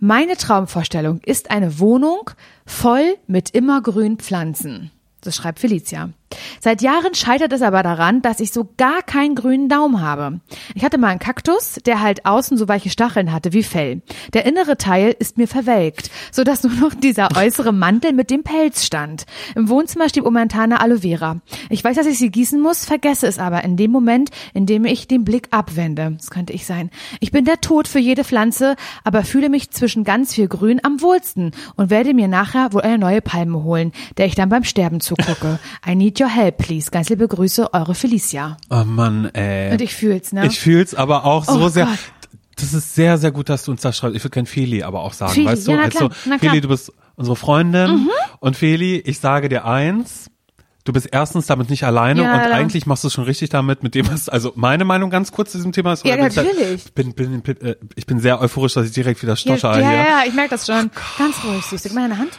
Meine 0.00 0.36
Traumvorstellung 0.36 1.20
ist 1.24 1.50
eine 1.50 1.80
Wohnung 1.80 2.30
voll 2.64 3.16
mit 3.26 3.50
immergrünen 3.50 4.18
Pflanzen. 4.18 4.92
Das 5.22 5.34
schreibt 5.34 5.58
Felicia. 5.58 6.10
Seit 6.60 6.82
Jahren 6.82 7.14
scheitert 7.14 7.52
es 7.52 7.62
aber 7.62 7.82
daran, 7.82 8.22
dass 8.22 8.40
ich 8.40 8.52
so 8.52 8.68
gar 8.76 9.02
keinen 9.02 9.34
grünen 9.34 9.68
Daumen 9.68 10.00
habe. 10.00 10.40
Ich 10.74 10.84
hatte 10.84 10.98
mal 10.98 11.08
einen 11.08 11.18
Kaktus, 11.18 11.78
der 11.86 12.00
halt 12.00 12.26
außen 12.26 12.56
so 12.56 12.68
weiche 12.68 12.90
Stacheln 12.90 13.32
hatte 13.32 13.52
wie 13.52 13.62
Fell. 13.62 14.02
Der 14.34 14.44
innere 14.44 14.76
Teil 14.76 15.14
ist 15.18 15.38
mir 15.38 15.48
verwelkt, 15.48 16.10
so 16.32 16.42
nur 16.62 16.72
noch 16.80 16.94
dieser 16.94 17.28
äußere 17.36 17.72
Mantel 17.72 18.12
mit 18.12 18.30
dem 18.30 18.42
Pelz 18.42 18.84
stand. 18.84 19.26
Im 19.54 19.68
Wohnzimmer 19.68 20.08
steht 20.08 20.24
momentan 20.24 20.72
eine 20.72 20.80
Aloe 20.80 21.00
Vera. 21.00 21.40
Ich 21.70 21.84
weiß, 21.84 21.96
dass 21.96 22.06
ich 22.06 22.18
sie 22.18 22.30
gießen 22.30 22.60
muss, 22.60 22.84
vergesse 22.84 23.26
es 23.26 23.38
aber 23.38 23.64
in 23.64 23.76
dem 23.76 23.90
Moment, 23.90 24.30
in 24.54 24.66
dem 24.66 24.84
ich 24.84 25.08
den 25.08 25.24
Blick 25.24 25.48
abwende. 25.50 26.14
Das 26.16 26.30
könnte 26.30 26.52
ich 26.52 26.66
sein. 26.66 26.90
Ich 27.20 27.30
bin 27.30 27.44
der 27.44 27.60
Tod 27.60 27.88
für 27.88 27.98
jede 27.98 28.24
Pflanze, 28.24 28.76
aber 29.04 29.24
fühle 29.24 29.48
mich 29.48 29.70
zwischen 29.70 30.04
ganz 30.04 30.34
viel 30.34 30.48
Grün 30.48 30.80
am 30.82 31.00
wohlsten 31.00 31.52
und 31.76 31.90
werde 31.90 32.14
mir 32.14 32.28
nachher 32.28 32.72
wohl 32.72 32.82
eine 32.82 32.98
neue 32.98 33.22
Palme 33.22 33.62
holen, 33.62 33.92
der 34.16 34.26
ich 34.26 34.34
dann 34.34 34.48
beim 34.48 34.64
Sterben 34.64 35.00
zugucke. 35.00 35.58
I 35.86 35.94
need 35.94 36.17
your 36.20 36.28
help, 36.28 36.58
please. 36.58 36.90
Ganz 36.90 37.08
liebe 37.08 37.26
Grüße, 37.28 37.72
eure 37.72 37.94
Felicia. 37.94 38.56
Oh 38.70 38.84
Mann, 38.84 39.26
ey. 39.34 39.72
Und 39.72 39.80
ich 39.80 39.94
fühl's, 39.94 40.32
ne? 40.32 40.46
Ich 40.46 40.58
fühl's 40.60 40.94
aber 40.94 41.24
auch 41.24 41.44
so 41.44 41.52
Oh 41.60 41.68
sehr. 41.68 41.86
Gott. 41.86 41.98
Das 42.56 42.74
ist 42.74 42.94
sehr, 42.96 43.18
sehr 43.18 43.30
gut, 43.30 43.48
dass 43.48 43.64
du 43.64 43.70
uns 43.70 43.82
das 43.82 43.96
schreibst. 43.96 44.16
Ich 44.16 44.24
würde 44.24 44.34
gern 44.34 44.46
Feli 44.46 44.82
aber 44.82 45.00
auch 45.02 45.12
sagen, 45.12 45.32
Feli, 45.32 45.46
weißt 45.46 45.68
du? 45.68 45.70
ja, 45.72 45.76
na 45.76 45.84
also, 45.84 45.98
klar, 46.08 46.10
na 46.24 46.38
klar. 46.38 46.38
Mhm. 46.38 46.40
Feli, 46.40 46.60
du 46.60 46.68
bist 46.68 46.92
unsere 47.14 47.36
Freundin. 47.36 48.08
Und 48.40 48.56
Feli, 48.56 48.96
ich 48.98 49.20
sage 49.20 49.48
dir 49.48 49.64
eins. 49.64 50.28
Du 50.84 50.92
bist 50.92 51.08
erstens 51.12 51.46
damit 51.46 51.68
nicht 51.68 51.84
alleine 51.84 52.22
Ja, 52.22 52.32
und 52.34 52.40
ja. 52.48 52.56
eigentlich 52.56 52.86
machst 52.86 53.04
du 53.04 53.08
es 53.08 53.12
schon 53.14 53.24
richtig 53.24 53.50
damit, 53.50 53.82
mit 53.82 53.94
dem 53.94 54.10
was, 54.10 54.30
also 54.30 54.52
meine 54.56 54.86
Meinung 54.86 55.10
ganz 55.10 55.32
kurz 55.32 55.52
zu 55.52 55.58
diesem 55.58 55.70
Thema 55.72 55.92
ist, 55.92 56.04
Ja, 56.06 56.16
bin 56.16 56.26
ich 56.28 56.34
natürlich. 56.36 56.94
bin, 56.94 57.12
bin, 57.12 57.42
bin, 57.42 57.60
äh, 57.60 57.76
ich 57.94 58.06
bin 58.06 58.20
sehr 58.20 58.40
euphorisch, 58.40 58.72
dass 58.72 58.86
ich 58.86 58.92
direkt 58.92 59.22
wieder 59.22 59.34
ja, 59.34 59.36
stotter 59.36 59.78
ja, 59.78 59.88
hier. 59.88 59.98
ja, 59.98 60.22
ich 60.26 60.32
merke 60.32 60.50
das 60.50 60.64
schon. 60.66 60.90
Ganz 61.18 61.36
ruhig, 61.44 61.62
süß. 61.66 61.82
Gib 61.82 61.92
mal 61.92 62.08
deine 62.08 62.18
Hand. 62.18 62.30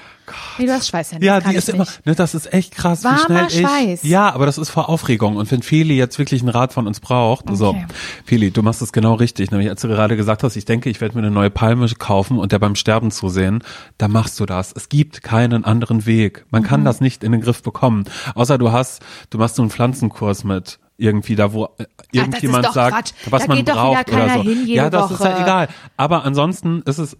Nee, 0.57 0.65
du 0.65 0.73
hast 0.73 0.87
Schweißhände. 0.87 1.25
Ja, 1.25 1.39
die 1.39 1.55
ist 1.55 1.69
immer, 1.69 1.85
ne, 2.05 2.15
das 2.15 2.35
ist 2.35 2.53
echt 2.53 2.75
krass, 2.75 3.01
wie 3.01 3.05
Warmer 3.05 3.19
schnell 3.25 3.45
ich. 3.47 3.59
Schweiß. 3.59 4.03
Ja, 4.03 4.33
aber 4.33 4.45
das 4.45 4.57
ist 4.57 4.69
vor 4.69 4.89
Aufregung. 4.89 5.35
Und 5.37 5.49
wenn 5.51 5.61
Feli 5.63 5.95
jetzt 5.95 6.17
wirklich 6.19 6.41
einen 6.41 6.49
Rat 6.49 6.73
von 6.73 6.87
uns 6.87 6.99
braucht, 6.99 7.45
so, 7.55 7.69
Okay. 7.69 7.85
Feli, 8.25 8.51
du 8.51 8.61
machst 8.63 8.81
es 8.81 8.91
genau 8.91 9.13
richtig. 9.15 9.51
Nämlich 9.51 9.69
als 9.69 9.81
du 9.81 9.87
gerade 9.87 10.15
gesagt 10.17 10.43
hast, 10.43 10.55
ich 10.55 10.65
denke, 10.65 10.89
ich 10.89 11.01
werde 11.01 11.15
mir 11.15 11.21
eine 11.23 11.31
neue 11.31 11.49
Palme 11.49 11.87
kaufen 11.97 12.37
und 12.39 12.51
der 12.51 12.59
beim 12.59 12.75
Sterben 12.75 13.11
zusehen, 13.11 13.63
da 13.97 14.07
machst 14.07 14.39
du 14.39 14.45
das. 14.45 14.71
Es 14.75 14.89
gibt 14.89 15.21
keinen 15.23 15.65
anderen 15.65 16.05
Weg. 16.05 16.45
Man 16.51 16.61
Mhm. 16.63 16.65
kann 16.67 16.85
das 16.85 17.01
nicht 17.01 17.23
in 17.23 17.31
den 17.31 17.41
Griff 17.41 17.61
bekommen. 17.63 18.05
Außer 18.35 18.57
du 18.57 18.71
hast, 18.71 19.01
du 19.29 19.37
machst 19.37 19.55
so 19.55 19.61
einen 19.61 19.71
Pflanzenkurs 19.71 20.43
mit 20.43 20.79
irgendwie 20.97 21.35
da, 21.37 21.53
wo 21.53 21.65
äh, 21.77 21.85
irgendjemand 22.11 22.65
doch 22.65 22.73
sagt, 22.73 23.13
Quatsch. 23.13 23.31
was 23.31 23.43
Da 23.45 23.47
man 23.55 23.63
braucht 23.63 24.11
oder 24.11 24.33
so. 24.33 24.41
hin 24.43 24.67
ja, 24.67 24.89
das 24.89 25.11
ist 25.11 25.19
ja 25.21 25.31
Woche. 25.33 25.41
egal. 25.43 25.67
Aber 25.95 26.25
ansonsten 26.25 26.81
ist 26.85 26.97
es 26.97 27.15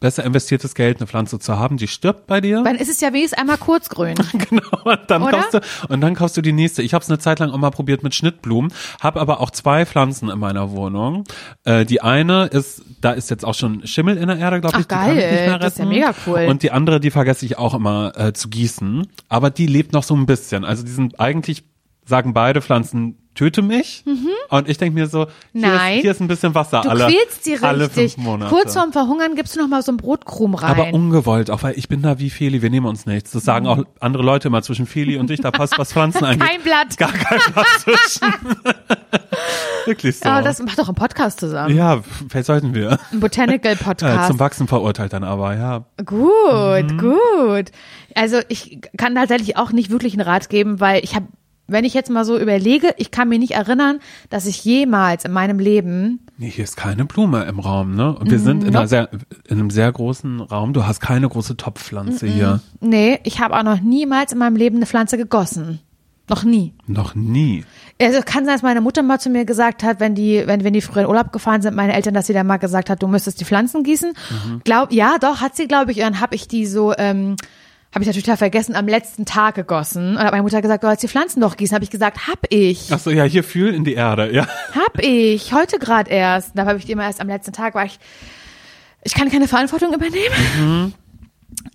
besser 0.00 0.24
investiertes 0.24 0.74
Geld, 0.74 0.98
eine 0.98 1.06
Pflanze 1.06 1.38
zu 1.38 1.58
haben, 1.58 1.76
die 1.76 1.88
stirbt 1.88 2.26
bei 2.26 2.40
dir. 2.40 2.62
Dann 2.62 2.76
ist 2.76 2.88
es 2.88 3.00
ja 3.00 3.12
wenigstens 3.12 3.38
einmal 3.38 3.58
kurzgrün. 3.58 4.16
Genau, 4.48 4.62
und 4.84 5.00
dann 5.08 5.22
Oder? 5.22 5.32
kaufst 5.32 5.54
du 5.54 5.60
und 5.92 6.00
dann 6.00 6.14
kaufst 6.14 6.36
du 6.36 6.42
die 6.42 6.52
nächste. 6.52 6.82
Ich 6.82 6.94
habe 6.94 7.02
es 7.02 7.10
eine 7.10 7.18
Zeit 7.18 7.38
lang 7.40 7.50
auch 7.50 7.56
mal 7.58 7.70
probiert 7.70 8.02
mit 8.02 8.14
Schnittblumen, 8.14 8.72
habe 9.00 9.20
aber 9.20 9.40
auch 9.40 9.50
zwei 9.50 9.84
Pflanzen 9.84 10.28
in 10.30 10.38
meiner 10.38 10.70
Wohnung. 10.70 11.24
Äh, 11.64 11.84
die 11.84 12.00
eine 12.00 12.46
ist, 12.46 12.82
da 13.00 13.12
ist 13.12 13.30
jetzt 13.30 13.44
auch 13.44 13.54
schon 13.54 13.86
Schimmel 13.86 14.16
in 14.16 14.28
der 14.28 14.38
Erde, 14.38 14.60
glaube 14.60 14.76
Ach, 14.76 14.80
ich, 14.80 14.86
die 14.86 14.94
kann 14.94 15.10
ich 15.10 15.16
nicht 15.16 15.24
geil. 15.24 15.46
mehr 15.46 15.54
retten. 15.54 15.60
Das 15.60 15.72
ist 15.72 15.78
ja 15.78 15.84
mega 15.86 16.14
cool. 16.26 16.46
Und 16.48 16.62
die 16.62 16.70
andere, 16.70 17.00
die 17.00 17.10
vergesse 17.10 17.44
ich 17.44 17.58
auch 17.58 17.74
immer 17.74 18.12
äh, 18.16 18.32
zu 18.32 18.48
gießen, 18.48 19.06
aber 19.28 19.50
die 19.50 19.66
lebt 19.66 19.92
noch 19.92 20.02
so 20.02 20.14
ein 20.14 20.26
bisschen. 20.26 20.64
Also 20.64 20.84
die 20.84 20.92
sind 20.92 21.20
eigentlich 21.20 21.64
sagen 22.08 22.32
beide 22.32 22.62
Pflanzen 22.62 23.27
töte 23.38 23.62
mich. 23.62 24.04
Und 24.50 24.68
ich 24.68 24.78
denke 24.78 24.94
mir 24.98 25.06
so, 25.06 25.26
hier, 25.52 25.60
Nein. 25.68 25.96
Ist, 25.96 26.00
hier 26.02 26.10
ist 26.10 26.20
ein 26.20 26.28
bisschen 26.28 26.54
Wasser. 26.54 26.80
Du 26.82 26.88
alle, 26.90 27.06
quälst 27.06 27.44
sie 27.44 27.56
alle 27.62 27.84
richtig. 27.84 28.14
fünf 28.14 28.24
Monate. 28.24 28.50
Kurz 28.54 28.74
vorm 28.74 28.92
Verhungern 28.92 29.34
gibst 29.36 29.54
du 29.56 29.60
noch 29.60 29.68
mal 29.68 29.80
so 29.82 29.92
einen 29.92 29.96
Brotkrumm 29.98 30.54
rein. 30.54 30.70
aber 30.70 30.92
ungewollt, 30.92 31.50
auch 31.50 31.62
weil 31.62 31.78
ich 31.78 31.88
bin 31.88 32.02
da 32.02 32.18
wie 32.18 32.30
Feli, 32.30 32.62
wir 32.62 32.70
nehmen 32.70 32.86
uns 32.86 33.06
nichts. 33.06 33.30
Das 33.30 33.44
sagen 33.44 33.66
auch 33.66 33.84
andere 34.00 34.22
Leute 34.22 34.48
immer 34.48 34.62
zwischen 34.62 34.86
Feli 34.86 35.16
und 35.18 35.30
ich, 35.30 35.40
da 35.40 35.50
passt 35.50 35.78
was 35.78 35.92
Pflanzen 35.92 36.24
angeht. 36.24 36.46
Kein 36.48 36.62
Blatt. 36.62 36.96
Gar 36.98 37.12
kein 37.12 37.40
Blatt 37.52 37.66
zwischen. 37.80 38.32
Wirklich 39.86 40.18
so. 40.18 40.28
Ja, 40.28 40.42
das 40.42 40.60
macht 40.62 40.78
doch 40.78 40.88
einen 40.88 40.94
Podcast 40.96 41.40
zusammen. 41.40 41.74
ja, 41.76 42.02
vielleicht 42.28 42.46
sollten 42.46 42.74
wir. 42.74 42.98
Ein 43.12 43.20
Botanical 43.20 43.72
Äh, 43.72 43.76
Podcast. 43.76 44.28
zum 44.28 44.38
Wachsen 44.40 44.66
verurteilt 44.68 45.12
dann 45.12 45.24
aber, 45.24 45.54
ja. 45.56 45.84
Gut, 46.04 46.90
Mhm. 46.92 46.98
gut. 46.98 47.70
Also 48.14 48.38
ich 48.48 48.80
kann 48.96 49.14
tatsächlich 49.14 49.56
auch 49.56 49.72
nicht 49.72 49.90
wirklich 49.90 50.14
einen 50.14 50.22
Rat 50.22 50.48
geben, 50.48 50.80
weil 50.80 51.02
ich 51.04 51.14
habe, 51.14 51.26
wenn 51.68 51.84
ich 51.84 51.94
jetzt 51.94 52.10
mal 52.10 52.24
so 52.24 52.38
überlege, 52.38 52.94
ich 52.96 53.10
kann 53.10 53.28
mir 53.28 53.38
nicht 53.38 53.52
erinnern, 53.52 54.00
dass 54.30 54.46
ich 54.46 54.64
jemals 54.64 55.24
in 55.24 55.32
meinem 55.32 55.58
Leben, 55.58 56.20
Nee, 56.40 56.50
hier 56.50 56.62
ist 56.62 56.76
keine 56.76 57.04
Blume 57.04 57.44
im 57.46 57.58
Raum, 57.58 57.96
ne? 57.96 58.14
Und 58.14 58.30
wir 58.30 58.38
sind 58.38 58.62
in, 58.62 58.74
einer 58.74 58.86
sehr, 58.86 59.10
in 59.48 59.58
einem 59.58 59.70
sehr 59.70 59.90
großen 59.90 60.40
Raum. 60.40 60.72
Du 60.72 60.86
hast 60.86 61.00
keine 61.00 61.28
große 61.28 61.56
Topfpflanze 61.56 62.28
hier. 62.28 62.60
nee, 62.80 63.18
ich 63.24 63.40
habe 63.40 63.58
auch 63.58 63.64
noch 63.64 63.80
niemals 63.80 64.32
in 64.32 64.38
meinem 64.38 64.54
Leben 64.54 64.76
eine 64.76 64.86
Pflanze 64.86 65.18
gegossen. 65.18 65.80
Noch 66.28 66.44
nie. 66.44 66.74
Noch 66.86 67.16
nie. 67.16 67.64
Also 68.00 68.20
kann 68.24 68.44
sein, 68.44 68.54
dass 68.54 68.62
meine 68.62 68.80
Mutter 68.80 69.02
mal 69.02 69.18
zu 69.18 69.30
mir 69.30 69.44
gesagt 69.44 69.82
hat, 69.82 69.98
wenn 69.98 70.14
die, 70.14 70.44
wenn, 70.46 70.62
wenn 70.62 70.74
die 70.74 70.80
früher 70.80 71.02
in 71.02 71.08
Urlaub 71.08 71.32
gefahren 71.32 71.60
sind, 71.60 71.74
meine 71.74 71.94
Eltern, 71.94 72.14
dass 72.14 72.28
sie 72.28 72.34
dann 72.34 72.46
mal 72.46 72.58
gesagt 72.58 72.88
hat, 72.88 73.02
du 73.02 73.08
müsstest 73.08 73.40
die 73.40 73.44
Pflanzen 73.44 73.82
gießen. 73.82 74.12
Mhm. 74.12 74.60
Glaub, 74.62 74.92
ja, 74.92 75.18
doch, 75.18 75.40
hat 75.40 75.56
sie, 75.56 75.66
glaube 75.66 75.90
ich, 75.90 75.98
und 75.98 76.04
dann 76.04 76.20
habe 76.20 76.36
ich 76.36 76.46
die 76.46 76.66
so, 76.66 76.94
ähm, 76.96 77.34
habe 77.92 78.02
ich 78.02 78.06
natürlich 78.06 78.24
total 78.24 78.36
vergessen, 78.36 78.76
am 78.76 78.86
letzten 78.86 79.24
Tag 79.24 79.54
gegossen. 79.54 80.16
Und 80.16 80.22
hat 80.22 80.30
meine 80.30 80.42
Mutter 80.42 80.60
gesagt, 80.60 80.82
du 80.82 80.88
sollst 80.88 81.02
die 81.02 81.08
Pflanzen 81.08 81.40
doch 81.40 81.56
gießen. 81.56 81.74
Habe 81.74 81.84
ich 81.84 81.90
gesagt, 81.90 82.28
hab 82.28 82.40
ich. 82.50 82.92
Ach 82.92 82.98
so, 82.98 83.10
ja, 83.10 83.24
hier 83.24 83.42
fühlen 83.42 83.74
in 83.74 83.84
die 83.84 83.94
Erde, 83.94 84.32
ja. 84.32 84.46
Hab 84.74 85.02
ich. 85.02 85.54
Heute 85.54 85.78
gerade 85.78 86.10
erst. 86.10 86.52
Da 86.54 86.66
habe 86.66 86.78
ich 86.78 86.84
die 86.84 86.92
immer 86.92 87.04
erst 87.04 87.20
am 87.20 87.28
letzten 87.28 87.52
Tag, 87.52 87.74
war 87.74 87.86
ich, 87.86 87.98
ich 89.04 89.14
kann 89.14 89.30
keine 89.30 89.48
Verantwortung 89.48 89.94
übernehmen. 89.94 90.94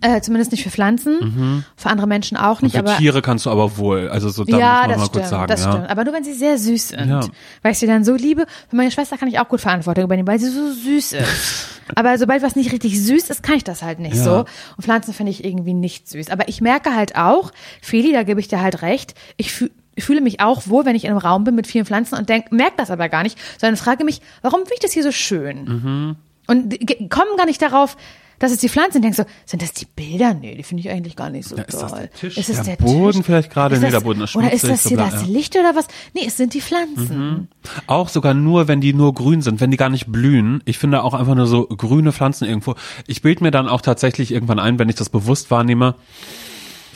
Äh, 0.02 0.22
zumindest 0.22 0.52
nicht 0.52 0.64
für 0.64 0.70
Pflanzen, 0.70 1.66
für 1.76 1.90
andere 1.90 2.08
Menschen 2.08 2.38
auch 2.38 2.62
nicht. 2.62 2.74
Für 2.74 2.80
aber 2.80 2.98
Tiere 2.98 3.22
kannst 3.22 3.46
du 3.46 3.50
aber 3.50 3.78
wohl. 3.78 4.10
Also 4.10 4.30
so, 4.30 4.44
da 4.44 4.58
ja, 4.58 4.58
muss 4.58 4.82
man 4.82 4.90
das 4.90 4.98
mal 4.98 5.06
stimmt, 5.06 5.14
kurz 5.14 5.30
sagen, 5.30 5.48
das 5.48 5.64
ja. 5.64 5.72
stimmt. 5.72 5.90
Aber 5.90 6.04
nur 6.04 6.14
wenn 6.14 6.24
sie 6.24 6.34
sehr 6.34 6.58
süß 6.58 6.90
sind. 6.90 7.10
Ja. 7.10 7.22
Weil 7.62 7.72
ich 7.72 7.80
sie 7.80 7.88
dann 7.88 8.04
so 8.04 8.14
liebe. 8.14 8.46
Für 8.70 8.76
meine 8.76 8.92
Schwester 8.92 9.18
kann 9.18 9.30
ich 9.30 9.40
auch 9.40 9.48
gut 9.48 9.62
Verantwortung 9.62 10.04
übernehmen, 10.04 10.28
weil 10.28 10.40
sie 10.40 10.50
so 10.50 10.72
süß 10.72 11.14
ist. 11.14 11.68
Aber 11.96 12.18
sobald 12.18 12.44
was 12.44 12.56
nicht 12.56 12.72
richtig 12.72 13.02
süß 13.02 13.30
ist, 13.30 13.44
kann 13.44 13.56
ich 13.56 13.64
das 13.64 13.82
halt 13.82 14.00
nicht 14.00 14.16
Ja. 14.16 14.24
so. 14.24 14.38
Und 14.40 14.84
Pflanzen 14.84 15.14
finde 15.14 15.32
ich 15.32 15.44
irgendwie 15.44 15.74
nicht 15.74 16.08
süß. 16.08 16.30
Aber 16.30 16.48
ich 16.48 16.62
merke 16.62 16.96
halt 16.96 17.16
auch, 17.16 17.52
Feli, 17.82 18.12
da 18.14 18.24
gebe 18.24 18.40
ich 18.40 18.48
dir 18.48 18.62
halt 18.62 18.82
recht, 18.82 19.16
ich 19.38 19.52
fühle 19.52 19.72
ich 19.96 20.04
fühle 20.06 20.22
mich 20.22 20.40
auch 20.40 20.68
wohl, 20.68 20.86
wenn 20.86 20.96
ich 20.96 21.04
in 21.06 21.12
einem 21.12 21.20
Raum 21.20 21.44
bin 21.44 21.54
mit 21.54 21.68
vielen 21.68 21.86
Pflanzen 21.86 22.18
und 22.18 22.28
denk, 22.28 22.52
merke 22.52 22.74
das 22.78 22.90
aber 22.90 23.10
gar 23.10 23.22
nicht, 23.22 23.38
sondern 23.60 23.78
frage 23.78 24.04
mich, 24.04 24.22
warum 24.42 24.62
finde 24.62 24.74
ich 24.74 24.80
das 24.80 24.92
hier 24.92 25.04
so 25.04 25.12
schön? 25.12 25.66
Mhm. 25.66 26.16
Und 26.48 27.10
kommen 27.12 27.38
gar 27.38 27.46
nicht 27.46 27.62
darauf, 27.62 27.96
dass 28.44 28.52
es 28.52 28.58
die 28.58 28.68
Pflanzen 28.68 28.94
sind. 28.94 29.04
Denk 29.04 29.16
so, 29.16 29.24
sind 29.46 29.62
das 29.62 29.72
die 29.72 29.86
Bilder? 29.86 30.34
Nee, 30.34 30.56
die 30.56 30.64
finde 30.64 30.82
ich 30.82 30.89
eigentlich 30.89 31.16
gar 31.16 31.30
nicht 31.30 31.48
so 31.48 31.56
Ja, 31.56 31.64
ist 31.64 31.82
das 31.82 31.91
toll. 31.91 32.00
der 32.02 32.12
Tisch? 32.14 32.38
Ist 32.38 32.50
es 32.50 32.56
Der 32.62 32.76
der, 32.76 32.84
Boden 32.84 33.14
Tisch? 33.20 33.26
vielleicht 33.26 33.50
gerade? 33.52 33.76
Ist 33.76 33.82
Nee, 33.82 33.88
das- 33.88 33.94
der 34.02 34.06
Boden 34.06 34.22
ist 34.22 34.36
Oder 34.36 34.52
ist 34.52 34.68
das 34.68 34.84
so 34.84 34.89
hier 34.89 34.98
bla- 34.98 35.10
das. 35.10 35.26
Mhm. 35.26 35.34
Licht 35.34 35.56
oder 35.56 35.74
was? 35.76 35.88
Nee, 36.14 36.26
es 36.28 36.36
sind 36.36 36.54
die 36.54 36.60
Pflanzen. 36.62 37.48
Auch 37.88 38.10
sogar 38.10 38.34
nur, 38.34 38.68
wenn 38.68 38.82
die 38.82 38.94
nur 38.94 39.14
grün 39.14 39.41
sind, 39.41 39.62
wenn 39.62 39.72
die 39.72 39.78
gar 39.78 39.89
nicht 39.89 40.12
blühen. 40.12 40.62
Ich 40.66 40.78
finde 40.78 41.04
auch 41.04 41.14
einfach 41.14 41.36
nur 41.36 41.48
so 41.48 41.66
grüne 41.68 42.12
Pflanzen 42.12 42.46
irgendwo. 42.48 42.76
Ich 43.08 43.22
bild 43.22 43.39
mir 43.39 43.52
dann 43.52 43.70
auch 43.70 43.80
tatsächlich 43.80 44.32
irgendwann 44.32 44.60
ein, 44.60 44.78
wenn 44.78 44.89
ich 44.89 44.96
das 44.96 45.08
bewusst 45.10 45.50
wahrnehme, 45.50 45.96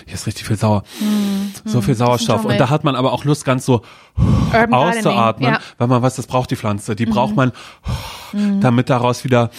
hier 0.06 0.14
ist 0.16 0.26
richtig 0.28 0.46
viel 0.48 0.56
Sauer. 0.58 0.84
so 1.66 1.82
viel 1.82 1.96
Sauerstoff. 1.96 2.42
Dschungel. 2.42 2.54
Und 2.56 2.60
da 2.60 2.70
hat 2.70 2.84
man 2.86 2.96
aber 2.96 3.12
auch 3.12 3.26
Lust, 3.26 3.44
ganz 3.44 3.66
so 3.66 3.82
Urban 4.54 4.74
auszuatmen, 4.74 5.52
ja. 5.54 5.60
weil 5.78 5.88
man 5.88 6.02
weiß, 6.02 6.16
das 6.16 6.28
braucht 6.28 6.50
die 6.52 6.56
Pflanze. 6.56 6.96
Die 6.96 7.06
braucht 7.06 7.36
man, 7.36 7.52
damit 8.62 8.90
daraus 8.90 9.24
wieder 9.26 9.50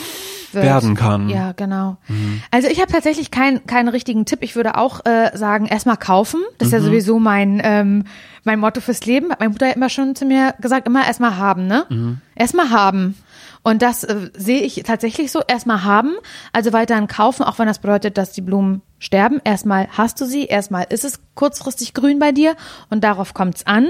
Wird. 0.53 0.65
werden 0.65 0.95
kann. 0.95 1.29
Ja, 1.29 1.53
genau. 1.53 1.97
Mhm. 2.09 2.43
Also 2.51 2.69
ich 2.69 2.81
habe 2.81 2.91
tatsächlich 2.93 3.31
keinen 3.31 3.67
keinen 3.67 3.89
richtigen 3.89 4.25
Tipp. 4.25 4.41
Ich 4.43 4.57
würde 4.57 4.77
auch 4.77 5.05
äh, 5.07 5.31
sagen, 5.37 5.67
erstmal 5.67 5.97
kaufen. 5.97 6.41
Das 6.59 6.69
ist 6.69 6.73
Mhm. 6.73 6.79
ja 6.79 6.85
sowieso 6.85 7.19
mein 7.19 7.61
ähm, 7.63 8.05
mein 8.45 8.59
Motto 8.61 8.81
fürs 8.81 9.05
Leben. 9.07 9.31
Hat 9.31 9.41
meine 9.41 9.51
Mutter 9.51 9.75
immer 9.75 9.89
schon 9.89 10.15
zu 10.15 10.25
mir 10.25 10.55
gesagt, 10.61 10.87
immer 10.87 11.07
erstmal 11.07 11.37
haben, 11.37 11.67
ne? 11.67 11.85
Mhm. 11.89 12.21
Erstmal 12.35 12.71
haben. 12.71 13.17
Und 13.65 13.83
das 13.83 14.05
äh, 14.05 14.31
sehe 14.35 14.61
ich 14.63 14.83
tatsächlich 14.87 15.31
so, 15.33 15.41
erstmal 15.47 15.83
haben, 15.85 16.15
also 16.53 16.73
weiterhin 16.73 17.09
kaufen, 17.09 17.43
auch 17.43 17.59
wenn 17.59 17.67
das 17.67 17.81
bedeutet, 17.81 18.17
dass 18.17 18.33
die 18.33 18.41
Blumen 18.41 18.81
sterben. 19.01 19.41
Erstmal 19.45 19.89
hast 19.91 20.21
du 20.21 20.25
sie, 20.27 20.47
erstmal 20.47 20.87
ist 20.89 21.05
es 21.05 21.21
kurzfristig 21.35 21.93
grün 21.93 22.19
bei 22.21 22.33
dir 22.33 22.55
und 22.89 23.03
darauf 23.05 23.35
kommt's 23.35 23.67
an. 23.67 23.89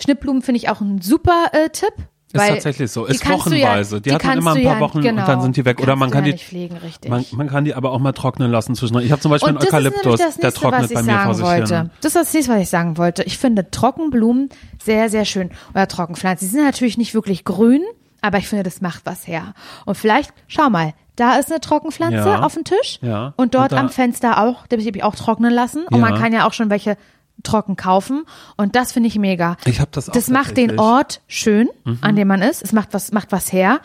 Schnittblumen 0.00 0.40
finde 0.42 0.58
ich 0.58 0.68
auch 0.70 0.80
ein 0.80 1.02
super 1.02 1.46
äh, 1.52 1.68
Tipp. 1.70 1.92
Ist 2.32 2.40
weil 2.40 2.54
tatsächlich 2.54 2.90
so. 2.90 3.04
die 3.06 3.12
Ist 3.12 3.20
kannst 3.22 3.46
du 3.46 3.50
wochenweise. 3.50 4.00
die, 4.00 4.12
hat 4.12 4.24
man 4.24 4.38
immer 4.38 4.52
ein 4.54 4.62
paar 4.64 4.74
ja- 4.74 4.80
Wochen 4.80 5.00
genau, 5.02 5.20
und 5.22 5.28
dann 5.28 5.40
sind 5.42 5.56
die 5.56 5.64
weg. 5.64 5.80
Oder 5.80 5.96
man 5.96 6.10
kann 6.10 6.20
ja 6.24 6.26
die, 6.26 6.32
nicht 6.32 6.44
pflegen, 6.46 6.76
richtig. 6.78 7.10
man, 7.10 7.24
man 7.32 7.48
kann 7.48 7.64
die 7.64 7.74
aber 7.74 7.92
auch 7.92 7.98
mal 7.98 8.12
trocknen 8.12 8.50
lassen 8.50 8.74
zwischendurch. 8.74 9.04
Ich 9.04 9.12
habe 9.12 9.20
zum 9.20 9.30
Beispiel 9.30 9.48
einen 9.50 9.58
Und 9.58 9.62
das 9.64 9.68
ist 9.68 9.74
Eukalyptus, 9.74 10.18
das 10.20 10.34
der 10.36 10.44
nächste, 10.46 10.60
trocknet 10.60 10.82
was 10.84 10.90
ich 10.90 10.94
bei 10.96 11.02
mir 11.02 11.12
vor 11.12 11.20
sagen 11.22 11.34
sich 11.34 11.44
wollte. 11.46 11.76
hin. 11.78 11.90
Das 12.00 12.14
ist 12.14 12.16
das 12.16 12.32
nächste, 12.34 12.52
was 12.54 12.60
ich 12.62 12.68
sagen 12.70 12.96
wollte. 12.96 13.22
Ich 13.24 13.38
finde 13.38 13.70
Trockenblumen 13.70 14.48
sehr, 14.82 15.10
sehr 15.10 15.24
schön. 15.24 15.50
Oder 15.74 15.86
Trockenpflanzen. 15.88 16.48
Sie 16.48 16.54
sind 16.54 16.64
natürlich 16.64 16.96
nicht 16.98 17.12
wirklich 17.14 17.44
grün, 17.44 17.82
aber 18.22 18.38
ich 18.38 18.48
finde, 18.48 18.62
das 18.62 18.80
macht 18.80 19.02
was 19.04 19.26
her. 19.26 19.54
Und 19.84 19.96
vielleicht, 19.96 20.32
schau 20.48 20.70
mal, 20.70 20.94
da 21.16 21.34
ist 21.36 21.50
eine 21.50 21.60
Trockenpflanze 21.60 22.16
Ja. 22.16 22.40
auf 22.42 22.54
dem 22.54 22.64
Tisch. 22.64 22.98
Ja. 23.02 23.34
Und 23.36 23.54
dort 23.54 23.72
Und 23.72 23.76
da- 23.76 23.80
am 23.82 23.90
Fenster 23.90 24.42
auch, 24.42 24.66
die 24.68 24.76
habe 24.76 24.96
ich 24.96 25.04
auch 25.04 25.14
trocknen 25.14 25.52
lassen. 25.52 25.84
Und 25.90 25.96
Ja. 25.98 26.00
man 26.10 26.14
kann 26.18 26.32
ja 26.32 26.46
auch 26.46 26.54
schon 26.54 26.70
welche 26.70 26.96
trocken 27.42 27.76
kaufen. 27.76 28.24
Und 28.56 28.76
das 28.76 28.92
finde 28.92 29.08
ich 29.08 29.18
mega. 29.18 29.56
Ich 29.64 29.80
habe 29.80 29.90
das 29.92 30.08
auch 30.08 30.12
Das 30.12 30.28
macht 30.28 30.56
den. 30.56 30.72
Mhm. 30.72 30.78
Ort 30.78 31.20
schön, 31.28 31.68
an 32.00 32.16
dem 32.16 32.28
man 32.28 32.42
ist. 32.42 32.62
Es 32.62 32.72
macht 32.72 32.88
was, 32.92 33.12
macht 33.12 33.32
was 33.32 33.52
her. 33.52 33.80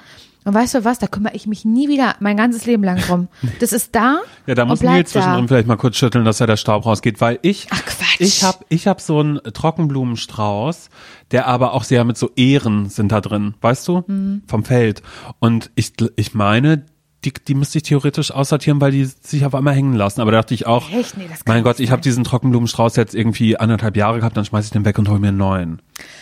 Und 0.45 0.53
weißt 0.53 0.75
du 0.75 0.85
was, 0.85 0.97
da 0.97 1.07
kümmere 1.07 1.35
ich 1.35 1.45
mich 1.45 1.65
nie 1.65 1.89
wieder 1.89 2.15
mein 2.21 2.37
ganzes 2.37 2.65
Leben 2.65 2.81
lang 2.83 2.97
drum. 2.99 3.27
Das 3.59 3.73
ist 3.73 3.93
da 3.93 4.19
Ja, 4.45 4.55
da 4.55 4.63
muss 4.63 4.81
Nils 4.81 5.11
zwischendrin 5.11 5.41
da. 5.43 5.47
vielleicht 5.49 5.67
mal 5.67 5.75
kurz 5.75 5.97
schütteln, 5.97 6.23
dass 6.23 6.39
ja 6.39 6.45
der 6.45 6.55
Staub 6.55 6.85
rausgeht, 6.85 7.19
weil 7.19 7.37
ich, 7.41 7.67
Ach, 7.69 7.83
Quatsch. 7.83 8.15
ich 8.21 8.43
habe 8.43 8.59
ich 8.69 8.87
hab 8.87 9.01
so 9.01 9.19
einen 9.19 9.41
Trockenblumenstrauß, 9.43 10.89
der 11.31 11.47
aber 11.47 11.73
auch 11.73 11.83
sehr 11.83 12.03
mit 12.05 12.17
so 12.17 12.31
Ähren 12.35 12.87
sind 12.89 13.11
da 13.11 13.19
drin, 13.21 13.55
weißt 13.61 13.87
du, 13.87 14.03
Mhm. 14.07 14.43
vom 14.47 14.63
Feld. 14.63 15.01
Und 15.39 15.69
ich, 15.75 15.93
ich 16.15 16.33
meine, 16.33 16.85
die, 17.25 17.33
die 17.33 17.55
müsste 17.55 17.79
ich 17.79 17.83
theoretisch 17.83 18.31
aussortieren, 18.31 18.79
weil 18.79 18.91
die 18.91 19.05
sich 19.05 19.45
auf 19.45 19.55
einmal 19.55 19.73
hängen 19.73 19.93
lassen. 19.93 20.21
Aber 20.21 20.31
da 20.31 20.37
dachte 20.37 20.53
ich 20.53 20.67
auch, 20.67 20.91
Echt? 20.91 21.17
Nee, 21.17 21.27
das 21.29 21.43
kann 21.43 21.55
mein 21.55 21.63
Gott, 21.63 21.79
ich 21.79 21.91
habe 21.91 22.01
diesen 22.01 22.23
Trockenblumenstrauß 22.23 22.95
jetzt 22.95 23.15
irgendwie 23.15 23.57
anderthalb 23.57 23.97
Jahre 23.97 24.19
gehabt, 24.19 24.37
dann 24.37 24.45
schmeiß 24.45 24.65
ich 24.65 24.71
den 24.71 24.85
weg 24.85 24.99
und 24.99 25.09
hol 25.09 25.19
mir 25.19 25.29
einen 25.29 25.37
neuen. 25.37 25.81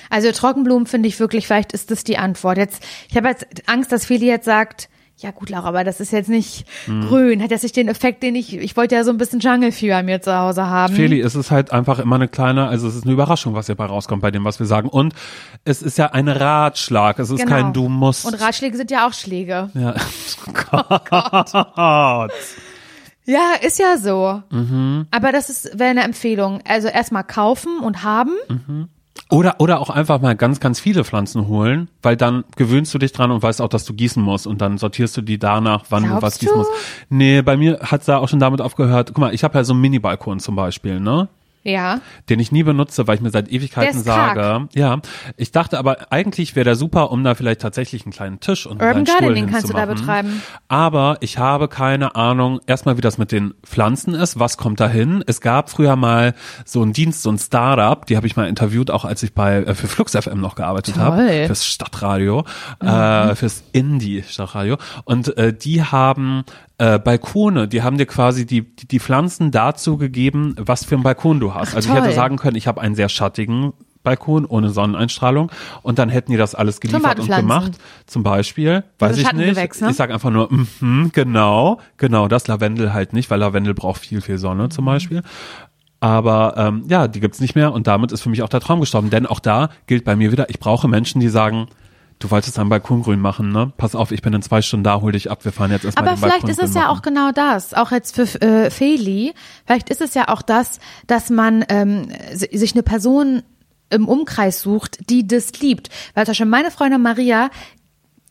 Also 0.10 0.32
Trockenblumen 0.32 0.88
finde 0.88 1.10
ich 1.10 1.20
wirklich, 1.20 1.48
vielleicht 1.48 1.74
ist 1.74 1.92
das 1.92 2.04
die 2.04 2.18
Antwort. 2.18 2.58
Jetzt, 2.58 2.84
ich 3.10 3.18
habe 3.18 3.28
jetzt 3.28 3.46
Angst, 3.68 3.92
dass 3.92 4.06
Feli 4.06 4.28
jetzt 4.28 4.46
sagt, 4.46 4.90
ja 5.18 5.32
gut, 5.32 5.50
Laura, 5.50 5.70
aber 5.70 5.84
das 5.86 6.00
ist 6.02 6.12
jetzt 6.12 6.30
nicht 6.30 6.66
Hm. 6.86 7.08
grün. 7.08 7.42
Hat 7.42 7.50
jetzt 7.52 7.64
nicht 7.64 7.76
den 7.78 7.88
Effekt, 7.88 8.22
den 8.22 8.36
ich, 8.36 8.58
ich 8.58 8.76
wollte 8.76 8.96
ja 8.96 9.04
so 9.06 9.12
ein 9.12 9.18
bisschen 9.18 9.40
Jungle 9.40 9.72
Fever 9.72 10.04
mir 10.04 10.22
zu 10.22 10.38
Hause 10.38 10.68
haben. 10.68 10.94
Feli, 10.94 11.22
es 11.22 11.36
ist 11.36 11.52
halt 11.52 11.72
einfach 11.72 12.00
immer 12.00 12.16
eine 12.18 12.28
kleine, 12.28 12.68
also 12.68 12.88
es 12.88 12.96
ist 12.96 13.04
eine 13.06 13.14
Überraschung, 13.14 13.54
was 13.54 13.68
hierbei 13.68 13.86
rauskommt 13.86 14.22
bei 14.22 14.32
dem, 14.32 14.44
was 14.44 14.60
wir 14.60 14.66
sagen. 14.66 14.90
Und 14.90 15.14
es 15.64 15.82
ist 15.82 15.98
ja 15.98 16.12
ein 16.12 16.28
Ratschlag, 16.28 17.18
es 17.20 17.30
ist 17.30 17.40
Genau. 17.40 17.50
kein 17.50 17.74
Du 17.74 17.88
musst. 17.88 18.26
Und 18.26 18.34
Ratschläge 18.42 18.76
sind 18.76 18.92
ja 18.92 19.08
auch 19.08 19.14
Schläge. 19.14 19.70
ja. 19.74 19.96
Gott. 20.70 22.32
Ja, 23.28 23.54
ist 23.62 23.80
ja 23.80 23.98
so. 23.98 24.44
Mhm. 24.52 25.08
Aber 25.12 25.32
das 25.32 25.50
ist 25.50 25.80
wäre 25.80 25.90
eine 25.90 26.04
Empfehlung. 26.04 26.60
Also 26.68 26.88
erstmal 26.90 27.24
kaufen 27.24 27.80
und 27.80 28.04
haben. 28.04 28.32
Oder, 29.32 29.56
oder 29.60 29.80
auch 29.82 29.90
einfach 29.90 30.22
mal 30.22 30.36
ganz, 30.36 30.60
ganz 30.60 30.80
viele 30.80 31.04
Pflanzen 31.04 31.48
holen, 31.48 31.90
weil 32.04 32.16
dann 32.16 32.44
gewöhnst 32.58 32.94
du 32.94 33.00
dich 33.00 33.12
dran 33.12 33.32
und 33.32 33.42
weißt 33.42 33.60
auch, 33.60 33.70
dass 33.70 33.84
du 33.84 33.94
gießen 33.94 34.22
musst 34.22 34.46
und 34.46 34.62
dann 34.62 34.78
sortierst 34.78 35.18
du 35.18 35.22
die 35.22 35.40
danach, 35.40 35.86
wann 35.90 36.04
du 36.04 36.10
Glaubst 36.10 36.24
was 36.24 36.40
gießen 36.40 36.54
du? 36.54 36.60
musst. 36.60 36.72
Nee, 37.10 37.42
bei 37.42 37.58
mir 37.58 37.80
hat's 37.82 38.06
da 38.06 38.18
auch 38.18 38.30
schon 38.30 38.40
damit 38.40 38.62
aufgehört. 38.62 39.08
Guck 39.10 39.18
mal, 39.18 39.34
ich 39.34 39.44
habe 39.44 39.58
ja 39.58 39.64
so 39.64 39.74
einen 39.74 39.82
Mini-Balkon 39.82 40.40
zum 40.40 40.56
Beispiel, 40.56 41.00
ne? 41.00 41.28
Ja. 41.66 42.00
den 42.30 42.40
ich 42.40 42.52
nie 42.52 42.64
benutze, 42.64 43.08
weil 43.08 43.16
ich 43.16 43.22
mir 43.22 43.32
seit 43.32 43.50
Ewigkeiten 43.50 44.02
sage. 44.04 44.68
Ja, 44.76 45.00
ich 45.36 45.52
dachte 45.52 45.80
aber 45.80 46.12
eigentlich 46.12 46.56
wäre 46.56 46.64
der 46.64 46.76
super, 46.76 47.12
um 47.12 47.24
da 47.24 47.34
vielleicht 47.34 47.62
tatsächlich 47.62 48.06
einen 48.06 48.14
kleinen 48.14 48.40
Tisch 48.40 48.68
und 48.68 48.82
einen 48.82 48.90
Urban 48.90 49.06
Stuhl 49.06 49.20
Gardening 49.20 49.48
kannst 49.48 49.70
du 49.70 49.74
da 49.74 49.86
betreiben. 49.86 50.42
Aber 50.68 51.18
ich 51.22 51.38
habe 51.40 51.68
keine 51.68 52.16
Ahnung, 52.16 52.60
erstmal 52.68 52.98
wie 52.98 53.02
das 53.02 53.18
mit 53.18 53.32
den 53.32 53.54
Pflanzen 53.64 54.14
ist, 54.14 54.40
was 54.40 54.58
kommt 54.58 54.80
da 54.80 54.88
hin. 54.88 55.24
Es 55.26 55.42
gab 55.42 55.70
früher 55.70 55.96
mal 55.96 56.36
so 56.66 56.82
einen 56.82 56.94
Dienst, 56.94 57.24
so 57.24 57.32
ein 57.32 57.40
Startup, 57.40 58.06
die 58.06 58.16
habe 58.16 58.28
ich 58.28 58.36
mal 58.36 58.48
interviewt, 58.48 58.92
auch 58.92 59.06
als 59.06 59.24
ich 59.24 59.34
bei 59.34 59.58
äh, 59.64 59.76
für 59.76 59.88
Flux 59.88 60.12
FM 60.14 60.40
noch 60.40 60.56
gearbeitet 60.56 60.98
habe, 60.98 61.46
fürs 61.48 61.66
Stadtradio, 61.66 62.46
äh, 62.80 63.36
fürs 63.36 63.64
Indie 63.72 64.24
Stadtradio 64.24 64.78
und 65.06 65.36
äh, 65.38 65.52
die 65.54 65.84
haben 65.84 66.44
äh, 66.78 67.00
Balkone, 67.00 67.68
die 67.68 67.84
haben 67.84 67.98
dir 67.98 68.06
quasi 68.06 68.46
die, 68.46 68.62
die, 68.62 68.88
die 68.88 69.00
Pflanzen 69.00 69.52
dazu 69.52 69.98
gegeben, 69.98 70.56
was 70.60 70.84
für 70.86 70.96
einen 70.96 71.04
Balkon 71.04 71.40
du 71.40 71.54
hast. 71.54 71.72
Ach, 71.72 71.76
also 71.76 71.90
ich 71.90 71.96
hätte 71.96 72.08
toll. 72.08 72.16
sagen 72.16 72.38
können, 72.38 72.58
ich 72.58 72.68
habe 72.68 72.82
einen 72.82 72.96
sehr 72.96 73.10
schattigen 73.10 73.74
Balkon 74.04 74.46
ohne 74.46 74.70
Sonneneinstrahlung 74.70 75.52
und 75.82 75.98
dann 76.00 76.10
hätten 76.10 76.32
die 76.32 76.38
das 76.38 76.54
alles 76.54 76.80
geliefert 76.80 77.20
und 77.20 77.28
gemacht. 77.28 77.74
Zum 78.06 78.24
Beispiel, 78.24 78.84
weiß 79.00 79.18
ich 79.18 79.32
nicht. 79.34 79.82
Ne? 79.82 79.90
Ich 79.90 79.96
sag 79.96 80.12
einfach 80.12 80.30
nur, 80.30 80.50
mhm, 80.52 81.12
genau, 81.12 81.80
genau, 81.98 82.28
das 82.28 82.48
Lavendel 82.48 82.94
halt 82.94 83.14
nicht, 83.14 83.30
weil 83.32 83.40
Lavendel 83.40 83.74
braucht 83.74 84.02
viel, 84.02 84.22
viel 84.22 84.38
Sonne 84.38 84.64
Mhm. 84.66 84.72
zum 84.72 84.86
Beispiel. 84.86 85.24
Aber 86.00 86.54
ähm, 86.58 86.84
ja, 86.88 87.08
die 87.08 87.20
gibt's 87.20 87.40
nicht 87.40 87.56
mehr 87.56 87.74
und 87.74 87.88
damit 87.88 88.12
ist 88.12 88.22
für 88.22 88.30
mich 88.30 88.44
auch 88.44 88.50
der 88.50 88.60
Traum 88.60 88.80
gestorben. 88.80 89.10
Denn 89.10 89.26
auch 89.26 89.40
da 89.40 89.70
gilt 89.88 90.04
bei 90.06 90.16
mir 90.16 90.32
wieder, 90.32 90.50
ich 90.50 90.60
brauche 90.60 90.88
Menschen, 90.88 91.20
die 91.20 91.30
sagen, 91.30 91.68
du 92.20 92.32
wolltest 92.32 92.58
einen 92.60 92.70
Balkon 92.70 93.02
grün 93.04 93.20
machen, 93.20 93.52
ne? 93.52 93.72
Pass 93.78 93.96
auf, 93.96 94.12
ich 94.12 94.22
bin 94.22 94.34
in 94.34 94.42
zwei 94.42 94.62
Stunden 94.62 94.84
da, 94.84 95.02
hol 95.02 95.12
dich 95.12 95.30
ab, 95.30 95.44
wir 95.46 95.52
fahren 95.52 95.72
jetzt 95.72 95.86
erstmal 95.86 96.08
Aber 96.08 96.16
den 96.16 96.20
vielleicht 96.20 96.42
Balkon 96.44 96.50
ist 96.50 96.70
es 96.70 96.76
ja 96.76 96.82
machen. 96.82 96.98
auch 96.98 97.02
genau 97.02 97.32
das, 97.32 97.74
auch 97.74 97.92
jetzt 97.92 98.16
für 98.16 98.24
äh, 98.42 98.70
Feli, 98.72 99.34
vielleicht 99.66 99.90
ist 99.90 100.02
es 100.02 100.14
ja 100.14 100.30
auch 100.30 100.42
das, 100.42 100.80
dass 101.08 101.30
man 101.30 101.66
ähm, 101.70 102.08
si- 102.34 102.58
sich 102.58 102.74
eine 102.74 102.84
Person 102.84 103.44
im 103.90 104.08
Umkreis 104.08 104.62
sucht, 104.62 105.10
die 105.10 105.28
das 105.28 105.54
liebt. 105.60 105.90
Weil 106.16 106.26
zum 106.26 106.32
Beispiel 106.32 106.46
meine 106.48 106.72
Freundin 106.72 107.02
Maria, 107.02 107.50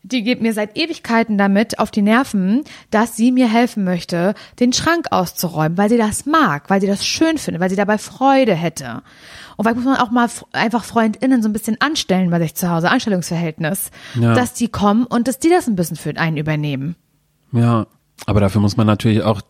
die 0.05 0.22
geht 0.22 0.40
mir 0.42 0.52
seit 0.52 0.76
Ewigkeiten 0.76 1.36
damit 1.38 1.78
auf 1.78 1.90
die 1.90 2.02
Nerven, 2.02 2.62
dass 2.90 3.16
sie 3.16 3.32
mir 3.32 3.48
helfen 3.50 3.84
möchte, 3.84 4.34
den 4.61 4.72
Schrank 4.72 5.07
auszuräumen, 5.11 5.76
weil 5.78 5.88
sie 5.88 5.96
das 5.96 6.26
mag, 6.26 6.68
weil 6.70 6.80
sie 6.80 6.86
das 6.86 7.05
schön 7.05 7.38
findet, 7.38 7.61
weil 7.61 7.70
sie 7.70 7.76
dabei 7.76 7.98
Freude 7.98 8.55
hätte. 8.55 9.02
Und 9.57 9.64
vielleicht 9.64 9.76
muss 9.76 9.84
man 9.86 9.96
auch 9.96 10.11
mal 10.11 10.28
einfach 10.52 10.84
FreundInnen 10.84 11.42
so 11.42 11.48
ein 11.48 11.52
bisschen 11.52 11.80
anstellen 11.80 12.30
bei 12.30 12.38
sich 12.38 12.55
zu 12.55 12.70
Hause, 12.70 12.90
Anstellungsverhältnis, 12.90 13.90
Ja. 14.14 14.34
dass 14.34 14.52
die 14.55 14.68
kommen 14.68 15.07
und 15.07 15.26
dass 15.26 15.38
die 15.38 15.48
das 15.48 15.66
ein 15.68 15.76
bisschen 15.76 15.96
für 15.96 16.16
einen 16.16 16.36
übernehmen. 16.36 16.96
Ja, 17.52 17.86
aber 18.26 18.40
dafür 18.40 18.61
muss 18.61 18.76
man 18.76 18.86
natürlich 18.86 19.22
auch 19.22 19.40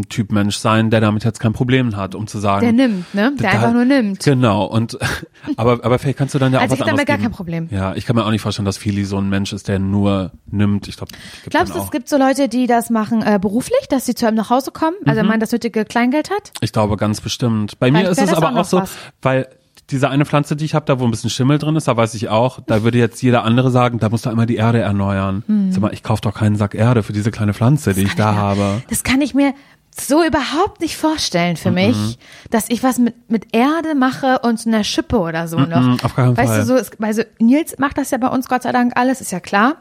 ein 0.00 0.08
Typ 0.08 0.32
Mensch 0.32 0.56
sein, 0.56 0.90
der 0.90 1.00
damit 1.00 1.24
jetzt 1.24 1.40
kein 1.40 1.52
Problem 1.52 1.96
hat, 1.96 2.14
um 2.14 2.26
zu 2.26 2.38
sagen. 2.38 2.62
Der 2.62 2.72
nimmt, 2.72 3.14
ne? 3.14 3.32
Der 3.38 3.50
da- 3.50 3.56
einfach 3.56 3.72
nur 3.72 3.84
nimmt. 3.84 4.20
Genau, 4.24 4.64
und 4.64 4.98
aber, 5.56 5.84
aber 5.84 5.98
vielleicht 5.98 6.18
kannst 6.18 6.34
du 6.34 6.38
dann 6.38 6.52
ja 6.52 6.58
auch 6.58 6.62
Also 6.62 6.72
was 6.72 6.78
ich 6.80 6.86
anderes 6.90 7.06
gar 7.06 7.16
geben. 7.16 7.28
kein 7.28 7.32
Problem. 7.36 7.68
Ja, 7.70 7.94
ich 7.94 8.06
kann 8.06 8.16
mir 8.16 8.24
auch 8.24 8.30
nicht 8.30 8.42
vorstellen, 8.42 8.66
dass 8.66 8.76
Fili 8.78 9.04
so 9.04 9.18
ein 9.18 9.28
Mensch 9.28 9.52
ist, 9.52 9.68
der 9.68 9.78
nur 9.78 10.32
nimmt. 10.50 10.88
Ich 10.88 10.96
glaube, 10.96 11.12
Glaubst 11.48 11.74
du, 11.74 11.78
es 11.78 11.90
gibt 11.90 12.08
so 12.08 12.16
Leute, 12.18 12.48
die 12.48 12.66
das 12.66 12.90
machen 12.90 13.22
äh, 13.22 13.38
beruflich, 13.40 13.86
dass 13.88 14.06
sie 14.06 14.14
zu 14.14 14.26
einem 14.26 14.36
nach 14.36 14.50
Hause 14.50 14.70
kommen, 14.72 14.96
also 15.06 15.22
man 15.22 15.40
das 15.40 15.52
nötige 15.52 15.84
Kleingeld 15.84 16.30
hat? 16.30 16.52
Ich 16.60 16.72
glaube 16.72 16.96
ganz 16.96 17.20
bestimmt. 17.20 17.78
Bei 17.78 17.90
mir 17.90 18.08
ist 18.08 18.18
es 18.20 18.30
das 18.30 18.34
aber 18.36 18.50
auch 18.52 18.56
auch, 18.60 18.64
so, 18.64 18.78
was. 18.78 18.90
weil 19.22 19.48
diese 19.90 20.08
eine 20.08 20.24
Pflanze, 20.24 20.54
die 20.54 20.64
ich 20.64 20.74
habe, 20.76 20.86
da 20.86 21.00
wo 21.00 21.04
ein 21.04 21.10
bisschen 21.10 21.30
Schimmel 21.30 21.58
drin 21.58 21.74
ist, 21.74 21.88
da 21.88 21.96
weiß 21.96 22.14
ich 22.14 22.28
auch, 22.28 22.60
da 22.64 22.84
würde 22.84 22.98
jetzt 22.98 23.20
jeder 23.22 23.42
andere 23.44 23.72
sagen, 23.72 23.98
da 23.98 24.08
musst 24.08 24.24
du 24.24 24.30
einmal 24.30 24.46
die 24.46 24.54
Erde 24.54 24.78
erneuern. 24.78 25.42
Sag 25.70 25.80
mal, 25.82 25.92
ich 25.92 26.04
kaufe 26.04 26.22
doch 26.22 26.32
keinen 26.34 26.54
Sack 26.54 26.76
Erde 26.76 27.02
für 27.02 27.12
diese 27.12 27.32
kleine 27.32 27.54
Pflanze, 27.54 27.92
die 27.92 28.02
ich 28.02 28.14
da 28.14 28.34
habe. 28.36 28.82
Das 28.88 29.02
kann 29.02 29.20
ich 29.20 29.34
mir 29.34 29.52
so 29.98 30.24
überhaupt 30.24 30.80
nicht 30.80 30.96
vorstellen 30.96 31.56
für 31.56 31.70
mich, 31.70 32.18
dass 32.50 32.68
ich 32.68 32.82
was 32.82 32.98
mit, 32.98 33.30
mit 33.30 33.54
Erde 33.54 33.94
mache 33.94 34.38
und 34.40 34.60
so 34.60 34.70
einer 34.70 34.84
Schippe 34.84 35.18
oder 35.18 35.48
so 35.48 35.58
noch. 35.58 36.02
auf 36.04 36.14
keinen 36.14 36.36
weißt 36.36 36.48
Fall. 36.48 36.60
du, 36.60 36.66
so, 36.66 36.74
es, 36.76 36.90
also 37.00 37.22
Nils 37.38 37.78
macht 37.78 37.98
das 37.98 38.10
ja 38.10 38.18
bei 38.18 38.28
uns 38.28 38.48
Gott 38.48 38.62
sei 38.62 38.72
Dank 38.72 38.92
alles, 38.96 39.20
ist 39.20 39.32
ja 39.32 39.40
klar. 39.40 39.76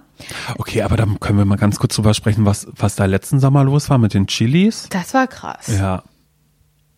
Okay, 0.57 0.81
aber 0.81 0.97
dann 0.97 1.19
können 1.19 1.37
wir 1.37 1.45
mal 1.45 1.55
ganz 1.55 1.79
kurz 1.79 1.95
drüber 1.95 2.13
sprechen, 2.13 2.45
was, 2.45 2.67
was 2.75 2.95
da 2.95 3.05
letzten 3.05 3.39
Sommer 3.39 3.63
los 3.63 3.89
war 3.89 3.97
mit 3.97 4.13
den 4.13 4.27
Chilis. 4.27 4.87
Das 4.89 5.13
war 5.13 5.27
krass. 5.27 5.67
Ja, 5.67 6.03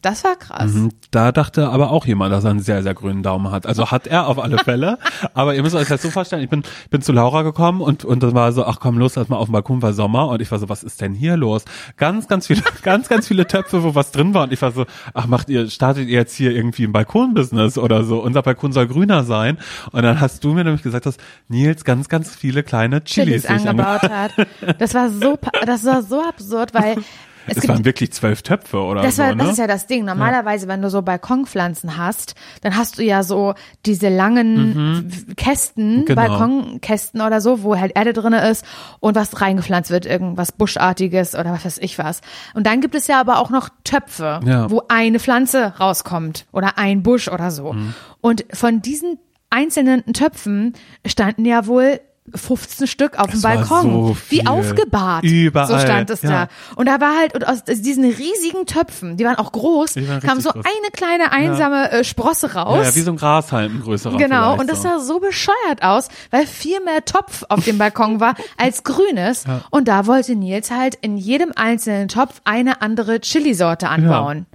Das 0.02 0.24
war 0.24 0.36
krass. 0.36 0.74
Mhm. 0.74 0.90
Da 1.12 1.32
dachte 1.32 1.70
aber 1.70 1.92
auch 1.92 2.06
jemand, 2.08 2.34
dass 2.34 2.44
er 2.44 2.52
einen 2.52 2.60
sehr, 2.60 2.82
sehr 2.82 2.96
grünen 2.96 3.22
Daumen 3.22 3.52
hat. 3.52 3.68
Also 3.68 3.92
hat 3.92 4.08
er 4.08 4.28
auf 4.28 4.40
alle 4.40 4.58
Fälle. 4.64 4.98
aber 5.34 5.54
ihr 5.54 5.62
müsst 5.62 5.76
euch 5.76 5.88
das 5.88 6.02
so 6.02 6.10
vorstellen, 6.10 6.42
ich 6.42 6.50
bin, 6.50 6.64
bin 6.90 7.02
zu 7.02 7.12
Laura 7.12 7.44
gekommen 7.44 7.82
und, 7.82 8.04
und 8.04 8.24
dann 8.24 8.34
war 8.34 8.52
so, 8.52 8.66
ach 8.66 8.80
komm, 8.80 8.98
los, 8.98 9.16
lass 9.16 9.30
mal 9.30 9.38
auf 9.38 9.48
dem 9.48 9.54
Balkon, 9.54 9.82
war 9.82 9.94
Sommer. 9.94 10.28
Und 10.30 10.42
ich 10.42 10.52
war 10.52 10.58
so, 10.58 10.70
was 10.70 10.82
ist 10.84 11.02
denn 11.02 11.14
hier 11.14 11.38
los? 11.38 11.66
Ganz, 11.98 12.28
ganz 12.28 12.48
viele, 12.48 12.64
ganz, 12.82 13.10
ganz 13.10 13.28
viele 13.28 13.46
Töpfe, 13.46 13.84
wo 13.84 13.94
was 13.94 14.12
drin 14.12 14.34
war. 14.34 14.44
Und 14.44 14.54
ich 14.54 14.62
war 14.62 14.72
so, 14.72 14.86
ach, 15.14 15.28
macht 15.28 15.50
ihr, 15.50 15.70
startet 15.70 16.08
ihr 16.08 16.18
jetzt 16.18 16.36
hier 16.36 16.52
irgendwie 16.52 16.86
ein 16.86 16.94
Balkonbusiness 16.94 17.78
oder 17.78 18.04
so? 18.04 18.22
Unser 18.22 18.42
Balkon 18.42 18.72
soll 18.72 18.88
grüner 18.88 19.24
sein. 19.24 19.60
Und 19.92 20.02
dann 20.02 20.20
hast 20.20 20.44
du 20.44 20.54
mir 20.54 20.64
nämlich 20.64 20.82
gesagt, 20.82 21.06
dass 21.06 21.18
Nils 21.48 21.84
ganz, 21.84 22.10
ganz 22.10 22.36
viele 22.36 22.64
kleine 22.64 23.04
Chilis, 23.04 23.44
Chilis 23.44 23.68
angebaut 23.68 24.04
hat. 24.04 24.32
Das 24.80 24.96
war 24.96 25.10
so, 25.10 25.38
das 25.66 25.86
war 25.86 26.02
so 26.02 26.24
absurd, 26.24 26.74
weil 26.74 26.96
es, 27.48 27.58
Es 27.58 27.68
waren 27.68 27.84
wirklich 27.86 28.12
zwölf 28.14 28.42
Töpfe 28.42 28.78
oder 28.82 29.02
Das, 29.02 29.16
so, 29.18 29.24
war, 29.24 29.30
ne? 29.36 29.44
das 29.44 29.52
ist 29.54 29.58
ja 29.58 29.68
das 29.68 29.88
Ding. 29.88 30.06
Normalerweise, 30.06 30.68
wenn 30.68 30.82
du 30.82 30.90
so 30.90 31.02
Balkonpflanzen 31.02 31.98
hast, 31.98 32.36
dann 32.62 32.76
hast 32.76 32.98
du 32.98 33.04
ja 33.04 33.24
so 33.24 33.54
diese 33.86 34.10
langen 34.10 35.06
w- 35.12 35.34
Kästen, 35.36 36.06
Genau. 36.06 36.22
Balkonkästen 36.22 37.22
oder 37.22 37.42
so, 37.42 37.64
wo 37.64 37.78
halt 37.78 37.94
Erde 37.96 38.14
drinne 38.14 38.48
ist 38.50 38.66
und 39.00 39.16
was 39.16 39.42
reingepflanzt 39.42 39.90
wird, 39.92 40.06
irgendwas 40.06 40.52
Buschartiges 40.52 41.36
oder 41.36 41.52
was 41.52 41.66
weiß 41.66 41.78
ich 41.80 41.98
was. 41.98 42.22
Und 42.54 42.68
dann 42.68 42.82
gibt 42.82 42.96
es 42.96 43.08
ja 43.08 43.20
aber 43.20 43.40
auch 43.40 43.50
noch 43.50 43.70
Töpfe, 43.84 44.40
Ja. 44.46 44.70
wo 44.70 44.84
eine 44.88 45.20
Pflanze 45.20 45.74
rauskommt 45.80 46.46
oder 46.52 46.78
ein 46.78 47.04
Busch 47.04 47.28
oder 47.28 47.52
so. 47.52 47.74
Mhm. 47.74 47.94
Und 48.22 48.46
von 48.54 48.82
diesen 48.82 49.18
einzelnen 49.50 50.06
Töpfen 50.14 50.74
standen 51.06 51.46
ja 51.46 51.66
wohl 51.68 52.00
15 52.34 52.88
Stück 52.88 53.18
auf 53.20 53.32
dem 53.32 53.42
Balkon. 53.42 53.82
so 53.92 54.18
Wie 54.30 54.46
aufgebahrt. 54.46 55.24
Überall, 55.24 55.68
So 55.68 55.80
stand 55.80 56.10
es 56.10 56.22
ja. 56.22 56.30
da. 56.30 56.48
Und 56.76 56.86
da 56.88 57.02
war 57.02 57.18
halt, 57.18 57.34
und 57.34 57.48
aus 57.48 57.64
diesen 57.64 58.06
riesigen 58.06 58.66
Töpfen, 58.66 59.18
die 59.18 59.26
waren 59.26 59.36
auch 59.38 59.52
groß, 59.52 59.96
waren 59.96 60.22
kam 60.22 60.40
so 60.40 60.52
groß. 60.52 60.64
eine 60.64 60.92
kleine 60.94 61.32
einsame 61.32 61.92
äh, 61.92 62.04
Sprosse 62.04 62.54
raus. 62.54 62.78
ja, 62.78 62.84
ja, 62.84 62.96
wie 62.96 63.02
so 63.02 63.12
ein 63.12 63.18
Grashalm, 63.18 63.78
ein 63.78 63.82
größerer 63.82 64.18
Genau, 64.18 64.58
und 64.58 64.70
das 64.70 64.82
sah 64.82 65.00
so 65.00 65.20
bescheuert 65.20 65.82
aus, 65.82 66.10
weil 66.30 66.46
viel 66.48 66.80
mehr 66.82 67.04
Topf 67.06 67.44
auf 67.50 67.66
dem 67.66 67.78
Balkon 67.78 68.20
war 68.20 68.36
als 68.58 68.84
grünes. 68.84 69.44
Und 69.72 69.88
da 69.88 70.06
wollte 70.06 70.36
Nils 70.36 70.72
halt 70.72 70.96
in 70.96 71.18
jedem 71.18 71.52
einzelnen 71.56 72.08
Topf 72.08 72.42
eine 72.46 72.82
andere 72.82 73.20
Chili-Sorte 73.20 73.90
anbauen. 73.90 74.46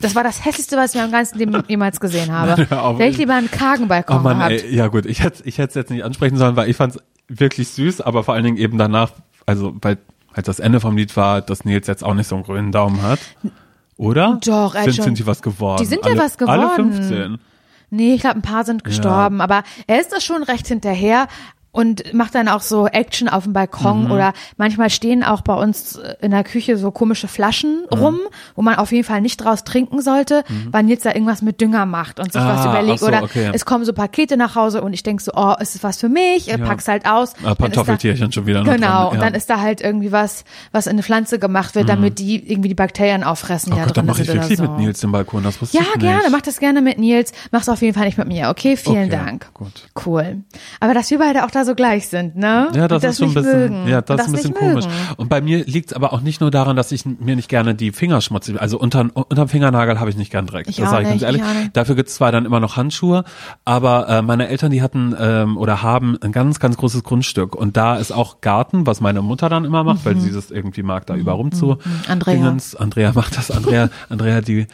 Das 0.00 0.14
war 0.14 0.22
das 0.22 0.44
hässlichste, 0.44 0.76
was 0.76 0.90
ich 0.94 0.96
in 0.96 1.02
meinem 1.02 1.12
ganzen 1.12 1.38
Leben 1.38 1.62
jemals 1.68 1.98
gesehen 2.00 2.30
habe. 2.32 2.66
Da 2.68 2.92
hätte 2.96 3.04
ich 3.10 3.18
lieber 3.18 3.34
einen 3.34 3.50
kargen 3.50 3.88
Balkon 3.88 4.18
Oh 4.18 4.20
Mann, 4.20 4.38
gehabt. 4.38 4.52
ey, 4.52 4.74
ja 4.74 4.86
gut, 4.88 5.06
ich 5.06 5.22
hätte 5.22 5.42
ich 5.44 5.58
hätte 5.58 5.70
es 5.70 5.74
jetzt 5.74 5.90
nicht 5.90 6.04
ansprechen 6.04 6.36
sollen, 6.36 6.54
weil 6.56 6.70
ich 6.70 6.76
fand 6.76 6.96
es 6.96 7.02
wirklich 7.28 7.68
süß, 7.70 8.00
aber 8.00 8.22
vor 8.24 8.34
allen 8.34 8.44
Dingen 8.44 8.56
eben 8.58 8.78
danach, 8.78 9.10
also 9.46 9.74
weil 9.82 9.98
halt 10.34 10.46
das 10.46 10.60
Ende 10.60 10.78
vom 10.80 10.96
Lied 10.96 11.16
war, 11.16 11.40
dass 11.40 11.64
Nils 11.64 11.86
jetzt 11.88 12.04
auch 12.04 12.14
nicht 12.14 12.28
so 12.28 12.36
einen 12.36 12.44
grünen 12.44 12.70
Daumen 12.72 13.02
hat. 13.02 13.18
Oder? 13.96 14.38
Doch, 14.44 14.74
er 14.76 14.84
sind, 14.84 14.94
schon- 14.94 15.04
sind 15.06 15.18
die 15.18 15.26
was 15.26 15.42
geworden? 15.42 15.78
Die 15.80 15.86
sind 15.86 16.04
ja 16.04 16.12
alle, 16.12 16.20
was 16.20 16.38
Alle 16.40 16.62
geworden. 16.62 16.92
15. 16.92 17.38
Nee, 17.90 18.14
ich 18.14 18.20
glaube, 18.20 18.36
ein 18.36 18.42
paar 18.42 18.64
sind 18.64 18.84
gestorben, 18.84 19.40
aber 19.40 19.62
er 19.86 20.00
ist 20.00 20.12
da 20.12 20.20
schon 20.20 20.42
recht 20.42 20.68
hinterher 20.68 21.26
und 21.70 22.14
macht 22.14 22.34
dann 22.34 22.48
auch 22.48 22.62
so 22.62 22.86
Action 22.86 23.28
auf 23.28 23.44
dem 23.44 23.52
Balkon 23.52 24.04
Mhm. 24.04 24.10
oder 24.10 24.32
manchmal 24.56 24.90
stehen 24.90 25.22
auch 25.22 25.42
bei 25.42 25.54
uns 25.54 26.00
in 26.20 26.30
der 26.30 26.42
Küche 26.44 26.76
so 26.76 26.90
komische 26.90 27.28
Flaschen 27.28 27.82
Mhm. 27.90 27.98
rum, 27.98 28.18
wo 28.56 28.62
man 28.62 28.76
auf 28.76 28.90
jeden 28.92 29.04
Fall 29.04 29.20
nicht 29.20 29.36
draus 29.38 29.64
trinken 29.64 30.00
sollte, 30.00 30.44
weil 30.72 30.88
jetzt 30.88 31.04
da 31.06 31.12
irgendwas 31.12 31.42
mit 31.42 31.60
Dünger 31.60 31.84
macht 31.86 32.18
und 32.20 32.32
sich 32.32 32.42
was 32.42 32.66
Ah, 32.66 32.70
überlegt 32.70 32.94
ach 32.96 32.98
so, 33.00 33.06
oder 33.08 33.22
okay. 33.22 33.50
es 33.52 33.64
kommen 33.64 33.84
so 33.84 33.92
Pakete 33.92 34.36
nach 34.36 34.54
Hause 34.54 34.82
und 34.82 34.92
ich 34.92 35.02
denk 35.02 35.20
so, 35.20 35.32
oh, 35.34 35.54
ist 35.60 35.74
es 35.74 35.82
was 35.82 35.98
für 35.98 36.08
mich? 36.08 36.48
Ich 36.48 36.60
Pack's 36.62 36.88
halt 36.88 37.06
aus. 37.06 37.34
Ah, 37.42 37.48
da- 37.48 37.54
Pantoffeltierchen 37.54 38.32
schon 38.32 38.46
wieder 38.46 38.62
Genau, 38.64 38.76
dran, 38.76 39.06
und 39.08 39.14
ja. 39.16 39.20
dann 39.20 39.34
ist 39.34 39.48
da 39.50 39.60
halt 39.60 39.80
irgendwie 39.80 40.10
was, 40.10 40.44
was 40.72 40.86
in 40.86 40.92
eine 40.92 41.02
Pflanze 41.02 41.38
gemacht 41.38 41.74
wird, 41.74 41.88
damit 41.88 42.18
die 42.18 42.50
irgendwie 42.50 42.68
die 42.68 42.74
Bakterien 42.74 43.22
auffressen, 43.24 43.72
Oh 43.72 43.76
die 43.76 43.80
da 43.80 43.86
Gott, 43.86 43.96
dann 43.96 44.06
mache 44.06 44.22
ich 44.22 44.28
wirklich 44.28 44.56
so. 44.56 44.62
mit 44.64 44.78
Nils 44.78 45.00
den 45.00 45.12
Balkon, 45.12 45.42
das 45.44 45.60
wusste 45.60 45.76
Ja, 45.76 45.82
ich 45.82 45.88
nicht. 45.96 46.00
gerne, 46.00 46.22
mach 46.30 46.40
das 46.40 46.58
gerne 46.58 46.80
mit 46.82 46.98
Nils. 46.98 47.32
Mach's 47.50 47.68
auf 47.68 47.82
jeden 47.82 47.94
Fall 47.94 48.06
nicht 48.06 48.18
mit 48.18 48.26
mir, 48.28 48.48
okay? 48.48 48.76
Vielen 48.76 49.08
Okay, 49.08 49.10
Dank. 49.10 49.50
gut. 49.54 49.88
Cool. 50.06 50.38
Aber 50.80 50.94
dass 50.94 51.10
wir 51.10 51.18
beide 51.18 51.44
auch 51.44 51.50
da 51.58 51.64
so 51.64 51.74
gleich 51.74 52.08
sind, 52.08 52.36
ne? 52.36 52.68
Ja, 52.74 52.88
das, 52.88 53.02
Und 53.04 53.10
ist 53.10 53.18
schon 53.18 53.28
ein 53.28 53.34
bisschen, 53.34 53.58
mögen. 53.60 53.88
ja, 53.88 53.98
Und 53.98 54.10
das 54.10 54.20
ist 54.22 54.26
ein 54.28 54.32
bisschen 54.32 54.54
komisch. 54.54 54.84
mögen. 54.86 54.96
Und 55.16 55.28
bei 55.28 55.40
mir 55.40 55.64
liegt 55.64 55.90
es 55.90 55.96
aber 55.96 56.12
auch 56.12 56.20
nicht 56.20 56.40
nur 56.40 56.50
daran, 56.50 56.76
dass 56.76 56.92
ich 56.92 57.04
mir 57.04 57.36
nicht 57.36 57.48
gerne 57.48 57.74
die 57.74 57.92
Finger 57.92 58.20
schmutzig, 58.20 58.60
also 58.60 58.78
unter, 58.78 59.08
unterm 59.14 59.48
Fingernagel 59.48 60.00
habe 60.00 60.10
ich 60.10 60.16
nicht 60.16 60.30
gern 60.30 60.46
Dreck. 60.46 60.66
Ich 60.68 60.76
das 60.76 60.90
sage 60.90 61.04
ich 61.04 61.08
ganz 61.10 61.22
ehrlich. 61.22 61.42
ich. 61.42 61.72
Dafür 61.72 61.94
gibt's 61.94 62.14
zwar 62.14 62.32
dann 62.32 62.44
immer 62.44 62.60
noch 62.60 62.76
Handschuhe, 62.76 63.24
aber 63.64 64.08
äh, 64.08 64.22
meine 64.22 64.48
Eltern, 64.48 64.70
die 64.70 64.82
hatten 64.82 65.14
ähm, 65.18 65.56
oder 65.56 65.82
haben 65.82 66.16
ein 66.22 66.32
ganz, 66.32 66.60
ganz 66.60 66.76
großes 66.76 67.02
Grundstück 67.04 67.54
und 67.54 67.76
da 67.76 67.96
ist 67.96 68.12
auch 68.12 68.40
Garten, 68.40 68.86
was 68.86 69.00
meine 69.00 69.22
Mutter 69.22 69.48
dann 69.48 69.64
immer 69.64 69.84
macht, 69.84 70.04
weil 70.04 70.16
sie 70.18 70.32
das 70.32 70.50
irgendwie 70.50 70.82
mag, 70.82 71.06
da 71.06 71.14
über 71.16 71.32
rum 71.32 71.52
zu. 71.52 71.66
Mhm. 71.66 71.78
Andrea. 72.08 72.34
Dingens. 72.34 72.74
Andrea 72.76 73.12
macht 73.12 73.36
das. 73.36 73.50
Andrea, 73.50 73.90
Andrea, 74.08 74.40
die 74.40 74.66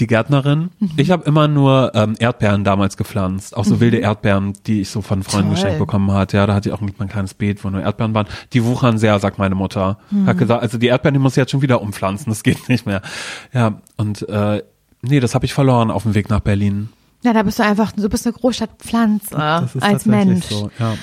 die 0.00 0.06
Gärtnerin. 0.06 0.70
Mhm. 0.78 0.90
Ich 0.96 1.10
habe 1.10 1.24
immer 1.24 1.48
nur 1.48 1.92
ähm, 1.94 2.14
Erdbeeren 2.18 2.64
damals 2.64 2.96
gepflanzt, 2.96 3.56
auch 3.56 3.64
so 3.64 3.80
wilde 3.80 3.98
Erdbeeren, 3.98 4.52
die 4.66 4.82
ich 4.82 4.90
so 4.90 5.02
von 5.02 5.22
Freunden 5.22 5.50
geschenkt 5.50 5.78
bekommen 5.78 6.10
hat. 6.12 6.32
Ja, 6.32 6.46
da 6.46 6.54
hatte 6.54 6.68
ich 6.68 6.74
auch 6.74 6.80
mein 6.80 7.08
kleines 7.08 7.34
Beet, 7.34 7.64
wo 7.64 7.70
nur 7.70 7.82
Erdbeeren 7.82 8.14
waren. 8.14 8.26
Die 8.52 8.64
wuchern 8.64 8.98
sehr, 8.98 9.18
sagt 9.18 9.38
meine 9.38 9.54
Mutter. 9.54 9.98
Hat 10.26 10.38
gesagt, 10.38 10.62
also 10.62 10.78
die 10.78 10.86
Erdbeeren, 10.86 11.14
die 11.14 11.20
muss 11.20 11.32
ich 11.32 11.38
jetzt 11.38 11.50
schon 11.50 11.62
wieder 11.62 11.82
umpflanzen, 11.82 12.30
das 12.30 12.42
geht 12.42 12.68
nicht 12.68 12.86
mehr. 12.86 13.02
Ja, 13.52 13.80
und 13.96 14.28
äh, 14.28 14.62
nee, 15.02 15.20
das 15.20 15.34
habe 15.34 15.44
ich 15.44 15.54
verloren 15.54 15.90
auf 15.90 16.04
dem 16.04 16.14
Weg 16.14 16.30
nach 16.30 16.40
Berlin. 16.40 16.90
Ja, 17.22 17.32
da 17.32 17.42
bist 17.42 17.58
du 17.58 17.64
einfach, 17.64 17.92
du 17.92 18.08
bist 18.08 18.26
eine 18.26 18.34
Großstadtpflanze 18.34 19.36
als 19.80 20.06
Mensch. 20.06 20.46
So, 20.46 20.70
ja. 20.78 20.94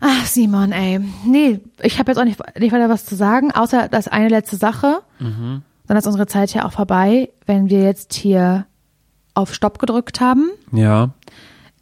Ach, 0.00 0.26
Simon, 0.26 0.72
ey. 0.72 1.00
Nee, 1.24 1.60
ich 1.82 1.98
habe 1.98 2.10
jetzt 2.10 2.18
auch 2.18 2.24
nicht, 2.24 2.38
nicht 2.58 2.72
weiter 2.72 2.88
was 2.88 3.06
zu 3.06 3.16
sagen, 3.16 3.50
außer 3.52 3.88
das 3.88 4.06
eine 4.06 4.28
letzte 4.28 4.56
Sache. 4.56 5.00
Mhm. 5.18 5.62
Dann 5.86 5.96
ist 5.96 6.06
unsere 6.06 6.26
Zeit 6.26 6.52
ja 6.54 6.64
auch 6.64 6.72
vorbei. 6.72 7.28
Wenn 7.46 7.68
wir 7.68 7.82
jetzt 7.82 8.14
hier 8.14 8.66
auf 9.34 9.52
Stopp 9.54 9.78
gedrückt 9.78 10.20
haben, 10.20 10.50
ja, 10.72 11.10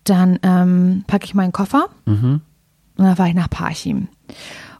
dann 0.04 0.38
ähm, 0.42 1.04
packe 1.06 1.24
ich 1.26 1.34
meinen 1.34 1.52
Koffer 1.52 1.86
Mhm. 2.06 2.40
und 2.96 3.04
dann 3.04 3.16
fahre 3.16 3.28
ich 3.28 3.34
nach 3.34 3.50
Parchim. 3.50 4.08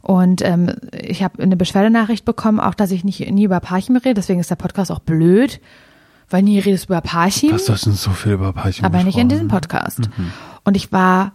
Und 0.01 0.43
ähm, 0.43 0.73
ich 0.93 1.23
habe 1.23 1.41
eine 1.43 1.57
Beschwerdenachricht 1.57 2.25
bekommen, 2.25 2.59
auch 2.59 2.75
dass 2.75 2.91
ich 2.91 3.05
nicht 3.05 3.31
nie 3.31 3.45
über 3.45 3.61
Parchim 3.61 3.97
rede, 3.97 4.15
deswegen 4.15 4.41
ist 4.41 4.51
der 4.51 4.57
Podcast 4.57 4.91
auch 4.91 4.99
blöd, 4.99 5.61
weil 6.29 6.43
nie 6.43 6.59
redest 6.59 6.85
du 6.89 6.95
über 6.95 7.01
Parchim, 7.03 7.53
was, 7.53 7.67
du 7.67 7.73
hast 7.75 7.85
schon 7.85 7.93
so 7.93 8.11
viel 8.11 8.33
über 8.33 8.53
Parchim 8.53 8.85
aber 8.85 9.05
nicht 9.05 9.19
in 9.19 9.29
diesem 9.29 9.47
Podcast. 9.49 10.09
Und 10.65 10.77
ich 10.77 10.91
war 10.91 11.33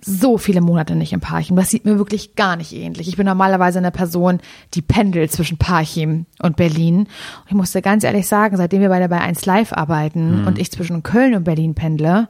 so 0.00 0.36
viele 0.38 0.60
Monate 0.60 0.94
nicht 0.94 1.12
in 1.12 1.20
Parchim. 1.20 1.56
Das 1.56 1.70
sieht 1.70 1.84
mir 1.84 1.98
wirklich 1.98 2.34
gar 2.36 2.56
nicht 2.56 2.72
ähnlich. 2.72 3.08
Ich 3.08 3.16
bin 3.16 3.26
normalerweise 3.26 3.78
eine 3.78 3.90
Person, 3.90 4.40
die 4.74 4.82
pendelt 4.82 5.32
zwischen 5.32 5.56
Parchim 5.58 6.26
und 6.42 6.56
Berlin. 6.56 6.98
Und 7.00 7.08
ich 7.48 7.54
musste 7.54 7.82
ganz 7.82 8.04
ehrlich 8.04 8.26
sagen, 8.28 8.56
seitdem 8.56 8.82
wir 8.82 8.88
beide 8.90 9.08
bei 9.08 9.20
1 9.20 9.46
Live 9.46 9.72
arbeiten 9.72 10.42
Mhm. 10.42 10.46
und 10.46 10.58
ich 10.58 10.70
zwischen 10.70 11.02
Köln 11.02 11.34
und 11.34 11.44
Berlin 11.44 11.74
pendle, 11.74 12.28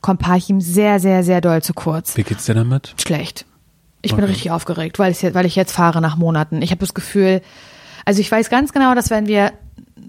kommt 0.00 0.20
Parchim 0.20 0.60
sehr, 0.60 1.00
sehr, 1.00 1.24
sehr 1.24 1.40
doll 1.40 1.60
zu 1.62 1.74
kurz. 1.74 2.16
Wie 2.16 2.22
geht's 2.22 2.46
dir 2.46 2.54
damit? 2.54 2.94
Schlecht. 3.00 3.46
Ich 4.00 4.12
bin 4.14 4.22
Okay. 4.22 4.30
richtig 4.32 4.50
aufgeregt, 4.52 5.00
weil 5.00 5.10
ich, 5.10 5.20
jetzt- 5.20 5.34
weil 5.34 5.44
ich 5.44 5.56
jetzt 5.56 5.72
fahre 5.72 6.00
nach 6.00 6.16
Monaten. 6.16 6.62
Ich 6.62 6.70
habe 6.70 6.78
das 6.80 6.94
Gefühl, 6.94 7.42
also 8.04 8.20
ich 8.20 8.30
weiß 8.30 8.48
ganz 8.48 8.72
genau, 8.72 8.94
dass 8.94 9.10
wenn 9.10 9.26
wir 9.26 9.52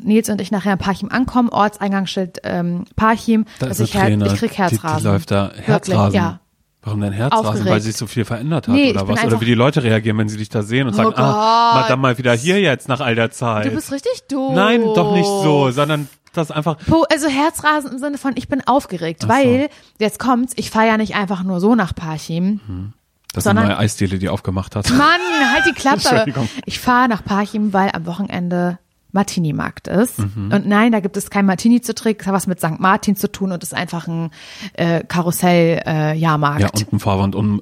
Nils 0.04 0.30
und 0.30 0.40
ich 0.40 0.52
nachher 0.52 0.74
in 0.74 0.78
Parchim 0.78 1.10
ankommen, 1.12 1.50
Ortseingangsschild 1.50 2.38
ähm, 2.44 2.86
Parchim, 2.96 3.46
Da 3.58 3.66
dass 3.66 3.80
ich, 3.80 3.92
Träne. 3.92 4.28
ich 4.28 4.36
krieg 4.36 4.56
Herzrasen. 4.58 4.98
Die, 4.98 5.02
die 5.04 5.08
läuft 5.08 5.32
da. 5.32 5.46
Wirklich, 5.48 5.68
Herzrasen. 5.68 6.16
ja. 6.16 6.40
Warum 6.82 7.02
denn 7.02 7.12
Herzrasen? 7.12 7.46
Aufgeregt. 7.46 7.70
Weil 7.70 7.82
sich 7.82 7.98
so 7.98 8.08
viel 8.08 8.24
verändert 8.24 8.68
hat 8.68 8.74
Nee, 8.74 8.92
oder 8.92 9.08
was? 9.08 9.24
Oder 9.24 9.42
wie 9.42 9.46
die 9.46 9.54
Leute 9.54 9.84
reagieren, 9.84 10.18
wenn 10.18 10.30
sie 10.30 10.38
dich 10.38 10.50
da 10.50 10.64
sehen 10.64 10.88
und 10.88 10.94
sagen, 10.94 11.10
Oh 11.10 11.18
ah, 11.18 11.72
Gott. 11.74 11.82
Madame 11.84 12.02
mal 12.02 12.18
wieder 12.18 12.34
hier 12.34 12.62
jetzt 12.62 12.88
nach 12.88 13.02
all 13.02 13.16
der 13.16 13.32
Zeit. 13.32 13.66
Du 13.66 13.72
bist 13.72 13.92
richtig 13.92 14.28
doof. 14.30 14.54
Nein, 14.56 14.82
doch 14.96 15.14
nicht 15.14 15.26
so, 15.26 15.72
sondern 15.72 16.08
das 16.34 16.52
einfach. 16.52 16.78
Also 17.10 17.28
Herzrasen 17.28 17.92
im 17.92 17.98
Sinne 17.98 18.18
von, 18.18 18.34
ich 18.36 18.48
bin 18.48 18.66
aufgeregt, 18.66 19.24
so. 19.24 19.30
weil 19.30 19.70
jetzt 19.98 20.20
kommt's, 20.20 20.54
ich 20.56 20.70
fahre 20.70 20.88
ja 20.88 20.98
nicht 20.98 21.16
einfach 21.16 21.44
nur 21.44 21.60
so 21.60 21.76
nach 21.76 21.94
Parchim. 21.94 22.94
Das 23.34 23.46
ist 23.46 23.48
eine 23.48 23.62
neue 23.62 23.78
Eisdiele, 23.78 24.18
die 24.18 24.30
aufgemacht 24.30 24.76
hat. 24.76 24.90
Mann, 24.90 25.20
halt 25.54 25.66
die 25.68 25.74
Klappe. 25.74 26.34
Ich 26.66 26.80
fahre 26.80 27.10
nach 27.10 27.24
Parchim, 27.24 27.74
weil 27.74 27.92
am 27.94 28.06
Wochenende 28.06 28.80
Martini-Markt 29.12 29.88
ist. 29.88 30.20
Mhm. 30.20 30.52
Und 30.54 30.68
nein, 30.68 30.92
da 30.92 31.00
gibt 31.00 31.18
es 31.18 31.30
kein 31.30 31.46
Martini 31.46 31.82
zu 31.82 31.96
trinken, 31.96 32.20
das 32.20 32.28
hat 32.28 32.34
was 32.34 32.48
mit 32.48 32.60
St. 32.60 32.80
Martin 32.80 33.16
zu 33.16 33.32
tun 33.32 33.52
und 33.52 33.64
ist 33.64 33.74
einfach 33.74 34.08
ein 34.08 34.32
äh, 34.74 35.04
Karussell-Jahrmarkt. 35.04 36.62
Ja, 36.62 36.70
und 36.70 36.94
ein 36.94 37.00
Fahrwand 37.00 37.36
um 37.36 37.62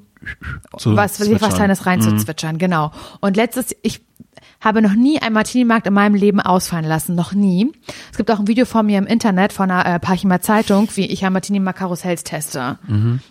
zu 0.77 0.95
was, 0.95 1.19
was. 1.19 1.55
Kleines 1.55 1.85
rein 1.85 2.01
zu 2.01 2.15
zwitschern, 2.17 2.57
genau. 2.57 2.91
Und 3.21 3.37
letztes, 3.37 3.75
ich 3.81 4.06
habe 4.61 4.81
noch 4.81 4.93
nie 4.93 5.21
einen 5.21 5.33
Martini-Markt 5.33 5.87
in 5.87 5.93
meinem 5.93 6.15
Leben 6.15 6.39
ausfallen 6.39 6.85
lassen, 6.85 7.15
noch 7.15 7.33
nie. 7.33 7.71
Es 8.11 8.17
gibt 8.17 8.31
auch 8.31 8.39
ein 8.39 8.47
Video 8.47 8.65
von 8.65 8.85
mir 8.85 8.97
im 8.97 9.05
Internet 9.05 9.53
von 9.53 9.69
einer 9.69 9.85
äh, 9.95 9.99
Parchimer 9.99 10.41
Zeitung, 10.41 10.89
wie 10.95 11.05
ich 11.05 11.25
am 11.25 11.33
Martini-Markt 11.33 11.79
Karussells 11.79 12.23
teste. 12.23 12.79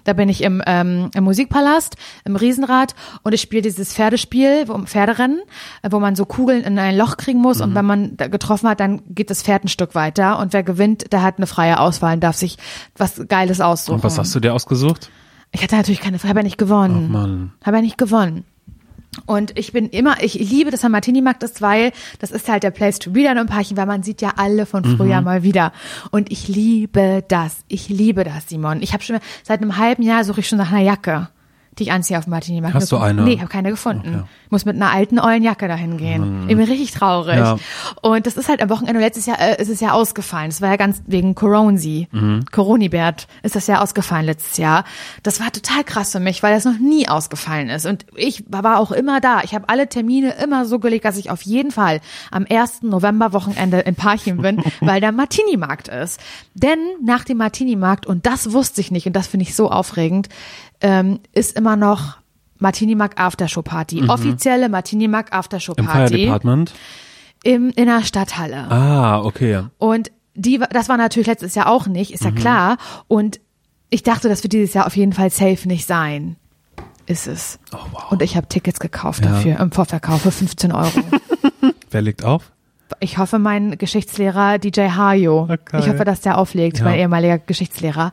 Da 0.05 0.13
bin 0.13 0.29
ich 0.29 0.43
im, 0.43 0.63
ähm, 0.67 1.11
im 1.15 1.25
Musikpalast, 1.25 1.97
im 2.25 2.37
Riesenrad 2.37 2.95
und 3.23 3.33
ich 3.33 3.41
spiele 3.41 3.63
dieses 3.63 3.93
Pferdespiel, 3.93 4.69
wo, 4.69 4.79
Pferderennen, 4.79 5.41
wo 5.91 5.99
man 5.99 6.15
so 6.17 6.25
Kugeln 6.25 6.63
in 6.63 6.79
ein 6.79 6.97
Loch 6.97 7.17
kriegen 7.17 7.41
muss 7.41 7.61
und 7.61 7.75
wenn 7.75 7.85
man 7.85 8.17
da 8.17 8.29
getroffen 8.29 8.69
hat, 8.69 8.81
dann 8.81 9.03
geht 9.09 9.31
das 9.31 9.43
Pferd 9.43 9.65
ein 9.65 9.69
Stück 9.69 9.95
weiter 9.95 10.39
und 10.39 10.53
wer 10.53 10.63
gewinnt, 10.63 11.13
der 11.13 11.23
hat 11.23 11.39
eine 11.39 11.47
freie 11.47 11.81
Auswahl 11.81 12.15
und 12.15 12.21
darf 12.21 12.37
sich 12.37 12.57
was 12.97 13.23
Geiles 13.29 13.61
aussuchen. 13.61 13.97
Und 13.97 14.05
was 14.05 14.19
hast 14.19 14.35
du 14.35 14.41
dir 14.41 14.55
ausgesucht? 14.55 15.11
Ich 15.53 15.63
hatte 15.63 15.77
natürlich 15.77 16.01
keine, 16.01 16.19
habe 16.19 16.41
ja 16.41 16.43
nicht 16.43 16.59
gewonnen. 16.59 17.07
Oh 17.09 17.13
Mann. 17.13 17.53
Habe 17.65 17.79
ja 17.79 17.83
nicht 17.83 17.99
gewonnen. 17.99 18.45
Und 19.25 19.59
ich 19.59 19.73
bin 19.73 19.89
immer, 19.89 20.23
ich 20.23 20.35
liebe, 20.35 20.71
dass 20.71 20.83
er 20.83 20.91
Martini-Markt 20.91 21.43
ist, 21.43 21.63
weil 21.63 21.93
das 22.19 22.31
ist 22.31 22.49
halt 22.49 22.63
der 22.63 22.71
Place 22.71 22.99
to 22.99 23.11
be 23.11 23.23
dann 23.23 23.39
im 23.39 23.47
Parchen, 23.47 23.77
weil 23.77 23.87
man 23.87 24.03
sieht 24.03 24.21
ja 24.21 24.35
alle 24.37 24.67
von 24.67 24.83
Mhm. 24.83 24.97
früher 24.99 25.21
mal 25.23 25.43
wieder. 25.43 25.73
Und 26.11 26.31
ich 26.31 26.49
liebe 26.49 27.25
das. 27.29 27.59
Ich 27.69 27.89
liebe 27.89 28.25
das, 28.25 28.49
Simon. 28.49 28.83
Ich 28.83 28.93
habe 28.93 29.03
schon 29.03 29.19
seit 29.43 29.63
einem 29.63 29.79
halben 29.79 30.03
Jahr 30.03 30.25
suche 30.25 30.41
ich 30.41 30.49
schon 30.49 30.59
nach 30.59 30.71
einer 30.71 30.83
Jacke, 30.83 31.29
die 31.79 31.85
ich 31.85 31.93
anziehe 31.93 32.19
auf 32.19 32.25
dem 32.25 32.31
Martini-Markt. 32.31 32.75
Hast 32.75 32.91
du 32.93 32.97
eine? 32.97 33.23
Nee, 33.23 33.35
ich 33.35 33.41
habe 33.41 33.51
keine 33.51 33.71
gefunden. 33.71 34.15
Okay. 34.21 34.25
Muss 34.51 34.65
mit 34.65 34.77
einer 34.77 34.91
alten, 34.91 35.19
ollen 35.19 35.43
Jacke 35.43 35.69
dahin 35.69 35.97
gehen. 35.99 36.45
Ich 36.49 36.57
bin 36.57 36.65
richtig 36.65 36.93
traurig. 36.93 37.37
Ja. 37.37 37.57
Und 38.03 38.27
das 38.27 38.37
ist 38.37 38.49
halt 38.49 38.63
am 38.63 38.71
Wochenende, 38.71 39.01
letztes 39.01 39.27
Jahr 39.27 39.39
äh, 39.41 39.61
ist 39.61 39.69
es 39.69 39.81
ja 39.81 39.93
ausgefallen. 39.93 40.51
Das 40.51 40.61
war 40.61 40.71
ja 40.71 40.77
ganz 40.77 41.03
wegen 41.07 41.35
Coronzi, 41.35 42.09
Mhm. 42.13 42.45
Coronibert 42.51 43.27
ist 43.43 43.57
das 43.57 43.67
ja 43.67 43.81
ausgefallen 43.81 44.27
letztes 44.27 44.57
Jahr. 44.57 44.85
Das 45.23 45.41
war 45.41 45.53
total 45.53 45.85
krass 45.85 46.13
für 46.13 46.21
mich, 46.21 46.43
weil 46.43 46.55
das 46.55 46.65
noch 46.65 46.79
nie 46.79 47.09
ausgefallen 47.09 47.69
ist. 47.69 47.87
Und 47.87 48.07
ich 48.15 48.45
war 48.49 48.79
auch 48.79 48.93
immer 48.93 49.21
da. 49.21 49.43
Ich 49.43 49.55
habe 49.55 49.69
alle 49.69 49.89
Termine 49.89 50.35
immer 50.43 50.65
so 50.67 50.79
gelegt, 50.79 51.05
dass 51.05 51.17
ich 51.17 51.31
auf 51.31 51.43
jeden 51.43 51.71
Fall 51.71 52.01
am 52.31 52.47
1. 52.49 52.83
November-Wochenende 52.83 53.81
in 53.81 53.95
Parchim 53.95 54.39
bin, 54.39 54.63
weil 54.81 55.01
der 55.01 55.13
Martini-Markt 55.13 55.89
ist. 55.89 56.21
Denn 56.55 56.79
nach 57.05 57.25
dem 57.25 57.39
Martini-Markt, 57.39 58.07
und 58.07 58.27
das 58.27 58.53
wusste 58.53 58.81
ich 58.81 58.91
nicht, 58.91 59.07
und 59.07 59.15
das 59.15 59.27
finde 59.27 59.45
ich 59.45 59.55
so 59.55 59.71
aufregend, 59.71 60.29
ähm, 60.81 61.21
ist 61.33 61.57
immer 61.57 61.77
noch 61.77 62.17
Martini-Markt 62.59 63.19
Aftershow-Party. 63.19 64.09
Offizielle 64.09 64.69
Martini-Markt 64.69 65.31
Mhm. 65.33 65.37
Im 65.37 65.39
Fire 65.39 65.39
Aftershow-Party 65.41 66.17
Department? 66.25 66.75
im, 67.45 67.71
in 67.71 67.87
der 67.87 68.03
Stadthalle. 68.03 68.71
Ah, 68.71 69.21
okay. 69.23 69.63
Und 69.79 70.11
die, 70.35 70.61
das 70.71 70.89
war 70.89 70.97
natürlich 70.97 71.27
letztes 71.29 71.55
Jahr 71.55 71.69
auch 71.69 71.87
nicht, 71.87 72.13
ist 72.13 72.25
ja 72.25 72.31
Mhm. 72.31 72.35
klar. 72.37 72.77
Und 73.09 73.41
ich 73.91 74.03
dachte, 74.03 74.29
das 74.29 74.43
wird 74.43 74.53
dieses 74.53 74.75
Jahr 74.75 74.87
auf 74.87 74.97
jeden 74.97 75.13
Fall 75.13 75.31
safe 75.31 75.69
nicht 75.69 75.87
sein. 75.87 76.37
Ist 77.07 77.27
es. 77.29 77.59
Oh, 77.73 77.77
wow. 77.93 78.11
Und 78.13 78.21
ich 78.23 78.37
habe 78.37 78.49
Tickets 78.49 78.81
gekauft 78.81 79.25
Ja. 79.25 79.31
dafür 79.33 79.61
im 79.61 79.71
Vorverkauf 79.71 80.23
für 80.23 80.33
15 80.33 80.73
Euro. 80.73 80.91
Wer 81.91 82.03
legt 82.03 82.25
auf? 82.25 82.51
Ich 83.01 83.19
hoffe, 83.19 83.39
mein 83.39 83.79
Geschichtslehrer 83.79 84.59
DJ 84.59 84.91
Hajo. 84.97 85.43
Okay. 85.51 85.79
Ich 85.81 85.89
hoffe, 85.89 86.05
dass 86.05 86.21
der 86.21 86.39
auflegt, 86.39 86.79
Ja. 86.79 86.85
mein 86.85 86.99
ehemaliger 86.99 87.39
Geschichtslehrer. 87.39 88.13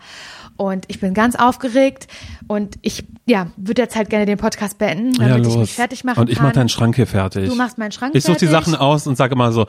Und 0.58 0.86
ich 0.88 1.00
bin 1.00 1.14
ganz 1.14 1.36
aufgeregt 1.36 2.08
und 2.48 2.78
ich, 2.82 3.06
ja, 3.26 3.48
würde 3.58 3.82
jetzt 3.82 3.96
halt 3.96 4.10
gerne 4.10 4.26
den 4.26 4.38
Podcast 4.38 4.78
beenden, 4.78 5.14
ja, 5.22 5.30
damit 5.30 5.46
los. 5.46 5.54
ich 5.54 5.60
mich 5.60 5.74
fertig 5.74 6.04
machen 6.04 6.20
Und 6.22 6.30
ich 6.30 6.38
kann. 6.38 6.46
mache 6.46 6.56
deinen 6.56 6.70
Schrank 6.70 6.96
hier 6.96 7.08
fertig. 7.08 7.50
Du 7.50 7.56
machst 7.56 7.78
meinen 7.78 7.92
Schrank 7.92 8.14
Ich 8.16 8.24
suche 8.24 8.38
die 8.38 8.48
fertig. 8.48 8.66
Sachen 8.72 8.80
aus 8.80 9.08
und 9.08 9.16
sage 9.16 9.34
immer 9.34 9.52
so, 9.52 9.66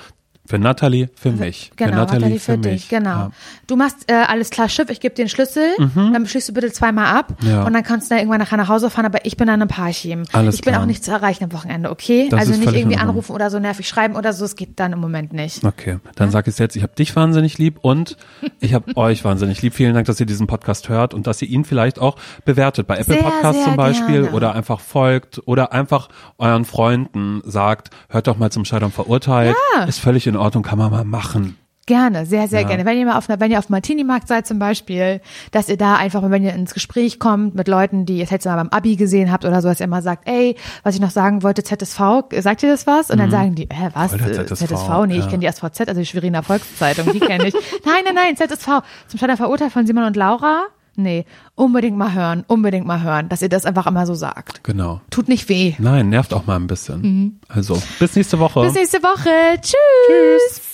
für 0.46 0.58
Natalie, 0.58 1.08
für 1.14 1.30
mich. 1.32 1.70
Genau, 1.76 1.90
für 1.90 1.96
Natalie, 1.96 2.20
Natalie 2.20 2.38
für, 2.38 2.52
für 2.52 2.58
mich. 2.58 2.82
dich, 2.82 2.88
genau. 2.90 3.10
Ja. 3.10 3.30
Du 3.66 3.76
machst 3.76 4.10
äh, 4.10 4.14
alles 4.14 4.50
klar 4.50 4.68
Schiff, 4.68 4.90
ich 4.90 5.00
gebe 5.00 5.14
dir 5.14 5.24
den 5.24 5.28
Schlüssel, 5.30 5.68
dann 5.94 6.26
schließt 6.26 6.48
du 6.50 6.52
bitte 6.52 6.70
zweimal 6.72 7.06
ab 7.16 7.32
Mhm. 7.40 7.48
Ja. 7.48 7.64
und 7.64 7.72
dann 7.72 7.82
kannst 7.82 8.10
du 8.10 8.14
dann 8.14 8.18
irgendwann 8.18 8.40
nachher 8.40 8.56
nach 8.58 8.68
Hause 8.68 8.90
fahren, 8.90 9.06
aber 9.06 9.24
ich 9.24 9.36
bin 9.36 9.46
dann 9.46 9.60
im 9.60 9.68
Parchim. 9.68 10.24
Alles 10.32 10.56
ich 10.56 10.60
bin 10.62 10.72
klar. 10.72 10.82
auch 10.82 10.86
nicht 10.86 11.02
zu 11.04 11.10
erreichen 11.10 11.44
am 11.44 11.52
Wochenende, 11.52 11.90
okay? 11.90 12.28
Das 12.30 12.40
also 12.40 12.52
nicht 12.60 12.72
irgendwie 12.72 12.96
anrufen 12.98 13.32
oder 13.32 13.50
so 13.50 13.58
nervig 13.58 13.88
schreiben 13.88 14.16
oder 14.16 14.32
so, 14.32 14.44
es 14.44 14.54
geht 14.56 14.78
dann 14.78 14.92
im 14.92 15.00
Moment 15.00 15.32
nicht. 15.32 15.64
Okay, 15.64 15.98
dann 16.16 16.30
sag 16.30 16.46
ich 16.46 16.52
es 16.54 16.58
jetzt. 16.58 16.76
Ich 16.76 16.82
habe 16.82 16.94
dich 16.94 17.14
wahnsinnig 17.16 17.56
lieb 17.58 17.78
und 17.80 18.16
ich 18.60 18.74
habe 18.74 18.94
euch 18.96 19.24
wahnsinnig 19.24 19.62
lieb. 19.62 19.74
Vielen 19.74 19.94
Dank, 19.94 20.06
dass 20.06 20.20
ihr 20.20 20.26
diesen 20.26 20.46
Podcast 20.46 20.88
hört 20.90 21.14
und 21.14 21.26
dass 21.26 21.40
ihr 21.42 21.48
ihn 21.48 21.64
vielleicht 21.64 21.98
auch 21.98 22.16
bewertet 22.44 22.86
bei 22.86 22.96
Apple 22.98 23.14
Sehr, 23.14 23.22
Podcasts 23.22 23.56
sehr 23.56 23.64
zum 23.64 23.76
Beispiel 23.76 24.22
gerne. 24.22 24.36
oder 24.36 24.54
einfach 24.54 24.80
folgt 24.80 25.40
oder 25.46 25.72
einfach 25.72 26.08
euren 26.38 26.64
Freunden 26.66 27.40
sagt, 27.44 27.90
hört 28.10 28.26
doch 28.26 28.36
mal 28.36 28.50
zum 28.50 28.64
Scheitern 28.64 28.90
verurteilt. 28.92 29.56
Ja. 29.76 29.84
Ist 29.84 30.00
völlig 30.00 30.26
in 30.26 30.33
Ordnung, 30.36 30.62
kann 30.62 30.78
man 30.78 30.90
mal 30.90 31.04
machen. 31.04 31.56
Gerne, 31.86 32.24
sehr, 32.24 32.48
sehr 32.48 32.62
Ja. 32.62 32.68
gerne. 32.68 32.86
Wenn 32.86 32.96
ihr 32.96 33.04
mal 33.04 33.18
auf 33.18 33.28
einer, 33.28 33.40
wenn 33.40 33.50
ihr 33.50 33.58
auf 33.58 33.66
dem 33.66 33.72
Martini-Markt 33.72 34.26
seid 34.26 34.46
zum 34.46 34.58
Beispiel, 34.58 35.20
dass 35.50 35.68
ihr 35.68 35.76
da 35.76 35.96
einfach, 35.96 36.22
wenn 36.30 36.42
ihr 36.42 36.54
ins 36.54 36.72
Gespräch 36.72 37.18
kommt 37.18 37.54
mit 37.54 37.68
Leuten, 37.68 38.06
die 38.06 38.16
ihr 38.20 38.24
jetzt 38.24 38.46
mal 38.46 38.56
beim 38.56 38.70
Abi 38.70 38.96
gesehen 38.96 39.30
habt 39.30 39.44
oder 39.44 39.60
so, 39.60 39.68
dass 39.68 39.80
ihr 39.80 39.86
mal 39.86 40.00
sagt, 40.00 40.26
ey, 40.26 40.56
was 40.82 40.94
ich 40.94 41.02
noch 41.02 41.10
sagen 41.10 41.42
wollte, 41.42 41.62
ZSV, 41.62 42.00
sagt 42.40 42.62
ihr 42.62 42.70
das 42.70 42.86
was? 42.86 43.10
Und 43.10 43.18
dann 43.18 43.30
sagen 43.30 43.54
die, 43.54 43.68
hä, 43.70 43.90
was? 43.92 44.12
Mhm. 44.12 44.20
Äh, 44.24 44.46
ZSV, 44.46 44.66
ZSV? 44.66 44.88
Nee, 45.06 45.16
ja. 45.18 45.20
ich 45.24 45.28
kenne 45.28 45.46
die 45.46 45.52
SVZ, 45.52 45.80
also 45.88 46.00
die 46.00 46.06
Schweriner 46.06 46.42
Volkszeitung, 46.42 47.12
die 47.12 47.20
kenne 47.20 47.48
ich. 47.48 47.54
nein, 47.84 48.02
nein, 48.06 48.14
nein, 48.14 48.34
ZSV. 48.36 48.66
Zum 49.08 49.20
Scheitern 49.20 49.36
verurteilt 49.36 49.72
von 49.72 49.86
Simon 49.86 50.04
und 50.04 50.16
Laura? 50.16 50.62
Nee, 50.96 51.24
unbedingt 51.54 51.96
mal 51.96 52.14
hören, 52.14 52.44
unbedingt 52.46 52.86
mal 52.86 53.02
hören, 53.02 53.28
dass 53.28 53.42
ihr 53.42 53.48
das 53.48 53.66
einfach 53.66 53.86
immer 53.86 54.06
so 54.06 54.14
sagt. 54.14 54.62
Genau. 54.64 55.00
Tut 55.10 55.28
nicht 55.28 55.48
weh. 55.48 55.74
Nein, 55.78 56.08
nervt 56.08 56.32
auch 56.32 56.46
mal 56.46 56.56
ein 56.56 56.66
bisschen. 56.66 57.40
Also, 57.48 57.82
bis 57.98 58.14
nächste 58.16 58.38
Woche. 58.38 58.62
Bis 58.62 58.74
nächste 58.74 59.02
Woche. 59.02 59.60
Tschüss. 59.60 60.73